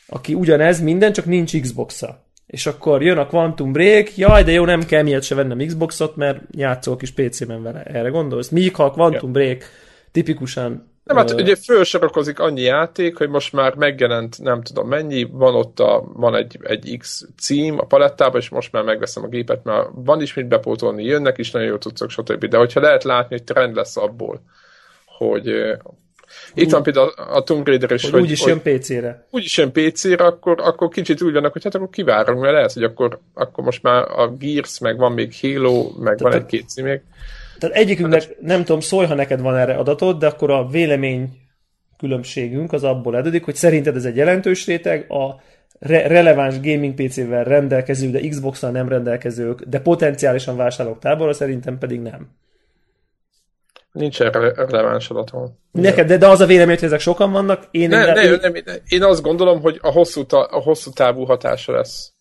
Aki 0.07 0.33
ugyanez 0.33 0.81
minden, 0.81 1.13
csak 1.13 1.25
nincs 1.25 1.59
Xboxa 1.59 2.28
és 2.49 2.65
akkor 2.65 3.03
jön 3.03 3.17
a 3.17 3.27
Quantum 3.27 3.71
Break, 3.71 4.17
jaj, 4.17 4.43
de 4.43 4.51
jó, 4.51 4.65
nem 4.65 4.85
kell 4.85 5.03
miért 5.03 5.23
se 5.23 5.35
vennem 5.35 5.67
Xboxot, 5.67 6.15
mert 6.15 6.41
játszol 6.51 6.95
kis 6.95 7.11
PC-ben 7.11 7.63
vele. 7.63 7.83
Erre 7.83 8.09
gondolsz? 8.09 8.49
Míg 8.49 8.75
ha 8.75 8.83
a 8.83 8.91
Quantum 8.91 9.31
Break 9.31 9.63
tipikusan 10.11 10.87
nem, 11.03 11.17
hát 11.17 11.31
ugye 11.31 11.55
fölsorakozik 11.55 12.39
annyi 12.39 12.61
játék, 12.61 13.17
hogy 13.17 13.29
most 13.29 13.53
már 13.53 13.75
megjelent 13.75 14.41
nem 14.41 14.61
tudom 14.61 14.87
mennyi, 14.87 15.23
van 15.23 15.55
ott 15.55 15.79
a, 15.79 16.03
van 16.13 16.35
egy, 16.35 16.59
egy 16.61 16.97
X 16.97 17.27
cím 17.37 17.79
a 17.79 17.85
palettában, 17.85 18.41
és 18.41 18.49
most 18.49 18.71
már 18.71 18.83
megveszem 18.83 19.23
a 19.23 19.27
gépet, 19.27 19.63
mert 19.63 19.87
van 19.93 20.21
is 20.21 20.33
mit 20.33 20.47
bepótolni, 20.47 21.03
jönnek 21.03 21.37
is 21.37 21.51
nagyon 21.51 21.67
jó 21.67 21.75
cuccok, 21.75 22.09
stb. 22.09 22.45
De 22.45 22.57
hogyha 22.57 22.79
lehet 22.79 23.03
látni, 23.03 23.35
hogy 23.35 23.43
trend 23.43 23.75
lesz 23.75 23.97
abból, 23.97 24.41
hogy 25.05 25.51
itt 26.53 26.71
van 26.71 26.83
például 26.83 27.09
a 27.09 27.43
Tomb 27.43 27.67
Raider 27.67 27.91
is, 27.91 28.01
hogy, 28.01 28.11
hogy 28.11 28.21
úgyis 28.21 28.45
jön 28.45 28.61
PC-re. 28.61 29.25
Úgyis 29.31 29.57
jön 29.57 29.71
PC-re, 29.71 30.25
akkor, 30.25 30.59
akkor 30.61 30.89
kicsit 30.89 31.21
úgy 31.21 31.33
vannak, 31.33 31.53
hogy 31.53 31.63
hát 31.63 31.75
akkor 31.75 31.89
kivárunk, 31.89 32.41
mert 32.41 32.53
lehet, 32.53 32.73
hogy 32.73 32.83
akkor, 32.83 33.19
akkor 33.33 33.63
most 33.63 33.83
már 33.83 34.03
a 34.03 34.29
Gears, 34.39 34.79
meg 34.79 34.97
van 34.97 35.11
még 35.11 35.33
Halo, 35.41 35.91
meg 35.99 36.17
tehát, 36.17 36.33
van 36.33 36.33
egy-két 36.33 36.69
cím 36.69 36.85
még. 36.85 37.01
Tehát 37.59 37.75
egyikünknek, 37.75 38.35
nem 38.41 38.63
tudom, 38.63 38.79
szólj, 38.79 39.07
ha 39.07 39.13
neked 39.13 39.41
van 39.41 39.57
erre 39.57 39.73
adatod, 39.73 40.19
de 40.19 40.27
akkor 40.27 40.51
a 40.51 40.67
vélemény 40.67 41.29
különbségünk 41.97 42.73
az 42.73 42.83
abból 42.83 43.17
edődik, 43.17 43.43
hogy 43.45 43.55
szerinted 43.55 43.95
ez 43.95 44.05
egy 44.05 44.15
jelentős 44.15 44.65
réteg, 44.65 45.11
a 45.11 45.41
re- 45.79 46.07
releváns 46.07 46.59
gaming 46.59 46.93
PC-vel 46.93 47.43
rendelkező, 47.43 48.09
de 48.09 48.27
Xbox-nal 48.27 48.71
nem 48.71 48.89
rendelkezők, 48.89 49.61
de 49.61 49.79
potenciálisan 49.79 50.55
vásárlók 50.57 50.99
tábora 50.99 51.33
szerintem 51.33 51.77
pedig 51.77 51.99
nem. 51.99 52.27
Nincs 53.91 54.21
erre 54.21 54.53
releváns 54.53 55.09
adatom. 55.09 55.57
Neked, 55.71 56.07
de, 56.07 56.17
de 56.17 56.27
az 56.27 56.41
a 56.41 56.45
vélemény, 56.45 56.75
hogy 56.75 56.83
ezek 56.83 56.99
sokan 56.99 57.31
vannak. 57.31 57.67
Én, 57.71 57.89
nem, 57.89 58.13
nem, 58.13 58.17
én... 58.17 58.37
nem, 58.41 58.53
én 58.87 59.03
azt 59.03 59.21
gondolom, 59.21 59.61
hogy 59.61 59.79
a 59.81 59.91
hosszú, 59.91 60.25
ta, 60.25 60.43
a 60.43 60.59
hosszú 60.59 60.91
távú 60.91 61.23
hatása 61.23 61.71
lesz. 61.71 62.13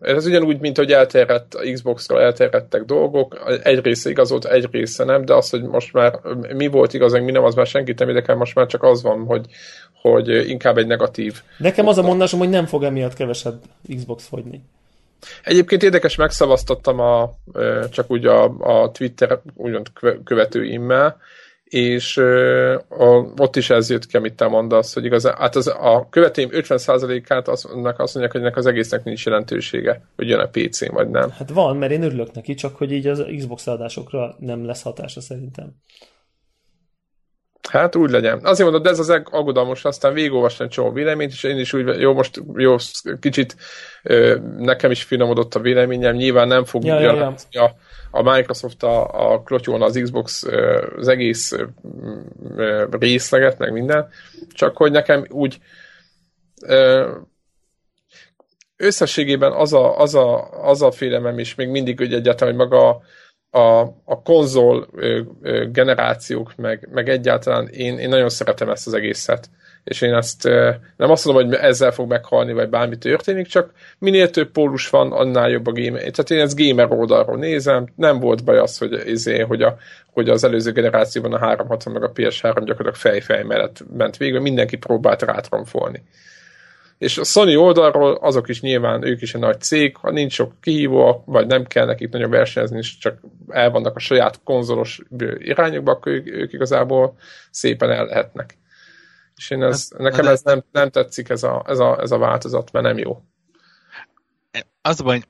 Ez 0.00 0.26
ugyanúgy, 0.26 0.60
mint 0.60 0.76
hogy 0.76 0.92
elterjedt 0.92 1.54
a 1.54 1.72
Xbox-ról 1.72 2.20
elterjedtek 2.20 2.82
dolgok, 2.82 3.58
egy 3.62 3.84
része 3.84 4.10
igazolt, 4.10 4.44
egy 4.44 4.68
része 4.70 5.04
nem, 5.04 5.24
de 5.24 5.34
az, 5.34 5.50
hogy 5.50 5.62
most 5.62 5.92
már 5.92 6.20
mi 6.54 6.66
volt 6.66 6.94
igaz, 6.94 7.12
mi 7.12 7.30
nem, 7.30 7.44
az 7.44 7.54
már 7.54 7.66
senkit 7.66 7.98
nem 7.98 8.08
érdekel, 8.08 8.36
most 8.36 8.54
már 8.54 8.66
csak 8.66 8.82
az 8.82 9.02
van, 9.02 9.24
hogy, 9.24 9.46
hogy 10.00 10.28
inkább 10.28 10.78
egy 10.78 10.86
negatív. 10.86 11.42
Nekem 11.58 11.86
az 11.86 11.98
a 11.98 12.02
mondásom, 12.02 12.38
hogy 12.38 12.48
nem 12.48 12.66
fog 12.66 12.82
emiatt 12.82 13.14
kevesebb 13.14 13.60
Xbox 13.96 14.26
fogyni. 14.26 14.62
Egyébként 15.44 15.82
érdekes, 15.82 16.16
megszavaztattam 16.16 17.00
a, 17.00 17.30
csak 17.90 18.10
úgy 18.10 18.26
a, 18.26 18.44
a 18.44 18.90
Twitter 18.90 19.40
úgymond 19.54 19.86
követőimmel, 20.24 21.16
és 21.64 22.16
a, 22.88 23.04
ott 23.36 23.56
is 23.56 23.70
ez 23.70 23.90
jött 23.90 24.06
ki, 24.06 24.16
amit 24.16 24.34
te 24.34 24.46
mondasz, 24.46 24.94
hogy 24.94 25.04
igaz, 25.04 25.26
hát 25.26 25.56
az, 25.56 25.66
a 25.66 26.06
követőim 26.10 26.48
50%-át 26.52 27.48
aznak 27.48 27.98
azt 27.98 28.14
mondják, 28.14 28.32
hogy 28.32 28.40
ennek 28.40 28.56
az 28.56 28.66
egésznek 28.66 29.04
nincs 29.04 29.24
jelentősége, 29.24 30.02
hogy 30.16 30.28
jön 30.28 30.40
a 30.40 30.48
PC 30.48 30.88
vagy 30.88 31.08
nem. 31.08 31.30
Hát 31.30 31.50
van, 31.50 31.76
mert 31.76 31.92
én 31.92 32.02
örülök 32.02 32.32
neki, 32.32 32.54
csak 32.54 32.76
hogy 32.76 32.92
így 32.92 33.06
az 33.06 33.24
Xbox 33.36 33.66
adásokra 33.66 34.36
nem 34.38 34.66
lesz 34.66 34.82
hatása 34.82 35.20
szerintem. 35.20 35.74
Hát 37.70 37.96
úgy 37.96 38.10
legyen. 38.10 38.40
Azért 38.42 38.70
mondod, 38.70 38.82
de 38.82 38.90
ez 38.90 38.98
az 38.98 39.22
aggodalmas, 39.30 39.84
aztán 39.84 40.12
végigolvasni 40.12 40.64
egy 40.64 40.70
csomó 40.70 40.92
véleményt, 40.92 41.32
és 41.32 41.42
én 41.42 41.58
is 41.58 41.72
úgy, 41.72 42.00
jó, 42.00 42.14
most 42.14 42.42
jó, 42.54 42.76
kicsit 43.20 43.56
nekem 44.58 44.90
is 44.90 45.02
finomodott 45.02 45.54
a 45.54 45.60
véleményem, 45.60 46.14
nyilván 46.14 46.48
nem 46.48 46.64
fog 46.64 46.84
ja, 46.84 47.00
ja, 47.00 47.34
ja. 47.50 47.64
A, 47.64 47.74
a 48.10 48.22
Microsoft 48.22 48.82
a, 48.82 49.30
a 49.32 49.42
klotyolna 49.42 49.84
az 49.84 50.00
Xbox 50.02 50.46
az 50.96 51.08
egész 51.08 51.56
részleget, 52.90 53.58
meg 53.58 53.72
minden, 53.72 54.08
csak 54.52 54.76
hogy 54.76 54.90
nekem 54.90 55.26
úgy 55.28 55.58
összességében 58.76 59.52
az 59.52 59.72
a, 59.72 59.98
az 59.98 60.14
a, 60.14 60.50
az 60.64 60.82
a 60.82 60.90
félelem 60.90 61.38
is 61.38 61.54
még 61.54 61.68
mindig, 61.68 61.98
hogy 61.98 62.12
egyáltalán, 62.12 62.54
hogy 62.54 62.68
maga 62.68 63.00
a, 63.50 63.80
a 64.04 64.22
konzol 64.24 64.88
ö, 64.94 65.20
generációk, 65.72 66.56
meg, 66.56 66.88
meg 66.92 67.08
egyáltalán 67.08 67.68
én, 67.68 67.98
én 67.98 68.08
nagyon 68.08 68.28
szeretem 68.28 68.68
ezt 68.68 68.86
az 68.86 68.94
egészet. 68.94 69.50
És 69.84 70.00
én 70.00 70.14
ezt 70.14 70.44
nem 70.96 71.10
azt 71.10 71.24
mondom, 71.24 71.44
hogy 71.44 71.54
ezzel 71.54 71.90
fog 71.90 72.08
meghalni, 72.08 72.52
vagy 72.52 72.68
bármi 72.68 72.98
történik, 72.98 73.46
csak 73.46 73.72
minél 73.98 74.30
több 74.30 74.50
pólus 74.50 74.88
van, 74.88 75.12
annál 75.12 75.50
jobb 75.50 75.66
a 75.66 75.72
gamer. 75.72 76.00
Tehát 76.00 76.30
én 76.30 76.38
ezt 76.38 76.58
gamer 76.58 76.92
oldalról 76.92 77.36
nézem, 77.36 77.86
nem 77.96 78.20
volt 78.20 78.44
baj 78.44 78.58
az, 78.58 78.78
hogy, 78.78 79.02
izé, 79.06 79.38
hogy, 79.38 79.62
a, 79.62 79.76
hogy 80.12 80.28
az 80.28 80.44
előző 80.44 80.72
generációban 80.72 81.32
a 81.32 81.38
360 81.38 81.92
meg 81.92 82.02
a 82.02 82.12
PS3 82.12 82.40
gyakorlatilag 82.42 82.94
fej-fej 82.94 83.42
mellett 83.42 83.84
ment 83.96 84.16
végül, 84.16 84.40
mindenki 84.40 84.76
próbált 84.76 85.22
rátromfolni. 85.22 86.02
És 86.98 87.18
a 87.18 87.24
Sony 87.24 87.54
oldalról 87.54 88.14
azok 88.14 88.48
is 88.48 88.60
nyilván, 88.60 89.06
ők 89.06 89.22
is 89.22 89.34
egy 89.34 89.40
nagy 89.40 89.60
cég, 89.60 89.96
ha 89.96 90.10
nincs 90.10 90.32
sok 90.32 90.60
kihívó, 90.60 91.22
vagy 91.26 91.46
nem 91.46 91.66
kell 91.66 91.86
nekik 91.86 92.08
nagyon 92.08 92.30
versenyezni, 92.30 92.78
és 92.78 92.98
csak 92.98 93.20
el 93.48 93.70
vannak 93.70 93.96
a 93.96 93.98
saját 93.98 94.40
konzolos 94.44 95.00
irányokba, 95.38 95.90
akkor 95.90 96.12
ők, 96.12 96.26
ők 96.26 96.52
igazából 96.52 97.16
szépen 97.50 97.90
el 97.90 98.04
lehetnek. 98.04 98.58
És 99.36 99.50
én 99.50 99.62
ez, 99.62 99.88
hát, 99.90 100.00
nekem 100.00 100.26
ez 100.26 100.42
nem, 100.42 100.64
nem 100.72 100.90
tetszik 100.90 101.28
ez 101.28 101.42
a, 101.42 101.64
ez, 101.66 101.78
a, 101.78 102.00
ez 102.00 102.10
a 102.10 102.18
változat, 102.18 102.72
mert 102.72 102.84
nem 102.84 102.98
jó. 102.98 103.22
Az 104.82 105.00
a 105.00 105.04
baj, 105.04 105.20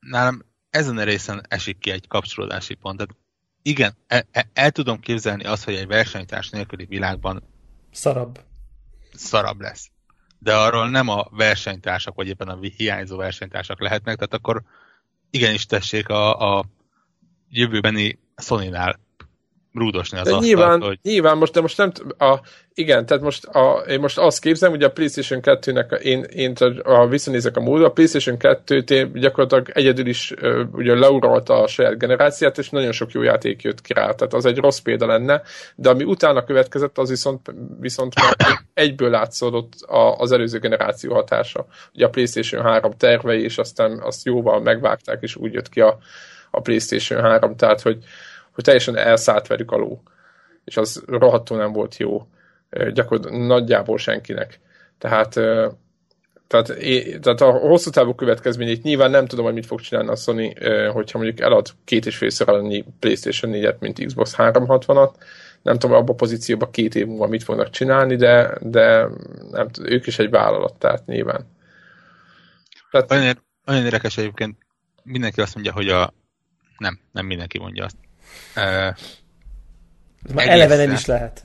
nálam 0.00 0.42
ezen 0.70 0.98
a 0.98 1.04
részen 1.04 1.42
esik 1.48 1.78
ki 1.78 1.90
egy 1.90 2.08
kapcsolódási 2.08 2.74
pont. 2.74 2.96
Tehát 2.96 3.16
igen, 3.62 3.94
el, 4.06 4.26
el, 4.30 4.44
el 4.52 4.70
tudom 4.70 5.00
képzelni 5.00 5.44
azt, 5.44 5.64
hogy 5.64 5.74
egy 5.74 5.86
versenytárs 5.86 6.50
nélküli 6.50 6.84
világban 6.84 7.42
szarabb. 7.90 8.40
Szarabb 9.12 9.60
lesz 9.60 9.93
de 10.44 10.54
arról 10.54 10.90
nem 10.90 11.08
a 11.08 11.26
versenytársak, 11.30 12.14
vagy 12.14 12.28
éppen 12.28 12.48
a 12.48 12.58
hiányzó 12.76 13.16
versenytársak 13.16 13.80
lehetnek, 13.80 14.14
tehát 14.14 14.34
akkor 14.34 14.62
igenis 15.30 15.66
tessék 15.66 16.08
a, 16.08 16.56
a 16.58 16.64
jövőbeni 17.48 18.18
Sony-nál 18.36 19.00
rúdosni 19.74 20.18
az 20.18 20.26
asztalt, 20.26 20.44
nyilván, 20.44 20.80
hogy... 20.80 20.98
Nyilván, 21.02 21.36
most, 21.36 21.52
de 21.52 21.60
most 21.60 21.76
nem, 21.76 21.92
a, 22.18 22.40
igen, 22.74 23.06
tehát 23.06 23.22
most 23.22 23.44
a, 23.44 23.84
én 23.88 24.00
most 24.00 24.18
azt 24.18 24.40
képzem, 24.40 24.70
hogy 24.70 24.82
a 24.82 24.90
PlayStation 24.90 25.40
2-nek, 25.42 25.98
én, 25.98 26.22
én 26.22 26.52
a, 26.82 27.06
visszanézek 27.06 27.56
a 27.56 27.60
múlva, 27.60 27.86
a 27.86 27.90
PlayStation 27.90 28.38
2 28.38 29.10
gyakorlatilag 29.14 29.70
egyedül 29.72 30.06
is 30.06 30.34
ugye 30.72 30.94
leuralta 30.94 31.62
a 31.62 31.66
saját 31.66 31.98
generáciát, 31.98 32.58
és 32.58 32.70
nagyon 32.70 32.92
sok 32.92 33.12
jó 33.12 33.22
játék 33.22 33.62
jött 33.62 33.80
ki 33.80 33.92
rá, 33.92 34.10
tehát 34.10 34.34
az 34.34 34.44
egy 34.44 34.58
rossz 34.58 34.78
példa 34.78 35.06
lenne, 35.06 35.42
de 35.74 35.88
ami 35.88 36.04
utána 36.04 36.44
következett, 36.44 36.98
az 36.98 37.08
viszont, 37.08 37.54
viszont 37.80 38.14
már 38.14 38.58
egyből 38.74 39.10
látszódott 39.10 39.72
az 40.16 40.32
előző 40.32 40.58
generáció 40.58 41.14
hatása. 41.14 41.66
Ugye 41.94 42.06
a 42.06 42.10
PlayStation 42.10 42.62
3 42.62 42.92
tervei, 42.96 43.42
és 43.42 43.58
aztán 43.58 44.00
azt 44.02 44.24
jóval 44.24 44.60
megvágták, 44.60 45.22
és 45.22 45.36
úgy 45.36 45.52
jött 45.52 45.68
ki 45.68 45.80
a, 45.80 45.98
a 46.50 46.60
PlayStation 46.60 47.20
3, 47.20 47.56
tehát 47.56 47.80
hogy 47.80 47.98
hogy 48.54 48.64
teljesen 48.64 48.96
elszállt 48.96 49.46
velük 49.46 49.70
a 49.70 49.76
ló. 49.76 50.02
És 50.64 50.76
az 50.76 51.02
rohadtul 51.06 51.56
nem 51.56 51.72
volt 51.72 51.96
jó. 51.96 52.26
Gyakorlatilag 52.92 53.46
nagyjából 53.46 53.98
senkinek. 53.98 54.60
Tehát, 54.98 55.32
tehát, 56.46 56.76
tehát 57.20 57.40
a 57.40 57.50
hosszú 57.50 57.90
távú 57.90 58.14
következményét 58.14 58.82
nyilván 58.82 59.10
nem 59.10 59.26
tudom, 59.26 59.44
hogy 59.44 59.54
mit 59.54 59.66
fog 59.66 59.80
csinálni 59.80 60.10
a 60.10 60.16
Sony, 60.16 60.54
hogyha 60.92 61.18
mondjuk 61.18 61.40
elad 61.40 61.66
két 61.84 62.06
és 62.06 62.16
félszer 62.16 62.48
annyi 62.48 62.84
PlayStation 62.98 63.52
4-et, 63.54 63.78
mint 63.78 64.04
Xbox 64.04 64.34
360-at. 64.38 65.12
Nem 65.62 65.78
tudom, 65.78 65.96
abban 65.96 66.14
a 66.14 66.14
pozícióban 66.14 66.70
két 66.70 66.94
év 66.94 67.06
múlva 67.06 67.26
mit 67.26 67.42
fognak 67.42 67.70
csinálni, 67.70 68.16
de, 68.16 68.58
de 68.60 69.08
nem 69.50 69.68
tudom, 69.68 69.92
ők 69.92 70.06
is 70.06 70.18
egy 70.18 70.30
vállalat, 70.30 70.78
tehát 70.78 71.06
nyilván. 71.06 71.46
Tehát... 72.90 73.12
Olyan, 73.12 73.44
olyan 73.66 73.84
érdekes 73.84 74.18
egyébként, 74.18 74.56
mindenki 75.02 75.40
azt 75.40 75.54
mondja, 75.54 75.72
hogy 75.72 75.88
a 75.88 76.12
nem, 76.78 76.98
nem 77.12 77.26
mindenki 77.26 77.58
mondja 77.58 77.84
azt. 77.84 77.96
Uh, 78.56 78.96
már 80.32 80.48
eleve 80.48 80.76
nem 80.76 80.92
is 80.92 81.04
lehet. 81.04 81.44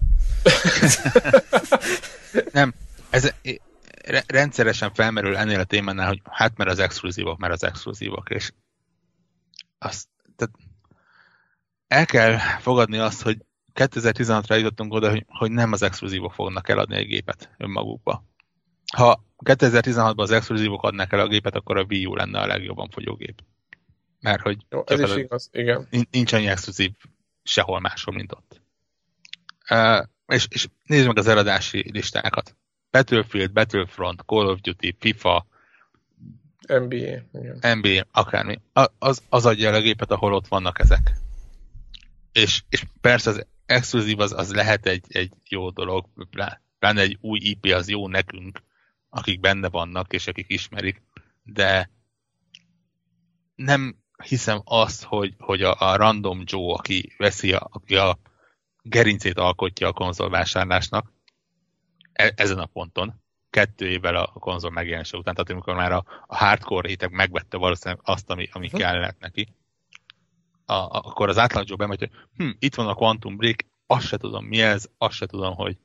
nem, 2.51 2.73
ez 3.09 3.33
rendszeresen 4.27 4.93
felmerül 4.93 5.37
ennél 5.37 5.59
a 5.59 5.63
témánál, 5.63 6.07
hogy 6.07 6.21
hát 6.23 6.57
mert 6.57 6.69
az 6.69 6.79
exkluzívok, 6.79 7.37
mert 7.37 7.53
az 7.53 7.63
exkluzívok, 7.63 8.29
és 8.29 8.51
azt, 9.77 10.07
tehát 10.35 10.55
el 11.87 12.05
kell 12.05 12.37
fogadni 12.37 12.97
azt, 12.97 13.21
hogy 13.21 13.37
2016-ra 13.73 14.57
jutottunk 14.57 14.93
oda, 14.93 15.09
hogy, 15.09 15.25
hogy 15.27 15.51
nem 15.51 15.71
az 15.71 15.81
exkluzívok 15.81 16.33
fognak 16.33 16.69
eladni 16.69 16.95
egy 16.95 17.07
gépet 17.07 17.49
önmagukba. 17.57 18.23
Ha 18.95 19.23
2016-ban 19.45 20.17
az 20.17 20.31
exkluzívok 20.31 20.83
adnak 20.83 21.13
el 21.13 21.19
a 21.19 21.27
gépet, 21.27 21.55
akkor 21.55 21.77
a 21.77 21.85
Wii 21.89 22.05
U 22.05 22.15
lenne 22.15 22.39
a 22.39 22.47
legjobban 22.47 22.89
fogyó 22.89 23.15
gép 23.15 23.41
mert 24.19 24.41
hogy 24.41 24.65
Jó, 24.69 24.83
ez 24.85 24.99
is 24.99 25.15
igaz, 25.15 25.49
igen. 25.51 25.87
nincs 26.11 26.33
annyi 26.33 26.47
exkluzív 26.47 26.91
sehol 27.43 27.79
máshol, 27.79 28.15
mint 28.15 28.31
ott. 28.31 28.61
Uh, 29.69 30.05
és, 30.27 30.47
és 30.49 30.67
nézd 30.83 31.07
meg 31.07 31.17
az 31.17 31.27
eladási 31.27 31.91
listákat. 31.91 32.55
Battlefield, 32.91 33.51
Battlefront, 33.51 34.21
Call 34.21 34.47
of 34.47 34.59
Duty, 34.59 34.95
FIFA, 34.99 35.45
NBA, 36.67 36.95
igen. 37.33 37.77
NBA, 37.77 38.07
akármi. 38.11 38.59
Az, 38.99 39.23
az 39.29 39.45
adja 39.45 39.73
a 39.73 39.81
gépet, 39.81 40.11
ahol 40.11 40.33
ott 40.33 40.47
vannak 40.47 40.79
ezek. 40.79 41.11
És, 42.31 42.63
és 42.69 42.83
persze 43.01 43.29
az 43.29 43.45
exkluzív 43.65 44.19
az, 44.19 44.31
az 44.31 44.53
lehet 44.53 44.85
egy, 44.85 45.05
egy 45.07 45.31
jó 45.49 45.69
dolog, 45.69 46.05
pláne 46.79 47.01
egy 47.01 47.17
új 47.21 47.39
IP 47.39 47.65
az 47.65 47.89
jó 47.89 48.07
nekünk, 48.07 48.63
akik 49.09 49.39
benne 49.39 49.69
vannak, 49.69 50.13
és 50.13 50.27
akik 50.27 50.45
ismerik, 50.49 51.01
de 51.43 51.89
nem 53.55 53.95
hiszem 54.23 54.61
azt, 54.63 55.03
hogy, 55.03 55.35
hogy 55.39 55.61
a, 55.61 55.75
a 55.79 55.95
random 55.95 56.41
Joe, 56.45 56.73
aki 56.73 57.13
veszi, 57.17 57.53
a, 57.53 57.67
aki 57.71 57.95
a 57.95 58.17
gerincét 58.81 59.37
alkotja 59.37 59.87
a 59.87 59.93
konzolvásárlásnak, 59.93 61.13
e, 62.13 62.33
ezen 62.35 62.59
a 62.59 62.65
ponton, 62.65 63.21
kettő 63.49 63.87
évvel 63.87 64.15
a 64.15 64.27
konzol 64.27 64.71
megjelenése 64.71 65.17
után, 65.17 65.33
tehát 65.33 65.49
amikor 65.49 65.75
már 65.75 65.91
a, 65.91 66.05
a 66.27 66.35
hardcore 66.35 66.87
réteg 66.87 67.11
megvette 67.11 67.57
valószínűleg 67.57 68.01
azt, 68.03 68.29
ami, 68.29 68.49
ami 68.51 68.69
hm. 68.69 68.77
kellett 68.77 69.19
neki, 69.19 69.47
a, 70.65 70.73
a, 70.73 70.89
akkor 70.89 71.29
az 71.29 71.37
átlag 71.37 71.67
Joe 71.67 71.77
bemegy, 71.77 71.99
hogy 71.99 72.11
hm, 72.35 72.49
itt 72.59 72.75
van 72.75 72.87
a 72.87 72.93
Quantum 72.93 73.37
Break, 73.37 73.65
azt 73.87 74.07
se 74.07 74.17
tudom 74.17 74.45
mi 74.45 74.61
ez, 74.61 74.89
azt 74.97 75.15
se 75.15 75.25
tudom, 75.25 75.55
hogy 75.55 75.77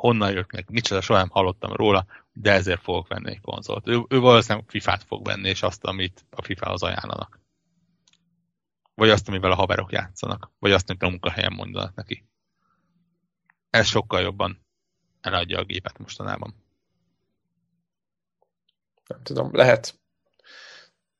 honnan 0.00 0.32
jött 0.32 0.52
meg, 0.52 0.70
micsoda, 0.70 1.00
soha 1.00 1.18
nem 1.18 1.28
hallottam 1.28 1.72
róla, 1.72 2.06
de 2.32 2.52
ezért 2.52 2.82
fogok 2.82 3.08
venni 3.08 3.30
egy 3.30 3.40
konzolt. 3.40 3.88
Ő, 3.88 4.04
ő 4.08 4.18
valószínűleg 4.18 4.64
FIFA-t 4.68 5.02
fog 5.02 5.24
venni, 5.24 5.48
és 5.48 5.62
azt, 5.62 5.84
amit 5.84 6.24
a 6.30 6.42
FIFA-hoz 6.42 6.82
ajánlanak. 6.82 7.40
Vagy 8.94 9.10
azt, 9.10 9.28
amivel 9.28 9.50
a 9.50 9.54
haverok 9.54 9.92
játszanak. 9.92 10.50
Vagy 10.58 10.72
azt, 10.72 10.90
amit 10.90 11.02
a 11.02 11.08
munkahelyen 11.08 11.52
mondanak 11.52 11.94
neki. 11.94 12.28
Ez 13.70 13.86
sokkal 13.86 14.20
jobban 14.20 14.66
eladja 15.20 15.58
a 15.58 15.64
gépet 15.64 15.98
mostanában. 15.98 16.54
Nem 19.06 19.22
tudom, 19.22 19.54
lehet. 19.54 19.99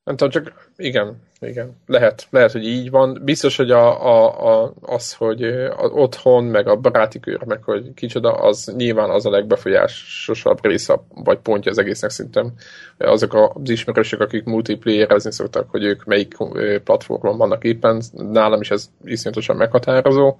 Nem 0.04 0.16
tudom, 0.16 0.30
csak 0.30 0.68
igen, 0.76 1.22
igen, 1.40 1.76
lehet, 1.86 2.26
lehet, 2.30 2.52
hogy 2.52 2.66
így 2.66 2.90
van. 2.90 3.20
Biztos, 3.24 3.56
hogy 3.56 3.70
a, 3.70 4.06
a, 4.06 4.46
a, 4.62 4.72
az, 4.80 5.14
hogy 5.14 5.42
az 5.76 5.90
otthon, 5.92 6.44
meg 6.44 6.68
a 6.68 6.76
baráti 6.76 7.20
kör, 7.20 7.44
meg 7.44 7.62
hogy 7.62 7.94
kicsoda, 7.94 8.32
az 8.32 8.72
nyilván 8.76 9.10
az 9.10 9.26
a 9.26 9.30
legbefolyásosabb 9.30 10.64
része, 10.64 11.00
vagy 11.14 11.38
pontja 11.38 11.70
az 11.70 11.78
egésznek 11.78 12.10
szintem. 12.10 12.52
Azok 12.98 13.34
az 13.34 13.70
ismerősök, 13.70 14.20
akik 14.20 14.44
multiplayerezni 14.44 15.32
szoktak, 15.32 15.70
hogy 15.70 15.84
ők 15.84 16.04
melyik 16.04 16.36
platformon 16.84 17.36
vannak 17.36 17.64
éppen, 17.64 18.02
nálam 18.12 18.60
is 18.60 18.70
ez 18.70 18.90
iszonyatosan 19.04 19.56
meghatározó. 19.56 20.36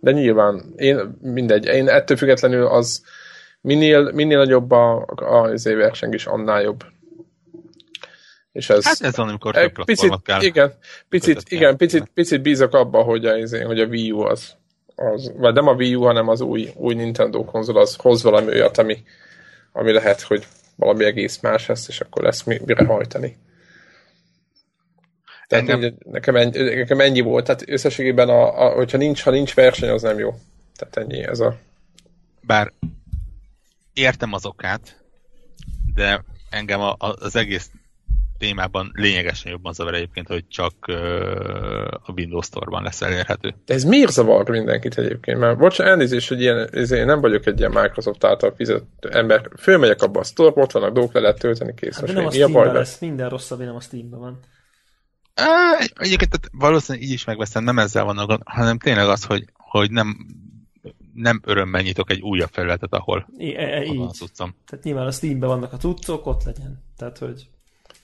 De 0.00 0.10
nyilván, 0.10 0.72
én 0.76 1.18
mindegy, 1.22 1.64
én 1.64 1.88
ettől 1.88 2.16
függetlenül 2.16 2.66
az 2.66 3.02
minél, 3.60 4.10
minél 4.12 4.38
nagyobb 4.38 4.70
a, 4.70 5.06
a, 5.16 5.50
a 5.64 5.74
versengés, 5.76 6.26
annál 6.26 6.62
jobb 6.62 6.84
és 8.54 8.70
ez, 8.70 8.84
hát 8.84 9.00
ez 9.00 9.16
van, 9.16 9.28
amikor 9.28 9.54
több 9.54 9.84
picit, 9.84 10.22
kell. 10.22 10.42
Igen, 10.42 10.72
picit, 11.08 11.42
igen 11.48 11.76
picit, 11.76 12.10
picit 12.14 12.42
bízok 12.42 12.74
abba, 12.74 13.02
hogy 13.02 13.26
a, 13.26 13.36
izé, 13.36 13.60
hogy 13.60 13.80
a 13.80 13.86
Wii 13.86 14.10
U 14.10 14.20
az, 14.20 14.54
az, 14.94 15.32
vagy 15.36 15.54
nem 15.54 15.66
a 15.66 15.72
Wii 15.72 15.94
U, 15.94 16.02
hanem 16.02 16.28
az 16.28 16.40
új, 16.40 16.70
új 16.74 16.94
Nintendo 16.94 17.44
konzol, 17.44 17.78
az 17.78 17.94
hoz 17.94 18.22
valami 18.22 18.46
olyat, 18.46 18.78
ami, 18.78 19.04
ami 19.72 19.92
lehet, 19.92 20.20
hogy 20.20 20.46
valami 20.76 21.04
egész 21.04 21.40
más 21.40 21.66
lesz, 21.66 21.88
és 21.88 22.00
akkor 22.00 22.22
lesz 22.22 22.42
mire 22.42 22.84
hajtani. 22.84 23.36
Tehát 25.46 25.68
Engem... 25.68 25.94
nekem, 26.04 26.36
ennyi, 26.36 26.58
nekem 26.58 27.00
ennyi 27.00 27.20
volt, 27.20 27.44
tehát 27.44 27.68
összességében, 27.68 28.28
a, 28.28 28.66
a, 28.66 28.74
hogyha 28.74 28.98
nincs, 28.98 29.22
ha 29.22 29.30
nincs 29.30 29.54
verseny, 29.54 29.88
az 29.88 30.02
nem 30.02 30.18
jó. 30.18 30.34
Tehát 30.76 30.96
ennyi 30.96 31.22
ez 31.22 31.40
a... 31.40 31.56
Bár 32.40 32.72
értem 33.92 34.32
az 34.32 34.46
okát, 34.46 35.04
de 35.94 36.24
engem 36.50 36.80
a, 36.80 36.90
a, 36.98 37.14
az 37.18 37.36
egész 37.36 37.70
témában 38.44 38.90
lényegesen 38.94 39.50
jobban 39.50 39.72
zavar 39.72 39.94
egyébként, 39.94 40.26
hogy 40.26 40.48
csak 40.48 40.74
a 42.02 42.12
Windows 42.16 42.46
Store-ban 42.46 42.82
lesz 42.82 43.02
elérhető. 43.02 43.54
De 43.64 43.74
ez 43.74 43.84
miért 43.84 44.12
zavar 44.12 44.48
mindenkit 44.48 44.98
egyébként? 44.98 45.38
Mert 45.38 45.58
bocs, 45.58 45.80
elnézést, 45.80 46.28
hogy 46.28 46.40
ilyen, 46.40 46.68
én 46.90 47.04
nem 47.04 47.20
vagyok 47.20 47.46
egy 47.46 47.58
ilyen 47.58 47.70
Microsoft 47.70 48.24
által 48.24 48.54
fizető 48.56 49.08
ember. 49.10 49.48
Fölmegyek 49.58 50.02
abba 50.02 50.20
a 50.20 50.24
store 50.24 50.52
ott 50.54 50.72
vannak 50.72 50.92
dolgok, 50.92 51.12
le 51.12 51.20
lehet 51.20 51.38
tölteni, 51.38 51.74
kész. 51.74 52.00
Hát, 52.00 52.12
nem 52.12 52.26
a 52.26 52.30
Steamben 52.30 52.72
lesz, 52.72 52.98
minden 52.98 53.28
rosszabb, 53.28 53.58
nem 53.58 53.74
a 53.74 53.80
Steamben 53.80 54.20
van. 54.20 54.38
Á, 55.34 55.78
egyébként 55.94 56.30
tehát 56.30 56.48
valószínűleg 56.52 57.08
így 57.08 57.14
is 57.14 57.24
megveszem, 57.24 57.64
nem 57.64 57.78
ezzel 57.78 58.04
van, 58.04 58.40
hanem 58.44 58.78
tényleg 58.78 59.08
az, 59.08 59.24
hogy, 59.24 59.44
hogy 59.56 59.90
nem 59.90 60.16
nem 61.14 61.40
örömmel 61.44 61.82
nyitok 61.82 62.10
egy 62.10 62.20
újabb 62.20 62.50
felületet, 62.52 62.92
ahol 62.92 63.28
I- 63.36 63.56
e- 63.56 63.82
így. 63.84 64.00
a 64.00 64.10
cuccom. 64.10 64.54
Tehát 64.66 64.84
nyilván 64.84 65.06
a 65.06 65.10
Steamben 65.10 65.48
vannak 65.48 65.72
a 65.72 65.76
cuccok, 65.76 66.26
ott 66.26 66.44
legyen. 66.44 66.82
Tehát, 66.96 67.18
hogy... 67.18 67.48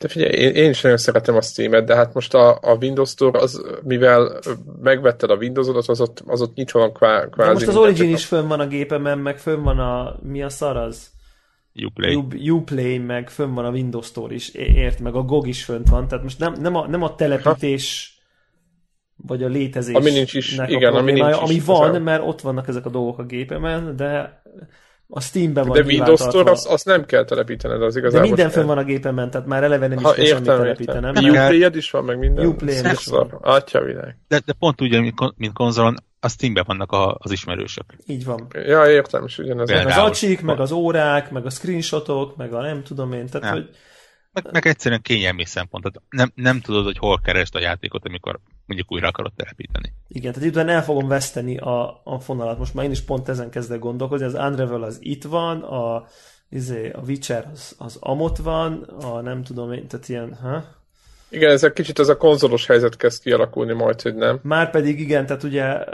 De 0.01 0.09
figyelj, 0.09 0.33
én, 0.33 0.55
én 0.55 0.71
is 0.71 0.81
nagyon 0.81 0.99
szeretem 0.99 1.37
a 1.37 1.41
Steam-et, 1.41 1.85
de 1.85 1.95
hát 1.95 2.15
most 2.15 2.35
a, 2.35 2.59
a 2.63 2.77
Windows 2.81 3.11
Store, 3.11 3.39
az, 3.39 3.63
mivel 3.83 4.41
megvetted 4.83 5.31
a 5.31 5.37
Windows-odat, 5.37 5.89
az 5.89 6.01
ott, 6.01 6.23
az 6.27 6.43
ott 6.43 6.55
nyitva 6.55 6.79
van 6.79 6.93
kvá, 6.93 7.29
kvázi. 7.29 7.49
De 7.49 7.55
most 7.55 7.67
az 7.67 7.77
Origin 7.77 8.11
is 8.11 8.25
fönn 8.25 8.49
van 8.49 8.61
a 8.61 8.67
gépemen, 8.67 9.19
meg 9.19 9.39
fönn 9.39 9.63
van 9.63 9.79
a, 9.79 10.19
mi 10.23 10.43
a 10.43 10.49
szar 10.49 10.77
az? 10.77 11.11
Uplay. 11.85 12.51
Uplay, 12.51 12.99
meg 12.99 13.31
fönn 13.31 13.55
van 13.55 13.65
a 13.65 13.71
Windows 13.71 14.07
Store 14.07 14.35
is, 14.35 14.49
ért, 14.55 15.01
meg 15.01 15.15
a 15.15 15.23
GOG 15.23 15.47
is 15.47 15.65
fönt 15.65 15.89
van, 15.89 16.09
tehát 16.09 16.25
most 16.25 16.39
nem, 16.39 16.53
nem, 16.61 16.75
a, 16.75 16.87
nem 16.87 17.03
a 17.03 17.15
telepítés 17.15 18.15
vagy 19.17 19.43
a 19.43 19.49
létezés. 19.49 19.95
Ami 19.95 20.11
nincs 20.11 20.35
is, 20.35 20.59
igen, 20.67 20.95
ami 20.95 21.13
nincs 21.13 21.37
Ami 21.37 21.55
is, 21.55 21.65
van, 21.65 21.95
az 21.95 22.03
mert 22.03 22.23
ott 22.27 22.41
vannak 22.41 22.69
ezek 22.69 22.87
a 22.87 22.91
dolgok 22.91 23.19
a 23.19 23.25
gépemen, 23.25 23.97
de 23.97 24.43
a 25.11 25.21
Steamben 25.21 25.67
van 25.67 25.77
De 25.77 25.85
Windows 25.85 26.21
Store 26.21 26.51
azt, 26.51 26.67
azt 26.67 26.85
nem 26.85 27.05
kell 27.05 27.25
telepítened, 27.25 27.83
az 27.83 27.97
igazából. 27.97 28.21
De 28.21 28.27
minden 28.27 28.51
fönn 28.51 28.67
van 28.67 28.79
a 28.79 28.85
gépemen, 28.85 29.31
tehát 29.31 29.47
már 29.47 29.63
eleve 29.63 29.87
nem 29.87 29.99
is 29.99 30.05
ha, 30.05 30.13
kell 30.13 30.25
értem, 30.25 30.45
semmit 30.45 30.61
telepítenem. 30.61 31.15
Uplay-ed 31.15 31.77
is 31.77 31.91
van, 31.91 32.05
meg 32.05 32.19
minden. 32.19 32.47
Uplay 32.47 32.75
is 32.93 33.07
van. 33.07 33.39
Atya 33.41 33.83
világ. 33.83 34.19
De, 34.29 34.41
de 34.45 34.53
pont 34.53 34.83
úgy, 34.83 35.15
mint 35.37 35.53
konzolon, 35.53 35.97
a 36.21 36.29
Steamben 36.29 36.65
vannak 36.67 36.93
a, 36.93 37.17
az 37.19 37.31
ismerősök. 37.31 37.85
Így 38.07 38.25
van. 38.25 38.47
Ja, 38.53 38.91
értem, 38.91 39.25
és 39.25 39.39
ugyanez. 39.39 39.71
Meg 39.71 39.87
az 39.87 39.97
acsik, 39.97 40.41
meg 40.41 40.61
az 40.61 40.73
órák, 40.73 41.31
meg 41.31 41.47
a 41.47 41.51
screenshotok, 41.51 42.37
meg 42.37 42.53
a 42.53 42.61
nem 42.61 42.83
tudom 42.83 43.13
én, 43.13 43.27
tehát 43.27 43.41
nem. 43.41 43.53
hogy 43.53 43.71
meg, 44.33 44.53
meg 44.53 44.67
egyszerűen 44.67 45.03
kényelmi 45.03 45.45
szempont. 45.45 45.85
Tehát 45.85 46.03
nem, 46.09 46.45
nem 46.45 46.61
tudod, 46.61 46.85
hogy 46.85 46.99
hol 46.99 47.21
keresd 47.21 47.55
a 47.55 47.61
játékot, 47.61 48.05
amikor 48.05 48.41
mondjuk 48.71 48.93
újra 48.93 49.09
akarod 49.09 49.33
telepíteni. 49.37 49.93
Igen, 50.09 50.33
tehát 50.33 50.49
itt 50.49 50.57
el 50.57 50.85
fogom 50.85 51.09
veszteni 51.09 51.57
a, 51.57 52.01
a 52.05 52.21
fonalat. 52.21 52.59
Most 52.59 52.75
már 52.75 52.85
én 52.85 52.91
is 52.91 53.01
pont 53.01 53.29
ezen 53.29 53.51
kezdek 53.51 53.79
gondolkozni. 53.79 54.27
Az 54.27 54.35
Unravel 54.35 54.83
az 54.83 54.99
itt 55.01 55.25
van, 55.25 55.63
a, 55.63 56.07
izé, 56.49 56.91
a 56.91 57.01
Witcher 57.07 57.49
az, 57.53 57.75
az 57.79 57.97
amott 58.01 58.37
van, 58.37 58.83
a 58.83 59.21
nem 59.21 59.43
tudom 59.43 59.73
én, 59.73 59.87
tehát 59.87 60.09
ilyen, 60.09 60.35
ha? 60.35 60.65
Igen, 61.29 61.51
ez 61.51 61.65
egy 61.65 61.73
kicsit 61.73 61.99
az 61.99 62.09
a 62.09 62.17
konzolos 62.17 62.67
helyzet 62.67 62.97
kezd 62.97 63.23
kialakulni 63.23 63.73
majd, 63.73 64.01
hogy 64.03 64.15
nem. 64.15 64.41
Már 64.43 64.71
pedig 64.71 65.01
igen, 65.01 65.27
tehát 65.27 65.43
ugye 65.43 65.85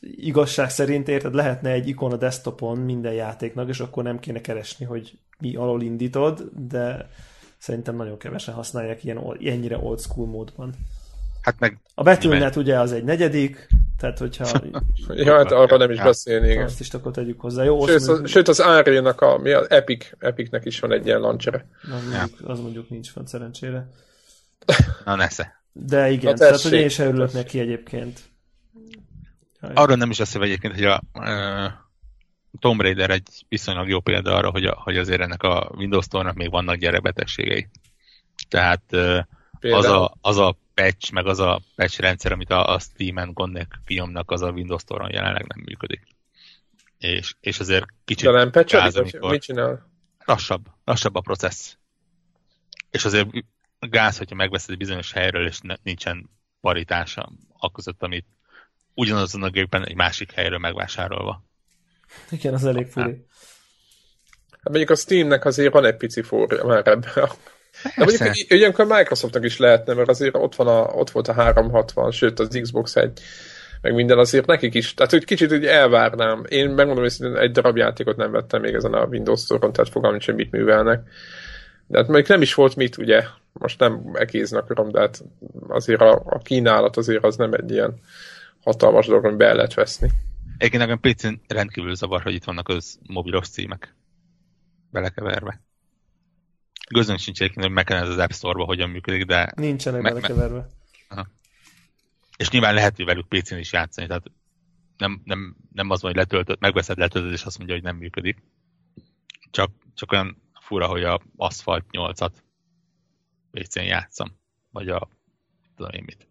igazság 0.00 0.70
szerint 0.70 1.08
érted, 1.08 1.34
lehetne 1.34 1.70
egy 1.70 1.88
ikon 1.88 2.12
a 2.12 2.16
desktopon 2.16 2.78
minden 2.78 3.12
játéknak, 3.12 3.68
és 3.68 3.80
akkor 3.80 4.02
nem 4.02 4.18
kéne 4.18 4.40
keresni, 4.40 4.84
hogy 4.84 5.18
mi 5.38 5.56
alól 5.56 5.82
indítod, 5.82 6.42
de 6.68 7.08
Szerintem 7.58 7.96
nagyon 7.96 8.18
kevesen 8.18 8.54
használják 8.54 9.04
ilyen, 9.04 9.38
ennyire 9.44 9.78
old 9.78 10.00
school 10.00 10.26
módban. 10.26 10.74
Hát 11.46 11.58
meg... 11.58 11.78
A 11.94 12.02
Battle.net 12.02 12.56
ugye 12.56 12.78
az 12.78 12.92
egy 12.92 13.04
negyedik, 13.04 13.66
tehát 13.98 14.18
hogyha... 14.18 14.46
ja, 15.08 15.36
hát 15.36 15.52
arra 15.52 15.76
nem 15.76 15.90
is 15.90 16.00
beszélni, 16.00 16.50
igen. 16.50 16.64
Azt 16.64 16.80
is 16.80 16.88
akkor 16.94 17.12
tegyük 17.12 17.40
hozzá. 17.40 17.64
Jó, 17.64 17.86
sőt, 17.86 18.08
az, 18.08 18.30
sőt, 18.30 18.48
az 18.48 18.58
Unreal-nak 18.60 19.20
a, 19.20 19.38
mi 19.38 19.50
az 19.50 19.70
Epic, 19.70 20.10
Epicnek 20.18 20.64
is 20.64 20.80
van 20.80 20.92
egy 20.92 21.06
ilyen 21.06 21.20
launcher 21.20 21.64
Az, 21.82 21.88
mondjuk, 21.90 22.48
az 22.48 22.60
mondjuk 22.60 22.88
nincs 22.88 23.12
van 23.12 23.26
szerencsére. 23.26 23.88
Na 25.04 25.14
nesze. 25.14 25.62
De 25.72 26.10
igen, 26.10 26.32
Na, 26.32 26.38
tehát 26.38 26.60
hogy 26.60 26.72
én 26.72 26.88
sem 26.88 27.06
örülök 27.06 27.32
neki 27.32 27.58
egyébként. 27.58 28.20
Arra 29.74 29.94
nem 29.94 30.10
is 30.10 30.18
lesz 30.18 30.34
egyébként, 30.34 30.74
hogy 30.74 30.84
a, 30.84 31.02
uh, 31.14 31.72
Tomb 32.58 32.80
Raider 32.80 33.10
egy 33.10 33.44
viszonylag 33.48 33.88
jó 33.88 34.00
példa 34.00 34.34
arra, 34.34 34.50
hogy, 34.50 34.64
a, 34.64 34.80
hogy 34.84 34.96
azért 34.96 35.20
ennek 35.20 35.42
a 35.42 35.72
Windows 35.76 36.04
Store-nak 36.04 36.34
még 36.34 36.50
vannak 36.50 36.76
gyerekbetegségei. 36.76 37.68
Tehát 38.48 38.92
az 39.60 39.84
a, 39.84 40.16
az 40.20 40.38
a 40.38 40.56
patch, 40.76 41.12
meg 41.12 41.26
az 41.26 41.38
a 41.38 41.60
patch 41.76 42.00
rendszer, 42.00 42.32
amit 42.32 42.50
a, 42.50 42.74
a 42.74 42.78
Steam-en 42.78 43.32
gondnek 43.32 43.78
fiomnak, 43.84 44.30
az 44.30 44.42
a 44.42 44.50
Windows 44.50 44.82
Store-on 44.82 45.12
jelenleg 45.12 45.46
nem 45.46 45.64
működik. 45.64 46.02
És, 46.98 47.34
és 47.40 47.60
azért 47.60 47.86
kicsit 48.04 48.26
De 48.26 48.32
nem 48.32 48.50
patch 48.50 48.98
amikor 48.98 49.30
mit 49.30 49.42
csinál? 49.42 49.90
Lassabb, 50.24 50.66
lassabb 50.84 51.14
a 51.14 51.20
processz. 51.20 51.76
És 52.90 53.04
azért 53.04 53.28
gáz, 53.80 54.18
hogyha 54.18 54.34
megveszed 54.34 54.70
egy 54.70 54.76
bizonyos 54.76 55.12
helyről, 55.12 55.46
és 55.46 55.60
ne, 55.60 55.74
nincsen 55.82 56.30
paritása 56.60 57.32
a 57.52 57.70
között, 57.70 58.02
amit 58.02 58.26
ugyanazon 58.94 59.42
a 59.42 59.50
gépen 59.50 59.86
egy 59.86 59.96
másik 59.96 60.32
helyről 60.32 60.58
megvásárolva. 60.58 61.44
Igen, 62.30 62.54
az 62.54 62.64
elég 62.64 62.86
furi. 62.86 63.24
Hát 64.50 64.68
mondjuk 64.68 64.90
a 64.90 64.96
Steamnek 64.96 65.44
azért 65.44 65.72
van 65.72 65.84
egy 65.84 65.96
pici 65.96 66.22
fória 66.22 66.64
már 66.64 66.86
ebben. 66.86 67.28
De 67.82 68.04
mondjuk 68.04 68.50
ilyenkor 68.50 68.86
Microsoftnak 68.86 69.44
is 69.44 69.58
lehetne, 69.58 69.94
mert 69.94 70.08
azért 70.08 70.34
ott, 70.34 70.54
van 70.54 70.66
a, 70.66 70.80
ott 70.80 71.10
volt 71.10 71.28
a 71.28 71.32
360, 71.32 72.10
sőt 72.10 72.38
az 72.38 72.58
Xbox 72.62 72.96
egy, 72.96 73.20
meg 73.80 73.94
minden 73.94 74.18
azért 74.18 74.46
nekik 74.46 74.74
is. 74.74 74.94
Tehát 74.94 75.12
hogy 75.12 75.24
kicsit 75.24 75.52
úgy 75.52 75.64
elvárnám. 75.64 76.44
Én 76.48 76.68
megmondom, 76.70 77.04
hogy 77.04 77.36
egy 77.36 77.50
darab 77.50 77.76
játékot 77.76 78.16
nem 78.16 78.30
vettem 78.30 78.60
még 78.60 78.74
ezen 78.74 78.92
a 78.92 79.04
Windows 79.04 79.40
Store-on, 79.40 79.72
tehát 79.72 79.90
fogalmam 79.90 80.20
hogy 80.24 80.34
mit 80.34 80.50
művelnek. 80.50 81.00
De 81.86 81.98
hát 81.98 82.06
mondjuk 82.06 82.28
nem 82.28 82.42
is 82.42 82.54
volt 82.54 82.76
mit, 82.76 82.96
ugye, 82.98 83.22
most 83.52 83.80
nem 83.80 84.10
egésznek 84.12 84.62
akarom, 84.62 84.90
de 84.90 85.00
hát 85.00 85.24
azért 85.68 86.00
a, 86.00 86.22
a 86.24 86.38
kínálat 86.38 86.96
azért 86.96 87.24
az 87.24 87.36
nem 87.36 87.52
egy 87.52 87.70
ilyen 87.70 87.94
hatalmas 88.60 89.06
dolog, 89.06 89.24
amiben 89.24 89.48
be 89.48 89.54
lehet 89.54 89.74
veszni. 89.74 90.10
Egyébként 90.58 90.82
nekem 90.82 91.00
picin 91.00 91.40
rendkívül 91.48 91.94
zavar, 91.94 92.22
hogy 92.22 92.34
itt 92.34 92.44
vannak 92.44 92.68
az 92.68 92.98
mobilos 93.06 93.48
címek 93.48 93.94
belekeverve. 94.90 95.60
Gözönk 96.90 97.18
sincs 97.18 97.40
egyébként, 97.40 97.64
hogy 97.64 97.74
meg 97.74 97.90
ez 97.90 98.08
az 98.08 98.18
App 98.18 98.30
Store-ba 98.30 98.64
hogyan 98.64 98.90
működik, 98.90 99.24
de... 99.24 99.52
Nincsenek 99.56 100.02
me- 100.02 100.12
belekeverve. 100.12 100.66
Me- 101.08 101.28
és 102.36 102.50
nyilván 102.50 102.74
lehet, 102.74 102.96
hogy 102.96 103.04
velük 103.04 103.28
PC-n 103.28 103.56
is 103.56 103.72
játszani, 103.72 104.06
tehát 104.06 104.30
nem, 104.96 105.20
nem, 105.24 105.56
nem 105.72 105.90
az 105.90 106.00
van, 106.02 106.10
hogy 106.10 106.20
letöltött, 106.20 106.60
megveszed, 106.60 106.98
letöltöd, 106.98 107.32
és 107.32 107.44
azt 107.44 107.58
mondja, 107.58 107.74
hogy 107.74 107.84
nem 107.84 107.96
működik. 107.96 108.42
Csak, 109.50 109.70
csak 109.94 110.12
olyan 110.12 110.42
fura, 110.60 110.86
hogy 110.86 111.04
a 111.04 111.20
Asphalt 111.36 111.84
8-at 111.90 112.32
PC-n 113.50 113.80
játszom. 113.80 114.38
Vagy 114.70 114.88
a, 114.88 115.08
tudom 115.76 115.92
én 115.92 116.04
mit. 116.04 116.28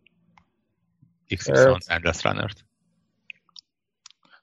XY 1.35 1.51
Endless 1.85 2.23
Runner-t. 2.23 2.65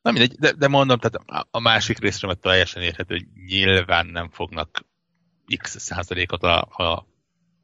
Na 0.02 0.10
mindegy, 0.10 0.32
de, 0.38 0.52
de 0.52 0.68
mondom, 0.68 0.98
tehát 0.98 1.46
a 1.50 1.60
másik 1.60 1.98
részre 1.98 2.26
mert 2.26 2.40
teljesen 2.40 2.82
érhető, 2.82 3.14
hogy 3.14 3.26
nyilván 3.46 4.06
nem 4.06 4.30
fognak 4.30 4.84
x 5.56 5.78
százalékot 5.78 6.42
a, 6.42 6.60
a 6.60 7.06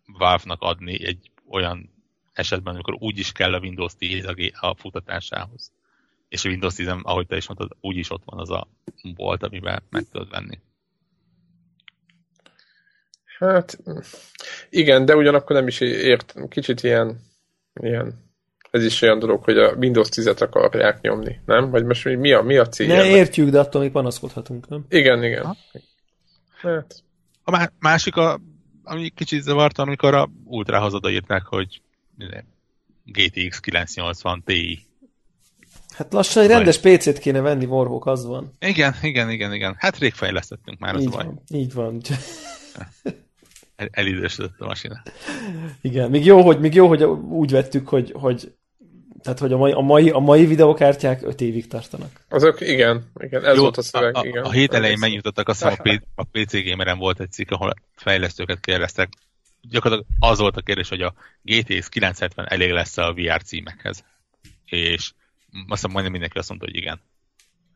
Valve-nak 0.07 0.63
adni 0.63 1.07
egy 1.07 1.31
olyan 1.49 1.91
esetben, 2.33 2.75
amikor 2.75 2.97
úgy 2.99 3.19
is 3.19 3.33
kell 3.33 3.55
a 3.55 3.59
Windows 3.59 3.97
10 3.97 4.25
a, 4.25 4.35
a 4.67 4.75
futatásához. 4.75 5.73
És 6.29 6.45
a 6.45 6.49
Windows 6.49 6.75
10, 6.75 6.89
ahogy 7.03 7.27
te 7.27 7.37
is 7.37 7.47
mondtad, 7.47 7.77
úgyis 7.81 8.11
ott 8.11 8.23
van 8.25 8.39
az 8.39 8.51
a 8.51 8.69
bolt, 9.15 9.43
amivel 9.43 9.83
meg 9.91 10.05
tudod 10.11 10.31
venni. 10.31 10.59
Hát 13.39 13.79
igen, 14.71 15.05
de 15.05 15.17
ugyanakkor 15.17 15.57
nem 15.57 15.67
is 15.67 15.81
ért, 15.81 16.35
kicsit 16.49 16.83
ilyen, 16.83 17.21
ilyen 17.81 18.27
ez 18.71 18.85
is 18.85 19.03
olyan 19.03 19.19
dolog, 19.19 19.45
hogy 19.45 19.59
a 19.59 19.73
Windows 19.73 20.09
10-et 20.13 20.41
akarják 20.41 21.01
nyomni, 21.01 21.41
nem? 21.45 21.71
Vagy 21.71 21.85
most 21.85 22.05
mi 22.05 22.33
a, 22.33 22.43
mi 22.43 22.57
a 22.57 22.69
cél? 22.69 22.87
Ne 22.87 23.07
értjük, 23.07 23.49
de 23.49 23.59
attól 23.59 23.83
mi 23.83 23.91
panaszkodhatunk, 23.91 24.69
nem? 24.69 24.85
Igen, 24.89 25.25
igen. 25.25 25.57
Hát. 26.57 27.03
A 27.51 27.71
másik, 27.79 28.17
a, 28.17 28.41
ami 28.83 29.09
kicsit 29.09 29.43
zavarta, 29.43 29.83
amikor 29.83 30.15
a 30.15 30.31
Ultrahoz 30.45 30.95
odaírták, 30.95 31.43
hogy 31.43 31.81
GTX 33.05 33.61
980 33.61 34.43
Ti. 34.45 34.87
Hát 35.89 36.13
lassan 36.13 36.43
egy 36.43 36.49
rendes 36.49 36.79
PC-t 36.79 37.19
kéne 37.19 37.41
venni, 37.41 37.65
Warhawk, 37.65 38.07
az 38.07 38.27
van. 38.27 38.53
Igen, 38.61 38.95
igen, 39.03 39.31
igen, 39.31 39.55
igen. 39.55 39.75
Hát 39.79 39.99
rég 39.99 40.13
fejlesztettünk 40.13 40.79
már, 40.79 40.95
az 40.95 41.03
így 41.03 41.11
Van, 41.11 41.43
így 41.49 41.73
van. 41.73 42.01
El, 43.77 43.89
elidősödött 43.91 44.61
a 44.61 44.67
masina. 44.67 45.03
Igen, 45.81 46.11
még 46.11 46.25
jó, 46.25 46.43
hogy, 46.43 46.61
még 46.61 46.75
jó, 46.75 46.89
hogy 46.89 47.03
úgy 47.29 47.51
vettük, 47.51 47.89
hogy, 47.89 48.13
hogy 48.15 48.55
tehát, 49.23 49.39
hogy 49.39 49.53
a 49.53 49.57
mai, 49.57 49.73
a 49.73 49.81
mai, 49.81 50.11
a 50.11 50.19
mai 50.19 50.47
videokártyák 50.47 51.23
5 51.23 51.41
évig 51.41 51.67
tartanak. 51.67 52.25
Azok, 52.29 52.61
igen, 52.61 53.11
igen, 53.21 53.45
ez 53.45 53.57
Jó, 53.57 53.63
volt 53.63 53.77
a 53.77 53.83
szöveg, 53.83 54.17
a, 54.17 54.25
igen. 54.25 54.45
A, 54.45 54.47
a 54.47 54.51
hét 54.51 54.73
elején 54.73 54.99
megnyitottak, 54.99 55.49
azt 55.49 55.63
hiszem 55.63 56.01
a, 56.15 56.23
a 56.23 56.25
PC 56.25 56.65
Gameren 56.65 56.99
volt 56.99 57.21
egy 57.21 57.33
cikk, 57.33 57.51
ahol 57.51 57.75
fejlesztőket 57.95 58.61
kérdeztek. 58.61 59.09
Gyakorlatilag 59.61 60.13
az 60.19 60.39
volt 60.39 60.57
a 60.57 60.61
kérdés, 60.61 60.89
hogy 60.89 61.03
a 61.03 61.15
GTX 61.43 61.89
970 61.89 62.47
elég 62.49 62.71
lesz 62.71 62.99
a 62.99 63.13
VR 63.13 63.43
címekhez. 63.43 64.05
És 64.65 65.13
azt 65.51 65.69
hiszem 65.69 65.91
majdnem 65.91 66.13
mindenki 66.13 66.39
azt 66.39 66.49
mondta, 66.49 66.67
hogy 66.67 66.77
igen. 66.77 67.01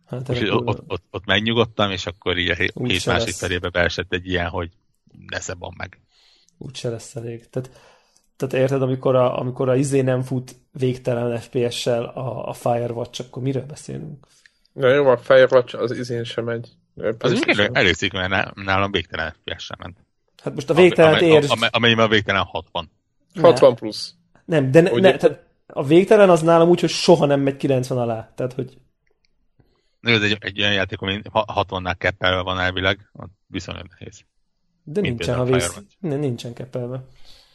Hát, 0.07 0.29
és 0.29 0.51
ott, 0.51 0.67
ott, 0.67 0.83
ott, 0.87 1.05
ott 1.11 1.25
megnyugodtam, 1.25 1.91
és 1.91 2.07
akkor 2.07 2.39
így 2.39 2.51
a 2.51 2.55
hét 2.55 3.07
másik 3.07 3.35
felébe 3.35 3.69
beesett 3.69 4.13
egy 4.13 4.27
ilyen, 4.27 4.49
hogy 4.49 4.71
ne 5.27 5.41
szebban 5.41 5.75
meg. 5.77 6.01
úgyse 6.59 6.89
lesz 6.89 7.17
elég. 7.17 7.49
Tehát, 7.49 7.71
tehát 8.49 8.65
érted, 8.65 8.83
amikor 8.83 9.17
a, 9.17 9.39
amikor 9.39 9.69
a 9.69 9.77
izé 9.77 10.01
nem 10.01 10.23
fut 10.23 10.55
végtelen 10.73 11.39
FPS-sel 11.39 12.05
a, 12.05 12.49
a 12.49 12.53
Firewatch, 12.53 13.21
akkor 13.21 13.43
miről 13.43 13.65
beszélünk? 13.65 14.27
Na 14.73 14.89
jó, 14.89 15.07
a 15.07 15.17
Firewatch 15.17 15.79
az 15.79 15.99
izén 15.99 16.25
sem 16.25 16.45
megy. 16.45 16.69
Az 17.19 17.33
még 17.33 17.71
előszik, 17.73 18.13
mert 18.13 18.55
nálam 18.55 18.91
végtelen 18.91 19.35
FPS-sel 19.41 19.77
ment. 19.81 19.97
Hát 20.43 20.55
most 20.55 20.71
a 20.71 20.75
végtelen 20.75 21.23
értsd... 21.23 21.51
Amely, 21.51 21.69
amelyben 21.73 22.05
a 22.05 22.09
végtelen 22.09 22.43
60. 22.43 22.91
60 23.41 23.75
plusz. 23.75 24.15
Nem, 24.45 24.71
de 24.71 24.81
ne, 24.81 24.91
ne, 24.91 25.17
tehát 25.17 25.45
a 25.67 25.85
végtelen 25.85 26.31
az 26.31 26.43
nálam 26.43 26.69
úgy, 26.69 26.81
hogy 26.81 26.91
soha 26.91 27.27
nem 27.27 27.41
megy 27.41 27.57
90 27.57 27.99
alá. 27.99 28.33
Tehát, 28.35 28.53
hogy... 28.53 28.79
Ez 30.01 30.23
egy, 30.23 30.37
egy 30.41 30.61
olyan 30.61 30.73
játék, 30.73 31.01
ami 31.01 31.21
60-nál 31.33 31.95
keppelve 31.99 32.43
van 32.43 32.59
elvileg, 32.59 33.11
viszonylag 33.47 33.87
nehéz. 33.99 34.25
De 34.85 35.01
Mint 35.01 35.19
nincsen, 35.19 35.37
ha 35.37 35.45
vész... 35.45 35.81
Ne, 35.99 36.17
nincsen 36.17 36.53
keppelve. 36.53 37.05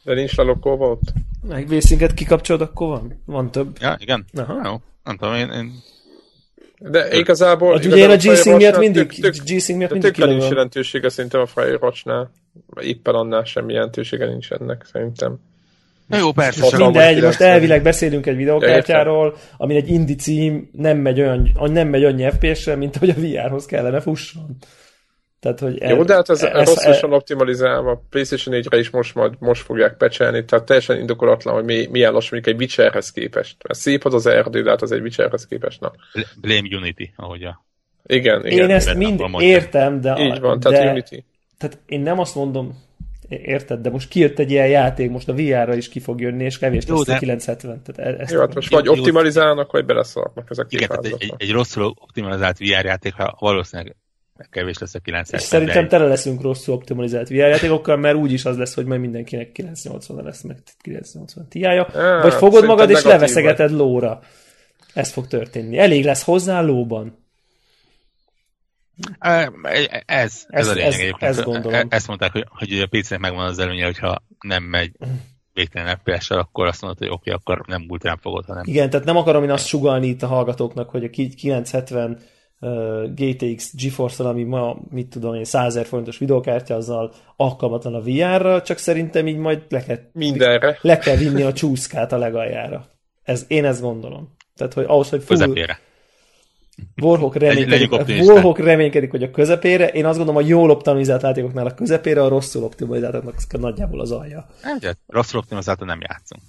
De 0.08 0.14
nincs 0.14 0.36
lelokkolva 0.36 0.90
ott? 0.90 1.14
Meg 1.48 1.68
vészinket 1.68 2.14
kikapcsolod, 2.14 2.62
akkor 2.62 2.88
van? 2.88 3.22
Van 3.26 3.52
több? 3.52 3.78
Ja, 3.80 3.96
igen. 4.00 4.26
Aha. 4.34 4.62
Jó, 4.64 4.82
nem 5.04 5.18
tudom, 5.18 5.34
én, 5.34 5.50
én 5.50 5.72
de 6.80 7.18
igazából... 7.18 7.74
Hát 7.74 7.86
ugye 7.86 7.96
én 7.96 8.10
a 8.10 8.16
G-Sync 8.16 8.58
miatt 8.58 8.78
mindig, 8.78 9.08
G-Sync 9.46 9.68
miatt 9.78 9.92
mindig 9.92 10.12
kilövöm. 10.12 10.38
nincs 10.38 10.50
jelentősége 10.50 11.10
szerintem 11.10 11.42
a 11.42 11.46
Firewatch-nál. 11.46 12.32
Éppen 12.82 13.14
annál 13.14 13.44
semmi 13.44 13.74
jelentősége 13.74 14.26
nincs 14.26 14.52
ennek, 14.52 14.86
szerintem. 14.92 15.40
Na 16.08 16.18
jó, 16.18 16.32
persze. 16.32 16.78
Mindegy, 16.78 17.22
most 17.22 17.42
elvileg 17.42 17.82
beszélünk 17.82 18.26
egy 18.26 18.36
videókártyáról, 18.36 19.38
ami 19.58 19.76
egy 19.76 19.90
indie 19.90 20.16
cím, 20.16 20.70
nem 20.72 20.98
megy, 20.98 21.20
olyan, 21.20 21.52
nem 21.72 21.88
megy 21.88 22.04
annyi 22.04 22.30
FPS-re, 22.32 22.76
mint 22.76 22.98
hogy 22.98 23.10
a 23.10 23.14
VR-hoz 23.14 23.66
kellene 23.66 24.00
fusson. 24.00 24.58
Tehát, 25.40 25.60
hogy 25.60 25.78
el, 25.78 25.96
Jó, 25.96 26.04
de 26.04 26.14
hát 26.14 26.30
ez, 26.30 26.44
ez 26.44 26.68
rosszasan 26.68 27.14
optimalizálva. 27.14 28.04
PlayStation 28.10 28.62
4-re 28.62 28.78
is 28.78 28.90
most, 28.90 29.16
majd, 29.16 29.34
most 29.40 29.62
fogják 29.62 29.98
pecselni, 29.98 30.46
tehát 30.46 30.66
teljesen 30.66 31.00
indokolatlan, 31.00 31.54
hogy 31.54 31.64
mi, 31.64 31.88
milyen 31.92 32.12
lassan 32.12 32.30
mondjuk 32.32 32.56
egy 32.56 32.62
Witcherhez 32.62 33.12
képest. 33.12 33.56
Mert 33.68 33.80
szép 33.80 34.06
az 34.06 34.14
az 34.14 34.26
erdő, 34.26 34.62
de 34.62 34.70
hát 34.70 34.82
az 34.82 34.92
egy 34.92 35.02
Witcherhez 35.02 35.46
képest. 35.46 35.82
Na. 35.82 35.92
Blame 36.42 36.76
Unity, 36.78 37.10
ahogy 37.16 37.44
a... 37.44 37.66
Igen, 38.04 38.46
igen. 38.46 38.70
Én 38.70 38.76
ezt 38.76 38.94
mind 38.94 39.22
értem, 39.40 40.02
de... 40.02 40.16
Így 40.20 40.40
van, 40.40 40.60
tehát 40.60 40.82
de, 40.82 40.92
Unity. 40.92 41.24
Tehát 41.58 41.80
én 41.86 42.00
nem 42.00 42.20
azt 42.20 42.36
mondom, 42.36 42.86
Érted? 43.30 43.80
De 43.80 43.90
most 43.90 44.10
kijött 44.10 44.40
egy 44.40 44.52
ilyen 44.52 44.68
játék, 44.68 45.10
most 45.10 45.30
a 45.30 45.34
VR-ra 45.34 45.76
is 45.76 45.90
ki 45.90 46.00
fog 46.00 46.22
jönni, 46.22 46.44
és 46.44 46.58
kevés 46.58 46.86
lesz 46.86 47.06
de... 47.06 47.16
a 47.16 47.18
970. 47.18 47.82
Tehát 47.84 48.14
e- 48.14 48.22
ezt 48.22 48.32
jó, 48.32 48.40
hát 48.40 48.54
most 48.54 48.72
vagy 48.72 48.88
optimalizálnak, 48.88 49.72
vagy 49.72 49.86
beleszarnak 49.86 50.48
ezek 50.50 50.66
Igen, 50.70 50.88
tehát 50.88 51.06
egy, 51.06 51.34
egy 51.38 51.52
rosszul 51.52 51.84
optimalizált 51.84 52.58
VR 52.58 52.86
játék, 52.86 53.14
ha 53.14 53.36
valószínűleg 53.40 53.96
kevés 54.50 54.78
lesz 54.78 54.96
a 54.96 55.00
970. 55.00 55.40
És 55.40 55.46
szerintem 55.46 55.88
tele 55.88 56.08
leszünk 56.08 56.42
rosszul 56.42 56.74
optimalizált 56.74 57.30
VR 57.30 57.36
játékokkal, 57.36 57.98
mert 57.98 58.16
úgyis 58.16 58.46
az 58.46 58.58
lesz, 58.58 58.74
hogy 58.74 58.86
majd 58.86 59.00
mindenkinek 59.00 59.52
980 59.52 60.24
lesz, 60.24 60.42
meg 60.42 60.58
980 60.82 61.48
tiája. 61.50 61.88
Vagy 62.22 62.34
fogod 62.34 62.66
magad 62.66 62.90
és 62.90 63.04
leveszegeted 63.04 63.70
vagy. 63.70 63.80
lóra. 63.80 64.20
Ez 64.94 65.12
fog 65.12 65.28
történni. 65.28 65.78
Elég 65.78 66.04
lesz 66.04 66.24
hozzá 66.24 66.62
lóban. 66.62 67.26
Ez, 69.20 69.48
ez, 70.06 70.46
ez 70.48 70.68
a 70.68 70.74
lényeg 70.74 71.16
ez, 71.20 71.38
Ez 71.38 71.44
gondolom. 71.44 71.80
E- 71.80 71.86
ezt 71.90 72.08
mondták, 72.08 72.32
hogy, 72.32 72.46
hogy 72.50 72.80
a 72.80 72.88
PC-nek 72.88 73.20
megvan 73.20 73.46
az 73.46 73.60
előnye, 73.60 73.86
hogyha 73.86 74.24
nem 74.40 74.64
megy 74.64 74.92
végtelen 75.54 75.98
FPS-sel, 75.98 76.38
akkor 76.38 76.68
azt 76.68 76.82
mondod, 76.82 77.00
hogy 77.00 77.08
oké, 77.08 77.32
okay, 77.32 77.34
akkor 77.34 77.68
nem 77.68 77.86
ultrán 77.88 78.18
fogod, 78.22 78.46
hanem... 78.46 78.64
Igen, 78.66 78.90
tehát 78.90 79.06
nem 79.06 79.18
akarom 79.18 79.44
én 79.44 79.52
azt 79.52 79.68
sugalni 79.68 80.08
itt 80.08 80.24
a 80.24 80.28
hallgatóknak, 80.28 80.90
hogy 80.90 81.04
a 81.04 81.10
970 81.10 82.12
uh, 82.12 82.18
GTX 83.16 83.76
GeForce-al, 83.76 84.30
ami 84.30 84.44
ma, 84.44 84.78
mit 84.90 85.10
tudom 85.10 85.34
én, 85.34 85.44
100 85.44 85.74
000 85.74 85.86
forintos 85.86 86.18
videokártya, 86.18 86.76
azzal 86.76 87.14
alkalmatlan 87.36 87.96
a 87.96 88.02
VR-ra, 88.02 88.62
csak 88.62 88.78
szerintem 88.78 89.28
így 89.28 89.38
majd 89.38 89.62
le 89.70 89.84
kell, 89.84 90.00
Mindenre. 90.14 90.78
le 90.82 90.98
kell 90.98 91.16
vinni 91.16 91.42
a 91.42 91.54
csúszkát 91.54 92.12
a 92.12 92.18
legaljára. 92.18 92.88
Ez, 93.24 93.46
én 93.48 93.66
ezt 93.66 93.82
gondolom. 93.82 94.36
Tehát, 94.56 94.74
hogy 94.74 94.86
ahhoz, 94.88 95.10
hogy 95.10 95.24
full, 95.24 95.38
Közepére. 95.38 95.80
Warhawk 97.02 97.36
reménykedik, 97.36 97.92
Warhawk 98.08 98.58
reménykedik, 98.58 99.12
hogy 99.12 99.24
a 99.24 99.32
közepére. 99.32 99.88
Én 99.88 100.06
azt 100.06 100.18
gondolom, 100.18 100.44
a 100.44 100.48
jól 100.48 100.70
optimalizált 100.70 101.22
játékoknál 101.22 101.66
a 101.66 101.74
közepére, 101.74 102.24
a 102.24 102.28
rosszul 102.28 102.64
optimalizáltaknak 102.64 103.36
nagyjából 103.52 104.02
az 104.02 104.12
alja. 104.12 104.46
Hát, 104.62 104.98
rosszul 105.08 105.40
optimalizált 105.40 105.80
nem 105.80 106.00
játszunk. 106.02 106.42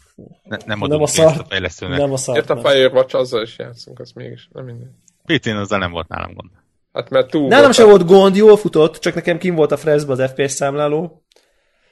Ne, 0.43 0.57
nem 0.67 0.83
adunk 0.83 0.91
nem 0.91 1.03
a 1.03 1.07
szart, 1.07 1.39
a 1.39 1.45
fejlesztőnek. 1.49 1.99
Nem 1.99 2.13
a 2.13 2.17
szart. 2.17 2.39
Ért 2.39 2.51
a 2.51 2.57
Firewatch 2.57 3.15
azzal 3.15 3.43
is 3.43 3.59
játszunk, 3.59 3.99
az 4.01 4.13
mégis 4.13 4.49
nem 4.53 4.65
minden. 4.65 4.97
PC-n 5.35 5.57
azzal 5.57 5.79
nem 5.79 5.91
volt 5.91 6.09
nálam 6.09 6.35
gond. 6.35 6.51
Hát 6.93 7.11
mert 7.11 7.31
túl 7.31 7.49
Nálam 7.49 7.73
sem 7.73 7.89
volt 7.89 8.07
gond, 8.07 8.37
jól 8.37 8.57
futott, 8.57 8.99
csak 8.99 9.15
nekem 9.15 9.39
kim 9.39 9.55
volt 9.55 9.73
a 9.73 9.77
freshbe 9.77 10.13
az 10.13 10.31
FPS 10.31 10.53
számláló. 10.53 11.23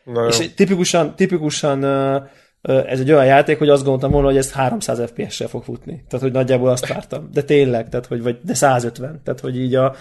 Na 0.05 0.27
és 0.27 0.55
tipikusan, 0.55 1.15
tipikusan 1.17 1.85
ez 2.63 3.01
egy 3.01 3.13
olyan 3.13 3.25
játék, 3.25 3.59
hogy 3.59 3.69
azt 3.69 3.83
gondoltam 3.83 4.11
volna, 4.11 4.27
hogy 4.27 4.37
ez 4.37 4.53
300 4.53 5.11
FPS-sel 5.11 5.49
fog 5.49 5.65
futni. 5.65 6.05
Tehát, 6.09 6.25
hogy 6.25 6.33
nagyjából 6.33 6.69
azt 6.69 6.87
vártam. 6.87 7.29
De 7.33 7.43
tényleg, 7.43 7.89
tehát, 7.89 8.07
hogy, 8.07 8.23
vagy, 8.23 8.39
de 8.43 8.55
150. 8.55 9.21
Tehát, 9.25 9.41
hogy 9.41 9.59
így 9.59 9.75
a, 9.75 9.95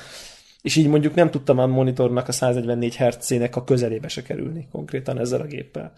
és 0.62 0.76
így 0.76 0.88
mondjuk 0.88 1.16
nem 1.16 1.30
tudtam 1.30 1.60
a 1.60 1.68
monitornak 1.68 2.28
a 2.28 2.32
144 2.32 2.98
Hz-ének 2.98 3.56
a 3.56 3.64
közelébe 3.64 4.08
se 4.08 4.22
kerülni 4.22 4.68
konkrétan 4.72 5.20
ezzel 5.20 5.42
a 5.42 5.46
géppel. 5.46 5.94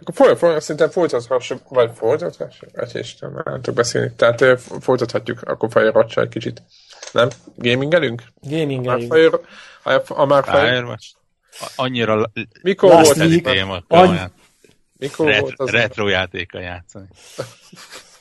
Akkor 0.00 0.14
folyam, 0.14 0.36
folyam, 0.36 0.58
szerintem 0.58 0.90
folytathassuk, 0.90 1.68
vagy 1.68 1.90
folytathassuk, 1.94 2.68
egy 2.72 2.96
Isten, 2.96 3.42
nem 3.44 3.54
tudok 3.54 3.74
beszélni. 3.74 4.12
Tehát 4.16 4.60
folytathatjuk, 4.60 5.42
akkor 5.42 5.68
Firewatch 5.72 6.18
egy 6.18 6.28
kicsit. 6.28 6.62
Nem? 7.12 7.28
Gamingelünk? 7.56 8.22
Gamingelünk. 8.40 9.40
A, 9.82 9.90
a, 9.90 10.02
a 10.08 10.24
már 10.24 10.44
Firewatch. 10.44 11.06
Annyira 11.76 12.30
Mikor 12.62 12.90
volt 12.90 13.18
ez 13.18 13.32
téma? 13.42 13.82
Mikor 14.98 15.26
Ret- 15.26 15.40
volt 15.40 15.54
az? 15.56 15.70
Retro 15.70 16.08
játéka 16.08 16.60
játszani. 16.60 17.06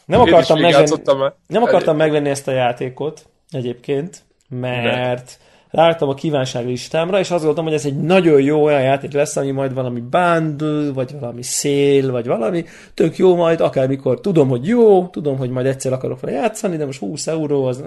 Nem 0.06 0.20
akartam, 0.20 0.60
megvenni, 0.60 1.32
nem 1.48 1.64
akartam 1.64 1.98
megvenni 1.98 2.30
ezt 2.30 2.48
a 2.48 2.52
játékot 2.52 3.26
egyébként, 3.50 4.24
mert 4.50 5.26
De. 5.26 5.49
Láttam 5.72 6.10
a 6.10 6.14
kívánság 6.14 6.66
listámra, 6.66 7.20
és 7.20 7.32
azt 7.32 7.38
gondoltam, 7.38 7.64
hogy 7.64 7.74
ez 7.74 7.86
egy 7.86 8.00
nagyon 8.00 8.42
jó 8.42 8.64
olyan 8.64 8.82
játék 8.82 9.12
lesz, 9.12 9.36
ami 9.36 9.52
majd 9.52 9.74
valami 9.74 10.00
bundle, 10.00 10.92
vagy 10.92 11.20
valami 11.20 11.44
szél, 11.44 12.12
vagy 12.12 12.26
valami, 12.26 12.66
tök 12.94 13.18
jó 13.18 13.36
majd, 13.36 13.62
akármikor 13.62 14.22
tudom, 14.22 14.50
hogy 14.50 14.68
jó, 14.68 15.08
tudom, 15.08 15.38
hogy 15.38 15.50
majd 15.50 15.66
egyszer 15.66 15.94
akarok 15.94 16.20
vele 16.20 16.38
játszani, 16.38 16.78
de 16.78 16.86
most 16.86 17.00
20 17.00 17.28
euró, 17.28 17.66
az, 17.66 17.84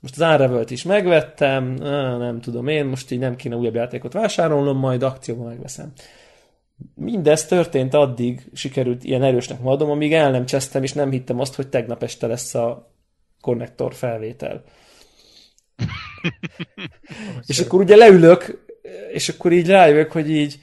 most 0.00 0.20
az 0.20 0.30
Unravel-t 0.30 0.70
is 0.70 0.82
megvettem, 0.82 1.74
nem 2.18 2.40
tudom 2.40 2.68
én, 2.68 2.84
most 2.84 3.10
így 3.10 3.18
nem 3.18 3.36
kéne 3.36 3.56
újabb 3.56 3.74
játékot 3.74 4.12
vásárolnom, 4.12 4.76
majd 4.76 5.02
akcióban 5.02 5.46
megveszem. 5.46 5.92
Mindez 6.94 7.46
történt 7.46 7.94
addig, 7.94 8.50
sikerült 8.52 9.04
ilyen 9.04 9.22
erősnek 9.22 9.60
mondom, 9.60 9.90
amíg 9.90 10.12
el 10.12 10.30
nem 10.30 10.46
csesztem, 10.46 10.82
és 10.82 10.92
nem 10.92 11.10
hittem 11.10 11.40
azt, 11.40 11.54
hogy 11.54 11.68
tegnap 11.68 12.02
este 12.02 12.26
lesz 12.26 12.54
a 12.54 12.90
konnektor 13.40 13.94
felvétel. 13.94 14.62
És 17.46 17.58
akkor 17.58 17.80
ugye 17.80 17.96
leülök, 17.96 18.64
és 19.12 19.28
akkor 19.28 19.52
így 19.52 19.66
rájövök, 19.66 20.12
hogy 20.12 20.30
így 20.30 20.58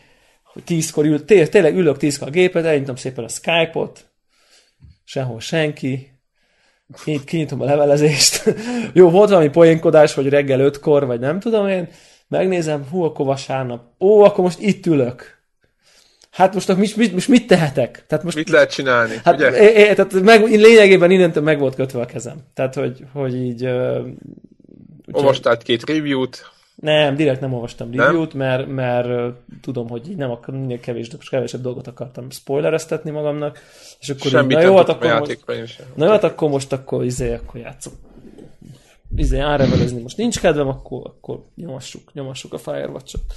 hogy 0.54 0.64
tízkor 0.64 1.06
ül, 1.06 1.26
té- 1.26 1.50
tényleg 1.50 1.78
ülök 1.78 1.98
tízkor 1.98 2.28
a 2.28 2.32
gépet, 2.32 2.66
elnyitom 2.66 2.96
szépen 2.96 3.24
a 3.24 3.28
Skype-ot, 3.28 4.06
sehol 5.04 5.40
senki, 5.40 6.12
kinyitom 7.26 7.62
a 7.62 7.66
levelezést. 7.66 8.56
Jó, 8.94 9.10
volt 9.10 9.30
valami 9.30 9.50
poénkodás, 9.50 10.14
hogy 10.14 10.30
reggel 10.30 10.60
ötkor, 10.60 11.06
vagy 11.06 11.20
nem 11.20 11.40
tudom 11.40 11.68
én, 11.68 11.90
megnézem, 12.28 12.88
hú, 12.90 13.04
akkor 13.04 13.26
vasárnap. 13.26 13.84
Ó, 14.00 14.24
akkor 14.24 14.44
most 14.44 14.60
itt 14.60 14.86
ülök 14.86 15.40
Hát 16.32 16.54
most, 16.54 16.78
most, 16.78 16.96
mit, 16.96 17.14
most 17.14 17.28
mit 17.28 17.48
tehetek? 17.48 18.04
Tehát 18.08 18.24
most, 18.24 18.36
mit 18.36 18.50
lehet 18.50 18.72
csinálni? 18.72 19.14
Hát, 19.24 19.36
ugye? 19.36 19.50
É, 19.50 19.66
é, 19.66 19.94
tehát 19.94 20.14
meg, 20.14 20.44
lényegében 20.44 21.12
innentől 21.12 21.44
meg 21.44 21.60
volt 21.60 21.76
kötve 21.76 22.02
a 22.02 22.06
kezem. 22.06 22.38
Tehát, 22.54 22.76
hogy, 22.76 23.06
hogy 23.14 23.36
így... 23.36 23.70
Uh, 25.12 25.20
Olvastál 25.20 25.58
két 25.58 25.86
review-t? 25.86 26.52
Nem, 26.76 27.16
direkt 27.16 27.42
nem 27.42 27.54
olvastam 27.54 27.92
review-t, 27.92 28.34
mert, 28.34 28.68
mert 28.68 29.08
uh, 29.08 29.34
tudom, 29.62 29.90
hogy 29.90 30.10
így 30.10 30.18
nem 30.18 30.32
akar, 30.32 30.54
minél 30.54 30.80
kevés, 30.80 31.10
kevesebb 31.30 31.62
dolgot 31.62 31.88
akartam 31.88 32.30
spoilereztetni 32.30 33.12
magamnak, 33.12 33.60
és 34.00 34.10
akkor 34.10 34.32
Semmit 34.32 34.58
így, 34.58 34.64
na 34.64 34.70
jó, 34.70 34.76
hát 34.78 34.90
akkor 34.90 35.20
most, 35.20 35.84
na 35.96 36.06
jó, 36.06 36.12
hát 36.12 36.24
akkor 36.24 36.50
most 36.50 36.72
akkor 36.72 37.04
izé, 37.04 37.34
akkor 37.34 37.60
játszok. 37.62 37.94
Izé, 39.16 39.40
árevelezni 39.40 40.02
most 40.02 40.18
nincs 40.18 40.40
kedvem, 40.40 40.68
akkor, 40.68 41.02
akkor 41.06 41.44
nyomassuk, 41.56 42.14
nyomassuk 42.14 42.54
a 42.54 42.58
Firewatch-ot. 42.58 43.34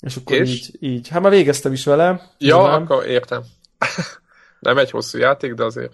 És 0.00 0.16
akkor 0.16 0.36
és? 0.36 0.50
így, 0.50 0.76
így. 0.80 1.08
Hát 1.08 1.22
már 1.22 1.30
végeztem 1.30 1.72
is 1.72 1.84
vele. 1.84 2.04
Ja, 2.38 2.56
nyilván. 2.56 2.82
akkor 2.82 3.06
értem. 3.06 3.42
Nem 4.60 4.78
egy 4.78 4.90
hosszú 4.90 5.18
játék, 5.18 5.54
de 5.54 5.64
azért. 5.64 5.92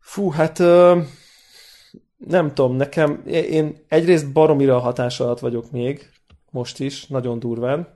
Fú, 0.00 0.30
hát 0.30 0.58
nem 2.28 2.54
tudom, 2.54 2.76
nekem, 2.76 3.22
én 3.26 3.76
egyrészt 3.88 4.32
baromira 4.32 4.78
hatás 4.78 5.20
alatt 5.20 5.38
vagyok 5.38 5.70
még, 5.70 6.10
most 6.50 6.80
is, 6.80 7.06
nagyon 7.06 7.38
durván. 7.38 7.88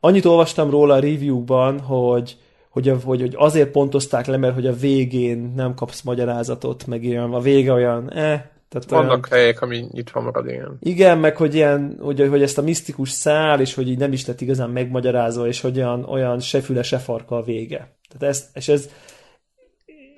Annyit 0.00 0.24
olvastam 0.24 0.70
róla 0.70 0.94
a 0.94 1.00
review-ban, 1.00 1.80
hogy, 1.80 2.36
hogy, 2.70 2.88
hogy, 3.04 3.20
hogy 3.20 3.34
azért 3.36 3.70
pontozták 3.70 4.26
le, 4.26 4.36
mert 4.36 4.54
hogy 4.54 4.66
a 4.66 4.76
végén 4.76 5.52
nem 5.56 5.74
kapsz 5.74 6.02
magyarázatot, 6.02 6.86
meg 6.86 7.04
ilyen, 7.04 7.32
a 7.32 7.40
vége 7.40 7.72
olyan, 7.72 8.12
eh, 8.12 8.42
Tehát 8.68 8.90
Vannak 8.90 9.08
olyan, 9.10 9.24
helyek, 9.30 9.60
ami 9.60 9.84
nyitva 9.92 10.20
marad, 10.20 10.48
igen. 10.48 10.76
igen, 10.80 11.18
meg 11.18 11.36
hogy, 11.36 11.54
ilyen, 11.54 11.98
hogy, 12.00 12.28
hogy 12.28 12.42
ezt 12.42 12.58
a 12.58 12.62
misztikus 12.62 13.10
szál, 13.10 13.60
és 13.60 13.74
hogy 13.74 13.88
így 13.88 13.98
nem 13.98 14.12
is 14.12 14.26
lett 14.26 14.40
igazán 14.40 14.70
megmagyarázva, 14.70 15.46
és 15.46 15.60
hogy 15.60 15.76
olyan, 15.76 16.04
olyan 16.04 16.40
se 16.40 16.60
füle, 16.60 16.82
se 16.82 16.98
farka 16.98 17.36
a 17.36 17.42
vége. 17.42 17.96
Tehát 18.08 18.34
ez, 18.34 18.48
és 18.54 18.68
ez, 18.68 18.88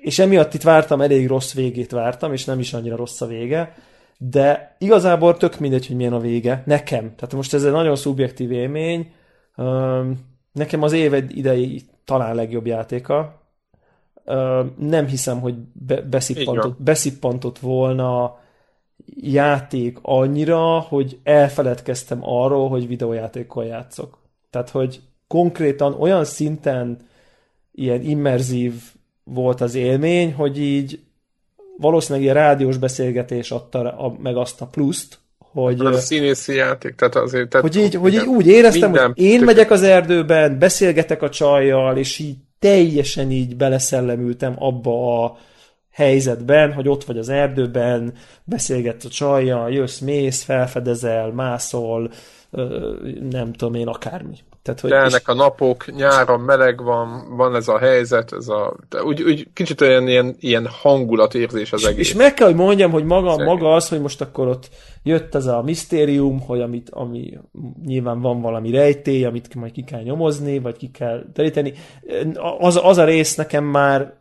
és 0.07 0.19
emiatt 0.19 0.53
itt 0.53 0.61
vártam, 0.61 1.01
elég 1.01 1.27
rossz 1.27 1.53
végét 1.53 1.91
vártam, 1.91 2.33
és 2.33 2.45
nem 2.45 2.59
is 2.59 2.73
annyira 2.73 2.95
rossz 2.95 3.21
a 3.21 3.25
vége, 3.25 3.73
de 4.17 4.75
igazából 4.79 5.37
tök 5.37 5.59
mindegy, 5.59 5.87
hogy 5.87 5.95
milyen 5.95 6.13
a 6.13 6.19
vége. 6.19 6.63
Nekem. 6.65 7.15
Tehát 7.15 7.33
most 7.33 7.53
ez 7.53 7.63
egy 7.63 7.71
nagyon 7.71 7.95
szubjektív 7.95 8.51
élmény. 8.51 9.11
Nekem 10.51 10.81
az 10.81 10.91
év 10.93 11.13
idei 11.13 11.81
talán 12.05 12.35
legjobb 12.35 12.65
játéka. 12.65 13.41
Nem 14.77 15.07
hiszem, 15.07 15.39
hogy 15.39 15.55
be, 15.73 16.01
beszippantott, 16.01 16.81
beszippantott 16.81 17.59
volna 17.59 18.39
játék 19.15 19.97
annyira, 20.01 20.79
hogy 20.79 21.19
elfeledkeztem 21.23 22.19
arról, 22.21 22.69
hogy 22.69 22.87
videójátékkal 22.87 23.65
játszok. 23.65 24.17
Tehát, 24.49 24.69
hogy 24.69 25.01
konkrétan 25.27 25.93
olyan 25.93 26.25
szinten 26.25 26.97
ilyen 27.71 28.01
immerzív 28.01 28.73
volt 29.29 29.61
az 29.61 29.75
élmény, 29.75 30.33
hogy 30.33 30.59
így 30.59 30.99
valószínűleg 31.77 32.23
ilyen 32.23 32.35
rádiós 32.35 32.77
beszélgetés 32.77 33.51
adta 33.51 33.79
a, 33.79 34.15
meg 34.19 34.35
azt 34.35 34.61
a 34.61 34.65
pluszt, 34.65 35.19
hogy, 35.37 35.85
Ez 35.85 35.95
a 35.95 35.99
színészi 35.99 36.55
játék, 36.55 36.95
tehát 36.95 37.15
azért... 37.15 37.49
Tehát, 37.49 37.67
hogy, 37.67 37.83
így, 37.83 37.95
hogy 37.95 38.13
így 38.13 38.25
úgy 38.25 38.47
éreztem, 38.47 38.91
Minden 38.91 39.07
hogy 39.07 39.23
én 39.23 39.43
megyek 39.43 39.71
az 39.71 39.83
erdőben, 39.83 40.59
beszélgetek 40.59 41.21
a 41.21 41.29
csajjal, 41.29 41.97
és 41.97 42.19
így 42.19 42.35
teljesen 42.59 43.31
így 43.31 43.55
beleszellemültem 43.55 44.55
abba 44.57 45.23
a 45.23 45.37
helyzetben, 45.91 46.73
hogy 46.73 46.87
ott 46.87 47.03
vagy 47.03 47.17
az 47.17 47.29
erdőben, 47.29 48.13
beszélgetsz 48.43 49.05
a 49.05 49.09
csajjal, 49.09 49.71
jössz, 49.71 49.99
mész, 49.99 50.43
felfedezel, 50.43 51.31
mászol, 51.31 52.11
nem 53.29 53.53
tudom 53.53 53.73
én, 53.73 53.87
akármi. 53.87 54.37
Tehát, 54.67 54.81
hogy, 54.81 54.91
és, 54.91 54.97
Telnek 54.97 55.27
a 55.27 55.33
napok, 55.33 55.95
nyáron 55.95 56.39
meleg 56.39 56.83
van, 56.83 57.35
van 57.35 57.55
ez 57.55 57.67
a 57.67 57.77
helyzet, 57.77 58.33
ez 58.33 58.47
a, 58.47 58.75
úgy, 59.03 59.21
úgy 59.23 59.47
kicsit 59.53 59.81
olyan 59.81 60.07
ilyen, 60.07 60.35
ilyen 60.39 60.67
hangulatérzés 60.81 61.73
az 61.73 61.81
és, 61.81 61.87
egész. 61.87 62.07
és 62.07 62.13
meg 62.13 62.33
kell, 62.33 62.47
hogy 62.47 62.55
mondjam, 62.55 62.91
hogy 62.91 63.03
maga, 63.03 63.43
maga 63.43 63.73
az, 63.73 63.89
hogy 63.89 64.01
most 64.01 64.21
akkor 64.21 64.47
ott 64.47 64.69
jött 65.03 65.35
ez 65.35 65.45
a 65.45 65.61
misztérium, 65.61 66.39
hogy 66.39 66.61
amit, 66.61 66.89
ami 66.89 67.37
nyilván 67.85 68.21
van 68.21 68.41
valami 68.41 68.71
rejtély, 68.71 69.25
amit 69.25 69.55
majd 69.55 69.71
ki 69.71 69.83
kell 69.83 70.01
nyomozni, 70.01 70.59
vagy 70.59 70.77
ki 70.77 70.91
kell 70.91 71.23
deríteni. 71.33 71.73
Az, 72.59 72.79
az 72.83 72.97
a 72.97 73.05
rész 73.05 73.35
nekem 73.35 73.63
már 73.63 74.13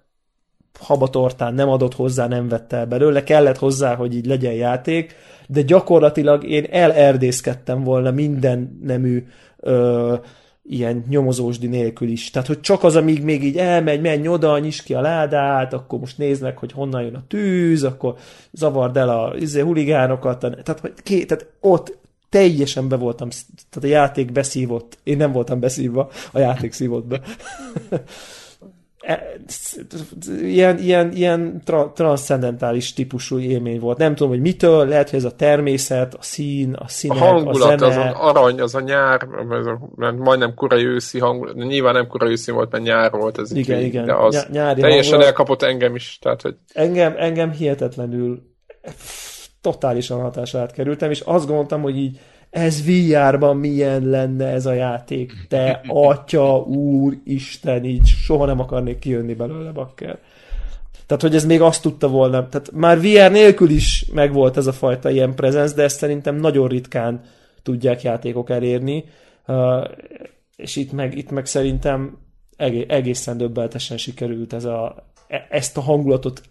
habatortán 0.81 1.55
nem 1.55 1.69
adott 1.69 1.95
hozzá, 1.95 2.27
nem 2.27 2.49
vette 2.49 2.77
el 2.77 2.87
belőle, 2.87 3.23
kellett 3.23 3.59
hozzá, 3.59 3.95
hogy 3.95 4.15
így 4.15 4.27
legyen 4.27 4.53
játék, 4.53 5.15
de 5.49 5.63
gyakorlatilag 5.63 6.45
én 6.45 6.67
elerdészkedtem 6.71 7.83
volna 7.85 8.11
minden 8.11 8.79
nemű 8.83 9.27
ö, 9.67 10.15
ilyen 10.69 11.05
nyomozósdi 11.09 11.67
nélkül 11.67 12.09
is. 12.09 12.31
Tehát, 12.31 12.49
hogy 12.49 12.61
csak 12.61 12.85
az, 12.85 12.97
amíg 12.97 13.23
még 13.23 13.45
így 13.45 13.57
elmegy, 13.57 14.01
menj 14.01 14.29
oda, 14.29 14.59
nyis 14.59 14.83
ki 14.83 14.95
a 14.95 15.01
ládát, 15.01 15.73
akkor 15.73 15.99
most 15.99 16.19
nézd 16.19 16.43
meg, 16.43 16.59
hogy 16.59 16.73
honnan 16.73 17.03
jön 17.03 17.15
a 17.15 17.25
tűz, 17.29 17.85
akkor 17.85 18.15
zavard 18.53 18.97
el 18.97 19.09
a 19.09 19.37
izé, 19.37 19.61
huligánokat. 19.61 20.39
Tehát, 20.39 20.81
hogy 20.81 20.93
ké, 21.03 21.25
tehát 21.25 21.47
ott 21.61 21.99
teljesen 22.29 22.89
be 22.89 22.97
voltam, 22.97 23.29
tehát 23.71 23.89
a 23.89 24.01
játék 24.01 24.33
beszívott. 24.33 24.99
Én 25.03 25.17
nem 25.17 25.33
voltam 25.33 25.61
beszívva, 25.61 26.11
a 26.33 26.39
játék 26.39 26.73
szívott 26.73 27.05
be. 27.07 27.21
E- 29.07 29.37
ilyen, 30.43 30.79
ilyen, 30.79 31.13
ilyen 31.13 31.63
tra- 31.65 31.95
transzcendentális 31.95 32.93
típusú 32.93 33.39
élmény 33.39 33.81
volt. 33.81 33.99
Nem 33.99 34.15
tudom, 34.15 34.33
hogy 34.33 34.41
mitől, 34.41 34.87
lehet, 34.87 35.11
hogy 35.11 35.19
ez 35.19 35.25
a 35.25 35.31
természet, 35.31 36.15
a 36.15 36.23
szín, 36.23 36.73
a 36.75 36.83
A 36.85 36.89
színek, 36.89 37.19
hangulat, 37.19 37.81
a 37.81 37.87
az 37.87 37.93
zene. 37.93 38.09
az 38.09 38.15
arany, 38.19 38.61
az 38.61 38.75
a 38.75 38.81
nyár, 38.81 39.23
a, 39.23 39.79
mert 39.97 40.17
majdnem 40.19 40.55
korai 40.55 40.85
őszi 40.85 41.19
hangulat, 41.19 41.55
nyilván 41.55 41.95
nem 41.95 42.07
korai 42.07 42.31
őszi 42.31 42.51
volt, 42.51 42.73
mert 42.73 42.85
nyár 42.85 43.11
volt 43.11 43.39
ez 43.39 43.53
Igen, 43.53 43.81
így, 43.81 43.87
igen. 43.87 44.05
de 44.05 44.15
az 44.15 44.35
Ny- 44.35 44.51
nyári 44.51 44.81
teljesen 44.81 45.05
hangulat. 45.11 45.27
elkapott 45.27 45.63
engem 45.63 45.95
is, 45.95 46.19
tehát 46.23 46.43
hogy 46.43 46.55
engem, 46.73 47.15
engem 47.17 47.51
hihetetlenül 47.51 48.43
totálisan 49.61 50.21
hatásra 50.21 50.61
átkerültem, 50.61 51.11
és 51.11 51.21
azt 51.21 51.47
gondoltam, 51.47 51.83
hogy 51.83 51.97
így 51.97 52.21
ez 52.57 52.85
VR-ban 52.85 53.57
milyen 53.57 54.05
lenne 54.05 54.47
ez 54.47 54.67
a 54.67 54.73
játék. 54.73 55.33
Te, 55.49 55.81
atya, 55.87 56.59
úr, 56.59 57.17
Isten, 57.25 57.85
így 57.85 58.07
soha 58.07 58.47
nem 58.47 58.61
akarnék 58.61 58.99
kijönni 58.99 59.35
belőle, 59.35 59.71
bakker. 59.71 60.19
Tehát, 61.07 61.23
hogy 61.23 61.35
ez 61.35 61.45
még 61.45 61.61
azt 61.61 61.83
tudta 61.83 62.09
volna. 62.09 62.49
Tehát 62.49 62.71
már 62.73 63.01
VR 63.01 63.31
nélkül 63.31 63.71
is 63.71 64.07
megvolt 64.13 64.57
ez 64.57 64.67
a 64.67 64.73
fajta 64.73 65.11
ilyen 65.11 65.35
prezenc, 65.35 65.73
de 65.73 65.83
ezt 65.83 65.99
szerintem 65.99 66.37
nagyon 66.37 66.69
ritkán 66.69 67.21
tudják 67.63 68.03
játékok 68.03 68.51
elérni. 68.51 69.05
Uh, 69.47 69.85
és 70.57 70.77
itt 70.77 70.93
meg, 70.93 71.17
itt 71.17 71.31
meg 71.31 71.47
szerintem 71.47 72.19
egé- 72.57 72.91
egészen 72.91 73.37
döbbeltesen 73.37 73.97
sikerült 73.97 74.53
ez 74.53 74.65
a, 74.65 75.07
e- 75.29 75.47
ezt 75.51 75.77
a 75.77 75.81
hangulatot 75.81 76.43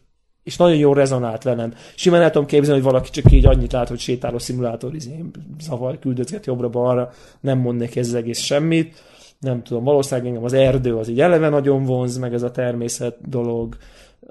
és 0.46 0.58
nagyon 0.58 0.78
jól 0.78 0.96
rezonált 0.96 1.44
velem. 1.44 1.74
Simán 1.96 2.22
el 2.22 2.32
tudom 2.32 2.48
képzelni, 2.48 2.82
hogy 2.82 2.92
valaki 2.92 3.10
csak 3.10 3.32
így 3.32 3.46
annyit 3.46 3.72
lát, 3.72 3.88
hogy 3.88 4.00
sétáló 4.00 4.38
szimulátor, 4.38 4.96
izé, 4.96 5.24
zavar, 5.60 6.00
küldözget 6.00 6.46
jobbra-balra, 6.46 7.12
nem 7.40 7.58
mond 7.58 7.80
neki 7.80 8.00
ez 8.00 8.08
az 8.08 8.14
egész 8.14 8.40
semmit. 8.40 9.04
Nem 9.40 9.64
tudom, 9.64 9.84
valószínűleg 9.84 10.28
engem 10.28 10.44
az 10.44 10.54
erdő 10.54 10.96
az 10.96 11.10
így 11.10 11.22
eleve 11.22 11.50
nagyon 11.50 11.84
vonz, 11.84 12.18
meg 12.18 12.34
ez 12.34 12.44
a 12.44 12.52
természet 12.52 13.30
dolog, 13.30 13.76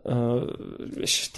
Uh, 0.07 0.43
és 1.01 1.31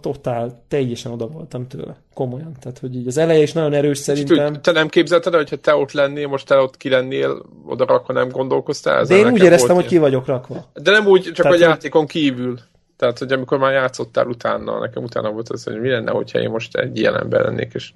totál, 0.00 0.62
teljesen 0.68 1.12
oda 1.12 1.26
voltam 1.26 1.66
tőle. 1.66 1.96
Komolyan. 2.14 2.52
Tehát, 2.60 2.78
hogy 2.78 2.96
így 2.96 3.06
az 3.06 3.16
eleje 3.16 3.42
is 3.42 3.52
nagyon 3.52 3.72
erős 3.72 3.98
szerintem. 3.98 4.60
te 4.62 4.72
nem 4.72 4.88
képzelted, 4.88 5.32
el, 5.32 5.38
hogyha 5.38 5.56
te 5.56 5.74
ott 5.74 5.92
lennél, 5.92 6.28
most 6.28 6.46
te 6.46 6.56
ott 6.56 6.76
ki 6.76 6.88
lennél, 6.88 7.42
oda 7.66 7.86
rakva 7.86 8.12
nem 8.12 8.28
gondolkoztál 8.28 9.04
De 9.04 9.16
én 9.16 9.30
úgy 9.30 9.42
éreztem, 9.42 9.74
hogy 9.74 9.86
ki 9.86 9.98
vagyok 9.98 10.26
rakva. 10.26 10.70
De 10.74 10.90
nem 10.90 11.06
úgy, 11.06 11.30
csak 11.34 11.46
a 11.46 11.54
játékon 11.54 12.06
kívül. 12.06 12.58
Tehát, 13.02 13.18
hogy 13.18 13.32
amikor 13.32 13.58
már 13.58 13.72
játszottál 13.72 14.26
utána, 14.26 14.78
nekem 14.78 15.02
utána 15.02 15.30
volt 15.30 15.48
az, 15.48 15.64
hogy 15.64 15.80
mi 15.80 15.88
lenne, 15.88 16.10
hogyha 16.10 16.40
én 16.40 16.50
most 16.50 16.76
egy 16.76 16.98
ilyen 16.98 17.18
ember 17.18 17.40
lennék, 17.44 17.74
és 17.74 17.90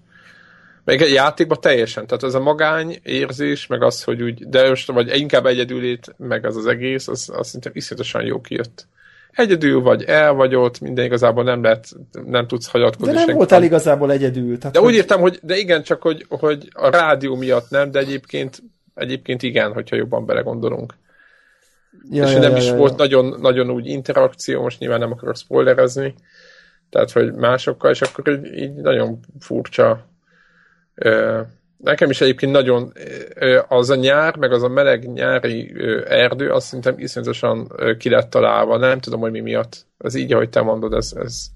még 0.85 1.03
egy 1.03 1.13
játékban 1.13 1.61
teljesen, 1.61 2.07
tehát 2.07 2.23
ez 2.23 2.35
a 2.35 2.41
magány 2.41 2.99
érzés, 3.03 3.67
meg 3.67 3.83
az, 3.83 4.03
hogy 4.05 4.23
úgy, 4.23 4.49
de 4.49 4.69
most, 4.69 4.93
vagy 4.93 5.19
inkább 5.19 5.47
egyedülét, 5.47 6.15
meg 6.17 6.47
az 6.47 6.57
az 6.57 6.67
egész, 6.67 7.09
az, 7.09 7.31
az 7.37 7.47
szerintem 7.47 7.73
iszonyatosan 7.75 8.23
jó 8.25 8.41
kijött. 8.41 8.87
Egyedül 9.33 9.81
vagy, 9.81 10.03
el 10.03 10.33
vagy 10.33 10.55
ott, 10.55 10.81
minden 10.81 11.05
igazából 11.05 11.45
nem 11.45 11.63
lehet, 11.63 11.89
nem 12.27 12.47
tudsz 12.47 12.69
hagyatkozni. 12.71 13.07
De 13.07 13.13
nem 13.13 13.19
senki- 13.19 13.37
voltál 13.37 13.63
igazából 13.63 14.13
egyedül. 14.13 14.59
Tehát, 14.59 14.75
De 14.75 14.81
úgy 14.81 14.85
hogy- 14.87 14.95
értem, 14.95 15.21
hogy 15.21 15.39
de 15.43 15.57
igen, 15.57 15.83
csak 15.83 16.03
hogy, 16.03 16.27
hogy 16.29 16.69
a 16.73 16.91
rádió 16.91 17.35
miatt 17.37 17.71
nem, 17.71 17.91
de 17.91 17.99
egyébként, 17.99 18.63
egyébként 18.95 19.43
igen, 19.43 19.73
hogyha 19.73 19.97
jobban 19.97 20.27
belegondolunk. 20.27 20.95
Ja, 22.11 22.25
és 22.25 22.33
ja, 22.33 22.39
nem 22.39 22.51
ja, 22.51 22.57
is 22.57 22.67
ja, 22.67 22.77
volt 22.77 22.91
ja. 22.91 22.97
nagyon, 22.97 23.41
nagyon 23.41 23.71
úgy 23.71 23.87
interakció, 23.87 24.63
most 24.63 24.79
nyilván 24.79 24.99
nem 24.99 25.13
akarok 25.13 25.37
spoilerezni, 25.37 26.15
tehát, 26.91 27.11
hogy 27.11 27.33
másokkal, 27.33 27.91
és 27.91 28.01
akkor 28.01 28.29
így, 28.29 28.57
így 28.57 28.75
nagyon 28.75 29.19
furcsa. 29.41 30.07
Nekem 31.77 32.11
is 32.11 32.21
egyébként 32.21 32.53
nagyon 32.53 32.93
az 33.69 33.91
a 33.91 33.95
nyár, 33.95 34.37
meg 34.37 34.53
az 34.53 34.63
a 34.63 34.69
meleg 34.69 35.13
nyári 35.13 35.75
erdő, 36.09 36.51
azt 36.51 36.67
szerintem 36.67 36.99
iszonyatosan 36.99 37.73
ki 37.99 38.09
lett 38.09 38.31
találva. 38.31 38.77
Nem 38.77 39.01
tudom, 39.01 39.21
hogy 39.21 39.31
mi 39.31 39.41
miatt. 39.41 39.87
Ez 39.99 40.15
így, 40.15 40.33
ahogy 40.33 40.49
te 40.49 40.61
mondod, 40.61 40.93
ez, 40.93 41.13
ez 41.17 41.47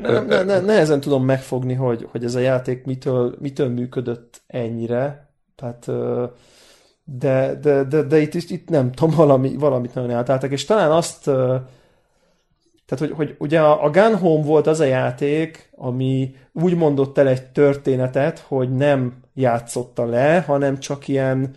ne, 0.00 0.20
ne, 0.20 0.42
ne, 0.42 0.60
nehezen 0.60 1.00
tudom 1.00 1.24
megfogni, 1.24 1.74
hogy, 1.74 2.06
hogy 2.10 2.24
ez 2.24 2.34
a 2.34 2.38
játék 2.38 2.84
mitől, 2.84 3.34
mitől 3.38 3.68
működött 3.68 4.42
ennyire. 4.46 5.30
Tehát, 5.56 5.90
de, 7.08 7.54
de, 7.62 7.84
de, 7.84 8.02
de 8.02 8.18
itt, 8.18 8.34
itt 8.34 8.68
nem 8.68 8.92
tudom, 8.92 9.14
valami, 9.14 9.56
valamit 9.56 9.94
nagyon 9.94 10.10
eltáltak, 10.10 10.50
és 10.50 10.64
talán 10.64 10.90
azt, 10.90 11.24
tehát, 12.86 12.98
hogy, 12.98 13.10
hogy 13.10 13.34
ugye 13.38 13.60
a, 13.60 13.84
a 13.84 13.90
Gun 13.90 14.16
Home 14.16 14.44
volt 14.44 14.66
az 14.66 14.80
a 14.80 14.84
játék, 14.84 15.70
ami 15.76 16.34
úgy 16.52 16.74
mondott 16.74 17.18
el 17.18 17.28
egy 17.28 17.46
történetet, 17.46 18.38
hogy 18.38 18.72
nem 18.72 19.14
játszotta 19.34 20.04
le, 20.04 20.40
hanem 20.46 20.78
csak 20.78 21.08
ilyen 21.08 21.54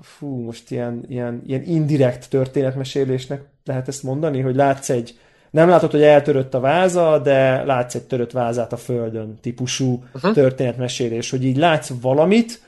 fú, 0.00 0.40
most 0.40 0.70
ilyen, 0.70 1.04
ilyen, 1.08 1.42
ilyen 1.46 1.62
indirekt 1.62 2.30
történetmesélésnek 2.30 3.42
lehet 3.64 3.88
ezt 3.88 4.02
mondani, 4.02 4.40
hogy 4.40 4.54
látsz 4.54 4.90
egy, 4.90 5.18
nem 5.50 5.68
látod, 5.68 5.90
hogy 5.90 6.02
eltörött 6.02 6.54
a 6.54 6.60
váza, 6.60 7.18
de 7.18 7.64
látsz 7.64 7.94
egy 7.94 8.02
törött 8.02 8.32
vázát 8.32 8.72
a 8.72 8.76
földön 8.76 9.38
típusú 9.40 10.02
uh-huh. 10.14 10.32
történetmesélés, 10.32 11.30
hogy 11.30 11.44
így 11.44 11.56
látsz 11.56 11.92
valamit, 12.00 12.60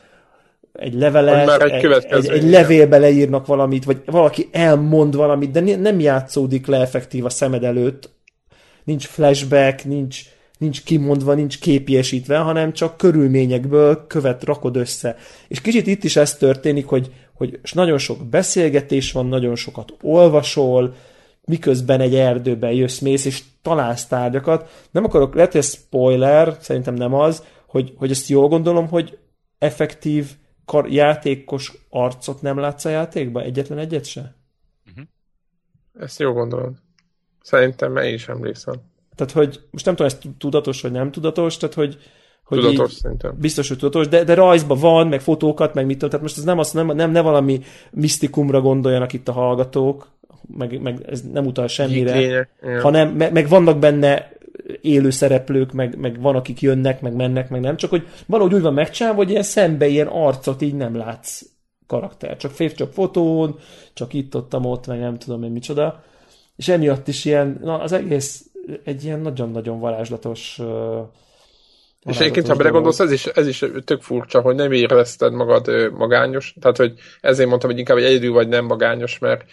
egy 0.73 0.95
levelet, 0.95 1.47
már 1.47 1.63
egy 1.63 1.85
egy, 2.11 2.29
egy, 2.29 2.51
levélbe 2.51 2.99
leírnak 2.99 3.47
valamit, 3.47 3.85
vagy 3.85 4.03
valaki 4.05 4.49
elmond 4.53 5.17
valamit, 5.17 5.51
de 5.51 5.61
ne- 5.61 5.77
nem 5.77 6.01
játszódik 6.01 6.67
le 6.67 6.81
effektív 6.81 7.25
a 7.25 7.31
szemed 7.31 7.65
előtt, 7.65 8.11
nincs 8.85 9.07
flashback, 9.07 9.85
nincs, 9.85 10.23
nincs 10.59 10.83
kimondva, 10.83 11.35
nincs 11.35 11.59
képiesítve, 11.59 12.39
hanem 12.39 12.73
csak 12.73 12.97
körülményekből 12.97 14.07
követ 14.07 14.45
rakod 14.45 14.77
össze. 14.77 15.17
És 15.49 15.61
kicsit 15.61 15.87
itt 15.87 16.05
is 16.05 16.17
ez 16.17 16.37
történik, 16.37 16.87
hogy, 16.87 17.11
hogy 17.35 17.61
nagyon 17.73 17.99
sok 17.99 18.27
beszélgetés 18.27 19.13
van, 19.13 19.27
nagyon 19.27 19.57
sokat 19.57 19.95
olvasol, 20.03 20.95
miközben 21.45 22.01
egy 22.01 22.15
erdőben 22.15 22.73
jössz, 22.73 22.99
mész, 22.99 23.25
és 23.25 23.43
találsz 23.63 24.07
tárgyakat. 24.07 24.87
Nem 24.91 25.05
akarok, 25.05 25.35
lehet, 25.35 25.53
hogy 25.53 25.63
spoiler, 25.63 26.57
szerintem 26.61 26.95
nem 26.95 27.15
az, 27.15 27.45
hogy, 27.67 27.93
hogy 27.97 28.11
ezt 28.11 28.29
jól 28.29 28.49
gondolom, 28.49 28.89
hogy 28.89 29.19
effektív 29.59 30.27
kar, 30.71 30.89
játékos 30.89 31.73
arcot 31.89 32.43
nem 32.43 32.59
látsz 32.59 32.85
a 32.85 32.89
játékban? 32.89 33.43
Egyetlen 33.43 33.79
egyet 33.79 34.05
se? 34.05 34.35
Uh-huh. 34.91 35.05
Ezt 36.01 36.19
jól 36.19 36.33
gondolod. 36.33 36.73
Szerintem 37.43 37.97
én 37.97 38.15
is 38.15 38.29
emlékszem. 38.29 38.75
Tehát, 39.15 39.33
hogy 39.33 39.61
most 39.71 39.85
nem 39.85 39.95
tudom, 39.95 40.13
ez 40.13 40.31
tudatos 40.39 40.83
vagy 40.83 40.93
nem 40.93 41.11
tudatos, 41.11 41.57
tehát, 41.57 41.75
hogy, 41.75 41.99
hogy 42.45 42.61
tudatos 42.61 42.93
szerintem. 42.93 43.37
Biztos, 43.39 43.69
hogy 43.69 43.79
tudatos, 43.79 44.09
de, 44.09 44.25
de 44.25 44.35
rajzban 44.35 44.79
van, 44.79 45.09
meg 45.09 45.21
fotókat, 45.21 45.75
meg 45.75 45.87
mit 45.87 45.95
tudom, 45.95 46.11
tehát 46.11 46.25
most 46.25 46.39
ez 46.39 46.45
nem, 46.45 46.59
az, 46.59 46.73
nem, 46.73 46.87
nem, 46.87 47.11
nem 47.11 47.25
valami 47.25 47.61
misztikumra 47.91 48.61
gondoljanak 48.61 49.13
itt 49.13 49.29
a 49.29 49.33
hallgatók, 49.33 50.09
meg, 50.57 50.81
meg 50.81 51.05
ez 51.09 51.23
nem 51.23 51.47
utal 51.47 51.67
semmire, 51.67 52.15
Lényeg, 52.15 52.49
hanem 52.81 53.09
meg, 53.09 53.33
meg 53.33 53.49
vannak 53.49 53.79
benne 53.79 54.33
élő 54.81 55.11
szereplők, 55.11 55.73
meg, 55.73 55.99
meg 55.99 56.21
van, 56.21 56.37
akik 56.37 56.61
jönnek, 56.61 57.01
meg 57.01 57.15
mennek, 57.15 57.49
meg 57.49 57.61
nem, 57.61 57.77
csak 57.77 57.91
hogy 57.91 58.07
valahogy 58.27 58.55
úgy 58.55 58.63
van 58.63 58.75
megcsinálva, 58.75 59.19
hogy 59.19 59.31
ilyen 59.31 59.43
szembe 59.43 59.87
ilyen 59.87 60.07
arcot 60.07 60.63
így 60.63 60.75
nem 60.75 60.97
látsz 60.97 61.43
karakter. 61.87 62.37
Csak 62.37 62.51
fév, 62.51 62.75
csak 62.75 62.93
fotón, 62.93 63.59
csak 63.93 64.13
itt, 64.13 64.37
ott, 64.37 64.55
ott, 64.55 64.87
meg 64.87 64.99
nem 64.99 65.19
tudom 65.19 65.43
én 65.43 65.51
micsoda. 65.51 66.03
És 66.57 66.69
emiatt 66.69 67.09
is 67.09 67.25
ilyen, 67.25 67.59
na, 67.63 67.79
az 67.79 67.93
egész 67.93 68.45
egy 68.85 69.05
ilyen 69.05 69.21
nagyon-nagyon 69.21 69.81
varázslatos 69.81 70.59
uh, 70.59 71.07
és 72.05 72.19
egyébként, 72.19 72.47
ha 72.47 72.55
belegondolsz, 72.55 73.01
ez 73.01 73.13
is, 73.13 73.27
ez 73.27 73.47
is 73.47 73.65
tök 73.85 74.03
furcsa, 74.03 74.41
hogy 74.41 74.55
nem 74.55 74.73
érezted 74.73 75.33
magad 75.33 75.93
magányos, 75.93 76.55
tehát 76.61 76.77
hogy 76.77 76.93
ezért 77.21 77.49
mondtam, 77.49 77.71
hogy 77.71 77.79
inkább 77.79 77.97
egy 77.97 78.05
egyedül 78.05 78.33
vagy 78.33 78.49
nem 78.49 78.65
magányos, 78.65 79.19
mert 79.19 79.45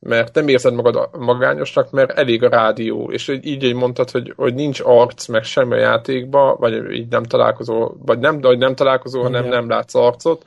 mert 0.00 0.34
nem 0.34 0.48
érzed 0.48 0.74
magad 0.74 1.08
magányosnak, 1.18 1.90
mert 1.90 2.18
elég 2.18 2.42
a 2.42 2.48
rádió, 2.48 3.10
és 3.12 3.28
így, 3.28 3.62
így 3.62 3.74
mondtad, 3.74 4.10
hogy, 4.10 4.32
hogy 4.36 4.54
nincs 4.54 4.80
arc, 4.84 5.26
meg 5.26 5.44
semmi 5.44 5.74
a 5.74 5.78
játékba, 5.78 6.56
vagy 6.58 6.92
így 6.92 7.08
nem 7.08 7.22
találkozol, 7.22 7.96
vagy 8.04 8.18
nem, 8.18 8.40
vagy 8.40 8.58
nem 8.58 8.74
találkozol, 8.74 9.22
hanem 9.22 9.44
Igen. 9.44 9.56
nem 9.56 9.68
látsz 9.68 9.94
arcot, 9.94 10.44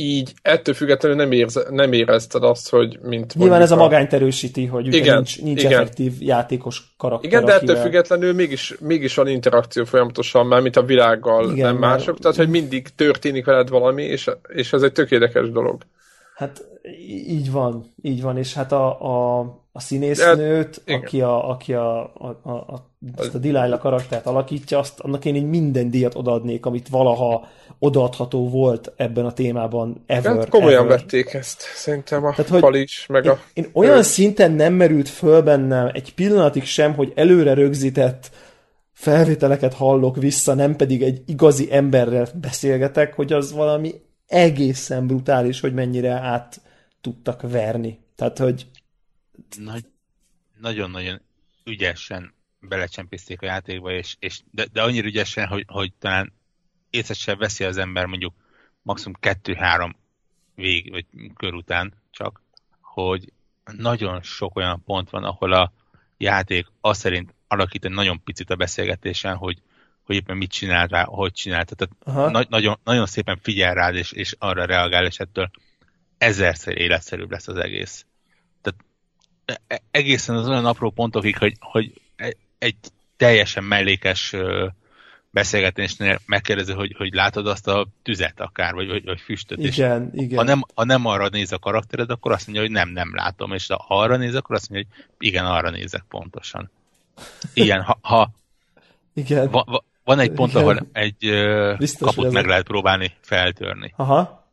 így 0.00 0.32
ettől 0.42 0.74
függetlenül 0.74 1.16
nem, 1.16 1.32
érz, 1.32 1.66
nem 1.70 1.92
érezted 1.92 2.42
azt, 2.42 2.70
hogy 2.70 2.98
mint 3.02 3.34
Nyilván 3.34 3.60
ez 3.60 3.70
a 3.70 3.76
magányt 3.76 4.12
erősíti, 4.12 4.66
hogy 4.66 4.94
igen, 4.94 5.14
nincs, 5.14 5.42
nincs 5.42 5.62
igen. 5.62 5.72
effektív 5.72 6.12
játékos 6.18 6.94
karakter. 6.98 7.30
Igen, 7.30 7.44
de 7.44 7.52
ettől 7.52 7.68
akivel... 7.68 7.82
függetlenül 7.82 8.34
mégis, 8.34 8.74
mégis 8.80 9.14
van 9.14 9.28
interakció 9.28 9.84
folyamatosan, 9.84 10.46
már 10.46 10.60
mint 10.60 10.76
a 10.76 10.82
világgal, 10.82 11.52
igen, 11.52 11.66
nem 11.66 11.76
mások, 11.76 12.18
tehát 12.18 12.36
hogy 12.36 12.48
mindig 12.48 12.88
történik 12.94 13.44
veled 13.44 13.68
valami, 13.68 14.02
és, 14.02 14.30
és 14.48 14.72
ez 14.72 14.82
egy 14.82 14.92
tökéletes 14.92 15.50
dolog. 15.50 15.82
Hát 16.40 16.64
így 17.08 17.50
van, 17.50 17.84
így 18.02 18.22
van, 18.22 18.36
és 18.36 18.54
hát 18.54 18.72
a, 18.72 19.00
a, 19.00 19.38
a 19.72 19.80
színésznőt, 19.80 20.82
De, 20.84 20.94
aki 20.94 21.20
a, 21.20 21.50
aki 21.50 21.74
a, 21.74 22.00
a, 22.02 22.40
a, 22.42 22.50
a, 22.50 22.90
azt 23.16 23.34
a 23.34 23.38
Delilah 23.38 23.78
karaktert 23.78 24.26
alakítja, 24.26 24.78
azt 24.78 25.00
annak 25.00 25.24
én 25.24 25.34
így 25.34 25.48
minden 25.48 25.90
díjat 25.90 26.14
odaadnék, 26.14 26.66
amit 26.66 26.88
valaha 26.88 27.48
odaadható 27.78 28.48
volt 28.48 28.92
ebben 28.96 29.24
a 29.24 29.32
témában 29.32 30.04
ever. 30.06 30.36
Hát 30.36 30.48
komolyan 30.48 30.84
ever. 30.84 30.98
vették 30.98 31.34
ezt, 31.34 31.60
szerintem 31.74 32.24
a 32.24 32.34
Tehát, 32.34 32.62
hogy 32.62 32.76
is, 32.76 33.06
meg 33.06 33.24
én, 33.24 33.30
a... 33.30 33.38
Én 33.52 33.70
olyan 33.72 33.98
ő... 33.98 34.02
szinten 34.02 34.52
nem 34.52 34.72
merült 34.72 35.08
föl 35.08 35.42
bennem 35.42 35.90
egy 35.92 36.14
pillanatig 36.14 36.64
sem, 36.64 36.94
hogy 36.94 37.12
előre 37.14 37.54
rögzített 37.54 38.30
felvételeket 38.92 39.74
hallok 39.74 40.16
vissza, 40.16 40.54
nem 40.54 40.76
pedig 40.76 41.02
egy 41.02 41.22
igazi 41.26 41.68
emberrel 41.70 42.28
beszélgetek, 42.40 43.14
hogy 43.14 43.32
az 43.32 43.52
valami 43.52 43.94
egészen 44.30 45.06
brutális, 45.06 45.60
hogy 45.60 45.74
mennyire 45.74 46.12
át 46.12 46.60
tudtak 47.00 47.42
verni. 47.42 47.98
Tehát, 48.14 48.38
hogy... 48.38 48.66
Nagy, 49.56 49.84
nagyon-nagyon 50.60 51.20
ügyesen 51.64 52.34
belecsempészték 52.60 53.42
a 53.42 53.46
játékba, 53.46 53.92
és, 53.92 54.16
és 54.18 54.40
de, 54.50 54.66
de 54.72 54.82
annyira 54.82 55.06
ügyesen, 55.06 55.46
hogy, 55.46 55.64
hogy 55.66 55.92
talán 55.98 56.32
észre 56.90 57.14
sem 57.14 57.38
veszi 57.38 57.64
az 57.64 57.76
ember 57.76 58.06
mondjuk 58.06 58.34
maximum 58.82 59.16
kettő-három 59.20 59.96
vég, 60.54 60.90
vagy 60.90 61.06
kör 61.36 61.54
után 61.54 61.94
csak, 62.10 62.42
hogy 62.80 63.32
nagyon 63.64 64.22
sok 64.22 64.56
olyan 64.56 64.82
pont 64.84 65.10
van, 65.10 65.24
ahol 65.24 65.52
a 65.52 65.72
játék 66.16 66.66
azt 66.80 67.00
szerint 67.00 67.34
alakít 67.48 67.84
egy 67.84 67.90
nagyon 67.90 68.22
picit 68.24 68.50
a 68.50 68.56
beszélgetésen, 68.56 69.36
hogy, 69.36 69.62
hogy 70.10 70.18
éppen 70.18 70.36
mit 70.36 70.50
csinál 70.50 70.86
rá, 70.86 71.04
hogy 71.04 71.32
csinál. 71.32 71.64
Tehát 71.64 72.32
na- 72.32 72.46
nagyon, 72.48 72.78
nagyon 72.84 73.06
szépen 73.06 73.38
figyel 73.42 73.74
rád, 73.74 73.94
és, 73.94 74.12
és 74.12 74.34
arra 74.38 74.64
reagál, 74.64 75.06
és 75.06 75.18
ettől 75.18 75.50
ezerszer 76.18 76.78
életszerűbb 76.78 77.30
lesz 77.30 77.48
az 77.48 77.56
egész. 77.56 78.06
Tehát 78.62 78.80
e, 79.44 79.60
e, 79.74 79.82
egészen 79.90 80.36
az 80.36 80.48
olyan 80.48 80.66
apró 80.66 80.90
pontokig, 80.90 81.38
hogy, 81.38 81.56
hogy 81.60 81.92
egy 82.58 82.76
teljesen 83.16 83.64
mellékes 83.64 84.34
beszélgetésnél 85.30 86.20
megkérdezi, 86.26 86.72
hogy, 86.72 86.94
hogy 86.96 87.14
látod 87.14 87.46
azt 87.46 87.68
a 87.68 87.86
tüzet 88.02 88.40
akár, 88.40 88.74
vagy, 88.74 88.88
vagy, 88.88 89.04
vagy 89.04 89.20
füstöt. 89.20 89.58
Igen, 89.58 90.10
és 90.14 90.22
igen. 90.22 90.38
Ha 90.38 90.44
nem, 90.44 90.64
ha 90.74 90.84
nem 90.84 91.06
arra 91.06 91.28
néz 91.28 91.52
a 91.52 91.58
karaktered, 91.58 92.10
akkor 92.10 92.32
azt 92.32 92.46
mondja, 92.46 92.64
hogy 92.64 92.72
nem, 92.72 92.88
nem 92.88 93.14
látom, 93.14 93.52
és 93.52 93.66
ha 93.66 93.98
arra 93.98 94.16
néz, 94.16 94.34
akkor 94.34 94.56
azt 94.56 94.70
mondja, 94.70 94.88
hogy 94.90 95.26
igen, 95.26 95.44
arra 95.46 95.70
nézek 95.70 96.04
pontosan. 96.08 96.70
Igen, 97.54 97.82
ha, 97.82 97.98
ha 98.02 98.30
igen. 99.14 99.50
Va, 99.50 99.64
va, 99.66 99.84
van 100.10 100.18
egy 100.18 100.30
pont, 100.30 100.50
igen. 100.50 100.62
ahol 100.62 100.88
egy 100.92 101.30
Biztos, 101.78 102.14
kaput 102.14 102.32
meg 102.32 102.46
lehet 102.46 102.64
próbálni 102.64 103.12
feltörni. 103.20 103.92
Aha. 103.96 104.48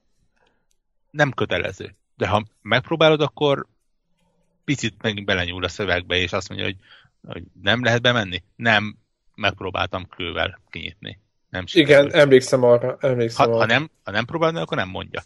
Nem 1.12 1.32
kötelező. 1.32 1.96
De 2.16 2.28
ha 2.28 2.46
megpróbálod, 2.62 3.22
akkor 3.22 3.66
picit 4.66 5.02
megint 5.02 5.26
belenyúl 5.26 5.64
a 5.64 5.68
szövegbe, 5.68 6.16
és 6.16 6.32
azt 6.34 6.50
mondja, 6.50 6.66
hogy, 6.66 6.78
hogy 7.28 7.44
nem 7.62 7.84
lehet 7.84 8.02
bemenni? 8.02 8.44
Nem, 8.56 8.98
megpróbáltam 9.36 10.08
kővel 10.16 10.60
kinyitni. 10.70 11.20
Nem 11.50 11.64
Igen, 11.74 12.14
emlékszem 12.14 12.64
arra. 12.64 12.98
Emlékszem 13.00 13.46
ha, 13.46 13.52
arra. 13.52 13.60
Ha, 13.60 13.66
nem, 13.66 13.90
ha 14.04 14.12
nem 14.12 14.26
próbálod, 14.26 14.56
akkor 14.62 14.78
nem 14.78 14.90
mondja. 14.90 15.24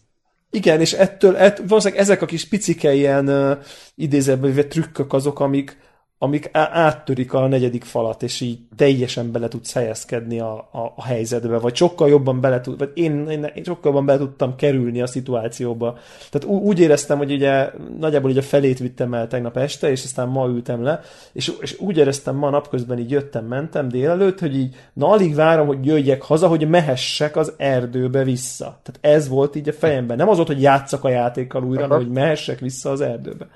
Igen, 0.50 0.80
és 0.80 0.94
ettől, 0.94 1.38
ett, 1.38 1.62
valószínűleg 1.68 2.04
ezek 2.04 2.22
a 2.22 2.26
kis 2.26 2.48
picike 2.48 2.94
ilyen 2.94 3.28
uh, 3.28 3.64
idézőben 3.96 4.70
trükkök 4.70 5.14
azok, 5.14 5.40
amik, 5.40 5.78
amik 6.24 6.50
áttörik 6.52 7.34
a 7.34 7.48
negyedik 7.48 7.84
falat, 7.84 8.24
és 8.24 8.42
így 8.42 8.60
teljesen 8.76 9.32
bele 9.32 9.48
tudsz 9.48 9.74
helyezkedni 9.74 10.40
a, 10.40 10.54
a, 10.72 10.94
a 10.96 11.04
helyzetbe, 11.04 11.58
vagy 11.58 11.76
sokkal 11.76 12.10
jobban 12.10 12.42
bele 12.42 12.62
tud, 12.62 12.78
vagy 12.78 12.92
én, 12.94 13.28
én, 13.30 13.44
én 13.56 13.64
sokkal 13.64 13.92
jobban 13.92 14.06
bele 14.06 14.18
tudtam 14.18 14.56
kerülni 14.56 15.02
a 15.02 15.08
szituációba. 15.08 15.98
Tehát 16.30 16.48
ú, 16.48 16.60
úgy 16.60 16.80
éreztem, 16.80 17.18
hogy 17.18 17.32
ugye 17.32 17.72
nagyjából 18.00 18.30
így 18.30 18.38
a 18.38 18.42
felét 18.42 18.80
vittem 18.80 19.14
el 19.14 19.28
tegnap 19.28 19.58
este, 19.58 19.92
és 19.92 20.04
aztán 20.04 20.28
ma 20.28 20.48
ültem 20.48 20.84
le, 20.84 21.02
és, 21.34 21.52
és 21.60 21.80
úgy 21.80 21.98
éreztem 21.98 22.36
ma 22.36 22.50
napközben 22.50 23.00
így 23.00 23.12
jöttem, 23.12 23.46
mentem 23.46 23.88
délelőtt, 23.88 24.40
hogy 24.40 24.56
így 24.56 24.76
na 24.94 25.08
alig 25.08 25.36
várom, 25.36 25.68
hogy 25.68 25.86
jöjjek 25.86 26.22
haza, 26.22 26.48
hogy 26.48 26.68
mehessek 26.68 27.36
az 27.36 27.54
erdőbe 27.58 28.24
vissza. 28.24 28.80
Tehát 28.84 29.18
ez 29.18 29.28
volt 29.28 29.56
így 29.56 29.70
a 29.70 29.74
fejemben. 29.74 30.18
Nem 30.18 30.30
az 30.30 30.36
volt, 30.36 30.48
hogy 30.48 30.62
játszak 30.62 31.04
a 31.04 31.10
játékkal 31.10 31.64
újra, 31.64 31.82
hanem 31.82 31.98
hogy 31.98 32.12
mehessek 32.12 32.60
vissza 32.60 32.90
az 32.90 33.02
erdőbe. 33.02 33.48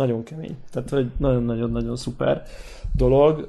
Nagyon 0.00 0.22
kemény. 0.22 0.56
Tehát, 0.70 0.90
hogy 0.90 1.10
nagyon-nagyon-nagyon 1.16 1.96
szuper 1.96 2.42
dolog. 2.96 3.46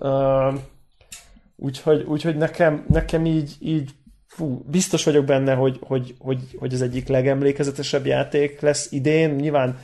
Úgyhogy, 1.56 2.04
úgyhogy 2.04 2.38
nekem, 2.38 2.86
nekem 2.88 3.26
így, 3.26 3.56
így 3.60 3.90
fú, 4.28 4.64
biztos 4.72 5.04
vagyok 5.04 5.26
benne, 5.26 5.54
hogy, 5.54 5.80
hogy, 5.82 6.16
hogy, 6.20 6.40
hogy 6.58 6.74
az 6.74 6.82
egyik 6.82 7.08
legemlékezetesebb 7.08 8.06
játék 8.06 8.60
lesz 8.60 8.92
idén. 8.92 9.30
Nyilván 9.30 9.78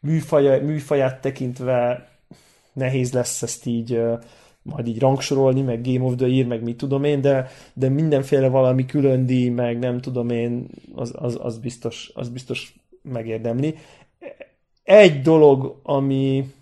műfaja, 0.00 0.62
műfaját 0.64 1.20
tekintve 1.20 2.08
nehéz 2.72 3.12
lesz 3.12 3.42
ezt 3.42 3.66
így 3.66 4.00
majd 4.62 4.86
így 4.86 5.00
rangsorolni, 5.00 5.62
meg 5.62 5.82
Game 5.82 6.04
of 6.04 6.14
the 6.16 6.26
Year, 6.26 6.46
meg 6.46 6.62
mit 6.62 6.76
tudom 6.76 7.04
én, 7.04 7.20
de, 7.20 7.48
de 7.72 7.88
mindenféle 7.88 8.48
valami 8.48 8.86
külön 8.86 9.26
díj, 9.26 9.48
meg 9.48 9.78
nem 9.78 10.00
tudom 10.00 10.30
én, 10.30 10.66
az, 10.94 11.12
az, 11.16 11.38
az, 11.42 11.58
biztos, 11.58 12.10
az 12.14 12.28
biztos 12.28 12.74
megérdemli 13.02 13.74
egy 14.82 15.20
dolog, 15.20 15.80
ami, 15.82 16.52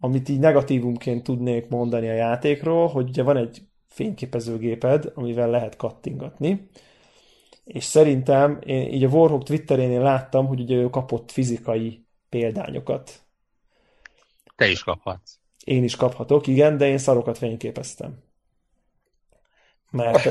amit 0.00 0.28
így 0.28 0.38
negatívumként 0.38 1.22
tudnék 1.22 1.68
mondani 1.68 2.08
a 2.08 2.14
játékról, 2.14 2.86
hogy 2.86 3.08
ugye 3.08 3.22
van 3.22 3.36
egy 3.36 3.62
fényképezőgéped, 3.88 5.12
amivel 5.14 5.50
lehet 5.50 5.76
kattingatni, 5.76 6.68
és 7.64 7.84
szerintem 7.84 8.58
én 8.66 8.92
így 8.92 9.04
a 9.04 9.08
Warhawk 9.08 9.42
Twitterénél 9.42 10.00
láttam, 10.00 10.46
hogy 10.46 10.60
ugye 10.60 10.74
ő 10.74 10.90
kapott 10.90 11.30
fizikai 11.30 12.04
példányokat. 12.28 13.20
Te 14.56 14.68
is 14.68 14.82
kaphatsz. 14.82 15.38
Én 15.64 15.84
is 15.84 15.96
kaphatok, 15.96 16.46
igen, 16.46 16.76
de 16.76 16.88
én 16.88 16.98
szarokat 16.98 17.38
fényképeztem. 17.38 18.18
Mert, 19.90 20.24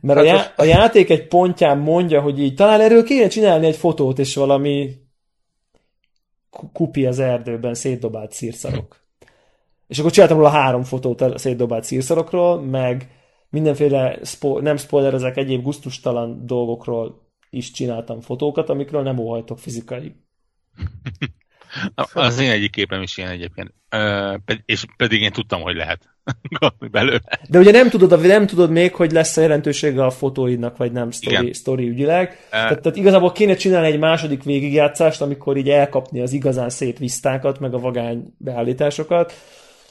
mert 0.00 0.18
a, 0.18 0.22
já, 0.22 0.52
a 0.56 0.64
játék 0.64 1.10
egy 1.10 1.26
pontján 1.26 1.78
mondja, 1.78 2.20
hogy 2.20 2.40
így 2.40 2.54
talán 2.54 2.80
erről 2.80 3.04
kéne 3.04 3.28
csinálni 3.28 3.66
egy 3.66 3.76
fotót, 3.76 4.18
és 4.18 4.34
valami 4.34 5.03
kupi 6.72 7.06
az 7.06 7.18
erdőben 7.18 7.74
szétdobált 7.74 8.32
szírszarok. 8.32 9.02
És 9.86 9.98
akkor 9.98 10.10
csináltam 10.10 10.36
róla 10.36 10.50
három 10.50 10.82
fotót 10.82 11.20
a 11.20 11.38
szétdobált 11.38 11.84
szírszarokról, 11.84 12.60
meg 12.60 13.08
mindenféle, 13.50 14.18
spo- 14.22 14.62
nem 14.62 14.76
spoilerezek, 14.76 15.36
egyéb 15.36 15.62
guztustalan 15.62 16.46
dolgokról 16.46 17.22
is 17.50 17.70
csináltam 17.70 18.20
fotókat, 18.20 18.68
amikről 18.68 19.02
nem 19.02 19.18
óhajtok 19.18 19.58
fizikai 19.58 20.14
Az 22.12 22.38
én 22.38 22.50
egyik 22.50 22.70
képem 22.70 23.02
is 23.02 23.16
ilyen 23.16 23.30
egyébként. 23.30 23.74
És 24.64 24.84
pedig 24.96 25.22
én 25.22 25.32
tudtam, 25.32 25.60
hogy 25.60 25.76
lehet 25.76 26.08
belőle. 26.90 27.20
De 27.48 27.58
ugye 27.58 27.70
nem 27.70 27.88
tudod, 27.88 28.26
nem 28.26 28.46
tudod 28.46 28.70
még, 28.70 28.94
hogy 28.94 29.12
lesz-e 29.12 29.40
jelentősége 29.40 30.04
a 30.04 30.10
fotóidnak, 30.10 30.76
vagy 30.76 30.92
nem 30.92 31.10
sztori, 31.10 31.52
sztori 31.52 31.88
ügyileg. 31.88 32.28
E... 32.28 32.36
Tehát, 32.50 32.80
tehát, 32.80 32.98
igazából 32.98 33.32
kéne 33.32 33.54
csinálni 33.54 33.86
egy 33.86 33.98
második 33.98 34.42
végigjátszást, 34.42 35.20
amikor 35.20 35.56
így 35.56 35.68
elkapni 35.68 36.20
az 36.20 36.32
igazán 36.32 36.70
szét 36.70 36.98
visztákat, 36.98 37.60
meg 37.60 37.74
a 37.74 37.78
vagány 37.78 38.34
beállításokat, 38.38 39.32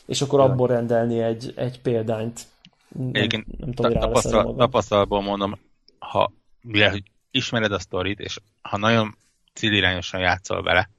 és 0.06 0.22
akkor 0.22 0.40
abból 0.40 0.68
rendelni 0.68 1.20
egy, 1.20 1.54
egy 1.56 1.82
példányt. 1.82 2.42
Nem, 2.88 3.10
Egyébként 3.12 3.58
nem 3.58 3.72
tudom, 3.74 4.00
tapasztal, 4.00 4.56
tapasztalatból 4.56 5.22
mondom, 5.22 5.60
ha 6.00 6.34
mivel, 6.62 7.04
ismered 7.32 7.72
a 7.72 7.80
sztorit, 7.80 8.20
és 8.20 8.38
ha 8.62 8.78
nagyon 8.78 9.18
célirányosan 9.54 10.20
játszol 10.20 10.64
vele, 10.64 10.90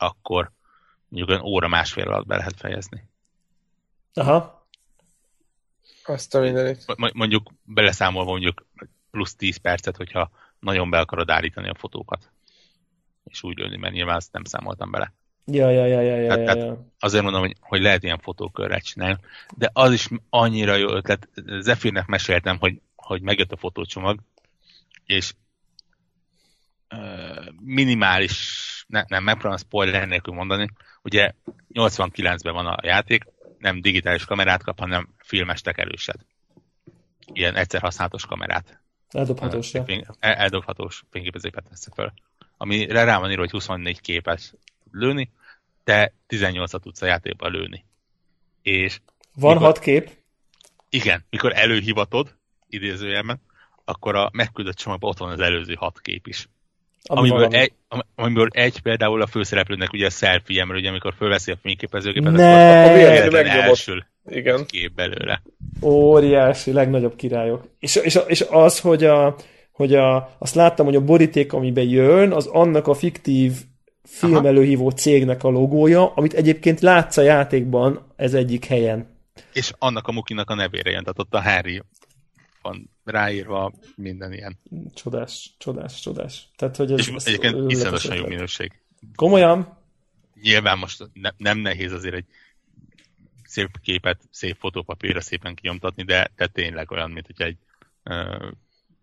akkor 0.00 0.50
mondjuk 1.08 1.30
olyan 1.30 1.52
óra 1.52 1.68
másfél 1.68 2.08
alatt 2.08 2.26
be 2.26 2.36
lehet 2.36 2.56
fejezni. 2.56 3.08
Aha. 4.14 4.66
Azt 6.04 6.34
a 6.34 6.40
mindenit. 6.40 7.12
Mondjuk 7.12 7.50
beleszámolva 7.64 8.30
mondjuk 8.30 8.66
plusz 9.10 9.34
10 9.34 9.56
percet, 9.56 9.96
hogyha 9.96 10.30
nagyon 10.58 10.90
be 10.90 10.98
akarod 10.98 11.30
állítani 11.30 11.68
a 11.68 11.74
fotókat. 11.74 12.30
És 13.24 13.42
úgy 13.42 13.58
lőni, 13.58 13.76
mert 13.76 13.94
nyilván 13.94 14.16
azt 14.16 14.32
nem 14.32 14.44
számoltam 14.44 14.90
bele. 14.90 15.12
Ja, 15.44 15.70
ja, 15.70 15.86
ja, 15.86 16.00
ja, 16.00 16.16
ja, 16.16 16.34
tehát, 16.34 16.56
ja, 16.56 16.64
ja. 16.64 16.86
Azért 16.98 17.22
mondom, 17.22 17.40
hogy, 17.40 17.56
hogy 17.60 17.80
lehet 17.80 18.02
ilyen 18.02 18.18
fotókörrel 18.18 18.80
csinálni, 18.80 19.18
de 19.56 19.70
az 19.72 19.92
is 19.92 20.08
annyira 20.28 20.74
jó 20.74 20.88
ötlet. 20.88 21.28
Zephyr-nek 21.60 22.06
meséltem, 22.06 22.58
hogy, 22.58 22.80
hogy 22.96 23.22
megjött 23.22 23.52
a 23.52 23.56
fotócsomag, 23.56 24.20
és 25.04 25.34
minimális, 27.60 28.64
ne, 28.90 29.04
nem, 29.08 29.24
megpróbálom 29.24 29.58
spoiler 29.58 30.08
nélkül 30.08 30.34
mondani, 30.34 30.70
ugye 31.02 31.32
89-ben 31.74 32.54
van 32.54 32.66
a 32.66 32.76
játék, 32.82 33.24
nem 33.58 33.80
digitális 33.80 34.24
kamerát 34.24 34.62
kap, 34.62 34.78
hanem 34.78 35.08
filmes 35.18 35.60
tekerőset. 35.60 36.26
Ilyen 37.32 37.54
egyszer 37.54 37.80
használatos 37.80 38.26
kamerát. 38.26 38.80
Eldobhatós, 39.08 39.72
ja. 39.72 39.84
Eldobhatós 40.18 41.02
fényképezőket 41.10 41.64
tesz 41.68 41.88
föl. 41.94 42.12
Amire 42.56 43.04
rá 43.04 43.18
van 43.18 43.30
írva, 43.30 43.42
hogy 43.42 43.50
24 43.50 44.00
képes 44.00 44.52
lőni, 44.90 45.32
te 45.84 46.12
18-at 46.28 46.80
tudsz 46.80 47.02
a 47.02 47.06
játékban 47.06 47.50
lőni. 47.50 47.84
És 48.62 49.00
van 49.34 49.52
mikor, 49.52 49.66
hat 49.66 49.78
kép? 49.78 50.10
Igen, 50.88 51.24
mikor 51.30 51.52
előhivatod, 51.56 52.36
idézőjelben, 52.68 53.40
akkor 53.84 54.16
a 54.16 54.30
megküldött 54.32 54.76
csomagban 54.76 55.10
ott 55.10 55.18
van 55.18 55.30
az 55.30 55.40
előző 55.40 55.74
hat 55.74 56.00
kép 56.00 56.26
is. 56.26 56.48
Ami 57.04 57.30
amiből, 57.30 57.58
egy, 57.58 57.72
amiből 58.14 58.48
egy 58.50 58.80
például 58.80 59.22
a 59.22 59.26
főszereplőnek 59.26 59.92
ugye 59.92 60.06
a 60.06 60.10
selfie 60.10 60.64
mert 60.64 60.78
ugye 60.78 60.88
amikor 60.88 61.14
fölveszi 61.16 61.50
a 61.50 61.56
fényképezőgépet, 61.62 62.32
ne. 62.32 62.82
akkor 62.82 62.96
véletlen 62.96 63.46
elsül 63.46 64.04
Igen. 64.26 64.66
kép 64.66 64.94
belőle. 64.94 65.42
Óriási, 65.82 66.72
legnagyobb 66.72 67.16
királyok. 67.16 67.64
És, 67.78 67.96
és, 67.96 68.18
és 68.26 68.44
az, 68.50 68.80
hogy, 68.80 69.04
a, 69.04 69.36
hogy 69.72 69.94
a, 69.94 70.36
azt 70.38 70.54
láttam, 70.54 70.86
hogy 70.86 70.96
a 70.96 71.04
boríték, 71.04 71.52
amiben 71.52 71.88
jön, 71.88 72.32
az 72.32 72.46
annak 72.46 72.86
a 72.86 72.94
fiktív 72.94 73.52
filmelőhívó 74.02 74.90
cégnek 74.90 75.44
a 75.44 75.48
logója, 75.48 76.12
amit 76.14 76.34
egyébként 76.34 76.80
látsz 76.80 77.16
a 77.16 77.22
játékban 77.22 78.12
ez 78.16 78.34
egyik 78.34 78.64
helyen. 78.64 79.18
És 79.52 79.72
annak 79.78 80.08
a 80.08 80.12
mukinak 80.12 80.50
a 80.50 80.54
nevére 80.54 80.90
jön, 80.90 81.02
tehát 81.02 81.18
ott 81.18 81.34
a 81.34 81.42
Harry 81.42 81.82
van 82.62 82.90
ráírva 83.04 83.72
minden 83.96 84.32
ilyen. 84.32 84.58
Csodás, 84.94 85.54
csodás, 85.58 86.00
csodás. 86.00 86.48
Tehát, 86.56 86.76
hogy 86.76 86.92
ez, 86.92 86.98
és 86.98 87.08
ez 87.08 87.26
egyébként 87.26 87.70
iszonyatosan 87.70 88.16
jó 88.16 88.26
minőség. 88.26 88.72
Komolyan? 89.14 89.78
Nyilván 90.42 90.78
most 90.78 91.10
ne, 91.12 91.30
nem 91.36 91.58
nehéz 91.58 91.92
azért 91.92 92.14
egy 92.14 92.26
szép 93.44 93.80
képet, 93.82 94.20
szép 94.30 94.56
fotópapírra 94.58 95.20
szépen 95.20 95.54
kinyomtatni, 95.54 96.02
de, 96.02 96.30
de 96.36 96.46
tényleg 96.46 96.90
olyan, 96.90 97.10
mint 97.10 97.26
hogy 97.26 97.46
egy 97.46 97.56
uh, 98.04 98.50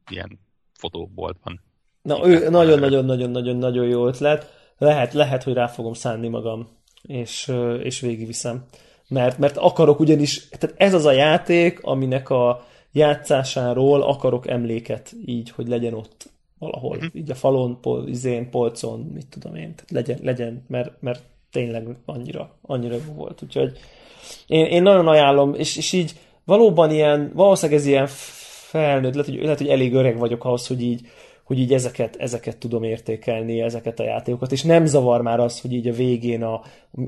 ilyen 0.10 0.40
fotóboltban. 0.74 1.62
Na, 2.02 2.28
ő 2.28 2.50
nagyon-nagyon-nagyon-nagyon-nagyon 2.50 3.88
jó 3.88 4.08
ötlet. 4.08 4.56
Lehet, 4.78 5.14
lehet, 5.14 5.44
hogy 5.44 5.54
rá 5.54 5.68
fogom 5.68 5.94
szánni 5.94 6.28
magam, 6.28 6.68
és, 7.02 7.52
és 7.84 8.00
végigviszem. 8.00 8.66
Mert, 9.08 9.38
mert 9.38 9.58
akarok 9.58 10.00
ugyanis, 10.00 10.48
tehát 10.48 10.76
ez 10.80 10.94
az 10.94 11.06
a 11.06 11.12
játék, 11.12 11.84
aminek 11.84 12.30
a 12.30 12.68
játszásáról 12.92 14.02
akarok 14.02 14.48
emléket 14.48 15.14
így, 15.26 15.50
hogy 15.50 15.68
legyen 15.68 15.94
ott 15.94 16.30
valahol, 16.60 16.96
uh-huh. 16.96 17.16
így 17.16 17.32
a 17.32 17.36
falon, 17.36 17.82
pol, 17.82 18.08
izén, 18.08 18.50
polcon, 18.50 19.00
mit 19.14 19.28
tudom 19.30 19.56
én, 19.56 19.76
tehát 19.76 19.92
legyen, 19.92 20.20
legyen 20.22 20.64
mert, 20.68 21.02
mert 21.02 21.22
tényleg 21.52 21.88
annyira, 22.06 22.56
annyira 22.62 22.96
jó 22.96 23.14
volt. 23.14 23.42
Úgyhogy 23.42 23.78
én, 24.48 24.66
én 24.66 24.82
nagyon 24.82 25.08
ajánlom, 25.08 25.54
és, 25.54 25.78
és 25.78 25.92
így 25.92 26.14
valóban 26.46 26.92
ilyen, 26.92 27.32
valószínűleg 27.34 27.80
ez 27.80 27.88
ilyen 27.88 28.08
felnőtt, 28.70 29.14
lehet 29.14 29.30
hogy, 29.30 29.42
lehet, 29.42 29.58
hogy 29.58 29.68
elég 29.68 29.94
öreg 29.94 30.18
vagyok 30.18 30.46
ahhoz, 30.46 30.68
hogy 30.68 30.82
így, 30.82 31.02
hogy 31.44 31.60
így 31.60 31.74
ezeket, 31.74 32.16
ezeket 32.16 32.58
tudom 32.58 32.84
értékelni, 32.84 33.62
ezeket 33.62 34.00
a 34.00 34.04
játékokat, 34.04 34.52
és 34.52 34.64
nem 34.64 34.86
zavar 34.86 35.22
már 35.22 35.40
az, 35.40 35.62
hogy 35.62 35.74
így 35.74 35.88
a 35.88 35.94
végén 35.94 36.44
a, 36.44 36.54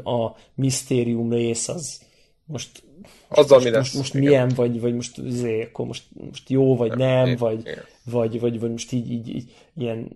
a 0.10 0.36
misztérium 0.56 1.32
rész 1.32 1.68
az 1.68 2.08
most 2.52 2.84
azzal 3.28 3.58
most, 3.58 3.70
mi 3.70 3.72
lesz. 3.72 3.94
Most, 3.94 3.96
most 3.96 4.14
milyen, 4.14 4.52
vagy, 4.56 4.80
vagy 4.82 4.94
most, 4.94 5.18
azért, 5.18 5.68
akkor 5.68 5.86
most, 5.86 6.04
most 6.30 6.50
jó, 6.50 6.76
vagy 6.76 6.90
nem, 6.90 7.26
nem 7.26 7.36
vagy, 7.36 7.64
vagy, 8.04 8.40
vagy, 8.40 8.60
vagy 8.60 8.72
most 8.72 8.92
így, 8.92 9.12
így, 9.12 9.28
így 9.28 9.52
ilyen 9.78 10.12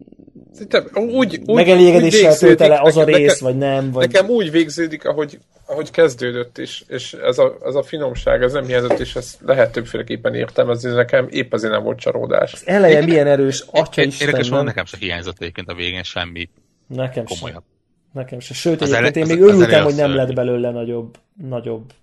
Szerintem 0.52 0.88
úgy, 0.96 1.42
úgy, 1.46 1.56
megelégedéssel 1.56 2.32
úgy 2.32 2.38
tölt 2.38 2.62
el 2.62 2.72
az 2.72 2.98
a 2.98 3.04
rész, 3.04 3.40
nekem, 3.40 3.48
vagy 3.48 3.58
nem. 3.58 3.92
Vagy... 3.92 4.12
Nekem 4.12 4.30
úgy 4.30 4.52
végződik, 4.52 5.06
ahogy, 5.06 5.40
ahogy 5.66 5.92
kezdődött 5.92 6.58
is, 6.58 6.84
és 6.88 7.14
ez 7.14 7.38
a, 7.38 7.58
ez 7.66 7.76
a 7.76 7.84
finomság, 7.84 8.44
ez 8.44 8.54
nem 8.54 8.66
hiányzott, 8.66 9.00
és 9.00 9.16
ezt 9.16 9.40
lehet 9.46 9.72
többféleképpen 9.72 10.34
értelmezni, 10.34 10.90
ez 10.90 10.96
nekem 10.96 11.28
épp 11.30 11.54
azért 11.54 11.74
nem 11.74 11.84
volt 11.84 12.00
csalódás. 12.00 12.54
Az 12.54 12.68
eleje 12.68 13.00
Én, 13.00 13.04
milyen 13.04 13.28
erős, 13.28 13.64
atya. 13.72 14.02
Érdekes 14.02 14.50
van, 14.50 14.64
nekem 14.64 14.86
se 14.86 14.98
hiányzott 15.00 15.42
egyébként 15.42 15.70
a 15.70 15.74
végén 15.74 16.04
semmi 16.04 16.50
nekem 16.88 17.26
komolyabb. 17.26 17.64
Sem. 17.64 17.72
Nekem 18.14 18.40
se. 18.40 18.54
Sőt, 18.54 18.82
az 18.82 18.92
egyébként 18.92 19.16
ele, 19.16 19.26
én 19.26 19.38
még 19.38 19.50
az, 19.50 19.56
örültem, 19.56 19.86
az 19.86 19.94
hogy 19.94 20.02
nem 20.02 20.16
lett 20.16 20.34
belőle 20.34 20.72
nagyobb, 20.72 21.18
nagyobb 21.48 21.94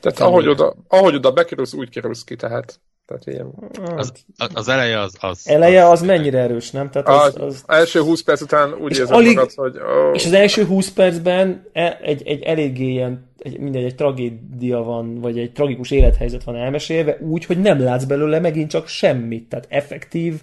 tehát 0.00 0.20
ahogy 0.20 0.48
oda, 0.48 0.74
ahogy 0.88 1.14
oda 1.14 1.32
bekerülsz, 1.32 1.72
úgy 1.72 1.90
kerülsz 1.90 2.24
ki, 2.24 2.36
tehát. 2.36 2.80
tehát 3.06 3.26
ilyen... 3.26 3.52
az, 3.96 4.12
az 4.54 4.68
eleje 4.68 5.00
az, 5.00 5.16
az... 5.20 5.48
Eleje 5.48 5.84
az, 5.84 5.90
az 5.90 6.06
mennyire 6.06 6.38
erős, 6.38 6.70
nem? 6.70 6.90
Tehát 6.90 7.08
az, 7.08 7.34
az, 7.34 7.42
az... 7.42 7.62
első 7.66 8.00
20 8.00 8.22
perc 8.22 8.40
után 8.40 8.74
úgy 8.74 8.98
érzed 8.98 9.16
alig, 9.16 9.34
magad, 9.34 9.52
hogy... 9.54 9.76
Oh. 9.76 10.14
És 10.14 10.26
az 10.26 10.32
első 10.32 10.64
20 10.64 10.90
percben 10.90 11.66
e- 11.72 11.98
egy, 12.02 12.22
egy 12.26 12.42
eléggé 12.42 12.90
ilyen, 12.90 13.30
egy, 13.38 13.58
mindegy, 13.58 13.84
egy 13.84 13.94
tragédia 13.94 14.82
van, 14.82 15.20
vagy 15.20 15.38
egy 15.38 15.52
tragikus 15.52 15.90
élethelyzet 15.90 16.44
van 16.44 16.56
elmesélve, 16.56 17.18
úgy, 17.20 17.44
hogy 17.44 17.60
nem 17.60 17.80
látsz 17.80 18.04
belőle 18.04 18.40
megint 18.40 18.70
csak 18.70 18.86
semmit. 18.86 19.48
Tehát 19.48 19.66
effektív, 19.68 20.40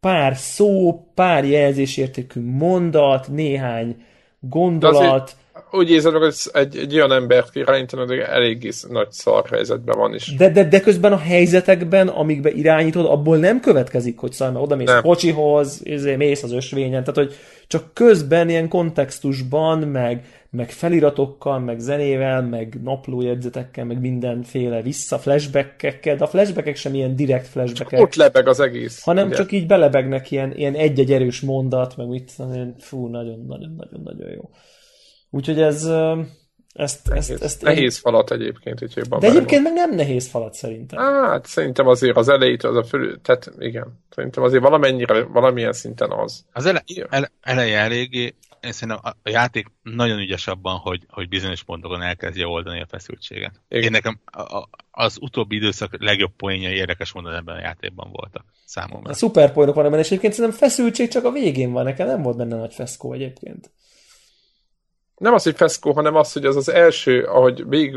pár 0.00 0.36
szó, 0.36 1.02
pár 1.14 1.44
jelzésértékű 1.44 2.40
mondat, 2.40 3.28
néhány 3.28 3.96
gondolat, 4.40 5.36
úgy 5.70 5.90
érzed 5.90 6.12
meg, 6.12 6.22
hogy 6.22 6.34
egy, 6.52 6.76
egy 6.76 6.94
olyan 6.94 7.12
embert 7.12 7.56
irányítanod, 7.56 8.08
hogy 8.08 8.18
eléggé 8.18 8.70
nagy 8.88 9.10
szar 9.10 9.48
helyzetben 9.50 9.98
van 9.98 10.14
is. 10.14 10.34
De, 10.36 10.50
de, 10.50 10.68
de 10.68 10.80
közben 10.80 11.12
a 11.12 11.18
helyzetekben, 11.18 12.08
amikbe 12.08 12.50
irányítod, 12.50 13.06
abból 13.06 13.36
nem 13.36 13.60
következik, 13.60 14.18
hogy 14.18 14.32
szar, 14.32 14.52
mert 14.52 14.64
oda 14.64 14.76
mész 14.76 14.86
nem. 14.86 15.02
kocsihoz, 15.02 15.80
izé, 15.82 16.16
mész 16.16 16.42
az 16.42 16.52
ösvényen, 16.52 17.04
tehát 17.04 17.16
hogy 17.16 17.34
csak 17.66 17.94
közben 17.94 18.48
ilyen 18.48 18.68
kontextusban, 18.68 19.78
meg, 19.78 20.24
meg 20.50 20.70
feliratokkal, 20.70 21.58
meg 21.58 21.78
zenével, 21.78 22.42
meg 22.42 22.78
naplójegyzetekkel, 22.82 23.84
meg 23.84 24.00
mindenféle 24.00 24.82
vissza 24.82 25.18
flashbackekkel, 25.18 26.16
de 26.16 26.24
a 26.24 26.28
flashbackek 26.28 26.76
sem 26.76 26.94
ilyen 26.94 27.16
direkt 27.16 27.46
flashbackek. 27.46 28.00
Ott 28.00 28.14
lebeg 28.14 28.48
az 28.48 28.60
egész. 28.60 29.02
Hanem 29.02 29.26
ugye? 29.26 29.36
csak 29.36 29.52
így 29.52 29.66
belebegnek 29.66 30.30
ilyen, 30.30 30.52
ilyen 30.56 30.74
egy-egy 30.74 31.12
erős 31.12 31.40
mondat, 31.40 31.96
meg 31.96 32.06
mit 32.06 32.32
fú, 32.78 33.06
nagyon-nagyon-nagyon-nagyon 33.06 34.30
jó. 34.30 34.50
Úgyhogy 35.30 35.60
ez, 35.60 35.90
ezt, 36.72 37.08
nehéz, 37.08 37.30
ezt, 37.30 37.42
ezt 37.42 37.62
nehéz 37.62 37.94
én... 37.94 38.00
falat 38.00 38.30
egyébként. 38.30 38.82
Úgyhogy 38.82 39.08
De 39.08 39.26
egyébként 39.26 39.62
meg 39.62 39.72
nem 39.72 39.94
nehéz 39.94 40.28
falat 40.28 40.54
szerintem. 40.54 40.98
Hát 40.98 41.46
szerintem 41.46 41.86
azért 41.86 42.16
az 42.16 42.28
elejét, 42.28 42.64
az 42.64 42.76
a 42.76 42.84
fölül, 42.84 43.20
tehát 43.20 43.50
igen, 43.58 44.04
szerintem 44.14 44.42
azért 44.42 44.62
valamennyire, 44.62 45.22
valamilyen 45.22 45.72
szinten 45.72 46.10
az. 46.10 46.44
Az 46.52 46.66
ele, 46.66 46.84
ele, 47.08 47.30
eleje 47.40 47.78
eléggé, 47.78 48.34
én 48.60 48.72
szerintem 48.72 49.12
a, 49.22 49.30
játék 49.30 49.66
nagyon 49.82 50.18
ügyes 50.18 50.46
abban, 50.46 50.76
hogy, 50.76 51.06
hogy 51.08 51.28
bizonyos 51.28 51.62
pontokon 51.62 52.02
elkezdje 52.02 52.46
oldani 52.46 52.80
a 52.80 52.86
feszültséget. 52.88 53.60
Igen. 53.68 53.82
Én 53.82 53.90
nekem 53.90 54.20
a, 54.24 54.40
a, 54.40 54.68
az 54.90 55.18
utóbbi 55.20 55.56
időszak 55.56 56.02
legjobb 56.02 56.32
poénjai 56.36 56.74
érdekes 56.74 57.12
módon 57.12 57.34
ebben 57.34 57.56
a 57.56 57.60
játékban 57.60 58.10
voltak 58.12 58.44
számomra. 58.64 59.10
A 59.10 59.14
szuper 59.14 59.52
poénok 59.52 59.74
van 59.74 59.84
ebben, 59.84 59.98
és 59.98 60.06
egyébként 60.06 60.32
szerintem 60.32 60.58
feszültség 60.58 61.08
csak 61.08 61.24
a 61.24 61.30
végén 61.30 61.72
van, 61.72 61.84
nekem 61.84 62.06
nem 62.06 62.22
volt 62.22 62.36
benne 62.36 62.56
nagy 62.56 62.74
feszkó 62.74 63.12
egyébként 63.12 63.70
nem 65.18 65.34
az, 65.34 65.42
hogy 65.42 65.56
feszkó, 65.56 65.92
hanem 65.92 66.14
az, 66.14 66.32
hogy 66.32 66.44
az 66.44 66.56
az 66.56 66.68
első, 66.70 67.22
ahogy 67.22 67.64
még 67.66 67.96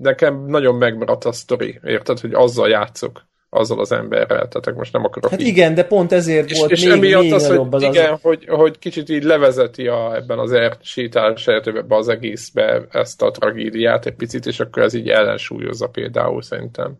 nekem 0.00 0.44
nagyon 0.46 0.74
megmaradt 0.74 1.24
a 1.24 1.32
sztori, 1.32 1.80
érted, 1.84 2.20
hogy 2.20 2.34
azzal 2.34 2.68
játszok. 2.68 3.28
azzal 3.52 3.80
az 3.80 3.92
emberrel, 3.92 4.48
tehát 4.48 4.74
most 4.74 4.92
nem 4.92 5.04
akarok 5.04 5.30
Hát 5.30 5.40
így. 5.40 5.46
igen, 5.46 5.74
de 5.74 5.84
pont 5.84 6.12
ezért 6.12 6.50
és, 6.50 6.58
volt 6.58 6.70
és 6.70 6.84
még, 6.84 6.92
emiatt 6.92 7.22
még 7.22 7.32
az, 7.32 7.46
hogy, 7.46 7.66
az 7.70 7.82
igen, 7.82 8.12
az... 8.12 8.20
hogy, 8.22 8.44
hogy 8.48 8.78
kicsit 8.78 9.08
így 9.08 9.22
levezeti 9.22 9.86
a, 9.86 10.14
ebben 10.14 10.38
az 10.38 10.52
ert, 10.52 10.84
sétálás 10.84 11.46
ejtőbe 11.46 11.96
az 11.96 12.08
egészbe 12.08 12.86
ezt 12.90 13.22
a 13.22 13.30
tragédiát 13.30 14.06
egy 14.06 14.14
picit, 14.14 14.46
és 14.46 14.60
akkor 14.60 14.82
ez 14.82 14.94
így 14.94 15.08
ellensúlyozza 15.08 15.88
például 15.88 16.42
szerintem. 16.42 16.98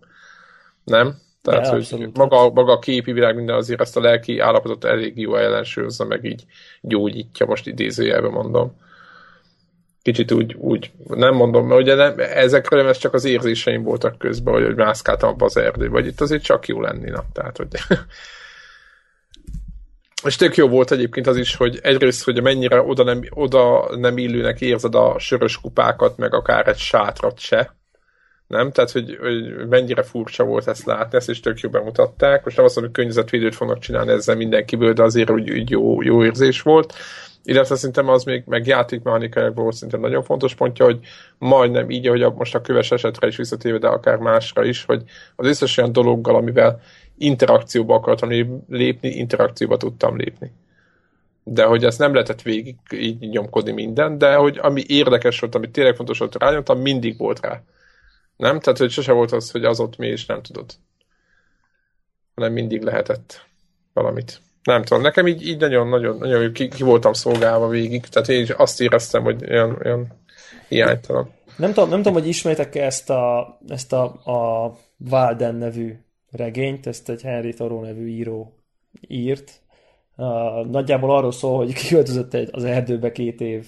Nem? 0.85 1.15
Tehát, 1.43 1.63
De, 1.63 1.69
hogy 1.69 1.79
abszolút. 1.79 2.17
maga, 2.17 2.51
maga 2.51 2.73
a 2.73 2.79
képi 2.79 3.13
világ 3.13 3.35
minden 3.37 3.57
azért 3.57 3.81
ezt 3.81 3.97
a 3.97 4.01
lelki 4.01 4.39
állapotot 4.39 4.85
elég 4.85 5.19
jó 5.19 5.37
ellensúlyozza, 5.37 6.05
meg 6.05 6.25
így 6.25 6.45
gyógyítja, 6.81 7.47
most 7.47 7.67
idézőjelben 7.67 8.31
mondom. 8.31 8.77
Kicsit 10.03 10.33
úgy, 10.33 10.55
úgy 10.59 10.91
nem 11.09 11.35
mondom, 11.35 11.67
mert 11.67 11.81
ugye 11.81 11.95
nem, 11.95 12.15
ezekről 12.19 12.89
ez 12.89 12.99
csak 12.99 13.15
az 13.15 13.25
érzéseim 13.25 13.83
voltak 13.83 14.19
közben, 14.19 14.55
hogy, 14.55 14.65
hogy 14.65 14.77
mászkáltam 14.77 15.29
abba 15.29 15.45
az 15.45 15.57
erdőbe, 15.57 15.91
vagy 15.91 16.07
itt 16.07 16.21
azért 16.21 16.43
csak 16.43 16.67
jó 16.67 16.81
lenni, 16.81 17.11
na. 17.11 17.25
Tehát, 17.33 17.57
hogy 17.57 17.69
és 20.25 20.37
tök 20.37 20.57
jó 20.57 20.69
volt 20.69 20.91
egyébként 20.91 21.27
az 21.27 21.37
is, 21.37 21.57
hogy 21.57 21.79
egyrészt, 21.83 22.25
hogy 22.25 22.43
mennyire 22.43 22.81
oda 22.83 23.03
nem, 23.03 23.21
oda 23.31 23.97
nem 23.97 24.19
illőnek 24.19 24.61
érzed 24.61 24.95
a 24.95 25.19
sörös 25.19 25.61
kupákat, 25.61 26.17
meg 26.17 26.35
akár 26.35 26.69
egy 26.69 26.79
sátrat 26.79 27.39
se. 27.39 27.75
Nem? 28.47 28.73
Tehát, 28.73 28.91
hogy, 28.91 29.19
hogy 29.21 29.69
mennyire 29.69 30.03
furcsa 30.03 30.45
volt 30.45 30.69
ezt 30.69 30.85
látni, 30.85 31.17
ezt 31.17 31.31
is 31.31 31.41
tök 31.41 31.61
jó 31.61 31.71
bemutatták. 31.71 32.45
Most 32.45 32.57
nem 32.57 32.65
azt 32.65 32.75
mondom, 32.75 32.95
hogy 32.95 33.05
környezetvédőt 33.05 33.55
fognak 33.55 33.79
csinálni 33.79 34.11
ezzel 34.11 34.37
mindenkiből, 34.37 34.93
de 34.93 35.03
azért 35.03 35.31
úgy, 35.31 35.51
úgy 35.51 35.71
jó, 35.71 36.03
jó 36.03 36.25
érzés 36.25 36.63
volt. 36.63 36.95
Illetve 37.45 37.75
szerintem 37.75 38.09
az 38.09 38.25
még 38.25 38.43
meg 38.47 38.67
játékmechanikai 38.67 39.51
volt 39.55 39.75
szerintem 39.75 40.01
nagyon 40.01 40.23
fontos 40.23 40.55
pontja, 40.55 40.85
hogy 40.85 41.01
majdnem 41.39 41.91
így, 41.91 42.07
ahogy 42.07 42.35
most 42.35 42.55
a 42.55 42.61
köves 42.61 42.91
esetre 42.91 43.27
is 43.27 43.37
visszatéve, 43.37 43.79
de 43.79 43.89
akár 43.89 44.17
másra 44.17 44.65
is, 44.65 44.85
hogy 44.85 45.03
az 45.37 45.47
összes 45.47 45.77
olyan 45.77 45.93
dologgal, 45.93 46.35
amivel 46.35 46.81
interakcióba 47.19 47.95
akartam 47.95 48.31
lépni, 48.69 49.09
interakcióba 49.09 49.77
tudtam 49.77 50.17
lépni. 50.17 50.53
De 51.45 51.65
hogy 51.65 51.85
ezt 51.85 51.99
nem 51.99 52.13
lehetett 52.13 52.43
végig 52.43 52.77
így 52.91 53.19
nyomkodni 53.19 53.73
minden, 53.73 54.19
de 54.19 54.35
hogy 54.35 54.59
ami 54.63 54.85
érdekes 54.87 55.41
volt, 55.41 55.55
ami 55.55 55.71
tényleg 55.71 55.97
fontos 55.97 56.19
volt 56.19 56.37
rányomtam, 56.39 56.81
mindig 56.81 57.19
volt 57.19 57.41
rá. 57.41 57.63
Nem? 58.37 58.61
Tehát, 58.61 58.79
hogy 58.79 58.91
sose 58.91 59.13
volt 59.13 59.33
az, 59.33 59.51
hogy 59.51 59.65
az 59.65 59.81
ott 59.81 59.97
mi, 59.97 60.07
és 60.07 60.27
nem 60.27 60.43
tudod. 60.43 60.71
Hanem 62.35 62.53
mindig 62.53 62.83
lehetett 62.83 63.47
valamit. 63.93 64.41
Nem 64.63 64.83
tudom, 64.85 65.03
nekem 65.03 65.27
így, 65.27 65.47
így 65.47 65.59
nagyon, 65.59 65.89
nagyon, 66.19 66.53
ki, 66.53 66.69
ki, 66.69 66.83
voltam 66.83 67.13
szolgálva 67.13 67.69
végig, 67.69 68.07
tehát 68.07 68.29
én 68.29 68.43
is 68.43 68.51
azt 68.51 68.81
éreztem, 68.81 69.23
hogy 69.23 69.45
olyan, 69.51 69.79
olyan 69.85 70.07
hiánytalan. 70.69 71.31
Nem 71.57 71.73
tudom, 71.73 71.89
nem 71.89 71.99
tudom, 71.99 72.13
hogy 72.13 72.29
ismeritek 72.29 72.75
-e 72.75 72.85
ezt 72.85 73.11
a, 73.11 73.59
ezt 73.69 73.93
a, 73.93 74.05
a 74.25 74.73
Walden 75.11 75.55
nevű 75.55 75.95
regényt, 76.31 76.87
ezt 76.87 77.09
egy 77.09 77.23
Henry 77.23 77.53
Thoreau 77.53 77.81
nevű 77.81 78.07
író 78.07 78.55
írt. 79.09 79.61
Uh, 80.17 80.67
nagyjából 80.67 81.17
arról 81.17 81.33
szól, 81.33 81.57
hogy 81.57 81.75
kiköltözött 81.75 82.35
az 82.35 82.65
erdőbe 82.65 83.13
két 83.13 83.41
év, 83.41 83.67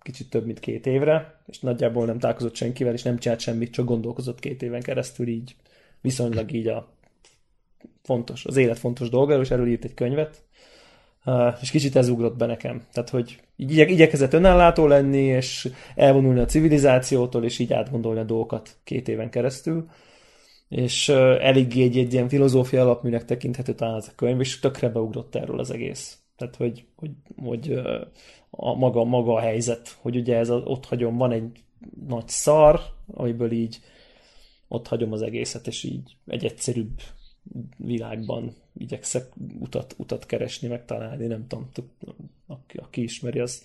kicsit 0.00 0.30
több, 0.30 0.46
mint 0.46 0.60
két 0.60 0.86
évre, 0.86 1.42
és 1.46 1.58
nagyjából 1.58 2.06
nem 2.06 2.18
találkozott 2.18 2.54
senkivel, 2.54 2.92
és 2.92 3.02
nem 3.02 3.18
csinált 3.18 3.40
semmit, 3.40 3.72
csak 3.72 3.84
gondolkozott 3.84 4.38
két 4.38 4.62
éven 4.62 4.82
keresztül 4.82 5.28
így, 5.28 5.56
viszonylag 6.00 6.52
így 6.52 6.68
a 6.68 6.88
fontos, 8.02 8.44
az 8.44 8.56
élet 8.56 8.78
fontos 8.78 9.08
dolgáról, 9.08 9.42
és 9.42 9.50
erről 9.50 9.68
írt 9.68 9.84
egy 9.84 9.94
könyvet, 9.94 10.42
és 11.60 11.70
kicsit 11.70 11.96
ez 11.96 12.08
ugrott 12.08 12.36
be 12.36 12.46
nekem. 12.46 12.82
Tehát, 12.92 13.10
hogy 13.10 13.40
igye, 13.56 13.86
igyekezett 13.86 14.32
önállátó 14.32 14.86
lenni, 14.86 15.22
és 15.22 15.68
elvonulni 15.94 16.40
a 16.40 16.44
civilizációtól, 16.44 17.44
és 17.44 17.58
így 17.58 17.72
átgondolni 17.72 18.20
a 18.20 18.24
dolgokat 18.24 18.76
két 18.84 19.08
éven 19.08 19.30
keresztül 19.30 19.88
és 20.68 21.08
eléggé 21.08 21.82
egy, 21.82 21.98
egy 21.98 22.12
ilyen 22.12 22.28
filozófia 22.28 22.82
alapműnek 22.82 23.24
tekinthető 23.24 23.74
talán 23.74 23.96
ez 23.96 24.08
a 24.08 24.14
könyv, 24.16 24.40
és 24.40 24.58
tökre 24.58 24.88
beugrott 24.88 25.34
erről 25.34 25.58
az 25.58 25.70
egész. 25.70 26.18
Tehát, 26.36 26.56
hogy, 26.56 26.84
hogy, 26.96 27.10
hogy 27.36 27.72
a 28.50 28.74
maga, 28.74 29.04
maga 29.04 29.34
a 29.34 29.40
helyzet, 29.40 29.96
hogy 30.00 30.16
ugye 30.16 30.36
ez 30.36 30.48
az, 30.48 30.62
ott 30.64 30.86
hagyom, 30.86 31.16
van 31.16 31.32
egy 31.32 31.64
nagy 32.06 32.28
szar, 32.28 32.80
amiből 33.14 33.50
így 33.50 33.78
ott 34.68 34.86
hagyom 34.86 35.12
az 35.12 35.22
egészet, 35.22 35.66
és 35.66 35.84
így 35.84 36.16
egy 36.26 36.44
egyszerűbb 36.44 37.00
világban 37.76 38.54
igyekszek 38.78 39.32
utat, 39.58 39.94
utat 39.98 40.26
keresni, 40.26 40.68
megtalálni, 40.68 41.26
nem 41.26 41.46
tudom, 41.46 41.70
aki, 42.46 42.76
aki 42.76 43.02
ismeri, 43.02 43.38
az 43.38 43.62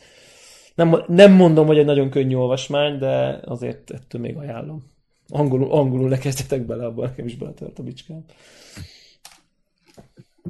nem, 0.76 1.04
nem 1.08 1.32
mondom, 1.32 1.68
hogy 1.68 1.78
egy 1.78 1.86
nagyon 1.86 2.10
könnyű 2.10 2.36
olvasmány, 2.36 2.98
de 2.98 3.40
azért 3.46 3.92
ettől 3.92 4.22
még 4.22 4.38
ajánlom. 4.38 4.84
Angolul, 5.28 5.72
angolul 5.72 6.10
ne 6.10 6.18
kezdjetek 6.18 6.66
bele, 6.66 6.86
abban 6.86 7.08
nekem 7.08 7.26
is 7.26 7.36
beletört 7.36 7.80
a 7.80 7.84
bicskám. 7.84 8.24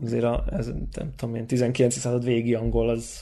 Azért 0.04 0.24
a, 0.24 0.46
ez, 0.52 0.68
nem 0.96 1.14
tudom 1.16 1.36
én, 1.36 1.46
19. 1.46 1.94
század 1.96 2.24
végi 2.24 2.54
angol, 2.54 2.90
az 2.90 3.22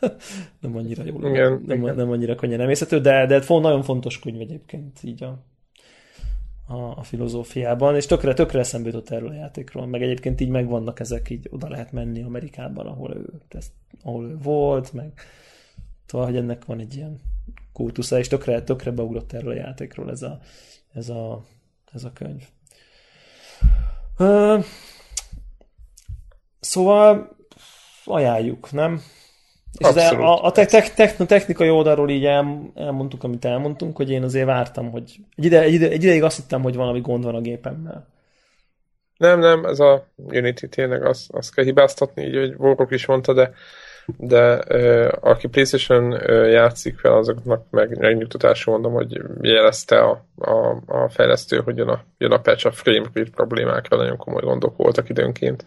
nem 0.60 0.76
annyira 0.76 1.04
jó, 1.04 1.28
igen, 1.28 1.62
nem, 1.66 1.82
igen. 1.82 1.94
nem 1.94 2.10
annyira 2.10 2.34
könnyen 2.34 2.60
emészhető, 2.60 3.00
de, 3.00 3.26
de 3.26 3.42
nagyon 3.48 3.82
fontos 3.82 4.18
könyv 4.18 4.40
egyébként 4.40 4.98
így 5.02 5.22
a, 5.22 5.44
a, 6.66 6.98
a 6.98 7.02
filozófiában, 7.02 7.96
és 7.96 8.06
tökre, 8.06 8.34
tökre 8.34 8.58
eszembe 8.58 8.88
jutott 8.88 9.10
erről 9.10 9.28
a 9.28 9.34
játékról, 9.34 9.86
meg 9.86 10.02
egyébként 10.02 10.40
így 10.40 10.48
megvannak 10.48 11.00
ezek, 11.00 11.30
így 11.30 11.48
oda 11.50 11.68
lehet 11.68 11.92
menni 11.92 12.22
Amerikában, 12.22 12.86
ahol 12.86 13.14
ő, 13.14 13.40
ezt, 13.48 13.72
ahol 14.02 14.24
ő 14.24 14.38
volt, 14.42 14.92
meg 14.92 15.12
tovább, 16.06 16.26
hogy 16.26 16.36
ennek 16.36 16.64
van 16.64 16.80
egy 16.80 16.96
ilyen 16.96 17.20
kultusza, 17.72 18.18
és 18.18 18.28
tökre, 18.28 18.62
tökre 18.62 18.90
beugrott 18.90 19.32
erről 19.32 19.50
a 19.50 19.54
játékról 19.54 20.10
ez 20.10 20.22
a, 20.22 20.38
ez 20.92 21.08
a, 21.08 21.44
ez 21.92 22.04
a 22.04 22.12
könyv. 22.12 22.48
Uh, 24.18 24.64
szóval 26.60 27.36
ajánljuk, 28.04 28.72
nem? 28.72 29.02
És 29.78 29.86
Abszolút. 29.86 30.24
a, 30.24 30.44
a 30.44 30.52
te, 30.52 30.64
te, 30.64 30.82
te, 30.94 31.24
technikai 31.26 31.70
oldalról 31.70 32.10
így 32.10 32.24
el, 32.24 32.72
elmondtuk, 32.74 33.24
amit 33.24 33.44
elmondtunk, 33.44 33.96
hogy 33.96 34.10
én 34.10 34.22
azért 34.22 34.46
vártam, 34.46 34.90
hogy 34.90 35.16
egy, 35.36 35.44
ide, 35.44 35.62
egy, 35.62 35.72
ide, 35.72 35.88
egy 35.90 36.02
ideig 36.02 36.22
azt 36.22 36.36
hittem, 36.36 36.62
hogy 36.62 36.76
valami 36.76 37.00
gond 37.00 37.24
van 37.24 37.34
a 37.34 37.40
gépemmel. 37.40 38.06
Nem, 39.16 39.38
nem, 39.38 39.64
ez 39.64 39.80
a 39.80 40.06
Unity 40.16 40.66
tényleg 40.70 41.04
azt, 41.04 41.30
azt 41.32 41.54
kell 41.54 41.64
hibáztatni, 41.64 42.24
így, 42.24 42.36
hogy 42.36 42.54
Warrock 42.56 42.92
is 42.92 43.06
mondta, 43.06 43.32
de 43.32 43.52
de 44.06 44.62
uh, 44.68 45.12
aki 45.20 45.48
PlayStation 45.48 46.12
uh, 46.12 46.50
játszik 46.50 46.98
fel, 46.98 47.12
azoknak 47.12 47.70
meg 47.70 47.98
megnyugtatású 47.98 48.70
mondom, 48.70 48.92
hogy 48.92 49.20
jelezte 49.40 49.98
a, 49.98 50.26
a, 50.36 50.82
a 50.86 51.08
fejlesztő, 51.08 51.60
hogy 51.64 51.76
jön 51.76 51.88
a, 51.88 52.04
jön 52.18 52.32
a 52.32 52.40
patch, 52.40 52.66
a 52.66 52.72
frame 52.72 53.10
rate 53.14 53.30
problémákra 53.30 53.96
nagyon 53.96 54.16
komoly 54.16 54.42
gondok 54.42 54.76
voltak 54.76 55.08
időnként. 55.08 55.64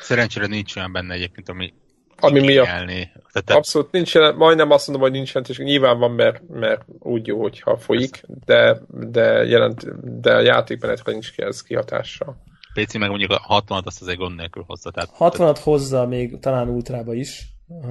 Szerencsére 0.00 0.46
nincs 0.46 0.76
olyan 0.76 0.92
benne 0.92 1.14
egyébként, 1.14 1.48
ami 1.48 1.72
ami 2.20 2.40
miatt 2.40 2.66
Tehát. 2.66 3.60
Abszolút 3.60 3.90
nincs 3.90 4.14
jelent, 4.14 4.36
majdnem 4.36 4.70
azt 4.70 4.86
mondom, 4.86 5.04
hogy 5.04 5.16
nincs 5.16 5.34
jelentős, 5.34 5.58
nyilván 5.58 5.98
van, 5.98 6.10
mert, 6.10 6.42
mert 6.48 6.84
úgy 6.98 7.26
jó, 7.26 7.40
hogyha 7.40 7.76
folyik, 7.76 8.22
de, 8.44 8.80
de, 8.88 9.44
jelent, 9.44 9.84
de 10.20 10.34
a 10.34 10.40
játékmenetre 10.40 11.12
nincs 11.12 11.32
ki 11.32 11.42
ez 11.42 11.62
kihatással. 11.62 12.36
PC 12.74 12.94
meg 12.94 13.08
mondjuk 13.08 13.30
a 13.30 13.62
60-at 13.62 13.84
azt 13.84 14.00
azért 14.00 14.18
gond 14.18 14.36
nélkül 14.36 14.64
hozza. 14.66 14.90
Tehát, 14.90 15.10
60-at 15.18 15.58
hozza 15.62 16.06
még 16.06 16.38
talán 16.38 16.68
ultrába 16.68 17.14
is. 17.14 17.46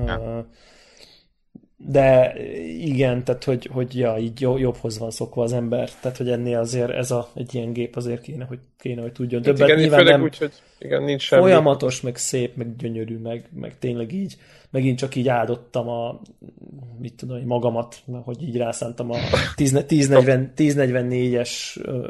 Ja. 0.05 0.47
De 1.77 2.33
igen, 2.79 3.23
tehát 3.23 3.43
hogy, 3.43 3.69
hogy 3.71 3.97
ja, 3.97 4.17
így 4.17 4.41
jobbhoz 4.41 4.99
van 4.99 5.11
szokva 5.11 5.43
az 5.43 5.53
ember. 5.53 5.89
Tehát, 6.01 6.17
hogy 6.17 6.29
ennél 6.29 6.57
azért 6.59 6.89
ez 6.89 7.11
a, 7.11 7.29
egy 7.33 7.55
ilyen 7.55 7.73
gép 7.73 7.95
azért 7.95 8.21
kéne, 8.21 8.45
hogy, 8.45 8.59
kéne, 8.79 9.01
hogy 9.01 9.11
tudjon 9.11 9.43
Hát 9.43 9.53
többet. 9.53 9.67
igen, 9.67 9.79
Nyilván 9.81 10.03
nem 10.03 10.21
úgy, 10.21 10.37
hogy 10.37 10.51
igen, 10.79 11.03
nincs 11.03 11.21
semmi. 11.21 11.41
folyamatos, 11.41 12.01
meg 12.01 12.17
szép, 12.17 12.55
meg 12.55 12.75
gyönyörű, 12.75 13.17
meg, 13.17 13.49
meg 13.53 13.79
tényleg 13.79 14.13
így, 14.13 14.37
megint 14.69 14.97
csak 14.97 15.15
így 15.15 15.27
áldottam 15.27 15.89
a, 15.89 16.21
mit 16.99 17.13
tudom, 17.13 17.45
magamat, 17.45 18.01
hogy 18.23 18.43
így 18.43 18.57
rászántam 18.57 19.11
a 19.11 19.17
1040, 19.55 20.53
1044-es 20.57 21.51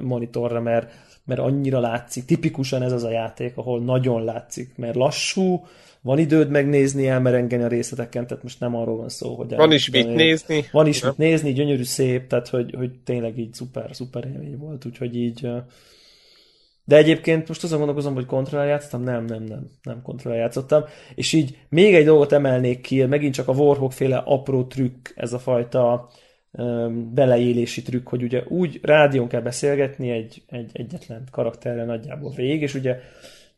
monitorra, 0.01 0.61
mert, 0.61 0.93
mert 1.25 1.39
annyira 1.39 1.79
látszik, 1.79 2.25
tipikusan 2.25 2.81
ez 2.81 2.91
az 2.91 3.03
a 3.03 3.09
játék, 3.09 3.57
ahol 3.57 3.81
nagyon 3.81 4.23
látszik, 4.23 4.77
mert 4.77 4.95
lassú, 4.95 5.65
van 6.05 6.19
időd 6.19 6.49
megnézni, 6.49 7.07
elmerengeni 7.07 7.63
a 7.63 7.67
részleteken, 7.67 8.27
tehát 8.27 8.43
most 8.43 8.59
nem 8.59 8.75
arról 8.75 8.97
van 8.97 9.09
szó, 9.09 9.35
hogy... 9.35 9.55
Van 9.55 9.71
is 9.71 9.89
mit 9.89 10.13
nézni. 10.13 10.65
Van 10.71 10.87
is 10.87 11.03
mit 11.03 11.17
nézni, 11.17 11.53
gyönyörű, 11.53 11.83
szép, 11.83 12.27
tehát 12.27 12.47
hogy, 12.47 12.73
hogy 12.77 12.91
tényleg 13.03 13.37
így 13.37 13.53
szuper, 13.53 13.89
szuper 13.91 14.25
élmény 14.25 14.57
volt, 14.57 14.85
úgyhogy 14.85 15.15
így... 15.15 15.47
De 16.83 16.95
egyébként 16.95 17.47
most 17.47 17.63
azon 17.63 17.77
gondolkozom, 17.77 18.13
hogy 18.13 18.25
kontroller 18.25 18.67
játszottam, 18.67 19.03
nem, 19.03 19.25
nem, 19.25 19.43
nem, 19.43 19.69
nem 19.83 20.01
kontroller 20.01 20.39
játszottam, 20.39 20.83
és 21.15 21.33
így 21.33 21.57
még 21.69 21.95
egy 21.95 22.05
dolgot 22.05 22.31
emelnék 22.31 22.81
ki, 22.81 23.05
megint 23.05 23.33
csak 23.33 23.47
a 23.47 23.53
Warhawk 23.53 23.91
féle 23.91 24.17
apró 24.17 24.63
trükk, 24.63 25.09
ez 25.15 25.33
a 25.33 25.39
fajta 25.39 26.09
beleélési 27.13 27.81
trükk, 27.81 28.07
hogy 28.09 28.23
ugye 28.23 28.43
úgy 28.47 28.79
rádión 28.83 29.27
kell 29.27 29.41
beszélgetni 29.41 30.09
egy, 30.09 30.41
egy 30.47 30.69
egyetlen 30.73 31.23
karakterre 31.31 31.85
nagyjából 31.85 32.31
végig, 32.35 32.61
és 32.61 32.73
ugye 32.73 32.99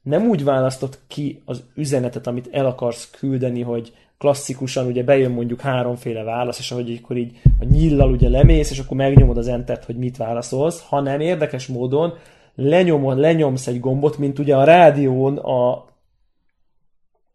nem 0.07 0.27
úgy 0.27 0.43
választott 0.43 0.99
ki 1.07 1.41
az 1.45 1.63
üzenetet, 1.75 2.27
amit 2.27 2.49
el 2.51 2.65
akarsz 2.65 3.09
küldeni, 3.09 3.61
hogy 3.61 3.93
klasszikusan 4.17 4.85
ugye 4.85 5.03
bejön 5.03 5.31
mondjuk 5.31 5.61
háromféle 5.61 6.23
válasz, 6.23 6.59
és 6.59 6.71
ahogy 6.71 6.99
akkor 7.03 7.17
így 7.17 7.39
a 7.59 7.65
nyillal 7.65 8.11
ugye 8.11 8.29
lemész, 8.29 8.71
és 8.71 8.79
akkor 8.79 8.97
megnyomod 8.97 9.37
az 9.37 9.47
entert, 9.47 9.85
hogy 9.85 9.97
mit 9.97 10.17
válaszolsz, 10.17 10.83
hanem 10.87 11.19
érdekes 11.19 11.67
módon 11.67 12.13
lenyomod, 12.55 13.17
lenyomsz 13.17 13.67
egy 13.67 13.79
gombot, 13.79 14.17
mint 14.17 14.39
ugye 14.39 14.55
a 14.55 14.63
rádión 14.63 15.37
a 15.37 15.85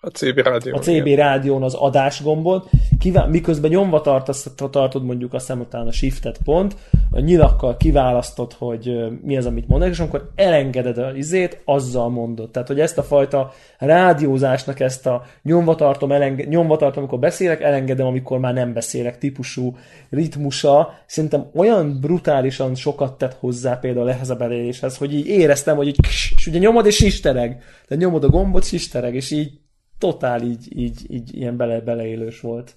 a 0.04 0.08
CB 0.10 0.38
rádió. 0.38 0.74
A 0.74 0.78
CB 0.78 1.06
rádión 1.06 1.62
az 1.62 1.74
adásgombot, 1.74 2.68
kivá- 2.98 3.28
miközben 3.28 3.70
nyomva 3.70 4.00
tartasz, 4.00 4.52
tartod 4.70 5.04
mondjuk 5.04 5.34
azt 5.34 5.46
hiszem 5.46 5.86
a 5.86 5.92
shiftet 5.92 6.38
pont, 6.44 6.76
a 7.10 7.20
nyilakkal 7.20 7.76
kiválasztod, 7.76 8.52
hogy 8.52 8.90
mi 9.22 9.36
az, 9.36 9.46
amit 9.46 9.68
mondanak, 9.68 9.94
és 9.94 10.00
akkor 10.00 10.30
elengeded 10.34 10.98
a 10.98 11.12
izét, 11.14 11.62
azzal 11.64 12.08
mondod. 12.08 12.50
Tehát, 12.50 12.68
hogy 12.68 12.80
ezt 12.80 12.98
a 12.98 13.02
fajta 13.02 13.52
rádiózásnak 13.78 14.80
ezt 14.80 15.06
a 15.06 15.22
nyomva 15.42 15.74
tartom, 15.74 16.12
elenge- 16.12 16.48
nyomva 16.48 16.76
tartom, 16.76 16.98
amikor 16.98 17.18
beszélek, 17.18 17.60
elengedem, 17.60 18.06
amikor 18.06 18.38
már 18.38 18.54
nem 18.54 18.72
beszélek 18.72 19.18
típusú 19.18 19.76
ritmusa, 20.10 20.94
szerintem 21.06 21.50
olyan 21.54 21.98
brutálisan 22.00 22.74
sokat 22.74 23.18
tett 23.18 23.36
hozzá 23.40 23.74
például 23.78 24.10
ehhez 24.10 24.30
a 24.30 24.36
beléléshez, 24.36 24.96
hogy 24.96 25.14
így 25.14 25.26
éreztem, 25.26 25.76
hogy 25.76 25.86
így, 25.86 25.98
és 26.36 26.46
ugye 26.46 26.58
nyomod 26.58 26.86
és 26.86 26.94
sistereg. 26.94 27.62
Tehát 27.88 28.04
nyomod 28.04 28.24
a 28.24 28.28
gombot, 28.28 28.64
sistereg, 28.64 29.14
és 29.14 29.30
így 29.30 29.60
totál 30.02 30.42
így, 30.42 30.78
így, 30.78 31.10
így 31.10 31.36
ilyen 31.36 31.56
bele, 31.56 31.80
beleélős 31.80 32.40
volt. 32.40 32.74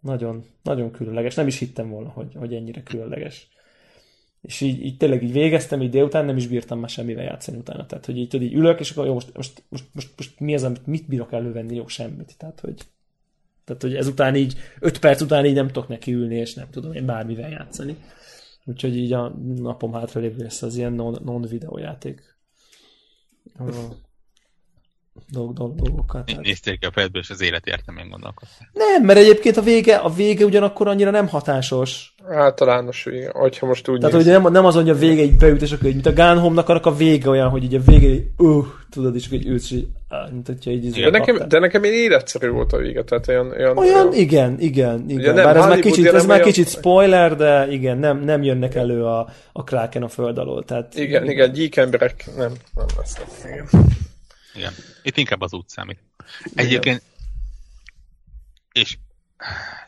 Nagyon, 0.00 0.44
nagyon 0.62 0.90
különleges. 0.90 1.34
Nem 1.34 1.46
is 1.46 1.58
hittem 1.58 1.90
volna, 1.90 2.08
hogy, 2.08 2.34
hogy 2.34 2.54
ennyire 2.54 2.82
különleges. 2.82 3.48
És 4.42 4.60
így, 4.60 4.84
így 4.84 4.96
tényleg 4.96 5.22
így 5.22 5.32
végeztem, 5.32 5.82
így 5.82 5.90
délután 5.90 6.24
nem 6.24 6.36
is 6.36 6.46
bírtam 6.46 6.78
már 6.78 6.88
semmivel 6.88 7.24
játszani 7.24 7.58
utána. 7.58 7.86
Tehát, 7.86 8.06
hogy 8.06 8.18
így, 8.18 8.28
tudod, 8.28 8.46
így 8.46 8.54
ülök, 8.54 8.80
és 8.80 8.90
akkor 8.90 9.06
jó, 9.06 9.12
most, 9.12 9.36
most, 9.36 9.62
most, 9.68 9.84
most, 9.92 10.08
most 10.16 10.40
mi 10.40 10.54
az, 10.54 10.62
amit 10.62 10.86
mit 10.86 11.08
bírok 11.08 11.32
elővenni? 11.32 11.74
Jó, 11.74 11.86
semmit. 11.86 12.34
Tehát, 12.38 12.60
hogy, 12.60 12.80
tehát, 13.64 13.82
hogy 13.82 13.94
ezután 13.94 14.36
így, 14.36 14.58
öt 14.78 14.98
perc 14.98 15.20
után 15.20 15.44
így 15.46 15.54
nem 15.54 15.66
tudok 15.66 15.88
neki 15.88 16.12
ülni, 16.12 16.34
és 16.34 16.54
nem 16.54 16.70
tudom 16.70 16.92
én 16.92 17.06
bármivel 17.06 17.50
játszani. 17.50 17.96
Úgyhogy 18.64 18.96
így 18.96 19.12
a 19.12 19.28
napom 19.56 19.92
hátra 19.92 20.20
lévő 20.20 20.42
lesz 20.42 20.62
az 20.62 20.76
ilyen 20.76 20.92
non-videójáték. 20.92 22.36
Non 23.58 24.08
dolg, 25.32 25.52
dolg, 25.52 25.74
dolgokat. 25.74 26.24
Tehát... 26.24 26.42
Néztél 26.42 26.78
ki 26.78 26.86
a 26.86 26.90
fejedből, 26.92 27.22
és 27.22 27.30
az 27.30 27.42
élet 27.42 27.66
értem 27.66 27.96
én 27.96 28.08
gondolkoztam. 28.08 28.66
Nem, 28.72 29.04
mert 29.04 29.18
egyébként 29.18 29.56
a 29.56 29.62
vége, 29.62 29.96
a 29.96 30.08
vége 30.08 30.44
ugyanakkor 30.44 30.88
annyira 30.88 31.10
nem 31.10 31.28
hatásos. 31.28 32.14
Általános 32.28 33.04
vége, 33.04 33.30
hogyha 33.32 33.66
most 33.66 33.88
úgy 33.88 34.00
Tehát, 34.00 34.14
hogy 34.14 34.24
nem, 34.24 34.52
nem 34.52 34.64
az, 34.64 34.74
hogy 34.74 34.90
a 34.90 34.94
vége 34.94 35.22
egy 35.22 35.36
beüt, 35.36 35.62
és 35.62 35.72
akkor 35.72 35.86
így, 35.86 35.94
mint 35.94 36.06
a 36.06 36.12
Gun 36.12 36.38
Home-nak 36.38 36.86
a 36.86 36.94
vége 36.94 37.28
olyan, 37.28 37.48
hogy 37.48 37.62
így 37.62 37.74
a 37.74 37.80
vége 37.80 38.08
így, 38.08 38.24
uh, 38.36 38.66
tudod, 38.90 39.14
és 39.14 39.28
hogy 39.28 39.46
ősz, 39.46 39.70
így, 39.70 39.86
mint 40.30 40.46
hogyha 40.46 40.70
így 40.70 40.90
de 40.90 41.10
nekem, 41.10 41.48
de 41.48 41.58
nekem 41.58 41.84
én 41.84 41.92
életszerű 41.92 42.48
volt 42.48 42.72
a 42.72 42.76
vége, 42.76 43.04
tehát 43.04 43.28
olyan... 43.28 43.50
Olyan, 43.50 43.78
olyan, 43.78 43.94
olyan 43.94 44.14
igen, 44.14 44.60
igen, 44.60 45.04
igen. 45.08 45.34
Bár 45.34 45.56
ez 45.56 45.66
már 45.66 45.78
kicsit, 45.78 46.06
ez 46.06 46.26
már 46.26 46.40
kicsit 46.40 46.68
spoiler, 46.68 47.36
de 47.36 47.66
igen, 47.70 47.98
nem, 47.98 48.24
nem 48.24 48.42
jönnek 48.42 48.74
elő 48.74 49.04
a, 49.04 49.28
a 49.52 49.64
Kraken 49.64 50.02
a 50.02 50.08
föld 50.08 50.38
alól. 50.38 50.64
Tehát, 50.64 50.94
igen, 50.94 51.30
igen, 51.30 51.52
gyík 51.52 51.76
emberek 51.76 52.24
nem, 52.36 52.52
nem 52.74 52.86
lesznek. 52.96 53.26
Igen. 53.44 53.98
Igen. 54.54 54.74
Itt 55.02 55.16
inkább 55.16 55.40
az 55.40 55.52
út 55.52 55.68
számít. 55.68 55.98
Egyébként, 56.54 57.02
és 58.72 58.98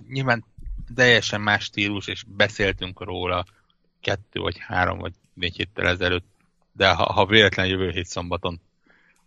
nyilván 0.08 0.44
teljesen 0.94 1.40
más 1.40 1.64
stílus, 1.64 2.06
és 2.06 2.24
beszéltünk 2.26 3.00
róla 3.00 3.44
kettő, 4.00 4.40
vagy 4.40 4.56
három, 4.58 4.98
vagy 4.98 5.12
négy 5.34 5.56
héttel 5.56 5.88
ezelőtt, 5.88 6.26
de 6.72 6.90
ha, 6.90 7.12
ha 7.12 7.26
véletlenül 7.26 7.72
jövő 7.72 7.90
hét 7.90 8.06
szombaton 8.06 8.60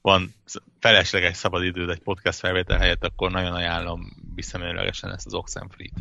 van 0.06 0.36
felesleges 0.80 1.38
szabadidőd 1.38 1.90
egy 1.90 2.00
podcast 2.00 2.40
felvétel 2.40 2.78
helyett, 2.78 3.04
akkor 3.04 3.32
nagyon 3.32 3.54
ajánlom 3.54 4.00
visszamenőlegesen 4.36 5.12
ezt 5.12 5.26
az 5.26 5.34
Oxenfree-t. 5.34 5.92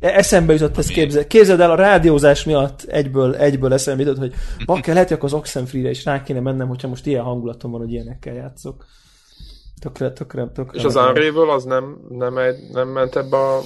E, 0.00 0.08
eszembe 0.08 0.52
jutott, 0.52 0.78
ezt 0.78 0.88
képzel. 0.88 1.26
Képzeld 1.26 1.60
el, 1.60 1.70
a 1.70 1.74
rádiózás 1.74 2.44
miatt 2.44 2.82
egyből, 2.82 3.34
egyből 3.36 3.72
eszembe 3.72 4.02
jutott, 4.02 4.18
hogy 4.18 4.34
bakker, 4.66 4.92
lehet, 4.92 5.08
hogy 5.08 5.16
akkor 5.16 5.28
az 5.28 5.38
Oxenfree-re 5.38 5.90
is 5.90 6.04
rá 6.04 6.22
kéne 6.22 6.40
mennem, 6.40 6.68
hogyha 6.68 6.88
most 6.88 7.06
ilyen 7.06 7.22
hangulatom 7.22 7.70
van, 7.70 7.80
hogy 7.80 7.92
ilyenekkel 7.92 8.34
játszok. 8.34 8.86
Tökre, 9.80 10.12
tökre, 10.12 10.46
tökre. 10.46 10.78
És 10.78 10.84
az 10.84 10.96
unreal 10.96 11.50
az 11.50 11.64
nem, 11.64 11.98
nem, 12.08 12.38
egy, 12.38 12.56
nem 12.72 12.88
ment 12.88 13.16
ebbe 13.16 13.36
a... 13.36 13.60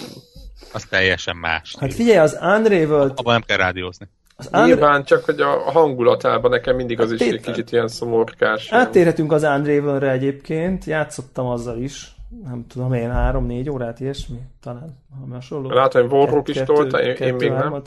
Az 0.73 0.85
teljesen 0.85 1.37
más. 1.37 1.77
Hát 1.79 1.95
figyelj, 1.95 2.19
az 2.19 2.39
Unravel... 2.41 3.13
Abban 3.17 3.33
nem 3.33 3.43
kell 3.47 3.57
rádiózni. 3.57 4.09
Az 4.41 4.51
Nyilván 4.65 5.05
csak, 5.05 5.25
hogy 5.25 5.41
a 5.41 5.71
hangulatában 5.71 6.51
nekem 6.51 6.77
mindig 6.77 7.01
az 7.01 7.11
hát 7.11 7.21
is 7.21 7.27
egy 7.27 7.41
kicsit 7.41 7.73
ilyen 7.73 7.89
szomorkás. 7.89 8.73
Áttérhetünk 8.73 9.33
az 9.33 9.43
Unravel-re 9.43 10.11
egyébként, 10.11 10.85
játszottam 10.85 11.47
azzal 11.47 11.79
is, 11.79 12.15
nem 12.45 12.67
tudom 12.69 12.93
én, 12.93 13.11
három-négy 13.11 13.71
órát, 13.71 14.01
ilyesmi, 14.01 14.39
talán 14.61 14.99
hasonló. 15.31 15.71
Látom, 15.71 16.03
hogy 16.03 16.13
Warrock 16.13 16.49
is 16.49 16.63
tolta, 16.65 17.03
én, 17.03 17.15
én 17.15 17.35
még 17.35 17.51
nem. 17.51 17.83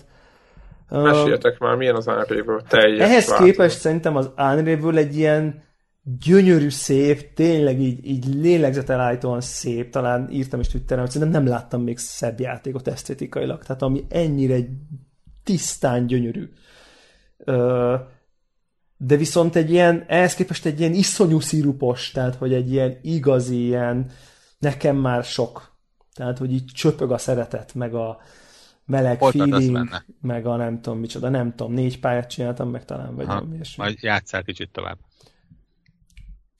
Meséltek 0.90 1.60
már, 1.60 1.76
milyen 1.76 1.96
az 1.96 2.08
Unravel 2.08 2.62
teljes 2.68 3.10
Ehhez 3.10 3.28
változat. 3.28 3.52
képest 3.52 3.80
szerintem 3.80 4.16
az 4.16 4.30
Unravel 4.38 4.98
egy 4.98 5.18
ilyen 5.18 5.64
gyönyörű, 6.26 6.70
szép, 6.70 7.34
tényleg 7.34 7.80
így, 7.80 8.06
így 8.06 8.26
lélegzetelállítóan 8.36 9.42
szép, 9.42 9.92
talán 9.92 10.30
írtam 10.32 10.60
is 10.60 10.68
Twitteren, 10.68 11.04
hogy 11.04 11.12
szerintem 11.12 11.44
nem 11.44 11.52
láttam 11.52 11.82
még 11.82 11.98
szebb 11.98 12.40
játékot 12.40 12.88
esztétikailag, 12.88 13.64
tehát 13.64 13.82
ami 13.82 14.06
ennyire 14.10 14.58
tisztán 15.44 16.08
gyönyörű. 16.08 16.50
De 18.98 19.16
viszont 19.18 19.56
egy 19.56 19.72
ilyen, 19.72 20.04
ehhez 20.08 20.34
képest 20.34 20.66
egy 20.66 20.80
ilyen 20.80 20.94
iszonyú 20.94 21.40
szirupos, 21.40 22.12
tehát 22.12 22.36
hogy 22.36 22.54
egy 22.54 22.72
ilyen 22.72 22.98
igazi, 23.02 23.66
ilyen 23.66 24.12
nekem 24.60 24.96
már 24.96 25.24
sok. 25.24 25.76
Tehát, 26.14 26.38
hogy 26.38 26.54
így 26.54 26.66
csöpög 26.66 27.12
a 27.12 27.18
szeretet, 27.18 27.74
meg 27.74 27.94
a 27.94 28.22
meleg 28.86 29.20
Hol 29.20 29.32
feeling, 29.32 29.90
meg 30.22 30.46
a 30.46 30.56
nem 30.56 30.82
tudom 30.82 31.00
micsoda, 31.00 31.30
nem 31.30 31.56
tudom, 31.56 31.74
négy 31.74 32.00
pályát 32.00 32.30
csináltam 32.30 32.70
meg 32.70 32.86
talán, 32.86 33.16
vagy 33.16 33.26
ha, 33.26 33.48
ilyesmi. 33.54 33.84
Majd 33.84 33.98
játszál 34.02 34.44
kicsit 34.44 34.70
tovább. 34.72 34.98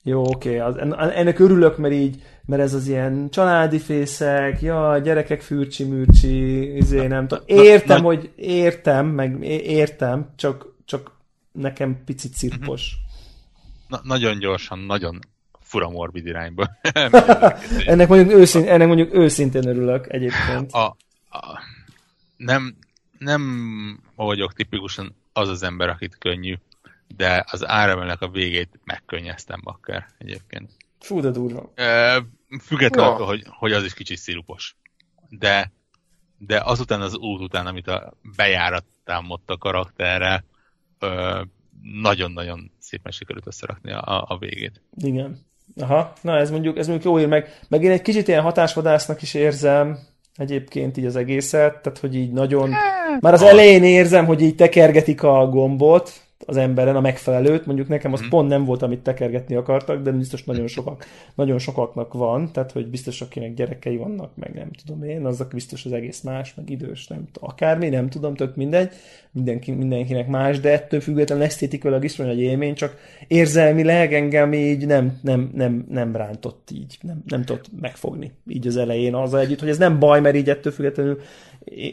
Jó, 0.02 0.26
oké, 0.26 0.60
okay. 0.60 0.92
ennek 1.14 1.38
örülök, 1.38 1.76
mert 1.76 1.94
így, 1.94 2.22
mert 2.46 2.62
ez 2.62 2.74
az 2.74 2.88
ilyen 2.88 3.30
családi 3.30 3.78
fészek, 3.78 4.62
ja, 4.62 4.98
gyerekek 4.98 5.40
fürcsi-mürcsi, 5.40 6.76
izé, 6.76 7.06
nem 7.06 7.28
tudom. 7.28 7.44
Értem, 7.46 8.00
na, 8.00 8.06
hogy 8.06 8.32
értem, 8.36 9.06
meg 9.06 9.44
értem, 9.64 10.32
csak, 10.36 10.66
csak 10.84 11.10
nekem 11.52 12.04
picit 12.04 12.34
cirpos. 12.34 12.96
Na, 13.88 14.00
nagyon 14.02 14.38
gyorsan, 14.38 14.78
nagyon 14.78 15.18
fura 15.60 15.88
morbid 15.88 16.26
irányba. 16.26 16.70
ennek, 17.86 18.08
mondjuk 18.08 18.32
őszint, 18.32 18.66
ennek 18.66 18.86
mondjuk 18.86 19.14
őszintén 19.14 19.68
örülök 19.68 20.12
egyébként. 20.12 20.72
A, 20.72 20.86
a, 21.30 21.60
nem, 22.36 22.76
nem 23.18 23.42
vagyok 24.14 24.52
tipikusan 24.52 25.16
az 25.32 25.48
az 25.48 25.62
ember, 25.62 25.88
akit 25.88 26.18
könnyű 26.18 26.54
de 27.16 27.44
az 27.50 27.66
áramelnek 27.66 28.20
a 28.20 28.28
végét 28.28 28.80
megkönnyeztem 28.84 29.60
bakker 29.62 30.06
egyébként. 30.18 30.70
Fú, 31.02 31.20
de 31.20 31.30
durva. 31.30 31.72
Függetlenül, 32.60 33.18
ja. 33.18 33.24
hogy, 33.24 33.42
hogy 33.46 33.72
az 33.72 33.84
is 33.84 33.94
kicsit 33.94 34.16
szirupos. 34.16 34.76
De, 35.28 35.72
de 36.38 36.60
azután 36.64 37.00
az 37.00 37.16
út 37.16 37.40
után, 37.40 37.66
amit 37.66 37.88
a 37.88 38.12
bejárat 38.36 38.84
támadt 39.04 39.50
a 39.50 39.58
karakterre, 39.58 40.44
nagyon-nagyon 42.02 42.70
szépen 42.78 43.12
sikerült 43.12 43.46
összerakni 43.46 43.92
a, 43.92 44.24
a 44.28 44.36
végét. 44.38 44.82
Igen. 44.96 45.38
Aha, 45.80 46.12
na 46.20 46.36
ez 46.36 46.50
mondjuk, 46.50 46.78
ez 46.78 46.86
mondjuk 46.86 47.12
jó 47.12 47.20
ír 47.20 47.28
meg. 47.28 47.58
Meg 47.68 47.82
én 47.82 47.90
egy 47.90 48.02
kicsit 48.02 48.28
ilyen 48.28 48.42
hatásvadásznak 48.42 49.22
is 49.22 49.34
érzem 49.34 49.98
egyébként 50.36 50.96
így 50.96 51.04
az 51.04 51.16
egészet, 51.16 51.82
tehát 51.82 51.98
hogy 51.98 52.14
így 52.14 52.32
nagyon... 52.32 52.72
Hát, 52.72 53.20
már 53.20 53.32
az 53.32 53.42
elején 53.42 53.84
érzem, 53.84 54.26
hogy 54.26 54.40
így 54.40 54.54
tekergetik 54.54 55.22
a 55.22 55.46
gombot, 55.46 56.12
az 56.46 56.56
emberen 56.56 56.96
a 56.96 57.00
megfelelőt. 57.00 57.66
Mondjuk 57.66 57.88
nekem 57.88 58.12
az 58.12 58.22
mm. 58.22 58.28
pont 58.28 58.48
nem 58.48 58.64
volt, 58.64 58.82
amit 58.82 59.00
tekergetni 59.00 59.54
akartak, 59.54 60.02
de 60.02 60.10
biztos 60.10 60.44
nagyon, 60.44 60.66
sokak, 60.66 61.06
nagyon 61.34 61.58
sokaknak 61.58 62.12
van, 62.12 62.52
tehát 62.52 62.72
hogy 62.72 62.86
biztos 62.86 63.20
akinek 63.20 63.54
gyerekei 63.54 63.96
vannak, 63.96 64.36
meg 64.36 64.54
nem 64.54 64.70
tudom 64.84 65.02
én, 65.02 65.26
azok 65.26 65.48
biztos 65.48 65.84
az 65.84 65.92
egész 65.92 66.20
más, 66.20 66.54
meg 66.54 66.70
idős, 66.70 67.06
nem 67.06 67.24
tudom, 67.32 67.48
akármi, 67.50 67.88
nem 67.88 68.08
tudom, 68.08 68.34
tök 68.34 68.56
mindegy, 68.56 68.90
mindenki, 69.32 69.72
mindenkinek 69.72 70.28
más, 70.28 70.60
de 70.60 70.72
ettől 70.72 71.00
függetlenül 71.00 71.44
esztétikailag 71.44 72.04
is 72.04 72.18
egy 72.18 72.40
élmény, 72.40 72.74
csak 72.74 72.96
érzelmileg 73.28 74.14
engem 74.14 74.52
így 74.52 74.86
nem, 74.86 75.18
nem, 75.22 75.50
nem, 75.54 75.86
nem 75.88 76.16
rántott 76.16 76.70
így, 76.70 76.98
nem, 77.00 77.22
nem 77.26 77.44
tudott 77.44 77.70
megfogni 77.80 78.32
így 78.48 78.66
az 78.66 78.76
elején 78.76 79.14
az 79.14 79.34
együtt, 79.34 79.60
hogy 79.60 79.68
ez 79.68 79.78
nem 79.78 79.98
baj, 79.98 80.20
mert 80.20 80.36
így 80.36 80.48
ettől 80.48 80.72
függetlenül 80.72 81.18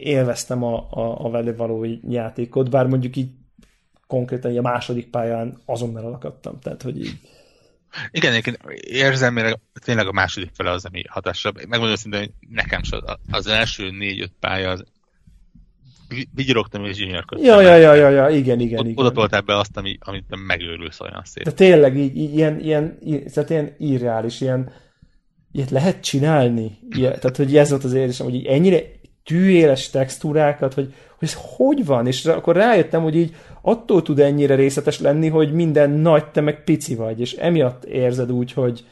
élveztem 0.01 0.63
a, 0.63 0.87
a, 0.89 1.25
a 1.25 1.29
vele 1.29 1.53
való 1.53 1.85
játékot, 2.09 2.69
bár 2.69 2.87
mondjuk 2.87 3.15
így 3.15 3.29
konkrétan 4.09 4.57
a 4.57 4.61
második 4.61 5.09
pályán 5.09 5.57
azonnal 5.65 6.05
alakadtam, 6.05 6.59
tehát 6.59 6.81
hogy 6.81 6.99
így. 6.99 7.19
Igen, 8.11 8.31
egyébként 8.31 8.59
érzelmileg 8.81 9.59
tényleg 9.83 10.07
a 10.07 10.11
második 10.11 10.49
fele 10.53 10.71
az, 10.71 10.85
ami 10.85 11.03
hatásabb. 11.07 11.55
Megmondom 11.67 11.95
szintén, 11.95 12.19
hogy 12.19 12.31
nekem 12.49 12.83
sem 12.83 12.99
az 13.31 13.47
első 13.47 13.91
négy-öt 13.91 14.31
pálya 14.39 14.69
az 14.69 14.83
vigyorogtam 16.33 16.85
és 16.85 16.97
gyönyörködtem. 16.97 17.45
Ja, 17.45 17.61
ja, 17.61 17.75
ja, 17.75 17.93
ja, 17.93 18.09
ja, 18.09 18.29
igen, 18.29 18.59
igen, 18.59 18.85
igen. 18.85 18.97
Oda 18.97 19.11
toltál 19.11 19.41
be 19.41 19.57
azt, 19.57 19.77
ami, 19.77 19.97
amit 19.99 20.25
megőrülsz 20.47 20.99
olyan 20.99 21.21
szép. 21.25 21.43
De 21.43 21.51
tényleg 21.51 21.97
így, 21.97 22.15
ilyen, 22.15 22.59
ilyen, 22.59 22.97
ilyen, 23.01 23.23
tehát 23.33 23.49
ilyen 23.49 23.75
irreális, 23.77 24.41
ilyen, 24.41 24.71
ilyet 25.51 25.69
lehet 25.69 26.03
csinálni? 26.03 26.77
Ilyen, 26.89 27.19
tehát, 27.19 27.37
hogy 27.37 27.57
ez 27.57 27.69
volt 27.69 27.83
az 27.83 27.93
érzésem, 27.93 28.25
hogy 28.25 28.35
így 28.35 28.45
ennyire 28.45 28.81
tűéles 29.23 29.89
textúrákat, 29.89 30.73
hogy, 30.73 30.93
hogy 31.17 31.27
ez 31.27 31.37
hogy 31.55 31.85
van, 31.85 32.07
és 32.07 32.25
akkor 32.25 32.55
rájöttem, 32.55 33.03
hogy 33.03 33.15
így 33.15 33.35
attól 33.61 34.01
tud 34.01 34.19
ennyire 34.19 34.55
részletes 34.55 34.99
lenni, 34.99 35.27
hogy 35.27 35.53
minden 35.53 35.89
nagy, 35.89 36.25
te 36.25 36.41
meg 36.41 36.63
pici 36.63 36.95
vagy, 36.95 37.19
és 37.19 37.33
emiatt 37.33 37.83
érzed 37.83 38.31
úgy, 38.31 38.53
hogy, 38.53 38.85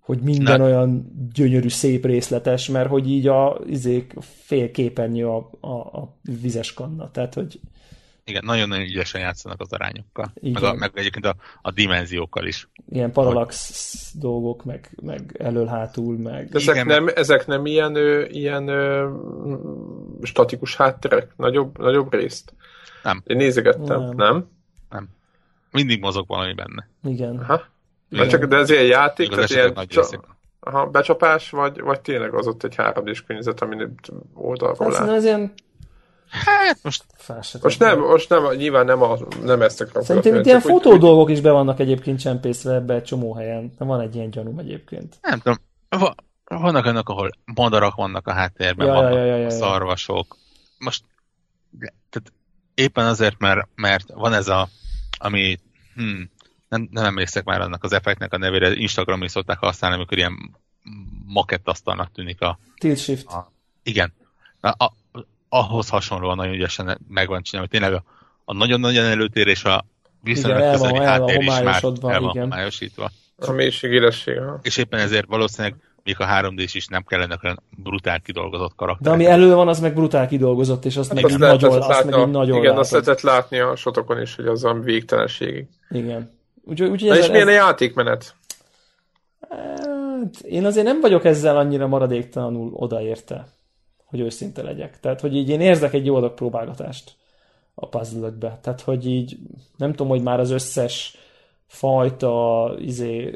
hogy 0.00 0.18
minden 0.18 0.60
Na. 0.60 0.64
olyan 0.64 1.12
gyönyörű, 1.34 1.68
szép 1.68 2.04
részletes, 2.04 2.68
mert 2.68 2.88
hogy 2.88 3.10
így 3.10 3.26
a 3.26 3.60
izék 3.66 4.14
fél 4.20 4.70
képernyő 4.70 5.26
a, 5.26 5.50
a, 5.60 5.74
a 5.74 6.16
vizes 6.40 6.74
kanna, 6.74 7.10
tehát 7.10 7.34
hogy 7.34 7.60
igen, 8.28 8.42
nagyon-nagyon 8.44 8.84
ügyesen 8.84 9.20
játszanak 9.20 9.60
az 9.60 9.72
arányokkal. 9.72 10.32
Meg, 10.40 10.62
a, 10.62 10.74
meg 10.74 10.90
egyébként 10.94 11.26
a, 11.26 11.34
a 11.62 11.70
dimenziókkal 11.70 12.46
is. 12.46 12.68
Ilyen 12.88 13.12
parallax 13.12 14.12
hogy... 14.12 14.20
dolgok, 14.20 14.64
meg, 14.64 14.90
meg 15.02 15.36
elől-hátul, 15.38 16.16
meg... 16.16 16.48
ezek, 16.52 16.74
Igen, 16.74 16.86
nem, 16.86 17.08
ezek 17.14 17.46
nem 17.46 17.66
ilyen, 17.66 17.94
ö, 17.94 18.24
ilyen 18.24 18.68
ö, 18.68 19.10
statikus 20.22 20.76
hátterek? 20.76 21.32
Nagyobb, 21.36 21.78
nagyobb 21.78 22.12
részt? 22.12 22.54
Nem. 23.02 23.22
Én 23.26 23.36
nézegettem, 23.36 24.00
nem? 24.00 24.16
Nem. 24.16 24.48
nem. 24.90 25.08
Mindig 25.70 26.00
mozog 26.00 26.26
valami 26.26 26.54
benne. 26.54 26.88
Igen. 27.04 27.38
Aha. 27.38 27.62
Igen. 28.10 28.28
Csak, 28.28 28.44
de 28.44 28.56
ez 28.56 28.70
ilyen 28.70 28.84
játék, 28.84 29.28
tehát 29.28 29.50
ilyen 29.50 29.86
csa- 29.86 30.20
aha, 30.60 30.86
becsapás, 30.86 31.50
vagy, 31.50 31.80
vagy 31.80 32.00
tényleg 32.00 32.34
az 32.34 32.46
ott 32.46 32.64
egy 32.64 32.74
3D-s 32.76 33.22
környezet, 33.22 33.60
amin 33.60 33.94
oldalról 34.34 34.90
lát? 34.90 35.08
Ez 35.08 35.24
ilyen 35.24 35.52
Hát 36.28 36.78
most... 36.82 37.04
Most 37.62 37.78
nem, 37.78 38.00
most 38.00 38.28
nem, 38.28 38.52
nyilván 38.56 38.84
nem, 38.84 39.02
a, 39.02 39.18
nem 39.42 39.62
ezt 39.62 39.80
akarom. 39.80 40.02
Szerintem 40.02 40.34
itt 40.34 40.46
ilyen 40.46 40.60
fotó 40.60 40.92
úgy, 40.92 40.98
dolgok 40.98 41.30
is 41.30 41.40
be 41.40 41.50
vannak 41.50 41.80
egyébként 41.80 42.20
csempészve 42.20 42.74
ebbe 42.74 42.94
egy 42.94 43.04
csomó 43.04 43.34
helyen. 43.34 43.72
Van 43.78 44.00
egy 44.00 44.14
ilyen 44.14 44.30
gyanúm 44.30 44.58
egyébként. 44.58 45.18
Nem 45.22 45.38
tudom. 45.38 45.56
Vannak 46.44 46.86
önök, 46.86 47.08
ahol 47.08 47.30
madarak 47.44 47.94
vannak 47.94 48.26
a 48.26 48.32
háttérben, 48.32 48.86
ja, 48.86 48.92
vannak 48.92 49.12
ja, 49.12 49.24
ja, 49.24 49.36
ja, 49.36 49.36
ja. 49.36 49.50
szarvasok. 49.50 50.36
Most 50.78 51.04
tehát 52.10 52.32
éppen 52.74 53.06
azért, 53.06 53.38
mert, 53.38 53.68
mert 53.74 54.12
van 54.12 54.32
ez 54.32 54.48
a, 54.48 54.68
ami 55.18 55.58
hm, 55.94 56.22
nem, 56.68 56.88
nem 56.90 57.04
emlékszek 57.04 57.44
már 57.44 57.60
annak 57.60 57.84
az 57.84 57.92
effektnek 57.92 58.32
a 58.32 58.38
nevére, 58.38 58.72
Instagram 58.72 59.22
is 59.22 59.30
szokták 59.30 59.58
használni, 59.58 59.96
amikor 59.96 60.18
ilyen 60.18 60.56
makettasztalnak 61.24 62.12
tűnik 62.12 62.40
a... 62.40 62.58
Tilt 62.78 62.98
shift. 62.98 63.26
A, 63.26 63.52
igen. 63.82 64.12
A, 64.60 64.84
a, 64.84 64.92
ahhoz 65.48 65.88
hasonlóan 65.88 66.36
nagyon 66.36 66.54
ügyesen 66.54 66.98
meg 67.08 67.28
van 67.28 67.42
csinálva. 67.42 67.70
Tényleg 67.70 67.92
a, 67.92 68.02
a 68.44 68.52
nagyon-nagyon 68.52 69.04
előtérés 69.04 69.64
a 69.64 69.84
viszonylag 70.22 70.58
igen, 70.58 70.72
közeli 70.72 70.98
el 70.98 71.04
háttér 71.04 71.40
is 71.40 71.46
már 71.46 71.80
el 72.02 72.20
van 72.20 72.22
homályosítva. 72.22 73.10
A 73.38 73.50
mélységélesség. 73.50 74.40
És 74.62 74.76
éppen 74.76 75.00
ezért 75.00 75.26
valószínűleg 75.26 75.76
még 76.04 76.16
a 76.18 76.24
3 76.24 76.56
d 76.56 76.60
is 76.60 76.86
nem 76.86 77.04
kellene 77.04 77.38
olyan 77.42 77.62
brutál 77.82 78.20
kidolgozott 78.20 78.74
karakter. 78.74 79.06
De 79.06 79.10
ami 79.10 79.26
elő 79.26 79.54
van, 79.54 79.68
az 79.68 79.80
meg 79.80 79.94
brutál 79.94 80.28
kidolgozott, 80.28 80.84
és 80.84 80.96
azt 80.96 81.08
hát 81.08 81.14
meg 81.14 81.24
azt 81.24 81.38
lehet, 81.38 81.60
nagyon, 81.60 81.78
azt, 81.78 81.90
azt 81.90 82.04
meg 82.04 82.30
nagyon 82.30 82.56
Igen, 82.56 82.62
látod. 82.62 82.78
azt 82.78 82.90
lehetett 82.90 83.20
látni 83.20 83.58
a 83.58 83.76
sotokon 83.76 84.20
is, 84.20 84.34
hogy 84.34 84.46
az 84.46 84.64
a 84.64 84.72
végtelenségig. 84.72 85.66
Igen. 85.90 86.30
Úgy, 86.64 86.82
úgy, 86.82 87.04
Na 87.04 87.12
ez, 87.12 87.18
és 87.18 87.28
milyen 87.30 87.48
ez... 87.48 87.54
a 87.54 87.56
játékmenet? 87.56 88.34
Hát, 89.48 90.40
én 90.40 90.64
azért 90.64 90.86
nem 90.86 91.00
vagyok 91.00 91.24
ezzel 91.24 91.56
annyira 91.56 91.86
maradéktalanul 91.86 92.70
odaérte 92.72 93.55
hogy 94.16 94.26
őszinte 94.26 94.62
legyek. 94.62 95.00
Tehát, 95.00 95.20
hogy 95.20 95.36
így 95.36 95.48
én 95.48 95.60
érzek 95.60 95.92
egy 95.92 96.06
jó 96.06 96.14
adag 96.14 96.34
próbálgatást 96.34 97.14
a 97.74 97.88
puzzle 97.88 98.32
Tehát, 98.60 98.80
hogy 98.80 99.06
így 99.06 99.38
nem 99.76 99.90
tudom, 99.90 100.08
hogy 100.08 100.22
már 100.22 100.40
az 100.40 100.50
összes 100.50 101.16
fajta 101.66 102.74
izé, 102.78 103.34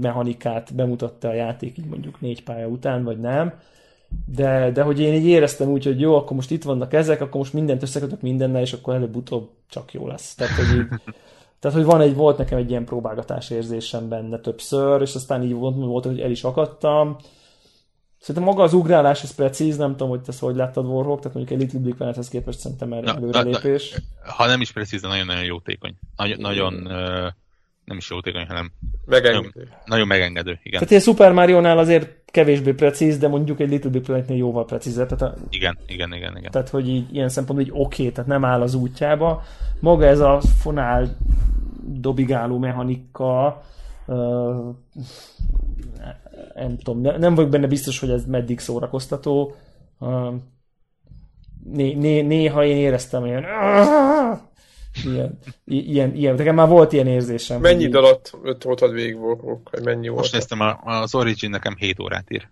mechanikát 0.00 0.74
bemutatta 0.74 1.28
a 1.28 1.32
játék, 1.32 1.78
így 1.78 1.86
mondjuk 1.86 2.20
négy 2.20 2.42
pálya 2.42 2.66
után, 2.66 3.04
vagy 3.04 3.20
nem. 3.20 3.54
De, 4.26 4.70
de 4.70 4.82
hogy 4.82 5.00
én 5.00 5.14
így 5.14 5.26
éreztem 5.26 5.68
úgy, 5.70 5.84
hogy 5.84 6.00
jó, 6.00 6.14
akkor 6.14 6.36
most 6.36 6.50
itt 6.50 6.62
vannak 6.62 6.92
ezek, 6.92 7.20
akkor 7.20 7.36
most 7.36 7.52
mindent 7.52 7.82
összekötök 7.82 8.20
mindennel, 8.20 8.60
és 8.60 8.72
akkor 8.72 8.94
előbb-utóbb 8.94 9.48
csak 9.68 9.92
jó 9.92 10.06
lesz. 10.06 10.34
Tehát, 10.34 10.54
hogy 10.54 10.78
így, 10.78 10.86
tehát, 11.60 11.76
hogy 11.76 11.86
van 11.86 12.00
egy, 12.00 12.14
volt 12.14 12.38
nekem 12.38 12.58
egy 12.58 12.70
ilyen 12.70 12.84
próbálgatás 12.84 13.50
érzésem 13.50 14.08
benne 14.08 14.38
többször, 14.38 15.00
és 15.00 15.14
aztán 15.14 15.42
így 15.42 15.52
volt, 15.52 15.76
volt 15.76 16.04
hogy 16.04 16.20
el 16.20 16.30
is 16.30 16.44
akadtam, 16.44 17.16
Szerintem 18.26 18.52
maga 18.52 18.62
az 18.62 18.72
ugrálás, 18.72 19.22
ez 19.22 19.34
precíz, 19.34 19.76
nem 19.76 19.90
tudom, 19.90 20.08
hogy 20.08 20.20
te 20.20 20.32
hogy 20.40 20.54
láttad 20.56 20.86
Warhawk, 20.86 21.20
tehát 21.20 21.36
mondjuk 21.36 21.60
egy 21.60 21.64
Little 21.64 21.80
Big 21.80 21.94
Planethez 21.94 22.28
képest 22.28 22.58
szerintem 22.58 22.92
erre 22.92 23.12
előrelépés. 23.12 23.94
Ha 24.36 24.46
nem 24.46 24.60
is 24.60 24.72
precíz, 24.72 25.00
de 25.00 25.08
nagyon-nagyon 25.08 25.44
jótékony. 25.44 25.94
Nagy, 26.16 26.38
nagyon, 26.38 26.74
uh, 26.74 27.32
nem 27.84 27.96
is 27.96 28.10
jótékony, 28.10 28.46
hanem 28.46 28.72
megengedő. 29.04 29.50
Nagyon, 29.54 29.68
nagyon 29.84 30.06
megengedő, 30.06 30.50
igen. 30.50 30.72
Tehát 30.72 30.90
ilyen 30.90 31.02
Super 31.02 31.32
Mario-nál 31.32 31.78
azért 31.78 32.08
kevésbé 32.24 32.72
precíz, 32.72 33.18
de 33.18 33.28
mondjuk 33.28 33.60
egy 33.60 33.68
Little 33.68 33.90
Big 33.90 34.02
Planetnél 34.02 34.36
jóval 34.36 34.64
precízebb. 34.64 35.08
Tehát 35.08 35.34
a, 35.34 35.38
igen, 35.50 35.78
igen, 35.86 36.12
igen, 36.12 36.36
igen. 36.36 36.50
Tehát, 36.50 36.68
hogy 36.68 36.88
így, 36.88 37.14
ilyen 37.14 37.28
szempontból 37.28 37.68
így 37.68 37.82
oké, 37.82 38.02
okay, 38.02 38.12
tehát 38.12 38.30
nem 38.30 38.44
áll 38.44 38.60
az 38.60 38.74
útjába. 38.74 39.42
Maga 39.80 40.06
ez 40.06 40.20
a 40.20 40.40
fonál 40.60 41.16
dobigáló 41.84 42.58
mechanika, 42.58 43.62
uh, 44.06 44.74
nem 46.56 46.78
tudom, 46.78 47.18
nem 47.18 47.34
vagyok 47.34 47.50
benne 47.50 47.66
biztos, 47.66 47.98
hogy 47.98 48.10
ez 48.10 48.26
meddig 48.26 48.58
szórakoztató. 48.58 49.54
Né, 51.64 51.94
né, 51.94 52.20
néha 52.20 52.64
én 52.64 52.76
éreztem 52.76 53.24
ilyen 53.24 53.44
ilyen, 55.04 55.38
ilyen, 55.64 56.14
ilyen, 56.14 56.34
nekem 56.34 56.54
már 56.54 56.68
volt 56.68 56.92
ilyen 56.92 57.06
érzésem. 57.06 57.60
Mennyi 57.60 57.82
idő 57.82 57.98
alatt 57.98 58.36
toltad 58.58 58.92
végig 58.92 59.18
vagy 59.70 59.84
mennyi 59.84 60.08
volt? 60.08 60.20
Most 60.20 60.32
néztem, 60.32 60.78
az 60.84 61.14
Origin 61.14 61.50
nekem 61.50 61.74
7 61.78 62.00
órát 62.00 62.30
ír. 62.30 62.48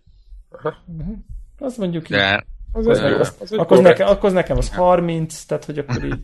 Aha. 0.51 0.75
Uh-huh. 0.99 1.17
Azt 1.59 1.79
mondjuk 1.79 2.09
De, 2.09 2.47
Az, 2.73 2.87
az, 2.87 2.99
az, 2.99 3.13
az, 3.21 3.37
az 3.41 3.53
akkor, 3.53 3.83
nekem, 3.83 4.09
akkor 4.09 4.33
nekem 4.33 4.57
az 4.57 4.71
30, 4.71 5.45
tehát 5.45 5.65
hogy 5.65 5.79
akkor 5.79 6.05
így... 6.05 6.21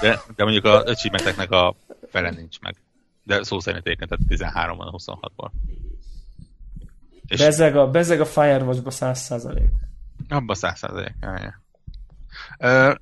De, 0.00 0.20
de 0.36 0.44
mondjuk 0.44 0.64
a 0.64 0.82
achievementeknek 0.82 1.50
a 1.50 1.74
fele 2.08 2.30
nincs 2.30 2.60
meg. 2.60 2.76
De 3.22 3.42
szó 3.42 3.60
szerint 3.60 3.86
egyébként, 3.86 4.10
tehát 4.10 4.26
13 4.28 4.76
van 4.76 4.86
a 4.86 4.90
26-ból. 4.90 5.50
És 7.30 7.38
bezeg 7.38 7.76
a, 7.76 7.90
bezeg 7.90 8.20
a 8.20 8.24
Firewatch-ba 8.24 8.90
100%. 8.90 9.62
Abba 10.28 10.54
100%. 10.60 11.10
Ja, 11.20 13.00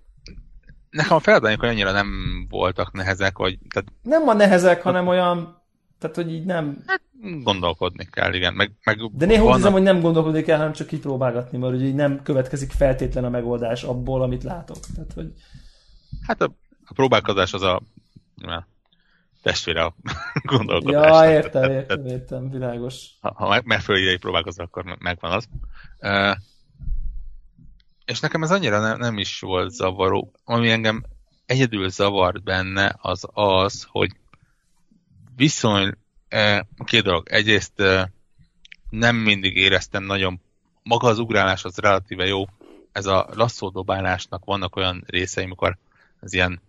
nekem 0.91 1.17
a 1.17 1.21
feladányok 1.21 1.63
annyira 1.63 1.93
nem 1.93 2.09
voltak 2.49 2.93
nehezek, 2.93 3.37
hogy... 3.37 3.59
Tehát, 3.71 3.89
nem 4.03 4.29
a 4.29 4.35
nehezek, 4.35 4.83
hanem 4.83 5.07
olyan, 5.07 5.63
tehát 5.99 6.17
hogy 6.17 6.33
így 6.33 6.45
nem... 6.45 6.83
Hát 6.87 7.01
gondolkodni 7.43 8.09
kell, 8.11 8.35
igen. 8.35 8.55
Meg, 8.55 8.73
meg 8.85 8.99
De 9.13 9.27
néha 9.27 9.45
úgy 9.45 9.55
hiszem, 9.55 9.73
hogy 9.73 9.83
nem 9.83 10.01
gondolkodni 10.01 10.43
kell, 10.43 10.57
hanem 10.57 10.73
csak 10.73 10.87
kipróbálgatni, 10.87 11.59
mert 11.59 11.81
így 11.81 11.95
nem 11.95 12.23
következik 12.23 12.71
feltétlen 12.71 13.25
a 13.25 13.29
megoldás 13.29 13.83
abból, 13.83 14.23
amit 14.23 14.43
látok. 14.43 14.79
Tehát, 14.95 15.13
hogy... 15.15 15.33
Hát 16.27 16.41
a, 16.41 16.51
a 16.85 16.93
próbálkozás 16.95 17.53
az 17.53 17.63
a 17.63 17.83
testvére 19.43 19.85
a 19.85 19.95
gondolkodás. 20.53 21.21
Ja, 21.21 21.31
értem, 21.31 21.71
értem, 21.71 22.07
értem, 22.07 22.51
világos. 22.51 23.07
Ha, 23.21 23.33
ha 23.37 23.61
megfelelő 23.65 24.05
ideig 24.05 24.19
próbálkozol, 24.19 24.65
akkor 24.65 24.97
megvan 24.99 25.33
az. 25.33 25.49
Uh, 25.99 26.37
és 28.05 28.21
nekem 28.21 28.43
ez 28.43 28.51
annyira 28.51 28.81
nem, 28.81 28.99
nem 28.99 29.19
is 29.19 29.41
volt 29.41 29.71
zavaró. 29.71 30.33
Ami 30.45 30.71
engem 30.71 31.05
egyedül 31.47 31.89
zavart 31.89 32.43
benne, 32.43 32.97
az 33.01 33.27
az, 33.33 33.87
hogy 33.91 34.11
viszony 35.37 35.95
uh, 36.31 36.61
két 36.85 37.03
dolog. 37.03 37.29
Egyrészt 37.29 37.81
uh, 37.81 38.01
nem 38.91 39.17
mindig 39.17 39.57
éreztem 39.57 40.03
nagyon, 40.03 40.41
maga 40.83 41.09
az 41.09 41.19
ugrálás 41.19 41.65
az 41.65 41.77
relatíve 41.77 42.27
jó. 42.27 42.45
Ez 42.93 43.07
a 43.07 43.29
lasszódobálásnak 43.33 44.45
vannak 44.45 44.77
olyan 44.77 45.05
részei, 45.07 45.45
amikor 45.45 45.77
az 46.21 46.33
ilyen 46.33 46.61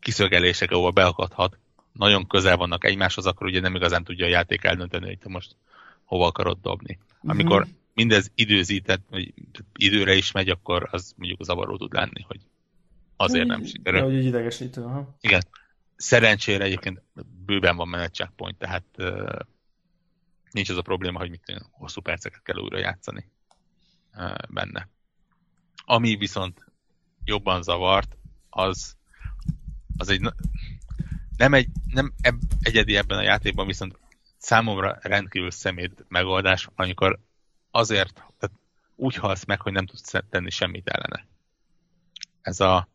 kiszögelések, 0.00 0.70
ahol 0.70 0.90
beakadhat, 0.90 1.58
nagyon 1.94 2.26
közel 2.26 2.56
vannak 2.56 2.84
egymáshoz, 2.84 3.26
akkor 3.26 3.46
ugye 3.46 3.60
nem 3.60 3.74
igazán 3.74 4.04
tudja 4.04 4.26
a 4.26 4.28
játék 4.28 4.64
eldönteni, 4.64 5.06
hogy 5.06 5.18
te 5.18 5.28
most 5.28 5.56
hova 6.04 6.26
akarod 6.26 6.58
dobni. 6.60 6.98
Amikor 7.20 7.62
mm-hmm. 7.62 7.74
mindez 7.94 8.30
időzített, 8.34 9.02
vagy 9.10 9.34
időre 9.74 10.14
is 10.14 10.32
megy, 10.32 10.48
akkor 10.48 10.88
az 10.90 11.14
mondjuk 11.16 11.44
zavaró 11.44 11.76
tud 11.76 11.92
lenni, 11.92 12.22
hogy 12.26 12.40
azért 13.16 13.46
nem 13.46 13.64
sikerül. 13.64 14.02
Hogy 14.02 14.14
így 14.14 14.24
idegesítő, 14.24 14.82
aha. 14.82 15.16
Igen. 15.20 15.42
Szerencsére 15.96 16.64
egyébként 16.64 17.02
bőven 17.46 17.76
van 17.76 17.88
menet 17.88 18.14
checkpoint, 18.14 18.58
tehát 18.58 18.84
uh, 18.98 19.38
nincs 20.50 20.70
az 20.70 20.76
a 20.76 20.82
probléma, 20.82 21.18
hogy 21.18 21.30
mit 21.30 21.66
hosszú 21.70 22.00
perceket 22.00 22.42
kell 22.42 22.56
újra 22.56 22.78
játszani 22.78 23.30
uh, 24.14 24.34
benne. 24.48 24.88
Ami 25.84 26.16
viszont 26.16 26.64
jobban 27.24 27.62
zavart, 27.62 28.16
az, 28.50 28.96
az 29.96 30.08
egy 30.08 30.20
nem, 31.36 31.54
egy, 31.54 31.68
nem 31.88 32.12
eb, 32.20 32.40
egyedi 32.60 32.96
ebben 32.96 33.18
a 33.18 33.22
játékban, 33.22 33.66
viszont 33.66 33.98
számomra 34.38 34.98
rendkívül 35.00 35.50
szemét 35.50 36.04
megoldás, 36.08 36.68
amikor 36.74 37.18
azért 37.70 38.12
tehát 38.12 38.56
úgy 38.96 39.14
halsz 39.14 39.44
meg, 39.44 39.60
hogy 39.60 39.72
nem 39.72 39.86
tudsz 39.86 40.12
tenni 40.30 40.50
semmit 40.50 40.88
ellene. 40.88 41.26
Ez 42.42 42.60
a 42.60 42.88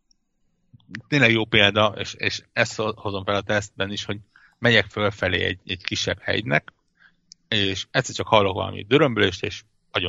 tényleg 1.08 1.32
jó 1.32 1.46
példa, 1.46 1.94
és, 1.98 2.14
és 2.14 2.44
ezt 2.54 2.76
hozom 2.76 3.24
fel 3.24 3.36
a 3.36 3.42
tesztben 3.42 3.92
is, 3.92 4.06
hogy 4.06 4.20
megyek 4.58 4.86
fölfelé 4.86 5.44
egy, 5.44 5.60
egy 5.66 5.84
kisebb 5.84 6.20
hegynek, 6.20 6.74
és 7.48 7.88
egyszer 7.92 8.16
csak 8.16 8.28
hallok 8.28 8.54
valami 8.54 8.84
dörömbölést, 8.84 9.44
és 9.44 9.64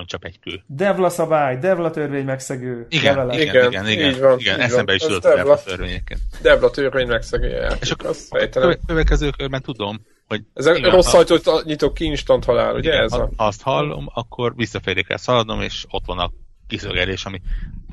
csak 0.06 0.24
egy 0.24 0.38
kő. 0.40 0.62
Devla 0.66 1.08
szabály, 1.08 1.58
Devla 1.58 1.90
törvény 1.90 2.24
megszegő. 2.24 2.86
Igen, 2.88 3.14
levelek. 3.14 3.40
igen, 3.40 3.54
Igen, 3.54 3.70
igen, 3.70 3.88
igen, 3.88 4.10
így 4.10 4.20
van, 4.20 4.38
igen, 4.38 4.56
így 4.58 4.64
eszembe 4.64 4.84
van. 4.84 4.94
is 4.94 5.02
jutott 5.02 5.24
a 5.24 5.28
Devla. 5.28 5.42
Devla 5.54 5.62
törvényeket. 5.62 6.18
Debla 6.42 6.70
törvény 6.70 7.06
megszegélye. 7.06 7.76
És 7.80 7.90
akkor 7.90 8.06
azt 8.06 8.32
a 8.32 8.76
következő 8.86 9.30
körben 9.30 9.62
tudom, 9.62 10.06
hogy 10.28 10.44
Ez 10.54 10.66
a 10.66 10.74
igen, 10.74 10.90
rossz 10.90 11.10
ha- 11.10 11.18
ajtót 11.18 11.64
nyitok 11.64 11.94
ki 11.94 12.04
instant 12.04 12.44
halál, 12.44 12.74
ugye 12.74 12.92
igen, 12.92 13.02
ez 13.04 13.12
ha, 13.12 13.22
a... 13.22 13.46
azt 13.46 13.62
hallom, 13.62 14.10
akkor 14.14 14.54
visszafelé 14.56 15.02
kell 15.02 15.16
szaladnom, 15.16 15.60
és 15.60 15.84
ott 15.88 16.06
van 16.06 16.18
a 16.18 16.32
kiszögelés, 16.66 17.24
ami 17.24 17.40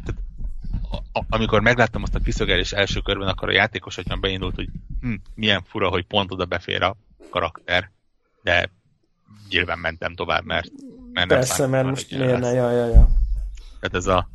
tehát, 0.05 0.21
a, 1.13 1.21
amikor 1.29 1.61
megláttam 1.61 2.03
azt 2.03 2.15
a 2.15 2.19
kiszögelés 2.19 2.71
első 2.71 2.99
körben, 2.99 3.27
akkor 3.27 3.49
a 3.49 3.53
játékos 3.53 3.97
agyban 3.97 4.19
beindult, 4.19 4.55
hogy 4.55 4.67
hm, 5.01 5.13
milyen 5.35 5.63
fura, 5.63 5.89
hogy 5.89 6.05
pont 6.05 6.31
oda 6.31 6.45
befér 6.45 6.81
a 6.81 6.95
karakter, 7.29 7.91
de 8.43 8.69
nyilván 9.49 9.79
mentem 9.79 10.15
tovább, 10.15 10.45
mert, 10.45 10.71
mert 11.17 11.29
nem 11.29 11.37
Persze, 11.37 11.53
számítom 11.53 11.71
mert 11.71 11.87
most 11.87 12.17
miért 12.17 12.39
ne, 12.39 12.51
ja, 12.51 12.71
ja, 12.71 12.85
ja. 12.85 13.07
Tehát 13.79 13.95
ez 13.95 14.07
a 14.07 14.29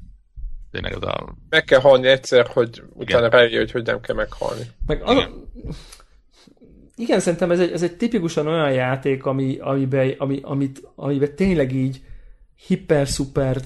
tényleg 0.71 0.93
ez 0.93 1.03
a 1.03 1.35
Meg 1.49 1.65
kell 1.65 1.81
halni 1.81 2.07
egyszer, 2.07 2.47
hogy 2.47 2.83
utána 2.93 3.29
rájöjj, 3.29 3.57
hogy 3.57 3.71
hogy 3.71 3.85
nem 3.85 4.01
kell 4.01 4.15
meghalni. 4.15 4.63
Meg 4.87 5.03
az, 5.03 5.17
Igen. 5.17 5.31
igen, 6.97 7.21
szerintem 7.21 7.51
ez 7.51 7.61
egy, 7.61 7.73
ez 7.73 7.83
egy 7.83 7.97
tipikusan 7.97 8.47
olyan 8.47 8.73
játék, 8.73 9.25
ami, 9.25 9.59
amiben, 9.59 10.15
ami, 10.19 10.41
amit, 10.43 10.89
amiben 10.95 11.35
tényleg 11.35 11.73
így 11.73 12.03
hiper-szuper 12.67 13.61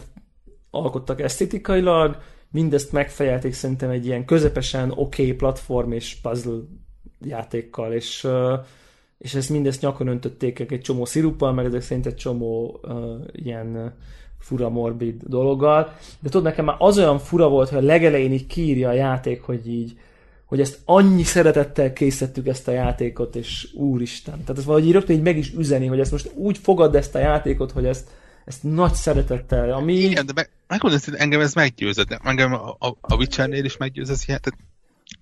alkottak 0.70 1.20
esztétikailag, 1.20 2.22
mindezt 2.50 2.92
megfejelték 2.92 3.52
szerintem 3.52 3.90
egy 3.90 4.06
ilyen 4.06 4.24
közepesen 4.24 4.90
oké 4.90 5.22
okay 5.22 5.32
platform 5.32 5.92
és 5.92 6.16
puzzle 6.22 6.60
játékkal, 7.20 7.92
és, 7.92 8.24
ö, 8.24 8.54
és 9.18 9.34
ezt 9.34 9.50
mindezt 9.50 9.80
nyakon 9.80 10.06
öntötték 10.06 10.60
egy 10.60 10.80
csomó 10.80 11.04
sziruppal, 11.04 11.52
meg 11.52 11.64
ezek 11.64 11.82
szerint 11.82 12.06
egy 12.06 12.16
csomó 12.16 12.80
uh, 12.82 12.94
ilyen 13.32 13.94
fura 14.38 14.68
morbid 14.68 15.22
dologgal. 15.22 15.96
De 16.20 16.28
tudod, 16.28 16.42
nekem 16.42 16.64
már 16.64 16.76
az 16.78 16.98
olyan 16.98 17.18
fura 17.18 17.48
volt, 17.48 17.68
hogy 17.68 17.78
a 17.78 17.86
legelején 17.86 18.32
így 18.32 18.46
kiírja 18.46 18.88
a 18.88 18.92
játék, 18.92 19.42
hogy 19.42 19.68
így 19.68 19.98
hogy 20.46 20.60
ezt 20.60 20.78
annyi 20.84 21.22
szeretettel 21.22 21.92
készítettük 21.92 22.46
ezt 22.46 22.68
a 22.68 22.72
játékot, 22.72 23.36
és 23.36 23.68
úristen. 23.74 24.40
Tehát 24.40 24.58
ez 24.58 24.64
valahogy 24.64 24.86
így 24.86 24.92
rögtön 24.92 25.16
így 25.16 25.22
meg 25.22 25.36
is 25.36 25.52
üzeni, 25.52 25.86
hogy 25.86 26.00
ezt 26.00 26.10
most 26.10 26.30
úgy 26.34 26.58
fogad 26.58 26.94
ezt 26.94 27.14
a 27.14 27.18
játékot, 27.18 27.72
hogy 27.72 27.84
ezt, 27.84 28.10
ezt 28.44 28.62
nagy 28.62 28.92
szeretettel, 28.92 29.72
ami... 29.72 29.94
Igen, 29.94 30.26
de 30.26 30.32
meg, 30.34 30.50
megmondom, 30.66 31.00
hogy 31.04 31.14
engem 31.14 31.40
ez 31.40 31.54
meggyőzött. 31.54 32.18
Engem 32.22 32.52
a, 32.52 32.76
a, 32.78 32.96
a 33.00 33.26
is 33.50 33.76
meggyőz 33.76 34.10
ez 34.10 34.24
tehát 34.24 34.56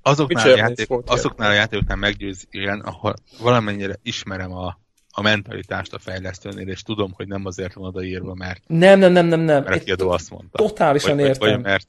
azoknál, 0.04 0.52
a, 0.52 0.56
játék, 0.56 0.88
volt 0.88 1.10
azoknál 1.10 1.50
a 1.50 1.54
játékoknál 1.54 1.96
meggyőz 1.96 2.46
ilyen, 2.50 2.80
ahol 2.80 3.14
valamennyire 3.40 3.98
ismerem 4.02 4.52
a, 4.52 4.78
a 5.10 5.22
mentalitást 5.22 5.94
a 5.94 5.98
fejlesztőnél, 5.98 6.68
és 6.68 6.82
tudom, 6.82 7.12
hogy 7.12 7.28
nem 7.28 7.46
azért 7.46 7.74
van 7.74 7.86
odaírva, 7.86 8.34
mert, 8.34 8.62
Nem, 8.66 8.98
nem, 8.98 9.12
nem, 9.12 9.26
nem, 9.26 9.40
nem. 9.40 9.62
mert 9.62 9.84
kiadó 9.84 10.10
azt 10.10 10.30
mondta. 10.30 10.58
totálisan 10.58 11.16
vagy, 11.16 11.26
értem. 11.26 11.50
Vagy, 11.50 11.62
mert 11.62 11.86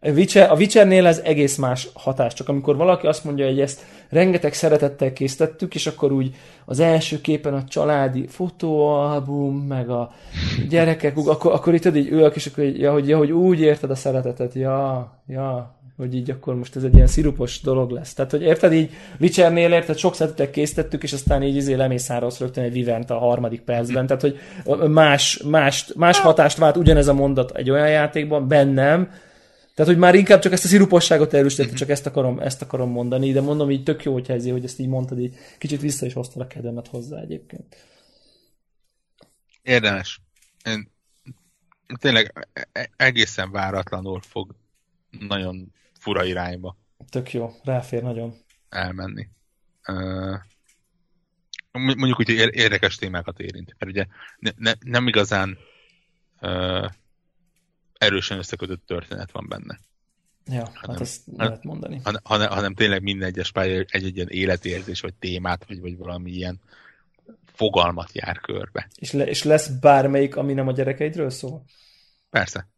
A 0.00 0.08
Witcher, 0.08 0.50
a 0.50 0.54
Witchernél 0.54 1.06
ez 1.06 1.18
egész 1.18 1.56
más 1.56 1.88
hatás, 1.94 2.34
csak 2.34 2.48
amikor 2.48 2.76
valaki 2.76 3.06
azt 3.06 3.24
mondja, 3.24 3.46
hogy 3.46 3.60
ezt 3.60 3.84
rengeteg 4.08 4.54
szeretettel 4.54 5.12
készítettük, 5.12 5.74
és 5.74 5.86
akkor 5.86 6.12
úgy 6.12 6.34
az 6.64 6.80
első 6.80 7.20
képen 7.20 7.54
a 7.54 7.64
családi 7.64 8.26
fotóalbum, 8.26 9.56
meg 9.56 9.90
a 9.90 10.12
gyerekek, 10.68 11.16
akkor, 11.16 11.52
akkor 11.52 11.74
itt 11.74 11.84
így 11.84 12.08
ülök, 12.08 12.36
és 12.36 12.46
akkor 12.46 12.64
így, 12.64 12.78
ja, 12.78 12.92
hogy, 12.92 13.08
ja, 13.08 13.16
hogy 13.16 13.30
úgy 13.30 13.60
érted 13.60 13.90
a 13.90 13.94
szeretetet, 13.94 14.54
ja, 14.54 15.12
ja, 15.26 15.77
hogy 15.98 16.14
így 16.14 16.30
akkor 16.30 16.54
most 16.54 16.76
ez 16.76 16.82
egy 16.82 16.94
ilyen 16.94 17.06
szirupos 17.06 17.60
dolog 17.60 17.90
lesz. 17.90 18.14
Tehát, 18.14 18.30
hogy 18.30 18.42
érted 18.42 18.72
így, 18.72 18.90
Witchernél 19.20 19.72
érted, 19.72 19.98
sok 19.98 20.14
szeretettel 20.14 20.50
készítettük, 20.50 21.02
és 21.02 21.12
aztán 21.12 21.42
így 21.42 21.56
izé 21.56 21.74
lemészárolsz 21.74 22.38
rögtön 22.38 22.64
egy 22.64 22.72
vivent 22.72 23.10
a 23.10 23.18
harmadik 23.18 23.60
percben. 23.60 24.06
Tehát, 24.06 24.22
hogy 24.22 24.38
más, 24.90 25.42
más, 25.42 25.92
más 25.96 26.18
hatást 26.18 26.56
vált 26.58 26.76
ugyanez 26.76 27.06
a 27.06 27.12
mondat 27.12 27.56
egy 27.56 27.70
olyan 27.70 27.88
játékban, 27.88 28.48
bennem, 28.48 29.10
tehát, 29.74 29.92
hogy 29.92 30.02
már 30.02 30.14
inkább 30.14 30.40
csak 30.40 30.52
ezt 30.52 30.64
a 30.64 30.68
sziruposságot 30.68 31.34
erősítette, 31.34 31.74
csak 31.74 31.88
ezt 31.88 32.06
akarom, 32.06 32.38
ezt 32.38 32.62
akarom 32.62 32.90
mondani, 32.90 33.32
de 33.32 33.40
mondom 33.40 33.70
így 33.70 33.82
tök 33.82 34.04
jó, 34.04 34.12
hogy 34.12 34.30
ezért, 34.30 34.54
hogy 34.54 34.64
ezt 34.64 34.78
így 34.80 34.88
mondtad, 34.88 35.20
így 35.20 35.34
kicsit 35.58 35.80
vissza 35.80 36.06
is 36.06 36.12
hoztad 36.12 36.42
a 36.42 36.46
kedvemet 36.46 36.88
hozzá 36.88 37.20
egyébként. 37.20 37.76
érdemes. 39.62 40.20
Én 40.64 40.90
tényleg 42.00 42.48
e- 42.72 42.90
egészen 42.96 43.50
váratlanul 43.50 44.20
fog 44.20 44.54
nagyon 45.10 45.72
fura 45.98 46.24
irányba 46.24 46.76
Tök 47.10 47.32
jó, 47.32 47.50
ráfér 47.62 48.02
nagyon. 48.02 48.34
elmenni. 48.68 49.28
Uh, 49.88 50.36
mondjuk 51.72 52.18
úgy, 52.18 52.26
hogy 52.26 52.28
ér- 52.34 52.54
érdekes 52.54 52.96
témákat 52.96 53.40
érint. 53.40 53.74
Mert 53.78 53.92
ugye 53.92 54.06
ne, 54.38 54.50
ne, 54.56 54.72
nem 54.80 55.06
igazán 55.08 55.58
uh, 56.40 56.90
erősen 57.98 58.38
összekötött 58.38 58.86
történet 58.86 59.30
van 59.30 59.46
benne, 59.48 59.78
Ja, 60.50 60.70
hát 60.74 60.86
nem. 60.86 60.96
ezt 61.00 61.22
Hát- 61.36 61.48
lehet 61.48 61.64
mondani. 61.64 62.00
hanem, 62.04 62.20
hanem, 62.24 62.48
hanem 62.50 62.74
tényleg 62.74 63.02
minden 63.02 63.28
egyes 63.28 63.52
pálya 63.52 63.84
egy-egy 63.88 64.16
ilyen 64.16 64.28
életérzés, 64.28 65.00
vagy 65.00 65.14
témát, 65.14 65.64
vagy, 65.66 65.80
vagy 65.80 65.96
valami 65.96 66.30
ilyen 66.30 66.60
fogalmat 67.44 68.10
jár 68.12 68.38
körbe. 68.40 68.88
És, 68.94 69.12
le, 69.12 69.26
és 69.26 69.42
lesz 69.42 69.68
bármelyik, 69.68 70.36
ami 70.36 70.52
nem 70.52 70.68
a 70.68 70.72
gyerekeidről 70.72 71.30
szól? 71.30 71.64
Persze. 72.30 72.68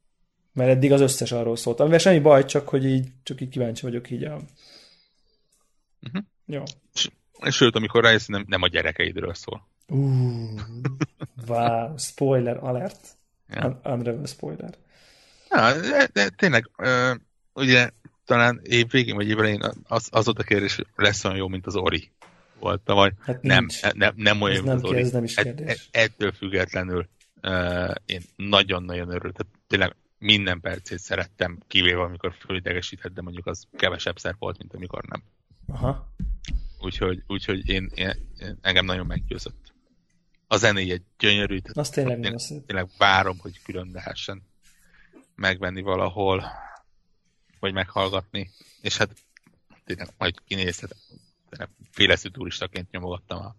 Mert 0.52 0.70
eddig 0.70 0.92
az 0.92 1.00
összes 1.00 1.32
arról 1.32 1.56
szólt. 1.56 1.80
Amivel 1.80 1.98
semmi 1.98 2.20
baj, 2.20 2.44
csak 2.44 2.68
hogy 2.68 2.84
így, 2.84 3.08
csak 3.22 3.40
így 3.40 3.48
kíváncsi 3.48 3.82
vagyok 3.82 4.10
így 4.10 4.24
a... 4.24 4.34
Uh-huh. 6.02 6.22
Jó. 6.46 6.62
Sőt, 7.50 7.74
amikor 7.76 8.02
rájössz, 8.02 8.26
nem, 8.26 8.44
nem 8.48 8.62
a 8.62 8.68
gyerekeidről 8.68 9.34
szól. 9.34 9.68
Uh, 9.88 10.60
wow, 11.46 11.98
spoiler 11.98 12.56
alert. 12.64 13.08
Ja. 13.48 13.66
Un- 13.66 13.86
Unravel 13.86 14.26
spoiler. 14.26 14.74
Ja, 15.50 15.80
de, 15.80 16.08
de 16.12 16.28
tényleg, 16.28 16.70
ugye 17.54 17.90
talán 18.24 18.60
év 18.62 18.90
végén 18.90 19.14
vagy 19.14 19.28
év 19.28 19.38
elején 19.38 19.62
az, 19.88 20.08
az 20.10 20.24
volt 20.24 20.38
a 20.38 20.42
kérdés, 20.42 20.76
hogy 20.76 20.86
lesz 20.96 21.24
olyan 21.24 21.36
jó, 21.36 21.48
mint 21.48 21.66
az 21.66 21.76
Ori 21.76 22.10
volt 22.58 22.80
tavaly. 22.80 23.12
Hát 23.20 23.42
Nem, 23.42 23.58
nincs. 23.58 23.92
nem, 23.92 24.12
nem 24.16 24.40
olyan, 24.40 24.56
Ez 24.56 24.62
mint 24.62 24.74
nem 24.74 24.84
az 24.84 24.90
Ori. 24.90 25.00
ez 25.00 25.10
nem 25.10 25.24
is 25.24 25.36
Ett- 25.36 25.44
kérdés. 25.44 25.70
ett- 25.70 25.88
ettől 25.90 26.32
függetlenül 26.32 27.08
uh, 27.42 27.94
én 28.06 28.20
nagyon-nagyon 28.36 29.10
örültem. 29.10 29.46
Nagyon 29.68 29.94
minden 30.20 30.60
percét 30.60 30.98
szerettem, 30.98 31.58
kivéve 31.66 32.02
amikor 32.02 32.34
fölidegesített, 32.38 33.12
de 33.12 33.22
mondjuk 33.22 33.46
az 33.46 33.66
kevesebb 33.76 34.18
szer 34.18 34.34
volt, 34.38 34.58
mint 34.58 34.74
amikor 34.74 35.04
nem. 35.04 35.22
Aha. 35.66 36.14
Úgyhogy, 36.80 37.22
úgyhogy 37.26 37.68
én, 37.68 37.90
én, 37.94 38.12
én, 38.38 38.58
engem 38.60 38.84
nagyon 38.84 39.06
meggyőzött. 39.06 39.72
A 40.46 40.56
zenéje 40.56 41.00
gyönyörű, 41.18 41.58
tehát 41.58 41.76
Az 41.76 41.90
tényleg 41.90 42.24
én 42.24 42.38
szép. 42.38 42.66
tényleg 42.66 42.88
várom, 42.98 43.38
hogy 43.38 43.62
külön 43.62 43.90
lehessen 43.92 44.42
megvenni 45.34 45.80
valahol, 45.80 46.44
vagy 47.60 47.72
meghallgatni, 47.72 48.50
és 48.80 48.96
hát 48.96 49.16
tényleg 49.84 50.08
majd 50.18 50.34
kinézhet, 50.44 50.96
tényleg 51.48 51.68
féleszű 51.90 52.28
turistaként 52.28 52.90
nyomogattam 52.90 53.40
a 53.40 53.56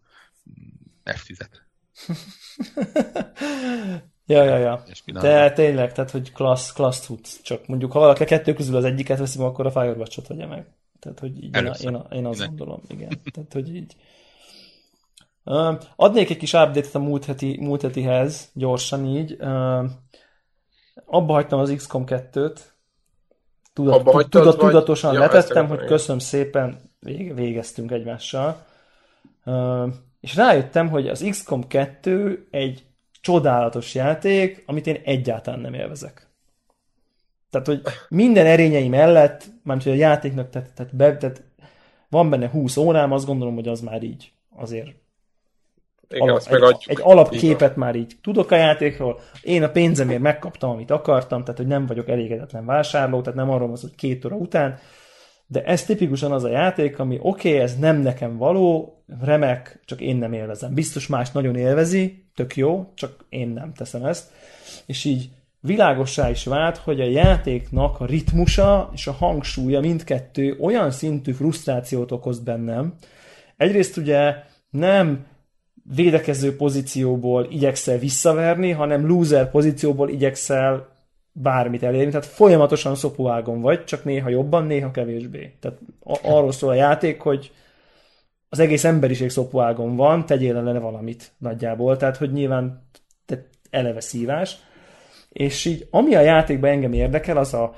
F10-et. 1.05 1.61
ja, 4.31 4.43
ja, 4.43 4.57
ja. 4.57 4.83
De 5.21 5.51
tényleg, 5.51 5.93
tehát, 5.93 6.11
hogy 6.11 6.31
klassz, 6.31 6.71
klassz 6.73 7.05
cucc. 7.05 7.41
Csak 7.43 7.67
mondjuk, 7.67 7.91
ha 7.91 7.99
valaki 7.99 8.23
a 8.23 8.25
kettő 8.25 8.53
közül 8.53 8.75
az 8.75 8.83
egyiket 8.83 9.19
veszi, 9.19 9.41
akkor 9.41 9.65
a 9.65 9.71
Firewatch-ot 9.71 10.27
vegye 10.27 10.45
meg. 10.45 10.65
Tehát, 10.99 11.19
hogy 11.19 11.37
így 11.37 11.43
én, 11.43 11.55
Először. 11.55 11.91
én, 11.91 12.01
én 12.11 12.25
azt 12.25 12.39
Ne. 12.39 12.45
gondolom, 12.45 12.81
igen. 12.87 13.09
Tehát, 13.33 13.53
hogy 13.53 13.75
így. 13.75 13.95
Uh, 15.45 15.77
adnék 15.95 16.29
egy 16.29 16.37
kis 16.37 16.53
update-et 16.53 16.95
a 16.95 16.99
múlt, 16.99 17.25
heti, 17.25 17.57
múlt 17.61 17.81
hetihez, 17.81 18.49
gyorsan 18.53 19.05
így. 19.05 19.31
Uh, 19.39 19.85
abba 21.05 21.33
hagytam 21.33 21.59
az 21.59 21.73
XCOM 21.75 22.03
2-t. 22.07 22.59
Tudat, 23.73 23.99
Abba 23.99 24.11
hagytad, 24.11 24.41
tudat, 24.41 24.61
vagy- 24.61 24.69
tudatosan 24.71 25.13
Ja, 25.13 25.19
letettem, 25.19 25.67
hogy 25.67 25.85
köszönöm 25.85 26.19
szépen, 26.19 26.79
vége, 26.99 27.33
végeztünk 27.33 27.91
egymással. 27.91 28.65
Uh, 29.45 29.87
és 30.19 30.35
rájöttem, 30.35 30.89
hogy 30.89 31.07
az 31.07 31.25
XCOM 31.29 31.67
2 31.67 32.47
egy 32.51 32.83
csodálatos 33.21 33.95
játék, 33.95 34.63
amit 34.65 34.87
én 34.87 35.01
egyáltalán 35.03 35.59
nem 35.59 35.73
élvezek. 35.73 36.29
Tehát, 37.49 37.67
hogy 37.67 37.81
minden 38.09 38.45
erényei 38.45 38.89
mellett, 38.89 39.45
mármint 39.63 39.87
hogy 39.87 39.97
a 39.97 40.01
játéknak, 40.01 40.49
tehát, 40.49 40.73
tehát, 40.73 40.95
be, 40.95 41.17
tehát 41.17 41.43
van 42.09 42.29
benne 42.29 42.49
20 42.49 42.77
órám, 42.77 43.11
azt 43.11 43.25
gondolom, 43.25 43.55
hogy 43.55 43.67
az 43.67 43.81
már 43.81 44.03
így 44.03 44.31
azért 44.55 44.87
Igen, 46.09 46.29
alap, 46.29 46.41
egy, 46.49 46.85
egy 46.85 46.99
alapképet 47.01 47.75
már 47.75 47.95
így 47.95 48.13
tudok 48.21 48.51
a 48.51 48.55
játékról. 48.55 49.19
Én 49.41 49.63
a 49.63 49.69
pénzemért 49.69 50.21
megkaptam, 50.21 50.69
amit 50.69 50.91
akartam, 50.91 51.43
tehát 51.43 51.59
hogy 51.59 51.67
nem 51.67 51.85
vagyok 51.85 52.09
elégedetlen 52.09 52.65
vásárló, 52.65 53.21
tehát 53.21 53.39
nem 53.39 53.49
arról 53.49 53.67
van 53.67 53.77
hogy 53.81 53.95
két 53.95 54.25
óra 54.25 54.35
után, 54.35 54.79
de 55.47 55.63
ez 55.63 55.85
tipikusan 55.85 56.31
az 56.31 56.43
a 56.43 56.49
játék, 56.49 56.99
ami 56.99 57.17
oké, 57.21 57.49
okay, 57.49 57.61
ez 57.61 57.77
nem 57.77 57.97
nekem 57.97 58.37
való, 58.37 59.00
remek, 59.19 59.79
csak 59.85 60.01
én 60.01 60.15
nem 60.15 60.33
élvezem. 60.33 60.73
Biztos 60.73 61.07
más 61.07 61.31
nagyon 61.31 61.55
élvezi, 61.55 62.23
tök 62.35 62.55
jó, 62.55 62.91
csak 62.95 63.25
én 63.29 63.47
nem 63.47 63.73
teszem 63.73 64.05
ezt. 64.05 64.31
És 64.85 65.05
így 65.05 65.29
világossá 65.59 66.29
is 66.29 66.43
vált, 66.43 66.77
hogy 66.77 67.01
a 67.01 67.09
játéknak 67.09 67.99
a 67.99 68.05
ritmusa 68.05 68.89
és 68.93 69.07
a 69.07 69.11
hangsúlya 69.11 69.79
mindkettő 69.79 70.57
olyan 70.59 70.91
szintű 70.91 71.31
frusztrációt 71.31 72.11
okoz 72.11 72.39
bennem. 72.39 72.93
Egyrészt 73.57 73.97
ugye 73.97 74.35
nem 74.69 75.25
védekező 75.95 76.55
pozícióból 76.55 77.47
igyekszel 77.49 77.97
visszaverni, 77.97 78.71
hanem 78.71 79.07
loser 79.07 79.49
pozícióból 79.49 80.09
igyekszel 80.09 80.89
bármit 81.31 81.83
elérni, 81.83 82.11
tehát 82.11 82.25
folyamatosan 82.25 82.95
szopuágon 82.95 83.61
vagy, 83.61 83.83
csak 83.83 84.03
néha 84.03 84.29
jobban, 84.29 84.65
néha 84.65 84.91
kevésbé. 84.91 85.55
Tehát 85.59 85.77
arról 86.23 86.51
szól 86.51 86.69
a 86.69 86.73
játék, 86.73 87.21
hogy 87.21 87.51
az 88.53 88.59
egész 88.59 88.83
emberiség 88.83 89.29
szopuágon 89.29 89.95
van, 89.95 90.25
tegyél 90.25 90.57
ellene 90.57 90.79
valamit 90.79 91.31
nagyjából, 91.37 91.97
tehát 91.97 92.17
hogy 92.17 92.31
nyilván 92.31 92.87
tehát 93.25 93.45
eleve 93.69 94.01
szívás. 94.01 94.57
És 95.29 95.65
így, 95.65 95.87
ami 95.91 96.15
a 96.15 96.21
játékban 96.21 96.69
engem 96.69 96.93
érdekel, 96.93 97.37
az 97.37 97.53
a 97.53 97.73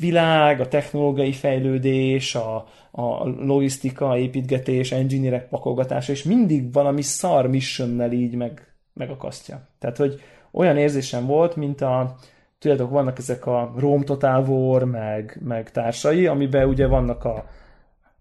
világ, 0.00 0.60
a 0.60 0.68
technológiai 0.68 1.32
fejlődés, 1.32 2.34
a, 2.34 2.56
a 2.90 3.28
logisztika, 3.28 4.18
építgetés, 4.18 4.92
engineerek 4.92 5.48
pakolgatása, 5.48 6.12
és 6.12 6.22
mindig 6.22 6.72
valami 6.72 7.02
szar 7.02 7.48
missionnel 7.48 8.12
így 8.12 8.34
meg, 8.34 8.74
megakasztja. 8.92 9.68
Tehát, 9.78 9.96
hogy 9.96 10.20
olyan 10.52 10.76
érzésem 10.76 11.26
volt, 11.26 11.56
mint 11.56 11.80
a, 11.80 12.16
tudjátok, 12.58 12.90
vannak 12.90 13.18
ezek 13.18 13.46
a 13.46 13.72
Rome 13.76 14.04
Total 14.04 14.44
War, 14.48 14.84
meg, 14.84 15.40
meg 15.44 15.70
társai, 15.70 16.26
amiben 16.26 16.68
ugye 16.68 16.86
vannak 16.86 17.24
a 17.24 17.44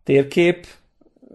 térkép, 0.04 0.66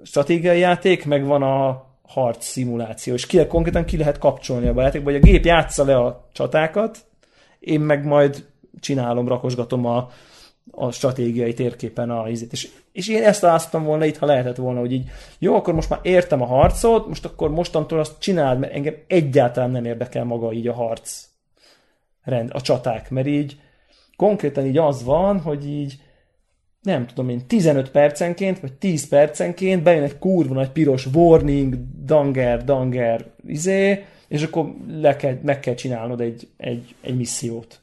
stratégiai 0.07 0.59
játék, 0.59 1.05
meg 1.05 1.25
van 1.25 1.43
a 1.43 1.85
harc 2.03 2.45
szimuláció, 2.45 3.15
és 3.15 3.27
ki, 3.27 3.47
konkrétan 3.47 3.85
ki 3.85 3.97
lehet 3.97 4.19
kapcsolni 4.19 4.67
a 4.67 4.81
játékba, 4.81 5.11
hogy 5.11 5.21
a 5.23 5.25
gép 5.25 5.45
játsza 5.45 5.85
le 5.85 5.97
a 5.97 6.29
csatákat, 6.33 6.99
én 7.59 7.81
meg 7.81 8.05
majd 8.05 8.47
csinálom, 8.81 9.29
rakosgatom 9.29 9.87
a, 9.87 10.09
a 10.71 10.91
stratégiai 10.91 11.55
térképen 11.55 12.11
a 12.11 12.29
izét. 12.29 12.53
És, 12.53 12.69
és 12.93 13.09
én 13.09 13.23
ezt 13.23 13.43
láttam 13.43 13.85
volna 13.85 14.05
itt, 14.05 14.17
ha 14.17 14.27
lehetett 14.27 14.57
volna, 14.57 14.81
hogy 14.81 14.93
így 14.93 15.09
jó, 15.39 15.55
akkor 15.55 15.75
most 15.75 15.89
már 15.89 16.01
értem 16.03 16.43
a 16.43 16.47
harcot, 16.47 17.07
most 17.07 17.25
akkor 17.25 17.51
mostantól 17.51 17.99
azt 17.99 18.19
csináld, 18.19 18.59
mert 18.59 18.73
engem 18.73 18.95
egyáltalán 19.07 19.71
nem 19.71 19.85
érdekel 19.85 20.25
maga 20.25 20.53
így 20.53 20.69
a 20.69 20.75
harc 20.75 21.25
rend, 22.23 22.51
a 22.53 22.61
csaták, 22.61 23.11
mert 23.11 23.27
így 23.27 23.61
konkrétan 24.17 24.67
így 24.67 24.79
az 24.79 25.05
van, 25.05 25.41
hogy 25.41 25.69
így 25.69 25.95
nem 26.87 27.07
tudom 27.07 27.29
én, 27.29 27.47
15 27.47 27.91
percenként, 27.91 28.61
vagy 28.61 28.73
10 28.73 29.09
percenként 29.09 29.83
bejön 29.83 30.03
egy 30.03 30.19
kurva 30.19 30.55
nagy 30.55 30.71
piros 30.71 31.07
warning, 31.07 31.75
danger, 32.05 32.65
danger, 32.65 33.27
izé, 33.47 34.05
és 34.29 34.43
akkor 34.43 34.75
le 35.01 35.17
kell, 35.17 35.39
meg 35.43 35.61
kell 35.61 35.75
csinálnod 35.75 36.21
egy, 36.21 36.49
egy, 36.57 36.95
egy 37.01 37.17
missziót. 37.17 37.81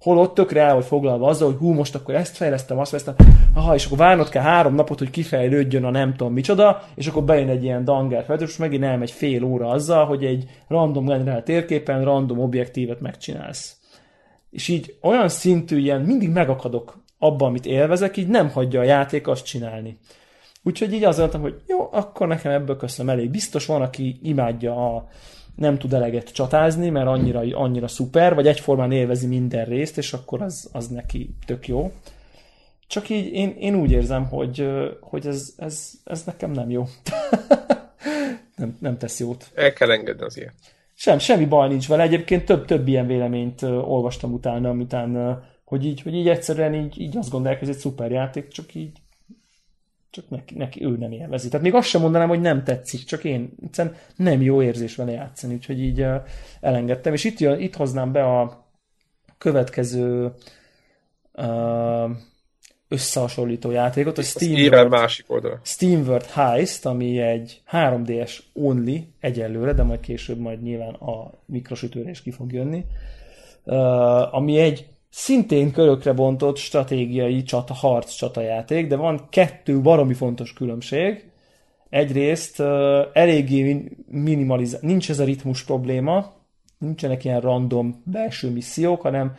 Holott 0.00 0.34
tökre 0.34 0.60
el 0.60 0.74
vagy 0.74 0.84
foglalva 0.84 1.28
azzal, 1.28 1.50
hogy 1.50 1.58
hú, 1.58 1.72
most 1.72 1.94
akkor 1.94 2.14
ezt 2.14 2.36
fejlesztem, 2.36 2.78
azt 2.78 2.90
fejlesztem, 2.90 3.26
aha, 3.54 3.74
és 3.74 3.86
akkor 3.86 3.98
várnod 3.98 4.28
kell 4.28 4.42
három 4.42 4.74
napot, 4.74 4.98
hogy 4.98 5.10
kifejlődjön 5.10 5.84
a 5.84 5.90
nem 5.90 6.14
tudom 6.14 6.32
micsoda, 6.32 6.82
és 6.94 7.06
akkor 7.06 7.24
bejön 7.24 7.48
egy 7.48 7.64
ilyen 7.64 7.84
danger 7.84 8.24
feltől, 8.24 8.48
és 8.48 8.56
megint 8.56 8.84
elmegy 8.84 9.10
fél 9.10 9.44
óra 9.44 9.68
azzal, 9.68 10.06
hogy 10.06 10.24
egy 10.24 10.44
random 10.68 11.06
generált 11.06 11.44
térképen 11.44 12.04
random 12.04 12.38
objektívet 12.38 13.00
megcsinálsz. 13.00 13.76
És 14.50 14.68
így 14.68 14.94
olyan 15.02 15.28
szintű 15.28 15.78
ilyen, 15.78 16.00
mindig 16.00 16.28
megakadok 16.28 17.03
abban, 17.24 17.48
amit 17.48 17.66
élvezek, 17.66 18.16
így 18.16 18.28
nem 18.28 18.50
hagyja 18.50 18.80
a 18.80 18.84
játék 18.84 19.28
azt 19.28 19.44
csinálni. 19.44 19.98
Úgyhogy 20.62 20.92
így 20.92 21.04
azt 21.04 21.18
mondtam, 21.18 21.40
hogy 21.40 21.60
jó, 21.66 21.88
akkor 21.92 22.26
nekem 22.26 22.52
ebből 22.52 22.76
köszönöm 22.76 23.14
elég. 23.16 23.30
Biztos 23.30 23.66
van, 23.66 23.82
aki 23.82 24.18
imádja 24.22 24.94
a, 24.94 25.08
nem 25.54 25.78
tud 25.78 25.92
eleget 25.92 26.32
csatázni, 26.32 26.88
mert 26.88 27.06
annyira, 27.06 27.40
annyira 27.52 27.88
szuper, 27.88 28.34
vagy 28.34 28.46
egyformán 28.46 28.92
élvezi 28.92 29.26
minden 29.26 29.64
részt, 29.64 29.98
és 29.98 30.12
akkor 30.12 30.42
az, 30.42 30.68
az 30.72 30.88
neki 30.88 31.34
tök 31.46 31.68
jó. 31.68 31.92
Csak 32.86 33.08
így 33.08 33.32
én, 33.32 33.56
én 33.58 33.74
úgy 33.74 33.90
érzem, 33.90 34.24
hogy, 34.28 34.68
hogy 35.00 35.26
ez, 35.26 35.54
ez, 35.56 35.90
ez 36.04 36.24
nekem 36.24 36.50
nem 36.50 36.70
jó. 36.70 36.84
nem, 38.56 38.76
nem 38.80 38.98
tesz 38.98 39.20
jót. 39.20 39.50
El 39.54 39.72
kell 39.72 39.90
engedni 39.90 40.24
az 40.24 40.36
ilyet. 40.36 40.54
Sem, 40.94 41.18
semmi 41.18 41.44
baj 41.44 41.68
nincs 41.68 41.88
vele. 41.88 42.02
Egyébként 42.02 42.44
több, 42.44 42.64
több 42.64 42.88
ilyen 42.88 43.06
véleményt 43.06 43.62
olvastam 43.62 44.32
utána, 44.32 44.68
amitán, 44.68 45.42
hogy 45.64 45.84
így, 45.86 46.02
hogy 46.02 46.14
így 46.14 46.28
egyszerűen 46.28 46.74
így, 46.74 47.00
így 47.00 47.16
azt 47.16 47.30
gondolják, 47.30 47.58
hogy 47.58 47.68
ez 47.68 47.74
egy 47.74 47.80
szuper 47.80 48.10
játék, 48.10 48.48
csak 48.48 48.74
így 48.74 48.92
csak 50.14 50.30
neki, 50.30 50.54
neki 50.54 50.84
ő 50.84 50.96
nem 50.96 51.12
élvezi. 51.12 51.48
Tehát 51.48 51.64
még 51.64 51.74
azt 51.74 51.88
sem 51.88 52.00
mondanám, 52.00 52.28
hogy 52.28 52.40
nem 52.40 52.64
tetszik, 52.64 53.04
csak 53.04 53.24
én 53.24 53.52
egyszerűen 53.62 53.96
nem 54.16 54.42
jó 54.42 54.62
érzés 54.62 54.96
vele 54.96 55.10
játszani, 55.10 55.54
úgyhogy 55.54 55.80
így 55.80 56.00
uh, 56.00 56.14
elengedtem. 56.60 57.12
És 57.12 57.24
itt, 57.24 57.38
jön, 57.38 57.60
itt 57.60 57.74
hoznám 57.74 58.12
be 58.12 58.24
a 58.24 58.66
következő 59.38 60.32
uh, 61.32 62.10
összehasonlító 62.88 63.70
játékot, 63.70 64.18
a 64.18 64.22
Steam 64.22 64.88
másik 64.88 65.30
oldal. 65.30 65.60
Steam 65.62 66.00
World 66.00 66.26
Heist, 66.26 66.86
ami 66.86 67.18
egy 67.18 67.62
3DS 67.72 68.38
only 68.52 69.08
egyelőre, 69.20 69.72
de 69.72 69.82
majd 69.82 70.00
később 70.00 70.38
majd 70.38 70.62
nyilván 70.62 70.94
a 70.94 71.30
mikrosütőre 71.46 72.10
is 72.10 72.22
ki 72.22 72.30
fog 72.30 72.52
jönni, 72.52 72.84
uh, 73.64 74.34
ami 74.34 74.58
egy 74.58 74.93
szintén 75.16 75.72
körökre 75.72 76.12
bontott 76.12 76.56
stratégiai 76.56 77.42
csata, 77.42 77.74
harc 77.74 78.14
csatajáték, 78.14 78.86
de 78.86 78.96
van 78.96 79.26
kettő 79.30 79.80
baromi 79.80 80.14
fontos 80.14 80.52
különbség. 80.52 81.30
Egyrészt 81.88 82.60
uh, 82.60 82.66
eléggé 83.12 83.84
minimalizált, 84.10 84.82
nincs 84.82 85.10
ez 85.10 85.18
a 85.18 85.24
ritmus 85.24 85.64
probléma, 85.64 86.32
nincsenek 86.78 87.24
ilyen 87.24 87.40
random 87.40 88.02
belső 88.04 88.50
missziók, 88.50 89.00
hanem 89.00 89.36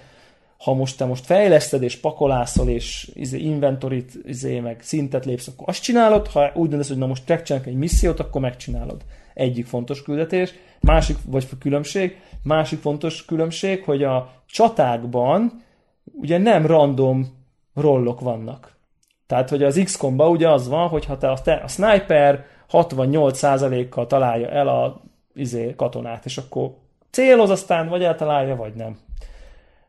ha 0.57 0.73
most 0.73 0.97
te 0.97 1.05
most 1.05 1.25
fejleszted 1.25 1.83
és 1.83 1.95
pakolászol, 1.99 2.69
és 2.69 3.11
izé, 3.13 3.39
inventorit, 3.39 4.13
izé, 4.25 4.59
meg 4.59 4.81
szintet 4.81 5.25
lépsz, 5.25 5.47
akkor 5.47 5.69
azt 5.69 5.81
csinálod, 5.83 6.27
ha 6.27 6.51
úgy 6.53 6.69
döntesz, 6.69 6.87
hogy 6.87 6.97
na 6.97 7.07
most 7.07 7.25
track 7.25 7.67
egy 7.67 7.77
missziót, 7.77 8.19
akkor 8.19 8.41
megcsinálod. 8.41 9.01
Egyik 9.33 9.65
fontos 9.65 10.01
küldetés. 10.01 10.53
Másik, 10.81 11.17
vagy 11.25 11.47
különbség, 11.59 12.19
másik 12.43 12.79
fontos 12.79 13.25
különbség, 13.25 13.83
hogy 13.83 14.03
a 14.03 14.43
csatákban 14.45 15.63
ugye 16.19 16.37
nem 16.37 16.65
random 16.65 17.25
rollok 17.73 18.19
vannak. 18.19 18.73
Tehát, 19.27 19.49
hogy 19.49 19.63
az 19.63 19.81
XCOM-ba 19.83 20.29
ugye 20.29 20.49
az 20.49 20.67
van, 20.67 20.87
hogy 20.87 21.05
ha 21.05 21.17
te 21.17 21.31
a, 21.31 21.41
te, 21.41 21.53
a 21.53 21.67
sniper 21.67 22.45
68%-kal 22.71 24.07
találja 24.07 24.49
el 24.49 24.67
a 24.67 25.01
izé, 25.33 25.73
katonát, 25.75 26.25
és 26.25 26.37
akkor 26.37 26.71
céloz 27.11 27.49
aztán, 27.49 27.87
vagy 27.87 28.03
eltalálja, 28.03 28.55
vagy 28.55 28.73
nem. 28.73 28.97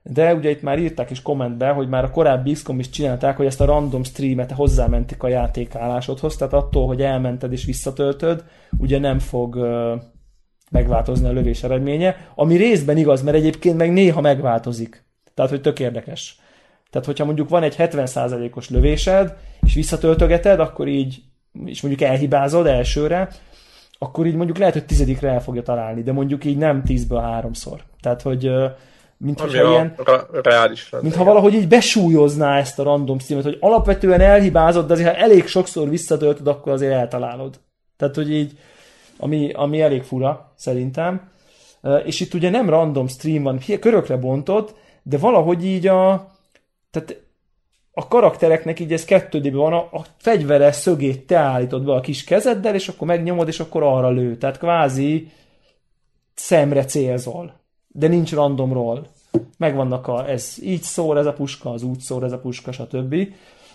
De 0.03 0.35
ugye 0.35 0.51
itt 0.51 0.63
már 0.63 0.79
írták 0.79 1.11
is 1.11 1.23
kommentbe, 1.23 1.69
hogy 1.69 1.89
már 1.89 2.05
a 2.05 2.11
korábbi 2.11 2.53
XCOM 2.53 2.79
is 2.79 2.91
csinálták, 2.91 3.37
hogy 3.37 3.47
ezt 3.47 3.61
a 3.61 3.65
random 3.65 4.03
streamet 4.03 4.51
hozzámentik 4.53 5.23
a 5.23 5.29
játékállásodhoz, 5.29 6.37
tehát 6.37 6.53
attól, 6.53 6.87
hogy 6.87 7.03
elmented 7.03 7.53
és 7.53 7.65
visszatöltöd, 7.65 8.45
ugye 8.79 8.99
nem 8.99 9.19
fog 9.19 9.57
megváltozni 10.71 11.29
a 11.29 11.33
lövés 11.33 11.63
eredménye, 11.63 12.17
ami 12.35 12.57
részben 12.57 12.97
igaz, 12.97 13.23
mert 13.23 13.37
egyébként 13.37 13.77
meg 13.77 13.93
néha 13.93 14.21
megváltozik. 14.21 15.06
Tehát, 15.37 15.51
hogy 15.51 15.61
tök 15.61 15.81
érdekes. 15.81 16.39
Tehát, 16.91 17.07
hogyha 17.07 17.25
mondjuk 17.25 17.49
van 17.49 17.63
egy 17.63 17.75
70%-os 17.79 18.71
lövésed, 18.71 19.37
és 19.61 19.75
visszatöltögeted, 19.75 20.61
akkor 20.61 20.89
így, 20.89 21.23
és 21.65 21.81
mondjuk 21.81 22.11
elhibázod 22.11 22.67
elsőre, 22.67 23.29
akkor 23.99 24.27
így 24.27 24.35
mondjuk 24.35 24.59
lehet, 24.59 24.75
hogy 24.75 24.87
tizedikre 24.87 25.31
el 25.31 25.43
fogja 25.43 25.63
találni, 25.63 26.03
de 26.03 26.13
mondjuk 26.13 26.45
így 26.45 26.57
nem 26.57 26.85
tízből 26.85 27.21
háromszor. 27.21 27.81
Tehát, 28.01 28.23
hogy 28.23 28.51
mint 29.17 29.41
Ami 29.41 29.59
a 29.59 29.71
ilyen, 29.71 29.95
reális. 30.43 30.91
Mintha 31.01 31.25
valahogy 31.25 31.55
így 31.55 31.69
besúlyozná 31.69 32.59
ezt 32.59 32.79
a 32.79 32.83
random 32.83 33.19
streamet, 33.19 33.45
hogy 33.45 33.59
alapvetően 33.61 34.21
elhibázod, 34.21 34.87
de 34.87 34.93
azért 34.93 35.09
ha 35.09 35.15
elég 35.15 35.47
sokszor 35.47 35.89
visszatöltöd, 35.89 36.47
akkor 36.47 36.73
azért 36.73 36.93
eltalálod. 36.93 37.61
Tehát, 37.97 38.15
hogy 38.15 38.33
így, 38.33 38.59
ami, 39.19 39.51
ami 39.53 39.81
elég 39.81 40.03
fura, 40.03 40.53
szerintem. 40.55 41.31
És 42.05 42.21
itt 42.21 42.35
ugye 42.35 42.51
nem 42.51 42.71
random 42.71 43.09
stream 43.09 43.43
van, 43.43 43.61
körökre 43.81 44.17
bontott, 44.17 44.75
de 45.09 45.19
valahogy 45.19 45.65
így 45.65 45.87
a, 45.87 46.31
tehát 46.91 47.21
a 47.93 48.09
karaktereknek 48.09 48.81
így 48.81 48.93
ez 48.93 49.05
kettődében 49.05 49.61
van, 49.61 49.73
a, 49.73 49.89
a 49.93 50.05
fegyveres 50.17 50.75
szögét 50.75 51.27
te 51.27 51.37
állítod 51.37 51.85
be 51.85 51.93
a 51.93 52.01
kis 52.01 52.25
kezeddel, 52.25 52.75
és 52.75 52.89
akkor 52.89 53.07
megnyomod, 53.07 53.49
és 53.49 53.61
akkor 53.61 53.83
arra 53.83 54.11
lő. 54.11 54.37
Tehát 54.37 54.59
kvázi 54.59 55.31
szemre 56.35 56.85
célzol. 56.85 57.53
De 57.89 58.09
nincs 58.09 58.33
randomról. 58.33 59.07
Megvannak 59.59 60.09
a, 60.09 60.29
ez 60.29 60.57
így 60.63 60.83
szól 60.83 61.19
ez 61.19 61.27
a 61.27 61.33
puska, 61.33 61.71
az 61.71 61.83
úgy 61.83 61.99
szól 61.99 62.25
ez 62.25 62.33
a 62.33 62.39
puska, 62.39 62.73
stb. 62.73 63.15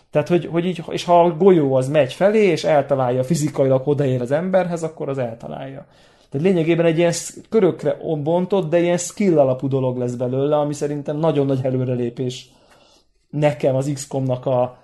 Tehát, 0.09 0.27
hogy, 0.27 0.45
hogy 0.45 0.65
így, 0.65 0.83
és 0.89 1.03
ha 1.03 1.23
a 1.23 1.35
golyó 1.37 1.73
az 1.73 1.89
megy 1.89 2.13
felé, 2.13 2.43
és 2.45 2.63
eltalálja 2.63 3.23
fizikailag 3.23 3.87
odaér 3.87 4.21
az 4.21 4.31
emberhez, 4.31 4.83
akkor 4.83 5.09
az 5.09 5.17
eltalálja. 5.17 5.85
Tehát 6.31 6.47
lényegében 6.47 6.85
egy 6.85 6.97
ilyen 6.97 7.13
körökre 7.49 7.97
bontott, 8.23 8.69
de 8.69 8.79
ilyen 8.79 8.97
skill 8.97 9.39
alapú 9.39 9.67
dolog 9.67 9.97
lesz 9.97 10.13
belőle, 10.13 10.57
ami 10.57 10.73
szerintem 10.73 11.17
nagyon 11.17 11.45
nagy 11.45 11.59
előrelépés 11.63 12.49
nekem 13.29 13.75
az 13.75 13.91
XCOM-nak 13.93 14.45
a 14.45 14.79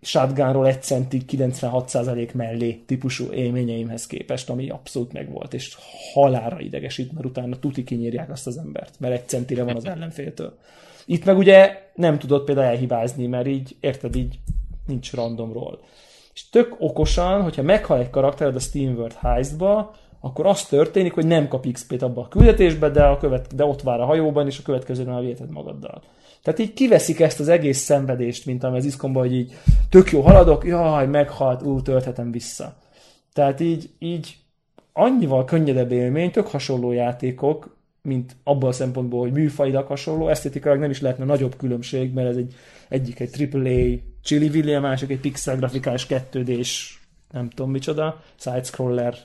shotgunról 0.00 0.66
1 0.66 0.82
centi 0.82 1.22
96% 1.28 2.32
mellé 2.32 2.72
típusú 2.86 3.32
élményeimhez 3.32 4.06
képest, 4.06 4.50
ami 4.50 4.70
abszolút 4.70 5.12
megvolt, 5.12 5.54
és 5.54 5.76
halára 6.12 6.60
idegesít, 6.60 7.12
mert 7.12 7.26
utána 7.26 7.58
tuti 7.58 7.84
kinyírják 7.84 8.30
azt 8.30 8.46
az 8.46 8.58
embert, 8.58 9.00
mert 9.00 9.14
egy 9.14 9.28
centire 9.28 9.62
van 9.62 9.76
az 9.76 9.84
ellenféltől. 9.84 10.58
Itt 11.04 11.24
meg 11.24 11.36
ugye 11.36 11.82
nem 11.94 12.18
tudod 12.18 12.44
például 12.44 12.66
elhibázni, 12.66 13.26
mert 13.26 13.46
így, 13.46 13.76
érted, 13.80 14.16
így 14.16 14.38
nincs 14.86 15.12
randomról. 15.12 15.80
És 16.34 16.48
tök 16.48 16.76
okosan, 16.78 17.42
hogyha 17.42 17.62
meghal 17.62 17.98
egy 17.98 18.10
karaktered 18.10 18.54
a 18.54 18.58
Steam 18.58 18.94
World 18.94 19.12
Heist-ba, 19.12 19.94
akkor 20.26 20.46
az 20.46 20.64
történik, 20.64 21.12
hogy 21.12 21.26
nem 21.26 21.48
kap 21.48 21.72
XP-t 21.72 22.02
abba 22.02 22.20
a 22.20 22.28
küldetésbe, 22.28 22.88
de, 22.90 23.04
a 23.04 23.16
követ, 23.16 23.54
de 23.54 23.64
ott 23.64 23.82
vár 23.82 24.00
a 24.00 24.04
hajóban, 24.04 24.46
és 24.46 24.58
a 24.58 24.62
következőben 24.62 25.14
a 25.14 25.20
viheted 25.20 25.50
magaddal. 25.50 26.02
Tehát 26.42 26.60
így 26.60 26.72
kiveszik 26.72 27.20
ezt 27.20 27.40
az 27.40 27.48
egész 27.48 27.78
szenvedést, 27.78 28.46
mint 28.46 28.64
ami 28.64 28.76
az 28.76 28.84
iszkomban, 28.84 29.22
hogy 29.22 29.34
így 29.34 29.54
tök 29.90 30.10
jó 30.10 30.20
haladok, 30.20 30.64
jaj, 30.64 31.06
meghalt, 31.06 31.62
ú, 31.62 31.82
tölthetem 31.82 32.30
vissza. 32.30 32.76
Tehát 33.32 33.60
így, 33.60 33.90
így 33.98 34.36
annyival 34.92 35.44
könnyedebb 35.44 35.92
élmény, 35.92 36.30
tök 36.30 36.46
hasonló 36.46 36.92
játékok, 36.92 37.76
mint 38.02 38.36
abban 38.44 38.68
a 38.68 38.72
szempontból, 38.72 39.20
hogy 39.20 39.32
műfajilag 39.32 39.86
hasonló, 39.86 40.28
esztétikailag 40.28 40.80
nem 40.80 40.90
is 40.90 41.00
lehetne 41.00 41.24
nagyobb 41.24 41.56
különbség, 41.56 42.12
mert 42.12 42.28
ez 42.28 42.36
egy, 42.36 42.54
egyik 42.88 43.20
egy 43.20 43.48
AAA 43.52 43.96
Chili 44.22 44.48
Willy, 44.48 44.74
a 44.74 44.80
másik 44.80 45.10
egy 45.10 45.20
pixel 45.20 45.56
grafikás 45.56 46.06
2 46.06 46.42
d 46.42 46.66
nem 47.32 47.48
tudom 47.48 47.70
micsoda, 47.70 48.22
side-scroller 48.36 49.16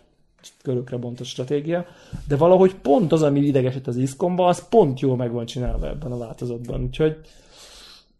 körökre 0.63 0.97
bontott 0.97 1.27
stratégia, 1.27 1.85
de 2.27 2.35
valahogy 2.35 2.75
pont 2.75 3.11
az, 3.11 3.21
ami 3.21 3.39
idegesít 3.39 3.87
az 3.87 3.97
iszkomba, 3.97 4.47
az 4.47 4.67
pont 4.69 4.99
jól 4.99 5.15
meg 5.15 5.31
van 5.31 5.45
csinálva 5.45 5.87
ebben 5.87 6.11
a 6.11 6.17
változatban, 6.17 6.83
úgyhogy 6.83 7.17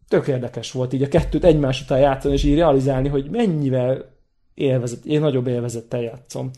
tök 0.07 0.27
érdekes 0.27 0.71
volt 0.71 0.93
így 0.93 1.03
a 1.03 1.07
kettőt 1.07 1.43
egymás 1.43 1.81
után 1.81 1.99
játszani, 1.99 2.33
és 2.33 2.43
így 2.43 2.55
realizálni, 2.55 3.07
hogy 3.07 3.29
mennyivel 3.29 4.11
élvezet, 4.53 5.05
én 5.05 5.19
nagyobb 5.19 5.47
élvezettel 5.47 6.01
játszom. 6.01 6.51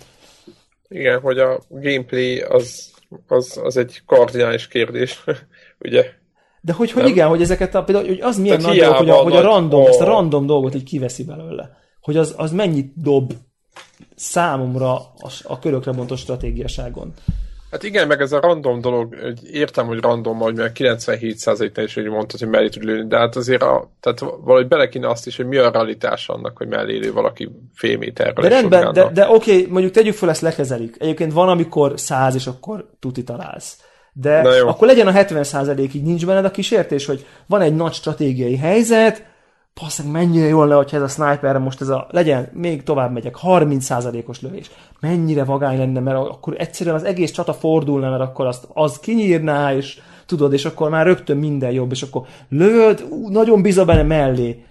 Igen, 0.88 1.20
hogy 1.20 1.40
a 1.40 1.60
gameplay 1.70 2.42
az, 2.42 2.92
az, 3.28 3.60
az 3.64 3.78
egy 3.78 4.02
kardinális 4.06 4.68
kérdés, 4.68 5.24
ugye? 5.86 6.06
De 6.62 6.74
hogy, 6.74 6.92
hogy 6.92 7.08
igen, 7.08 7.28
hogy 7.28 7.42
ezeket 7.42 7.76
a, 7.76 7.84
például, 7.84 8.08
hogy 8.08 8.22
az 8.22 8.38
milyen 8.38 8.60
Tehát 8.60 8.76
nagy 8.76 8.86
dolog, 8.86 8.98
hogy 8.98 9.10
a, 9.10 9.16
hogy 9.16 9.36
a 9.36 9.42
random, 9.42 9.84
a... 9.84 9.88
ezt 9.88 10.02
a 10.02 10.06
random 10.06 10.46
dolgot 10.46 10.76
így 10.76 10.84
kiveszi 10.84 11.24
belőle. 11.24 11.78
Hogy 12.02 12.18
az, 12.18 12.34
az 12.38 12.52
mennyit 12.52 13.02
dob 13.02 13.34
számomra 14.16 14.94
a, 14.96 15.30
a 15.44 15.60
körökre 15.60 15.92
bontott 15.92 16.18
stratégiaságon. 16.18 17.14
Hát 17.74 17.84
igen, 17.84 18.08
meg 18.08 18.22
ez 18.22 18.32
a 18.32 18.40
random 18.40 18.82
dolog, 18.82 19.16
értem, 19.52 19.88
hogy 19.88 20.00
random 20.00 20.38
vagy, 20.38 20.56
mert 20.56 20.76
97%-nál 20.80 21.86
is 21.86 21.94
hogy 21.94 22.06
mondtad, 22.06 22.40
hogy 22.40 22.50
mellé 22.50 22.70
tud 22.70 22.84
lőni, 22.84 23.08
de 23.08 23.18
hát 23.18 23.36
azért 23.36 23.62
a, 23.62 23.92
tehát 24.00 24.20
valahogy 24.20 24.68
bele 24.68 24.90
kéne 24.90 25.10
azt 25.10 25.28
is, 25.28 25.36
hogy 25.36 25.48
mi 25.48 25.58
a 25.58 25.72
realitás 25.72 26.30
annak, 26.30 26.58
hogy 26.58 26.68
mellé 26.68 26.98
lő 26.98 27.14
valaki 27.14 27.50
fél 27.74 27.98
méterről. 27.98 28.44
De 28.44 28.56
rendben, 28.56 28.94
de, 28.94 29.10
de 29.14 29.30
oké, 29.30 29.58
okay, 29.58 29.72
mondjuk 29.72 29.94
tegyük 29.94 30.14
fel, 30.14 30.30
ezt 30.30 30.42
lekezelik. 30.42 30.96
Egyébként 31.00 31.34
van, 31.34 31.50
amikor 31.50 31.94
száz, 31.96 32.36
és 32.36 32.48
akkor 32.48 32.90
tuti 33.00 33.24
találsz. 33.24 33.78
De 34.14 34.40
akkor 34.66 34.88
legyen 34.88 35.08
a 35.08 35.12
70% 35.12 35.80
így 35.80 36.04
nincs 36.04 36.26
benned 36.26 36.46
a 36.46 36.52
kísértés, 36.52 37.06
hogy 37.06 37.26
van 37.46 37.62
egy 37.62 37.76
nagy 37.76 37.94
stratégiai 37.94 38.58
helyzet, 38.58 39.26
passzeg 39.74 40.12
mennyire 40.12 40.46
jól 40.46 40.68
le, 40.68 40.76
hogyha 40.76 40.98
ez 40.98 41.04
a 41.04 41.08
sniperre 41.08 41.58
most 41.58 41.82
ez 41.82 41.90
a, 41.90 42.08
legyen, 42.10 42.50
még 42.54 42.84
tovább 42.84 43.12
megyek, 43.12 43.38
30%-os 43.42 44.42
lövés. 44.42 44.72
Mennyire 45.00 45.44
vagány 45.44 45.78
lenne, 45.78 46.00
mert 46.00 46.18
akkor 46.18 46.56
egyszerűen 46.58 46.96
az 46.96 47.04
egész 47.04 47.32
csata 47.32 47.54
fordulna, 47.54 48.10
mert 48.10 48.22
akkor 48.22 48.46
azt 48.46 48.68
az 48.74 49.00
kinyírná, 49.00 49.74
és 49.74 50.02
tudod, 50.26 50.54
és 50.54 50.66
akkor 50.66 50.90
már 50.90 51.06
rögtön 51.06 51.38
minden 51.38 51.72
jobb, 51.72 51.92
és 51.92 52.02
akkor 52.02 52.28
lövöd, 52.50 53.08
ú, 53.10 53.30
nagyon 53.30 53.62
biza 53.62 53.86
benne 53.86 54.04
mellé, 54.04 54.66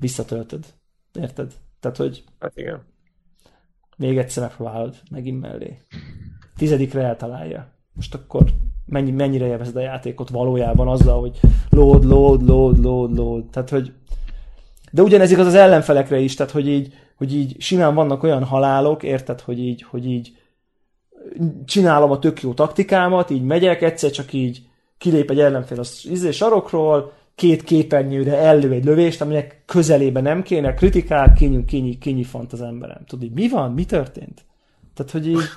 visszatöltöd. 0.00 0.64
Érted? 1.20 1.52
Tehát, 1.80 1.96
hogy... 1.96 2.24
Hát 2.38 2.56
igen. 2.56 2.80
Még 3.96 4.18
egyszer 4.18 4.42
megpróbálod, 4.42 4.94
megint 5.10 5.40
mellé. 5.40 5.78
Tizedikre 6.56 7.02
eltalálja. 7.02 7.66
Most 7.92 8.14
akkor 8.14 8.44
mennyi, 8.86 9.10
mennyire 9.10 9.46
élvezed 9.46 9.76
a 9.76 9.80
játékot 9.80 10.30
valójában 10.30 10.88
azzal, 10.88 11.20
hogy 11.20 11.40
load, 11.68 12.04
load, 12.04 12.46
load, 12.46 12.78
load, 12.78 13.16
load. 13.16 13.44
Tehát, 13.50 13.70
hogy 13.70 13.92
de 14.92 15.02
ugyanez 15.02 15.30
igaz 15.30 15.46
az 15.46 15.54
ellenfelekre 15.54 16.18
is, 16.18 16.34
tehát 16.34 16.52
hogy 16.52 16.68
így, 16.68 16.94
hogy 17.16 17.34
így 17.34 17.60
simán 17.60 17.94
vannak 17.94 18.22
olyan 18.22 18.44
halálok, 18.44 19.02
érted, 19.02 19.40
hogy 19.40 19.58
így, 19.58 19.82
hogy 19.82 20.06
így 20.06 20.36
csinálom 21.64 22.10
a 22.10 22.18
tök 22.18 22.42
jó 22.42 22.54
taktikámat, 22.54 23.30
így 23.30 23.42
megyek, 23.42 23.82
egyszer 23.82 24.10
csak 24.10 24.32
így 24.32 24.62
kilép 24.98 25.30
egy 25.30 25.40
ellenfél 25.40 25.78
az 25.78 26.06
izé 26.10 26.30
sarokról, 26.30 27.12
két 27.34 27.62
képernyőre 27.62 28.36
ellő 28.36 28.72
egy 28.72 28.84
lövést, 28.84 29.20
aminek 29.20 29.62
közelébe 29.66 30.20
nem 30.20 30.42
kéne, 30.42 30.74
kritikál, 30.74 31.32
kinyí, 31.32 31.64
kinyí, 31.64 31.98
kinyifant 31.98 32.52
az 32.52 32.60
emberem. 32.60 33.04
Tudod, 33.06 33.24
így 33.24 33.32
mi 33.32 33.48
van? 33.48 33.72
Mi 33.72 33.84
történt? 33.84 34.44
Tehát, 34.94 35.12
hogy 35.12 35.28
így, 35.28 35.48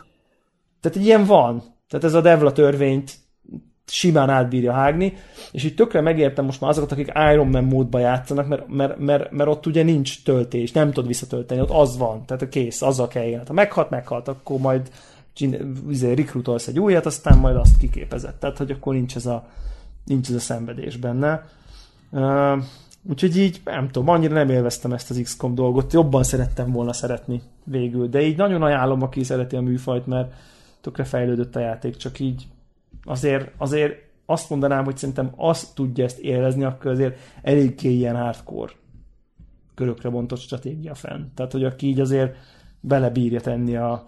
tehát 0.82 0.98
így 0.98 1.06
ilyen 1.06 1.26
van. 1.26 1.64
Tehát 1.90 2.06
ez 2.06 2.14
a 2.14 2.22
Devla 2.22 2.52
törvényt 2.52 3.14
simán 3.88 4.30
átbírja 4.30 4.72
hágni, 4.72 5.14
és 5.52 5.64
így 5.64 5.76
tökre 5.76 6.02
megértem 6.02 6.46
most 6.46 6.62
már 6.62 6.70
azokat, 6.70 6.92
akik 6.92 7.12
Iron 7.32 7.48
Man 7.48 7.64
módba 7.64 8.00
játszanak, 8.00 8.48
mert, 8.48 8.68
mert, 8.68 8.98
mert, 8.98 9.32
mert 9.32 9.50
ott 9.50 9.66
ugye 9.66 9.84
nincs 9.84 10.24
töltés, 10.24 10.72
nem 10.72 10.92
tud 10.92 11.08
visszatölteni, 11.08 11.62
ott 11.62 11.70
az 11.70 11.98
van, 11.98 12.26
tehát 12.26 12.42
a 12.42 12.50
kész, 12.50 12.82
azzal 12.82 13.08
kell 13.08 13.24
élni. 13.24 13.44
Ha 13.48 13.54
meghalt, 13.54 13.90
meghalt, 13.90 14.28
akkor 14.28 14.60
majd 14.60 14.90
izé, 15.90 16.14
rekrutolsz 16.14 16.68
egy 16.68 16.80
újat, 16.80 17.06
aztán 17.06 17.38
majd 17.38 17.56
azt 17.56 17.78
kiképezett. 17.78 18.40
Tehát, 18.40 18.58
hogy 18.58 18.72
akkor 18.72 18.94
nincs 18.94 19.16
ez 19.16 19.26
a, 19.26 19.48
nincs 20.06 20.30
ez 20.30 20.36
a 20.36 20.40
szenvedés 20.40 20.98
benne. 20.98 21.50
Uh, 22.12 22.64
úgyhogy 23.10 23.38
így, 23.38 23.62
nem 23.64 23.90
tudom, 23.90 24.10
annyira 24.10 24.34
nem 24.34 24.50
élveztem 24.50 24.94
ezt 24.94 25.10
az 25.10 25.20
XCOM 25.24 25.56
dolgot, 25.56 25.94
jobban 25.94 26.24
szerettem 26.24 26.72
volna 26.72 26.94
szeretni 26.94 27.42
végül, 27.64 28.08
de 28.08 28.22
így 28.22 28.38
nagyon 28.38 28.62
ajánlom, 28.62 29.02
aki 29.02 29.24
szereti 29.24 29.56
a 29.56 29.62
műfajt, 29.62 30.06
mert 30.06 30.34
tökre 30.82 31.04
fejlődött 31.04 31.56
a 31.56 31.60
játék, 31.60 31.96
csak 31.96 32.20
így 32.20 32.48
azért, 33.06 33.52
azért 33.58 34.04
azt 34.26 34.50
mondanám, 34.50 34.84
hogy 34.84 34.98
szerintem 34.98 35.32
azt 35.36 35.76
tudja 35.76 36.04
ezt 36.04 36.20
érezni, 36.20 36.64
akkor 36.64 36.92
azért 36.92 37.18
eléggé 37.42 37.90
ilyen 37.90 38.16
hardcore 38.16 38.74
körökre 39.76 40.10
bontott 40.10 40.40
stratégia 40.40 40.96
fenn. 40.96 41.26
Tehát, 41.34 41.52
hogy 41.52 41.64
aki 41.64 41.88
így 41.88 42.00
azért 42.00 42.36
belebírja 42.80 43.42
tenni 43.42 43.76
a, 43.76 44.06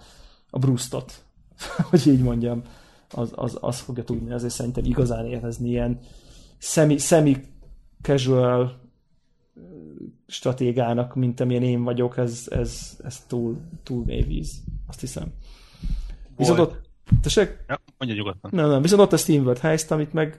a 0.50 0.60
brustot, 0.60 1.24
hogy 1.90 2.08
így 2.08 2.22
mondjam, 2.22 2.62
az, 3.10 3.32
az, 3.36 3.58
az 3.62 3.80
fogja 3.80 4.04
tudni 4.04 4.32
azért 4.32 4.54
szerintem 4.54 4.84
igazán 4.86 5.26
élvezni 5.26 5.70
ilyen 5.70 6.00
semi, 6.58 6.98
semi 6.98 7.44
casual 8.02 8.80
stratégának, 10.28 11.16
mint 11.16 11.40
amilyen 11.40 11.64
én 11.64 11.84
vagyok, 11.84 12.18
ez, 12.18 12.48
ez, 12.50 12.98
ez 13.04 13.26
túl, 13.28 13.58
túl 13.84 14.04
mély 14.06 14.22
víz. 14.22 14.64
Azt 14.88 15.00
hiszem. 15.00 15.34
Viszont 16.38 16.60
ott, 16.60 16.87
Tessék? 17.22 17.58
Ja, 17.68 17.82
mondja 17.98 18.18
nyugodtan. 18.18 18.52
Nem, 18.54 18.70
nem, 18.70 18.82
viszont 18.82 19.02
ott 19.02 19.14
a 19.14 19.18
Steamworld 19.18 19.60
Heist, 19.60 19.92
amit 19.92 20.14
meg 20.14 20.38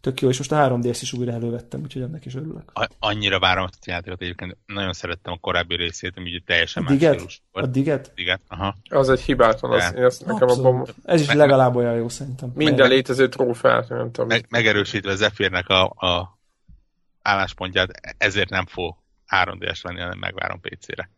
tök 0.00 0.20
jó, 0.20 0.28
és 0.28 0.38
most 0.38 0.52
a 0.52 0.56
3DS 0.56 0.98
is 1.00 1.12
újra 1.12 1.32
elővettem, 1.32 1.80
úgyhogy 1.80 2.02
ennek 2.02 2.24
is 2.24 2.34
örülök. 2.34 2.70
A, 2.74 2.88
annyira 2.98 3.38
várom 3.38 3.64
azt 3.64 3.78
a 3.80 3.90
játékot, 3.90 4.22
egyébként 4.22 4.56
nagyon 4.66 4.92
szerettem 4.92 5.32
a 5.32 5.38
korábbi 5.40 5.76
részét, 5.76 6.12
ami 6.16 6.30
ugye 6.30 6.40
teljesen 6.46 6.84
a 6.84 6.88
Diget? 6.88 7.22
más 7.22 7.42
volt. 7.52 7.66
A 7.66 7.68
Diget? 7.68 8.12
Diget, 8.14 8.40
aha. 8.48 8.76
Az 8.88 9.08
egy 9.08 9.20
hibátlan, 9.20 9.72
az, 9.72 9.94
én 9.96 10.04
ezt 10.04 10.26
nekem 10.26 10.48
abban... 10.48 10.86
Ez 11.04 11.20
is 11.20 11.26
meg, 11.26 11.36
legalább 11.36 11.76
olyan 11.76 11.94
jó 11.94 12.08
szerintem. 12.08 12.52
Minden 12.54 12.88
meg, 12.88 12.96
létező 12.96 13.28
trófeát, 13.28 13.88
nem 13.88 14.10
tudom. 14.12 14.28
Meg, 14.28 14.46
megerősítve 14.48 15.14
Zephyrnek 15.14 15.68
a, 15.68 15.84
a 15.84 16.38
álláspontját, 17.22 18.14
ezért 18.18 18.48
nem 18.48 18.66
fog 18.66 18.96
3DS 19.28 19.78
venni, 19.82 20.00
hanem 20.00 20.18
megvárom 20.18 20.60
PC-re. 20.60 21.10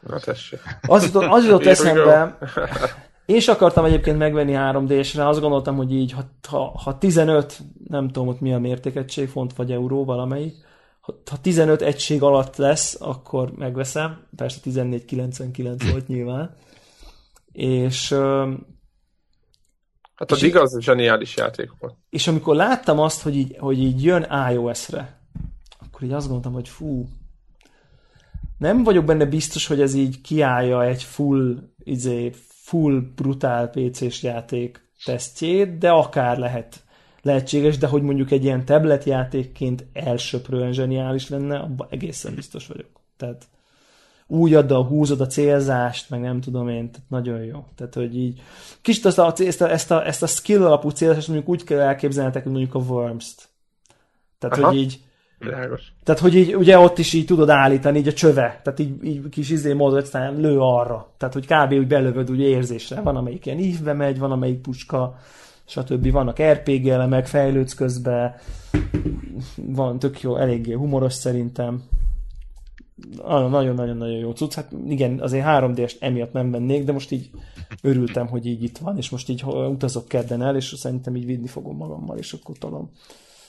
Na 0.00 0.18
tessék. 0.18 0.60
Az 0.86 1.04
jutott, 1.04 1.24
az 1.30 1.44
jutott 1.44 1.66
eszembe, 1.66 2.38
Én 3.26 3.36
is 3.36 3.48
akartam 3.48 3.84
egyébként 3.84 4.18
megvenni 4.18 4.54
3D-sre, 4.56 5.28
azt 5.28 5.40
gondoltam, 5.40 5.76
hogy 5.76 5.92
így, 5.92 6.12
ha, 6.12 6.24
ha, 6.48 6.78
ha 6.84 6.98
15, 6.98 7.58
nem 7.88 8.06
tudom 8.06 8.28
ott 8.28 8.40
mi 8.40 8.52
a 8.52 8.58
mértékegység, 8.58 9.28
font 9.28 9.54
vagy 9.54 9.72
euró 9.72 10.04
valamelyik, 10.04 10.54
ha, 11.00 11.14
ha 11.30 11.36
15 11.40 11.82
egység 11.82 12.22
alatt 12.22 12.56
lesz, 12.56 13.00
akkor 13.00 13.52
megveszem. 13.56 14.26
Persze 14.36 14.60
14,99 14.64 15.82
volt 15.90 16.08
nyilván. 16.08 16.56
És 17.52 18.14
Hát 20.14 20.30
az 20.30 20.42
igaz, 20.42 20.80
zseniális 20.80 21.36
játék 21.36 21.70
volt. 21.78 21.94
És 22.10 22.28
amikor 22.28 22.56
láttam 22.56 22.98
azt, 22.98 23.22
hogy 23.22 23.36
így, 23.36 23.56
hogy 23.58 23.78
így 23.78 24.04
jön 24.04 24.26
iOS-re, 24.50 25.20
akkor 25.78 26.02
így 26.02 26.12
azt 26.12 26.24
gondoltam, 26.24 26.52
hogy 26.52 26.68
fú, 26.68 27.08
nem 28.58 28.82
vagyok 28.82 29.04
benne 29.04 29.24
biztos, 29.24 29.66
hogy 29.66 29.80
ez 29.80 29.94
így 29.94 30.20
kiállja 30.20 30.84
egy 30.84 31.02
full 31.02 31.58
izé, 31.84 32.32
full 32.62 33.00
brutál 33.14 33.70
PC-s 33.70 34.22
játék 34.22 34.88
tesztjét, 35.04 35.78
de 35.78 35.90
akár 35.90 36.38
lehet 36.38 36.82
lehetséges, 37.22 37.78
de 37.78 37.86
hogy 37.86 38.02
mondjuk 38.02 38.30
egy 38.30 38.44
ilyen 38.44 38.64
tablet 38.64 39.04
játékként 39.04 39.86
elsöprően 39.92 40.72
zseniális 40.72 41.28
lenne, 41.28 41.58
abban 41.58 41.86
egészen 41.90 42.34
biztos 42.34 42.66
vagyok. 42.66 42.90
Tehát 43.16 43.48
újaddal 44.26 44.84
húzod 44.84 45.20
a 45.20 45.26
célzást, 45.26 46.10
meg 46.10 46.20
nem 46.20 46.40
tudom 46.40 46.68
én, 46.68 46.90
tehát 46.90 47.08
nagyon 47.08 47.44
jó. 47.44 47.64
Tehát, 47.74 47.94
hogy 47.94 48.16
így 48.16 48.40
kicsit 48.82 49.04
azt 49.04 49.18
a, 49.18 49.32
ezt, 49.36 49.60
a, 49.60 49.70
ezt, 49.70 49.90
a, 49.90 50.06
ezt 50.06 50.22
a 50.22 50.26
skill 50.26 50.64
alapú 50.64 50.88
célzást 50.88 51.28
mondjuk 51.28 51.48
úgy 51.48 51.64
kell 51.64 51.80
elképzelnetek, 51.80 52.42
hogy 52.42 52.52
mondjuk 52.52 52.74
a 52.74 52.78
Worms-t. 52.78 53.48
Tehát, 54.38 54.58
Aha. 54.58 54.66
hogy 54.66 54.76
így 54.76 55.00
Világos. 55.42 55.92
Tehát, 56.04 56.20
hogy 56.20 56.34
így, 56.34 56.54
ugye 56.54 56.78
ott 56.78 56.98
is 56.98 57.12
így 57.12 57.24
tudod 57.24 57.48
állítani, 57.48 57.98
így 57.98 58.08
a 58.08 58.12
csöve, 58.12 58.60
tehát 58.62 58.78
így, 58.78 59.04
így 59.04 59.28
kis 59.28 59.50
izé 59.50 59.72
módon, 59.72 60.00
aztán 60.00 60.40
lő 60.40 60.58
arra. 60.58 61.08
Tehát, 61.16 61.34
hogy 61.34 61.46
kb. 61.46 61.72
úgy 61.72 61.86
belövöd 61.86 62.30
úgy 62.30 62.40
érzésre. 62.40 63.00
Van, 63.00 63.16
amelyik 63.16 63.46
ilyen 63.46 63.58
ívbe 63.58 63.92
megy, 63.92 64.18
van, 64.18 64.32
amelyik 64.32 64.60
puska, 64.60 65.18
stb. 65.64 66.10
Vannak 66.10 66.42
RPG 66.42 66.86
elemek, 66.88 67.26
fejlődsz 67.26 67.74
közben, 67.74 68.34
van 69.56 69.98
tök 69.98 70.20
jó, 70.20 70.36
eléggé 70.36 70.72
humoros 70.72 71.14
szerintem. 71.14 71.82
nagyon-nagyon-nagyon 73.26 74.18
jó 74.18 74.30
cucc. 74.30 74.54
Hát 74.54 74.72
igen, 74.86 75.20
azért 75.20 75.44
3D-est 75.48 75.96
emiatt 76.00 76.32
nem 76.32 76.50
vennék, 76.50 76.84
de 76.84 76.92
most 76.92 77.10
így 77.10 77.30
örültem, 77.82 78.26
hogy 78.26 78.46
így 78.46 78.62
itt 78.62 78.78
van, 78.78 78.96
és 78.96 79.10
most 79.10 79.28
így 79.28 79.44
utazok 79.46 80.08
kedden 80.08 80.42
el, 80.42 80.56
és 80.56 80.74
szerintem 80.76 81.16
így 81.16 81.26
vinni 81.26 81.46
fogom 81.46 81.76
magammal, 81.76 82.18
és 82.18 82.32
akkor 82.32 82.58
talán. 82.58 82.90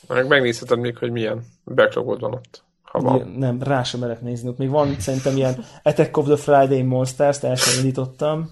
Meg 0.08 0.28
megnézheted 0.28 0.80
még, 0.80 0.98
hogy 0.98 1.12
milyen 1.12 1.46
backlogod 1.66 2.20
van 2.20 2.34
ott. 2.34 2.64
Ha 2.84 3.00
van. 3.00 3.34
Nem, 3.38 3.64
rá 3.64 3.84
sem 3.84 4.00
merek 4.00 4.22
nézni. 4.22 4.54
Még 4.58 4.70
van 4.70 4.96
szerintem 5.00 5.36
ilyen 5.36 5.66
Attack 5.84 6.18
of 6.18 6.26
the 6.26 6.36
Friday 6.36 6.82
Monsters-t, 6.82 7.44
el 7.44 7.56
sem 7.56 7.80
indítottam. 7.80 8.52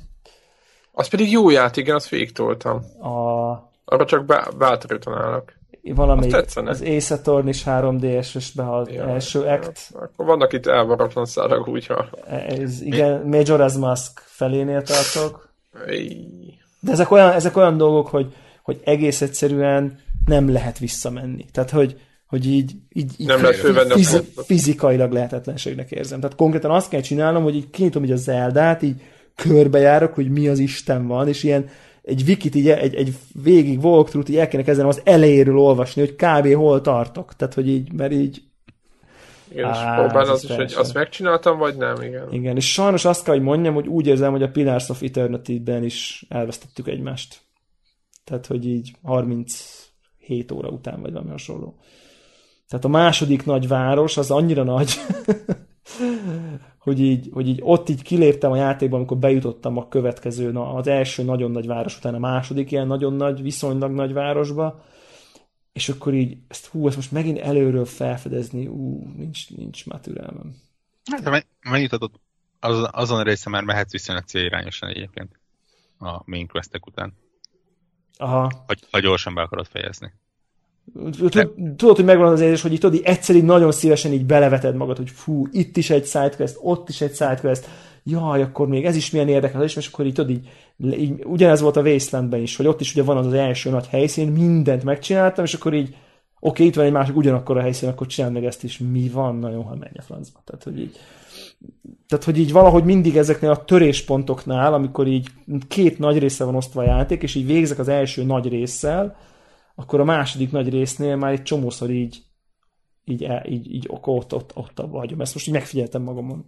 Az 0.91 1.07
pedig 1.07 1.31
jó 1.31 1.49
játék, 1.49 1.83
igen, 1.83 1.95
azt 1.95 2.09
végigtoltam. 2.09 2.75
A... 3.01 3.49
Arra 3.85 4.05
csak 4.05 4.25
bátorítanálok 4.57 5.53
valamelyik, 5.83 6.35
az 6.55 6.81
Ace 6.81 7.13
Attorney 7.13 7.49
is 7.49 7.63
3D-es 7.65 8.47
behalt 8.55 8.91
ja, 8.91 9.07
első 9.07 9.39
act. 9.39 9.89
Ja. 9.93 9.99
Akkor 9.99 10.25
vannak 10.25 10.53
itt 10.53 10.65
elvaratlan 10.65 11.25
szárak, 11.25 11.67
úgyha. 11.67 12.05
Ez, 12.47 12.81
igen, 12.81 13.19
Mi? 13.19 13.37
Major 13.37 13.61
as 13.61 13.73
Mask 13.73 14.19
felénél 14.25 14.81
tartok. 14.81 15.49
De 16.79 16.91
ezek 16.91 17.11
olyan, 17.11 17.31
ezek 17.31 17.57
olyan 17.57 17.77
dolgok, 17.77 18.07
hogy, 18.07 18.35
hogy 18.63 18.81
egész 18.83 19.21
egyszerűen 19.21 19.99
nem 20.25 20.51
lehet 20.51 20.79
visszamenni. 20.79 21.45
Tehát, 21.51 21.69
hogy, 21.69 21.99
hogy 22.27 22.45
így, 22.45 22.75
így, 22.93 23.11
így 23.17 23.27
nem 23.27 23.41
lehet 23.41 23.57
fölvenni 23.57 23.91
a 24.35 24.43
fizikailag 24.43 25.11
lehetetlenségnek 25.11 25.91
érzem. 25.91 26.19
Tehát 26.19 26.35
konkrétan 26.35 26.71
azt 26.71 26.89
kell 26.89 27.01
csinálnom, 27.01 27.43
hogy 27.43 27.55
így 27.55 27.69
kinyitom 27.69 28.03
így 28.03 28.11
a 28.11 28.15
Zeldát, 28.15 28.81
így 28.81 29.01
körbejárok, 29.35 30.13
hogy 30.13 30.29
mi 30.29 30.47
az 30.47 30.59
Isten 30.59 31.07
van, 31.07 31.27
és 31.27 31.43
ilyen 31.43 31.69
egy 32.01 32.23
wikit 32.27 32.55
így, 32.55 32.69
egy, 32.69 32.95
egy 32.95 33.15
végig 33.43 33.83
walkthrough 33.83 34.29
így 34.29 34.37
el 34.37 34.47
kéne 34.47 34.63
kezdenem 34.63 34.89
az 34.89 35.01
elejéről 35.03 35.57
olvasni, 35.57 36.01
hogy 36.01 36.15
kb. 36.15 36.53
hol 36.53 36.81
tartok. 36.81 37.35
Tehát, 37.35 37.53
hogy 37.53 37.67
így, 37.67 37.93
mert 37.93 38.11
így 38.11 38.41
igen, 39.51 39.65
Á, 39.65 39.71
és 39.71 40.01
próbál 40.01 40.29
az 40.29 40.43
is, 40.43 40.55
hogy 40.55 40.73
azt 40.77 40.93
megcsináltam, 40.93 41.57
vagy 41.57 41.75
nem, 41.75 42.01
igen. 42.01 42.31
Igen, 42.31 42.55
és 42.55 42.71
sajnos 42.71 43.05
azt 43.05 43.23
kell, 43.23 43.33
hogy 43.33 43.43
mondjam, 43.43 43.73
hogy 43.73 43.87
úgy 43.87 44.07
érzem, 44.07 44.31
hogy 44.31 44.43
a 44.43 44.49
Pillars 44.49 44.89
of 44.89 45.01
Eternity-ben 45.01 45.83
is 45.83 46.25
elvesztettük 46.29 46.87
egymást. 46.87 47.41
Tehát, 48.23 48.45
hogy 48.45 48.65
így 48.67 48.91
37 50.21 50.51
óra 50.51 50.69
után, 50.69 51.01
vagy 51.01 51.11
valami 51.11 51.29
hasonló. 51.29 51.77
Tehát 52.67 52.85
a 52.85 52.89
második 52.89 53.45
nagy 53.45 53.67
város 53.67 54.17
az 54.17 54.31
annyira 54.31 54.63
nagy, 54.63 54.93
hogy 56.85 56.99
így, 56.99 57.29
hogy 57.33 57.47
így 57.47 57.59
ott 57.63 57.89
így 57.89 58.01
kiléptem 58.01 58.51
a 58.51 58.55
játékban, 58.55 58.99
amikor 58.99 59.17
bejutottam 59.17 59.77
a 59.77 59.87
következő, 59.87 60.51
az 60.51 60.87
első 60.87 61.23
nagyon 61.23 61.51
nagy 61.51 61.67
város 61.67 61.97
után 61.97 62.13
a 62.13 62.19
második 62.19 62.71
ilyen 62.71 62.87
nagyon 62.87 63.13
nagy, 63.13 63.41
viszonylag 63.41 63.91
nagy 63.91 64.13
városba, 64.13 64.83
és 65.73 65.89
akkor 65.89 66.13
így, 66.13 66.37
ezt, 66.47 66.65
hú, 66.65 66.87
ezt 66.87 66.95
most 66.95 67.11
megint 67.11 67.39
előről 67.39 67.85
felfedezni, 67.85 68.67
ú, 68.67 69.11
nincs, 69.17 69.49
nincs 69.49 69.85
már 69.85 69.99
türelmem. 69.99 70.55
Hát, 71.11 71.45
mennyit 71.69 71.93
adott, 71.93 72.19
az, 72.59 72.89
azon 72.91 73.19
a 73.19 73.23
része 73.23 73.49
már 73.49 73.63
mehetsz 73.63 73.91
viszonylag 73.91 74.23
célirányosan 74.23 74.89
egyébként 74.89 75.39
a 75.99 76.21
main 76.25 76.47
questek 76.47 76.85
után. 76.85 77.13
Aha. 78.17 78.51
Ha, 78.67 78.73
ha 78.91 78.99
gyorsan 78.99 79.33
be 79.33 79.41
akarod 79.41 79.67
fejezni. 79.67 80.11
Tudod, 81.77 81.95
hogy 81.95 82.05
megvan 82.05 82.31
az 82.31 82.41
érzés, 82.41 82.61
hogy 82.61 82.73
így, 82.73 82.79
tudod, 82.79 82.95
így 82.95 83.05
egyszer 83.05 83.35
így 83.35 83.43
nagyon 83.43 83.71
szívesen 83.71 84.11
így 84.11 84.25
beleveted 84.25 84.75
magad, 84.75 84.97
hogy 84.97 85.09
fú, 85.09 85.47
itt 85.51 85.77
is 85.77 85.89
egy 85.89 86.05
sidequest, 86.05 86.57
ott 86.59 86.89
is 86.89 87.01
egy 87.01 87.15
sidequest, 87.15 87.67
jaj, 88.03 88.41
akkor 88.41 88.67
még 88.67 88.85
ez 88.85 88.95
is 88.95 89.11
milyen 89.11 89.27
érdekes, 89.27 89.75
és 89.75 89.87
akkor 89.87 90.05
így 90.05 90.13
tudod, 90.13 90.29
így, 90.29 90.49
így 90.77 91.23
ugyanez 91.23 91.61
volt 91.61 91.77
a 91.77 91.81
Wastelandben 91.81 92.41
is, 92.41 92.55
hogy 92.55 92.67
ott 92.67 92.81
is 92.81 92.91
ugye 92.91 93.03
van 93.03 93.17
az 93.17 93.25
az 93.25 93.33
első 93.33 93.69
nagy 93.69 93.87
helyszín, 93.87 94.27
mindent 94.27 94.83
megcsináltam, 94.83 95.43
és 95.43 95.53
akkor 95.53 95.73
így, 95.73 95.87
oké, 95.87 95.97
okay, 96.39 96.65
itt 96.65 96.75
van 96.75 96.85
egy 96.85 96.91
másik 96.91 97.15
ugyanakkor 97.15 97.57
a 97.57 97.61
helyszín, 97.61 97.89
akkor 97.89 98.07
csinálj 98.07 98.33
meg 98.33 98.45
ezt 98.45 98.63
is, 98.63 98.77
mi 98.77 99.09
van, 99.09 99.35
nagyon, 99.35 99.63
ha 99.63 99.75
menj 99.75 99.97
a 99.97 100.01
francba. 100.01 100.41
Tehát, 100.45 100.63
hogy 100.63 100.79
így, 100.79 100.97
tehát, 102.07 102.25
hogy 102.25 102.37
így 102.37 102.51
valahogy 102.51 102.83
mindig 102.83 103.17
ezeknél 103.17 103.49
a 103.49 103.65
töréspontoknál, 103.65 104.73
amikor 104.73 105.07
így 105.07 105.29
két 105.67 105.99
nagy 105.99 106.17
része 106.19 106.43
van 106.43 106.55
osztva 106.55 106.81
a 106.81 106.85
játék, 106.85 107.23
és 107.23 107.35
így 107.35 107.45
végzek 107.45 107.79
az 107.79 107.87
első 107.87 108.23
nagy 108.23 108.47
résszel, 108.47 109.15
akkor 109.75 109.99
a 109.99 110.03
második 110.03 110.51
nagy 110.51 110.69
résznél 110.69 111.15
már 111.15 111.31
egy 111.31 111.43
csomószor 111.43 111.89
így 111.89 112.23
így, 113.05 113.27
így, 113.49 113.73
így 113.73 113.85
ott, 113.89 114.33
ott, 114.33 114.51
ott 114.55 114.79
abba 114.79 114.97
hagyom. 114.97 115.21
Ezt 115.21 115.33
most 115.33 115.47
így 115.47 115.53
megfigyeltem 115.53 116.01
magamon, 116.01 116.45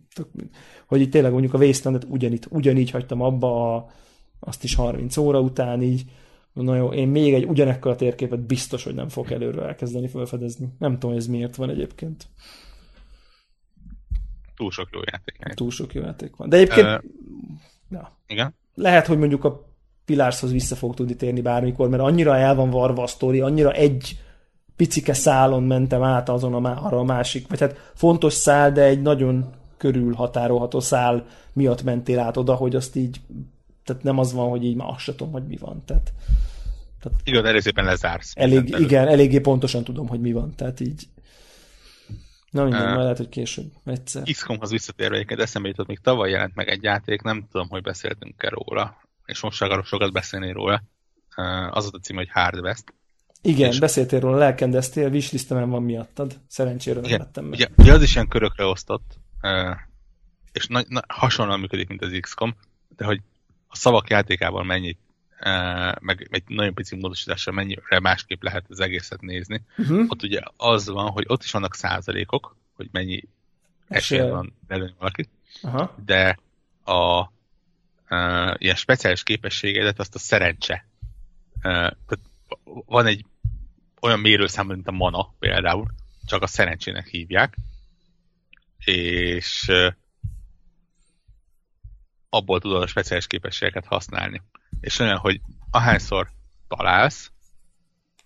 hogy 0.88 1.02
így 1.02 1.10
tényleg 1.10 1.31
mondjuk 1.31 1.53
a 1.53 1.57
Wastelandet 1.57 2.10
ugyanígy, 2.10 2.45
ugyanígy 2.49 2.90
hagytam 2.90 3.22
abba, 3.22 3.76
a, 3.76 3.90
azt 4.40 4.64
is 4.64 4.76
30 4.76 5.18
óra 5.18 5.40
után 5.40 5.81
így, 5.81 6.03
na 6.53 6.76
jó, 6.76 6.94
én 6.94 7.07
még 7.07 7.34
egy 7.34 7.45
ugyanekkor 7.45 7.91
a 7.91 7.95
térképet 7.95 8.45
biztos, 8.45 8.84
hogy 8.84 8.95
nem 8.95 9.10
fog 9.10 9.31
előről 9.31 9.64
elkezdeni 9.64 10.07
felfedezni. 10.07 10.68
Nem 10.80 10.99
tudom, 10.99 11.15
ez 11.15 11.27
miért 11.27 11.56
van 11.56 11.69
egyébként. 11.69 12.27
Túl 14.56 14.72
sok 14.72 14.90
jó 14.92 15.00
játék. 15.12 15.56
Túl 15.56 15.72
sok 15.72 15.94
jó 15.94 16.02
játék 16.02 16.36
van. 16.36 16.50
De 16.50 16.58
egyébként... 16.58 16.88
Uh, 16.88 17.04
ja. 17.90 18.18
Igen? 18.28 18.56
Lehet, 18.76 19.08
hogy 19.08 19.18
mondjuk 19.18 19.44
a 19.44 19.66
Pilarshoz 20.06 20.52
vissza 20.52 20.76
fog 20.76 20.94
tudni 20.94 21.16
térni 21.16 21.42
bármikor, 21.42 21.90
mert 21.90 22.04
annyira 22.04 22.38
el 22.38 22.56
van 22.56 22.70
varva 22.70 23.04
a 23.04 23.08
sztori, 23.08 23.40
annyira 23.40 23.72
egy 23.72 24.18
picike 24.76 25.14
szálon 25.14 25.64
mentem 25.64 26.04
át 26.04 26.30
azon 26.30 26.66
a, 26.66 26.86
arra 26.86 26.98
a 26.98 27.04
másik, 27.04 27.48
vagy 27.48 27.60
hát 27.60 27.92
fontos 27.94 28.34
szál, 28.34 28.72
de 28.72 28.82
egy 28.84 29.02
nagyon 29.02 29.50
körül 29.78 30.14
határolható 30.14 30.80
szál 30.80 31.26
miatt 31.54 31.84
mentél 31.84 32.20
át 32.20 32.38
oda, 32.38 32.54
hogy 32.54 32.76
azt 32.76 32.96
így, 32.96 33.22
tehát 33.86 34.04
nem 34.04 34.20
az 34.20 34.34
van, 34.34 34.50
hogy 34.50 34.66
így 34.66 34.76
már 34.76 34.90
azt 34.90 35.00
sem 35.00 35.16
tudom, 35.16 35.34
hogy 35.34 35.48
mi 35.48 35.58
van. 35.58 35.84
Tehát, 35.86 36.14
tehát 37.00 37.20
igen, 37.24 37.46
elég 37.46 37.62
szépen 37.62 37.86
lezársz. 37.86 38.32
Elég, 38.36 38.76
igen, 38.80 39.08
eléggé 39.08 39.40
pontosan 39.40 39.84
tudom, 39.84 40.08
hogy 40.08 40.20
mi 40.20 40.32
van, 40.32 40.54
tehát 40.56 40.80
így 40.80 41.08
Na 42.54 42.64
minden, 42.64 42.82
uh, 42.82 42.88
majd 42.88 43.02
lehet, 43.02 43.18
hogy 43.18 43.30
később, 43.30 43.72
egyszer. 43.86 44.24
XCOM-hoz 44.24 44.72
visszatérve 44.72 45.16
egyébként 45.16 45.40
eszembe 45.40 45.68
jutott, 45.68 45.88
még 45.88 46.00
tavaly 46.00 46.30
jelent 46.30 46.56
meg 46.56 46.70
egy 46.70 46.84
játék, 46.84 47.22
nem 47.22 47.48
tudom, 47.52 47.70
hogy 47.70 47.82
beszéltünk-e 47.82 48.50
róla 48.50 49.04
és 49.26 49.42
most 49.42 49.58
sem 49.58 49.68
akarok 49.68 49.86
sokat 49.86 50.12
beszélni 50.12 50.52
róla. 50.52 50.84
Az 51.70 51.90
a 51.94 51.98
cím, 51.98 52.16
hogy 52.16 52.30
Hard 52.32 52.60
West. 52.60 52.94
Igen, 53.42 53.70
és... 53.70 53.80
beszéltél 53.80 54.20
róla, 54.20 54.38
lelkendeztél, 54.38 55.10
wishlistemen 55.10 55.70
van 55.70 55.84
miattad. 55.84 56.40
Szerencsére 56.48 57.00
nem 57.00 57.18
vettem 57.18 57.44
meg. 57.44 57.54
Ugye, 57.54 57.68
ugye, 57.78 57.94
az 57.94 58.02
is 58.02 58.14
ilyen 58.14 58.28
körökre 58.28 58.66
osztott, 58.66 59.18
és 60.52 60.68
na, 60.68 60.84
na, 60.88 61.02
hasonlóan 61.08 61.60
működik, 61.60 61.88
mint 61.88 62.02
az 62.02 62.18
XCOM, 62.22 62.56
de 62.96 63.06
hogy 63.06 63.22
a 63.68 63.76
szavak 63.76 64.10
játékával 64.10 64.64
mennyit, 64.64 65.00
meg 65.99 66.28
egy 66.32 66.44
nagyon 66.48 66.74
pici 66.74 66.95
módosítással 66.95 67.53
mennyire 67.53 67.99
másképp 67.99 68.44
lehet 68.44 68.65
az 68.70 68.80
egészet 68.80 69.22
nézni. 69.22 69.61
Uh-huh. 69.78 70.06
Ott 70.07 70.24
ugye 70.24 70.41
az 70.57 70.88
van, 70.88 71.10
hogy 71.10 71.24
ott 71.28 71.44
is 71.44 71.52
vannak 71.52 71.76
százalékok, 71.76 72.56
hogy 72.76 72.88
mennyi 72.91 73.24
esély 73.88 74.30
van 74.30 74.53
belőle 74.68 74.94
valaki, 74.98 75.30
Aha. 75.61 75.95
de 76.06 76.40
a 76.84 77.22
uh, 78.10 78.53
ilyen 78.57 78.76
speciális 78.76 79.24
képességedet, 79.24 79.99
azt 79.99 80.15
a 80.15 80.20
szerencse. 80.20 80.88
Uh, 81.56 81.61
tehát 81.61 82.20
van 82.86 83.06
egy 83.06 83.26
olyan 84.02 84.20
mérőszám, 84.20 84.68
mint 84.68 84.88
a 84.88 84.91
mana 84.91 85.34
például, 85.40 85.86
csak 86.26 86.41
a 86.41 86.48
szerencsének 86.48 87.07
hívják, 87.07 87.57
és 88.80 89.65
uh, 89.68 89.94
abból 92.34 92.60
tudod 92.60 92.82
a 92.82 92.88
speciális 92.88 93.28
képességeket 93.28 93.86
használni. 93.86 94.42
És 94.80 95.00
olyan, 95.00 95.18
hogy 95.18 95.42
ahányszor 95.72 96.30
találsz 96.68 97.32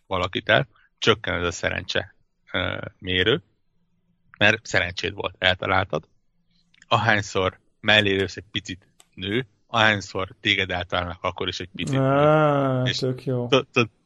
valakit 0.08 0.50
el, 0.50 0.68
csökken 0.98 1.34
ez 1.34 1.48
a 1.48 1.52
szerencse 1.52 2.16
mérő, 3.00 3.44
mert 4.38 4.66
szerencséd 4.66 5.14
volt, 5.14 5.36
eltaláltad. 5.38 6.08
Ahányszor 6.88 7.60
mellé 7.80 8.22
egy 8.22 8.44
picit 8.52 8.88
nő, 9.14 9.48
ahányszor 9.68 10.36
téged 10.42 10.72
eltalálnak, 10.72 11.24
akkor 11.24 11.48
is 11.48 11.60
egy 11.60 11.70
picit. 11.76 12.00
Ah, 12.00 12.90
és 12.90 12.98
tök 12.98 13.26
jó. 13.26 13.48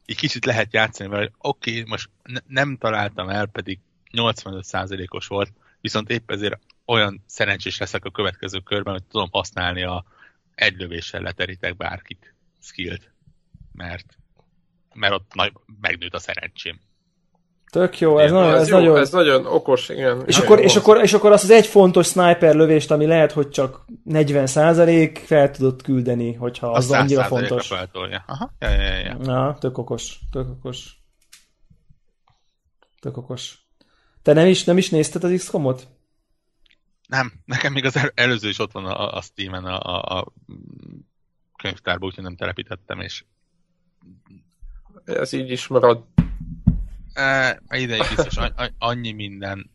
Egy 0.04 0.16
kicsit 0.16 0.44
lehet 0.44 0.72
játszani, 0.72 1.08
mert 1.08 1.32
oké, 1.38 1.84
most 1.86 2.10
ne, 2.22 2.40
nem 2.46 2.76
találtam 2.76 3.28
el, 3.28 3.46
pedig 3.46 3.78
85%-os 4.12 5.26
volt, 5.26 5.52
viszont 5.80 6.10
épp 6.10 6.30
ezért 6.30 6.58
olyan 6.86 7.24
szerencsés 7.26 7.78
leszek 7.78 8.04
a 8.04 8.10
következő 8.10 8.58
körben, 8.58 8.92
hogy 8.92 9.04
tudom 9.04 9.28
használni 9.30 9.82
a 9.82 10.04
egy 10.54 10.76
lövéssel 10.76 11.20
leterítek 11.20 11.76
bárkit 11.76 12.34
skillt, 12.60 13.12
mert, 13.72 14.06
mert 14.94 15.12
ott 15.12 15.34
nagy, 15.34 15.52
megnőtt 15.80 16.14
a 16.14 16.18
szerencsém. 16.18 16.80
Tök 17.70 17.98
jó, 17.98 18.18
ez, 18.18 18.30
nagyon, 18.30 18.54
ez, 18.54 18.60
ez, 18.60 18.68
jó, 18.68 18.76
nagyon... 18.76 18.96
ez 18.96 19.10
nagyon 19.10 19.46
okos, 19.46 19.88
igen. 19.88 20.22
És 20.26 20.38
akkor, 20.38 20.60
és, 20.60 20.76
akkor, 20.76 21.02
és 21.02 21.12
akkor 21.12 21.32
azt 21.32 21.44
az 21.44 21.50
egy 21.50 21.66
fontos 21.66 22.06
sniper 22.06 22.54
lövést, 22.54 22.90
ami 22.90 23.06
lehet, 23.06 23.32
hogy 23.32 23.48
csak 23.48 23.84
40 24.04 24.46
százalék, 24.46 25.18
fel 25.18 25.50
tudod 25.50 25.82
küldeni, 25.82 26.32
hogyha 26.32 26.70
az, 26.70 26.84
az 26.84 26.90
annyira 26.90 27.24
fontos. 27.24 27.66
Feltolja. 27.66 28.24
Aha, 28.26 28.52
ja, 28.58 28.70
ja, 28.70 28.98
ja. 28.98 29.16
Na, 29.16 29.58
tök 29.58 29.78
okos, 29.78 30.18
tök 30.30 30.48
okos. 30.48 30.96
Tök 33.00 33.16
okos. 33.16 33.58
Te 34.22 34.32
nem 34.32 34.46
is, 34.46 34.64
nem 34.64 34.78
is 34.78 34.90
nézted 34.90 35.24
az 35.24 35.32
XCOM-ot? 35.36 35.86
Nem, 37.12 37.32
nekem 37.44 37.72
még 37.72 37.84
az 37.84 37.96
el, 37.96 38.10
előző 38.14 38.48
is 38.48 38.58
ott 38.58 38.72
van 38.72 38.84
a, 38.84 39.16
a 39.16 39.20
Steam-en 39.20 39.64
a, 39.64 39.80
a, 39.80 40.18
a 40.18 40.32
könyvtárban, 41.56 42.08
úgyhogy 42.08 42.24
nem 42.24 42.36
telepítettem, 42.36 43.00
és 43.00 43.24
ez 45.04 45.32
így 45.32 45.50
is 45.50 45.66
marad 45.66 46.04
Uh, 47.14 47.80
ideig 47.80 48.02
biztos 48.16 48.36
annyi 48.78 49.12
minden 49.12 49.70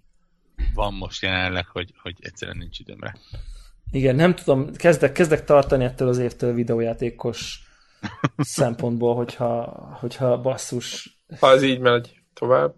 van 0.74 0.94
most 0.94 1.22
jelenleg, 1.22 1.68
hogy, 1.68 1.94
hogy 2.02 2.16
egyszerűen 2.20 2.58
nincs 2.58 2.80
időmre. 2.80 3.18
Igen, 3.92 4.16
nem 4.16 4.36
tudom, 4.36 4.76
kezdek, 4.76 5.12
kezdek 5.12 5.44
tartani 5.44 5.84
ettől 5.84 6.08
az 6.08 6.18
évtől 6.18 6.54
videójátékos 6.54 7.62
szempontból, 8.38 9.16
hogyha, 9.16 9.64
hogyha 10.00 10.42
basszus. 10.42 11.20
Ha 11.40 11.52
ez 11.52 11.64
így 11.64 11.80
megy 11.80 12.22
tovább. 12.34 12.76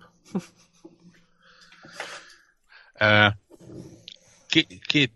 Két, 4.50 4.86
két 4.86 5.12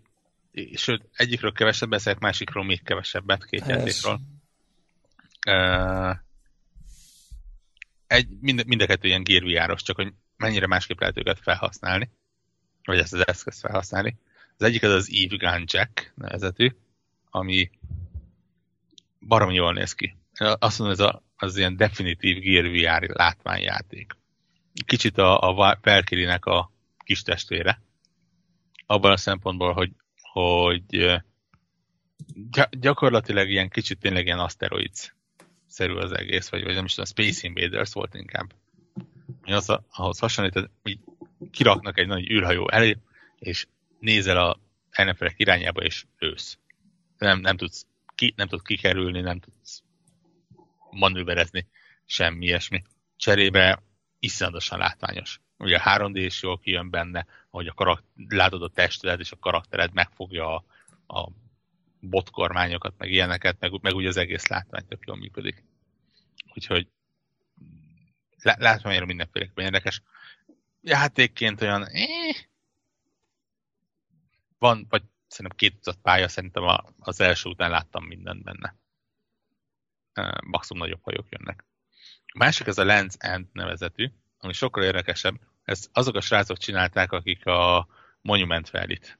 sőt, 0.74 1.08
egyikről 1.12 1.52
kevesebbet 1.52 1.98
beszélt, 1.98 2.18
másikról 2.18 2.64
még 2.64 2.82
kevesebbet, 2.82 3.44
két 3.44 3.66
játékról. 3.66 4.20
Egy, 8.06 8.28
mind, 8.40 8.66
mind 8.66 8.80
a 8.80 8.86
kettő 8.86 9.08
ilyen 9.08 9.22
gérviáros, 9.22 9.82
csak 9.82 9.96
hogy 9.96 10.12
mennyire 10.36 10.66
másképp 10.66 11.00
lehet 11.00 11.18
őket 11.18 11.38
felhasználni, 11.40 12.10
vagy 12.84 12.98
ezt 12.98 13.12
az 13.12 13.26
eszközt 13.26 13.60
felhasználni. 13.60 14.16
Az 14.56 14.66
egyik 14.66 14.82
az 14.82 14.92
az 14.92 15.10
Eve 15.12 15.36
Gun 15.36 15.64
Jack 15.66 16.12
nevezetű, 16.14 16.76
ami 17.30 17.70
barom 19.20 19.50
jól 19.50 19.72
néz 19.72 19.92
ki. 19.92 20.16
Azt 20.38 20.78
mondom, 20.78 20.96
ez 20.98 21.12
a, 21.12 21.22
az 21.36 21.56
ilyen 21.56 21.76
definitív 21.76 22.38
Gear 22.38 22.64
VR 22.64 23.08
látványjáték. 23.08 24.16
Kicsit 24.86 25.18
a, 25.18 25.40
a 25.40 25.78
Valkyrie-nek 25.82 26.44
a 26.44 26.72
kis 26.98 27.22
testvére. 27.22 27.82
Abban 28.86 29.12
a 29.12 29.16
szempontból, 29.16 29.72
hogy, 29.72 29.92
hogy 30.20 31.22
gyakorlatilag 32.70 33.50
ilyen 33.50 33.68
kicsit 33.68 33.98
tényleg 33.98 34.24
ilyen 34.24 34.38
asteroids 34.38 35.14
szerű 35.66 35.94
az 35.94 36.12
egész, 36.12 36.48
vagy, 36.48 36.64
vagy 36.64 36.74
nem 36.74 36.84
is 36.84 36.94
tudom, 36.94 37.06
Space 37.06 37.46
Invaders 37.46 37.92
volt 37.92 38.14
inkább. 38.14 38.54
Az, 39.42 39.78
ahhoz 39.90 40.18
hasonlít, 40.18 40.70
hogy 40.82 40.98
kiraknak 41.50 41.98
egy 41.98 42.06
nagy 42.06 42.30
űrhajó 42.30 42.70
elé, 42.70 42.96
és 43.38 43.66
nézel 43.98 44.36
a 44.36 44.60
ellenfelek 44.90 45.34
irányába, 45.36 45.82
és 45.82 46.04
ősz. 46.18 46.58
Nem, 47.18 47.40
nem 47.40 47.56
tudsz 47.56 47.86
ki, 48.14 48.32
nem 48.36 48.48
tudsz 48.48 48.62
kikerülni, 48.62 49.20
nem 49.20 49.40
tudsz 49.40 49.82
manőverezni, 50.90 51.66
semmi 52.04 52.44
ilyesmi. 52.44 52.82
Cserébe 53.16 53.82
iszonyatosan 54.18 54.78
látványos. 54.78 55.40
Ugye 55.58 55.76
a 55.76 55.98
3D 55.98 56.12
is 56.14 56.42
jól 56.42 56.58
kijön 56.58 56.90
benne, 56.90 57.26
hogy 57.50 57.66
a 57.66 57.72
karakter, 57.72 58.26
látod 58.28 58.62
a 58.62 58.68
testedet, 58.68 59.20
és 59.20 59.32
a 59.32 59.38
karaktered 59.38 59.92
megfogja 59.92 60.54
a, 60.54 60.64
a 61.06 61.30
botkormányokat, 62.00 62.94
meg 62.98 63.10
ilyeneket, 63.10 63.60
meg, 63.60 63.82
meg 63.82 63.94
ugye 63.94 64.08
az 64.08 64.16
egész 64.16 64.46
látvány 64.46 64.86
tök 64.86 65.02
jól 65.06 65.16
működik. 65.16 65.64
Úgyhogy 66.54 66.88
látványra 68.42 69.04
mindenféleképpen 69.06 69.64
érdekes. 69.64 70.02
Játékként 70.80 71.60
olyan 71.60 71.84
eh, 71.86 72.34
van, 74.58 74.86
vagy 74.88 75.02
szerintem 75.26 75.56
két 75.56 75.74
tucat 75.74 75.98
pálya, 76.02 76.28
szerintem 76.28 76.62
az 76.98 77.20
első 77.20 77.48
után 77.48 77.70
láttam 77.70 78.04
mindent 78.04 78.42
benne. 78.42 78.76
Maximum 80.44 80.82
nagyobb 80.82 81.02
hajók 81.02 81.26
jönnek. 81.30 81.64
A 82.26 82.38
másik 82.38 82.66
ez 82.66 82.78
a 82.78 82.84
Lens 82.84 83.14
End 83.18 83.46
nevezetű, 83.52 84.10
ami 84.44 84.52
sokkal 84.52 84.82
érdekesebb. 84.82 85.34
Ezt 85.64 85.90
azok 85.92 86.14
a 86.14 86.20
srácok 86.20 86.58
csinálták, 86.58 87.12
akik 87.12 87.46
a 87.46 87.88
Monument 88.20 88.70
Valley-t. 88.70 89.18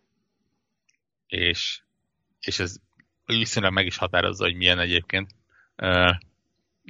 És, 1.26 1.80
és 2.40 2.58
ez 2.58 2.76
viszonylag 3.26 3.72
meg 3.72 3.86
is 3.86 3.96
határozza, 3.96 4.44
hogy 4.44 4.54
milyen 4.54 4.78
egyébként. 4.78 5.34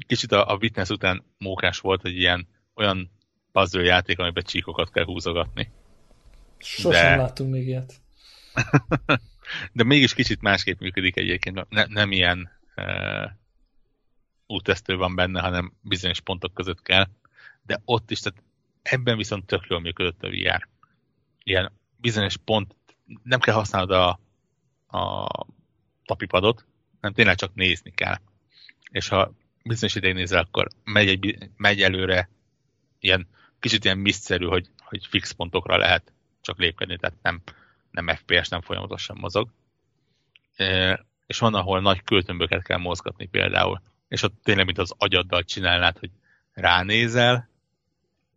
Kicsit 0.06 0.32
a, 0.32 0.50
a 0.50 0.56
Witness 0.56 0.88
után 0.88 1.24
mókás 1.38 1.78
volt, 1.78 2.00
hogy 2.00 2.16
ilyen 2.16 2.48
olyan 2.74 3.10
puzzle 3.52 3.82
játék, 3.82 4.18
amiben 4.18 4.44
csíkokat 4.44 4.90
kell 4.90 5.04
húzogatni. 5.04 5.72
Sosem 6.58 6.90
De... 6.90 7.16
láttunk 7.16 7.50
még 7.50 7.66
ilyet. 7.66 7.94
De 9.72 9.84
mégis 9.84 10.14
kicsit 10.14 10.40
másképp 10.40 10.80
működik 10.80 11.16
egyébként. 11.16 11.68
Ne, 11.68 11.84
nem 11.84 12.12
ilyen 12.12 12.50
uh, 12.76 13.30
útesztő 14.46 14.96
van 14.96 15.14
benne, 15.14 15.40
hanem 15.40 15.72
bizonyos 15.80 16.20
pontok 16.20 16.54
között 16.54 16.82
kell. 16.82 17.08
De 17.66 17.80
ott 17.84 18.10
is, 18.10 18.20
tehát 18.20 18.42
ebben 18.82 19.16
viszont 19.16 19.46
tök 19.46 19.66
jól 19.68 19.80
működött 19.80 20.22
a 20.22 20.28
VR. 20.28 20.68
Ilyen 21.42 21.72
bizonyos 21.96 22.36
pont, 22.36 22.76
nem 23.22 23.40
kell 23.40 23.54
használnod 23.54 23.90
a, 23.90 24.20
a 24.98 25.26
tapipadot, 26.04 26.66
nem 27.00 27.12
tényleg 27.12 27.36
csak 27.36 27.54
nézni 27.54 27.90
kell. 27.90 28.16
És 28.90 29.08
ha 29.08 29.32
bizonyos 29.62 29.94
ideig 29.94 30.14
nézel, 30.14 30.42
akkor 30.42 30.68
megy, 30.84 31.08
egy, 31.08 31.50
megy 31.56 31.82
előre 31.82 32.28
ilyen 32.98 33.28
kicsit 33.60 33.84
ilyen 33.84 33.98
misztszerű, 33.98 34.46
hogy, 34.46 34.68
hogy 34.78 35.06
fix 35.06 35.30
pontokra 35.30 35.76
lehet 35.76 36.12
csak 36.40 36.58
lépkedni, 36.58 36.96
tehát 36.98 37.16
nem, 37.22 37.42
nem 37.90 38.08
FPS, 38.08 38.48
nem 38.48 38.60
folyamatosan 38.60 39.16
mozog. 39.20 39.48
E, 40.56 41.06
és 41.26 41.38
van, 41.38 41.54
ahol 41.54 41.80
nagy 41.80 42.02
költömböket 42.02 42.62
kell 42.62 42.78
mozgatni 42.78 43.26
például, 43.26 43.82
és 44.08 44.22
ott 44.22 44.42
tényleg, 44.42 44.64
mint 44.64 44.78
az 44.78 44.94
agyaddal 44.98 45.44
csinálnád, 45.44 45.98
hogy 45.98 46.10
ránézel, 46.52 47.48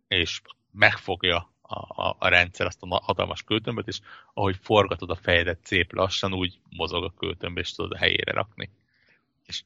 és 0.08 0.40
megfogja 0.70 1.52
a, 1.60 2.02
a, 2.02 2.16
a 2.18 2.28
rendszer 2.28 2.66
azt 2.66 2.82
a 2.82 3.00
hatalmas 3.02 3.42
költömböt, 3.42 3.88
és 3.88 4.00
ahogy 4.34 4.56
forgatod 4.62 5.10
a 5.10 5.16
fejedet 5.16 5.66
szép 5.66 5.92
lassan, 5.92 6.34
úgy 6.34 6.60
mozog 6.70 7.04
a 7.04 7.14
költömb, 7.18 7.58
és 7.58 7.72
tudod 7.72 7.92
a 7.92 7.98
helyére 7.98 8.32
rakni. 8.32 8.70
És 9.46 9.62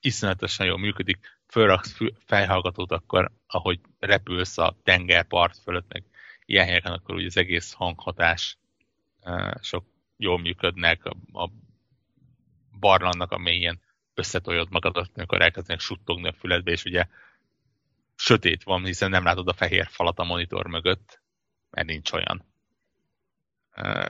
iszonyatosan 0.00 0.66
jól 0.66 0.78
működik, 0.78 1.38
fölraksz 1.46 1.96
fejhallgatót, 2.26 2.92
akkor 2.92 3.30
ahogy 3.46 3.80
repülsz 3.98 4.58
a 4.58 4.76
tengerpart 4.82 5.58
fölött, 5.58 5.92
meg 5.92 6.02
ilyen 6.46 6.64
helyeken, 6.64 6.92
akkor 6.92 7.14
úgy 7.14 7.24
az 7.24 7.36
egész 7.36 7.72
hanghatás 7.72 8.58
sok 9.60 9.84
jól 10.16 10.38
működnek, 10.38 11.04
a, 11.04 11.42
a 11.42 11.50
barlannak 12.78 13.32
a 13.32 13.38
mélyén 13.38 13.80
összetoljod 14.14 14.70
magadat, 14.70 15.10
amikor 15.14 15.42
elkezdenek 15.42 15.80
suttogni 15.80 16.28
a 16.28 16.32
füledbe, 16.32 16.70
és 16.70 16.84
ugye 16.84 17.06
sötét 18.24 18.62
van, 18.62 18.84
hiszen 18.84 19.10
nem 19.10 19.24
látod 19.24 19.48
a 19.48 19.52
fehér 19.52 19.86
falat 19.86 20.18
a 20.18 20.24
monitor 20.24 20.66
mögött, 20.66 21.20
mert 21.70 21.86
nincs 21.86 22.12
olyan. 22.12 22.44
Uh, 23.76 24.08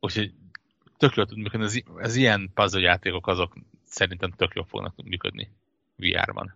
úgyhogy 0.00 0.32
tök 0.96 1.14
jól 1.14 1.26
tud 1.26 1.38
működni. 1.38 1.64
Az, 1.64 1.82
az 1.96 2.14
ilyen 2.14 2.50
puzzle 2.54 2.80
játékok 2.80 3.26
azok 3.26 3.54
szerintem 3.84 4.30
tök 4.30 4.54
jól 4.54 4.64
fognak 4.64 4.94
működni 5.04 5.52
VR-ban. 5.96 6.54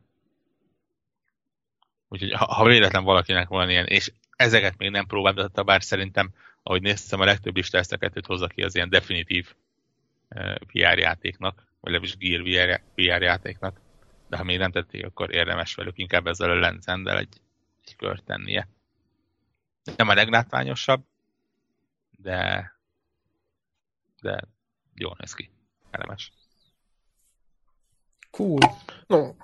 Úgyhogy 2.09 2.33
ha, 2.33 2.55
ha 2.55 2.65
véletlen 2.65 3.05
valakinek 3.05 3.49
van 3.49 3.71
ilyen, 3.71 3.87
és 3.87 4.13
ezeket 4.37 4.79
még 4.79 4.91
nem 4.91 5.07
próbáltatta, 5.07 5.63
bár 5.63 5.83
szerintem 5.83 6.35
ahogy 6.63 6.83
néztem, 6.83 7.21
a 7.21 7.25
legtöbb 7.25 7.57
lista 7.57 7.79
ezt 7.79 7.93
a 7.93 7.97
kettőt 7.97 8.27
hozza 8.27 8.47
ki 8.47 8.63
az 8.63 8.75
ilyen 8.75 8.89
definitív 8.89 9.55
uh, 10.29 10.55
VR 10.73 10.99
játéknak, 10.99 11.67
vagy 11.81 11.93
legalábbis 11.93 12.17
Gear 12.17 12.43
VR, 12.43 12.83
VR 12.95 13.23
játéknak, 13.23 13.81
de 14.29 14.37
ha 14.37 14.45
még 14.45 14.59
nem 14.59 14.71
tették, 14.71 15.05
akkor 15.05 15.35
érdemes 15.35 15.75
velük 15.75 15.99
inkább 15.99 16.27
ezzel 16.27 16.51
a 16.51 16.59
lenzendel 16.59 17.19
egy, 17.19 17.41
egy 17.85 17.97
kört 17.97 18.25
tennie. 18.25 18.69
Nem 19.97 20.09
a 20.09 20.15
leglátványosabb, 20.15 21.05
de 22.11 22.71
de 24.21 24.43
jól 24.95 25.17
néz 25.19 25.33
ki. 25.33 25.51
Elemes. 25.91 26.33
Cool. 28.31 28.59
No, 29.07 29.35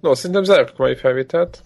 no 0.00 0.14
szerintem 0.14 0.44
zártuk 0.44 0.76
mai 0.76 0.94
felvételt. 0.94 1.62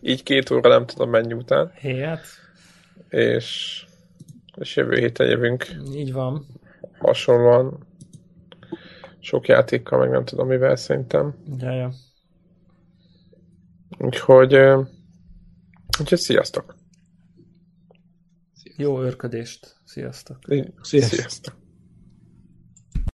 Így 0.00 0.22
két 0.22 0.50
óra 0.50 0.68
nem 0.68 0.86
tudom 0.86 1.10
mennyi 1.10 1.32
után. 1.32 1.72
Hát 1.80 2.26
és, 3.08 3.84
és 4.56 4.76
jövő 4.76 4.98
héten 4.98 5.26
jövünk. 5.26 5.66
Így 5.94 6.12
van. 6.12 6.46
Hasonlóan 6.98 7.86
sok 9.22 9.46
játékkal, 9.46 9.98
meg 9.98 10.10
nem 10.10 10.24
tudom 10.24 10.46
mivel 10.46 10.76
szerintem. 10.76 11.34
Ja, 11.58 11.70
ja. 11.70 11.92
Úgyhogy, 13.98 14.54
úgyhogy 16.00 16.18
sziasztok! 16.18 16.76
Jó 18.76 19.00
örködést! 19.00 19.76
Sziasztok! 19.84 20.38
Sziasztok! 20.82 21.18
sziasztok. 21.18 21.61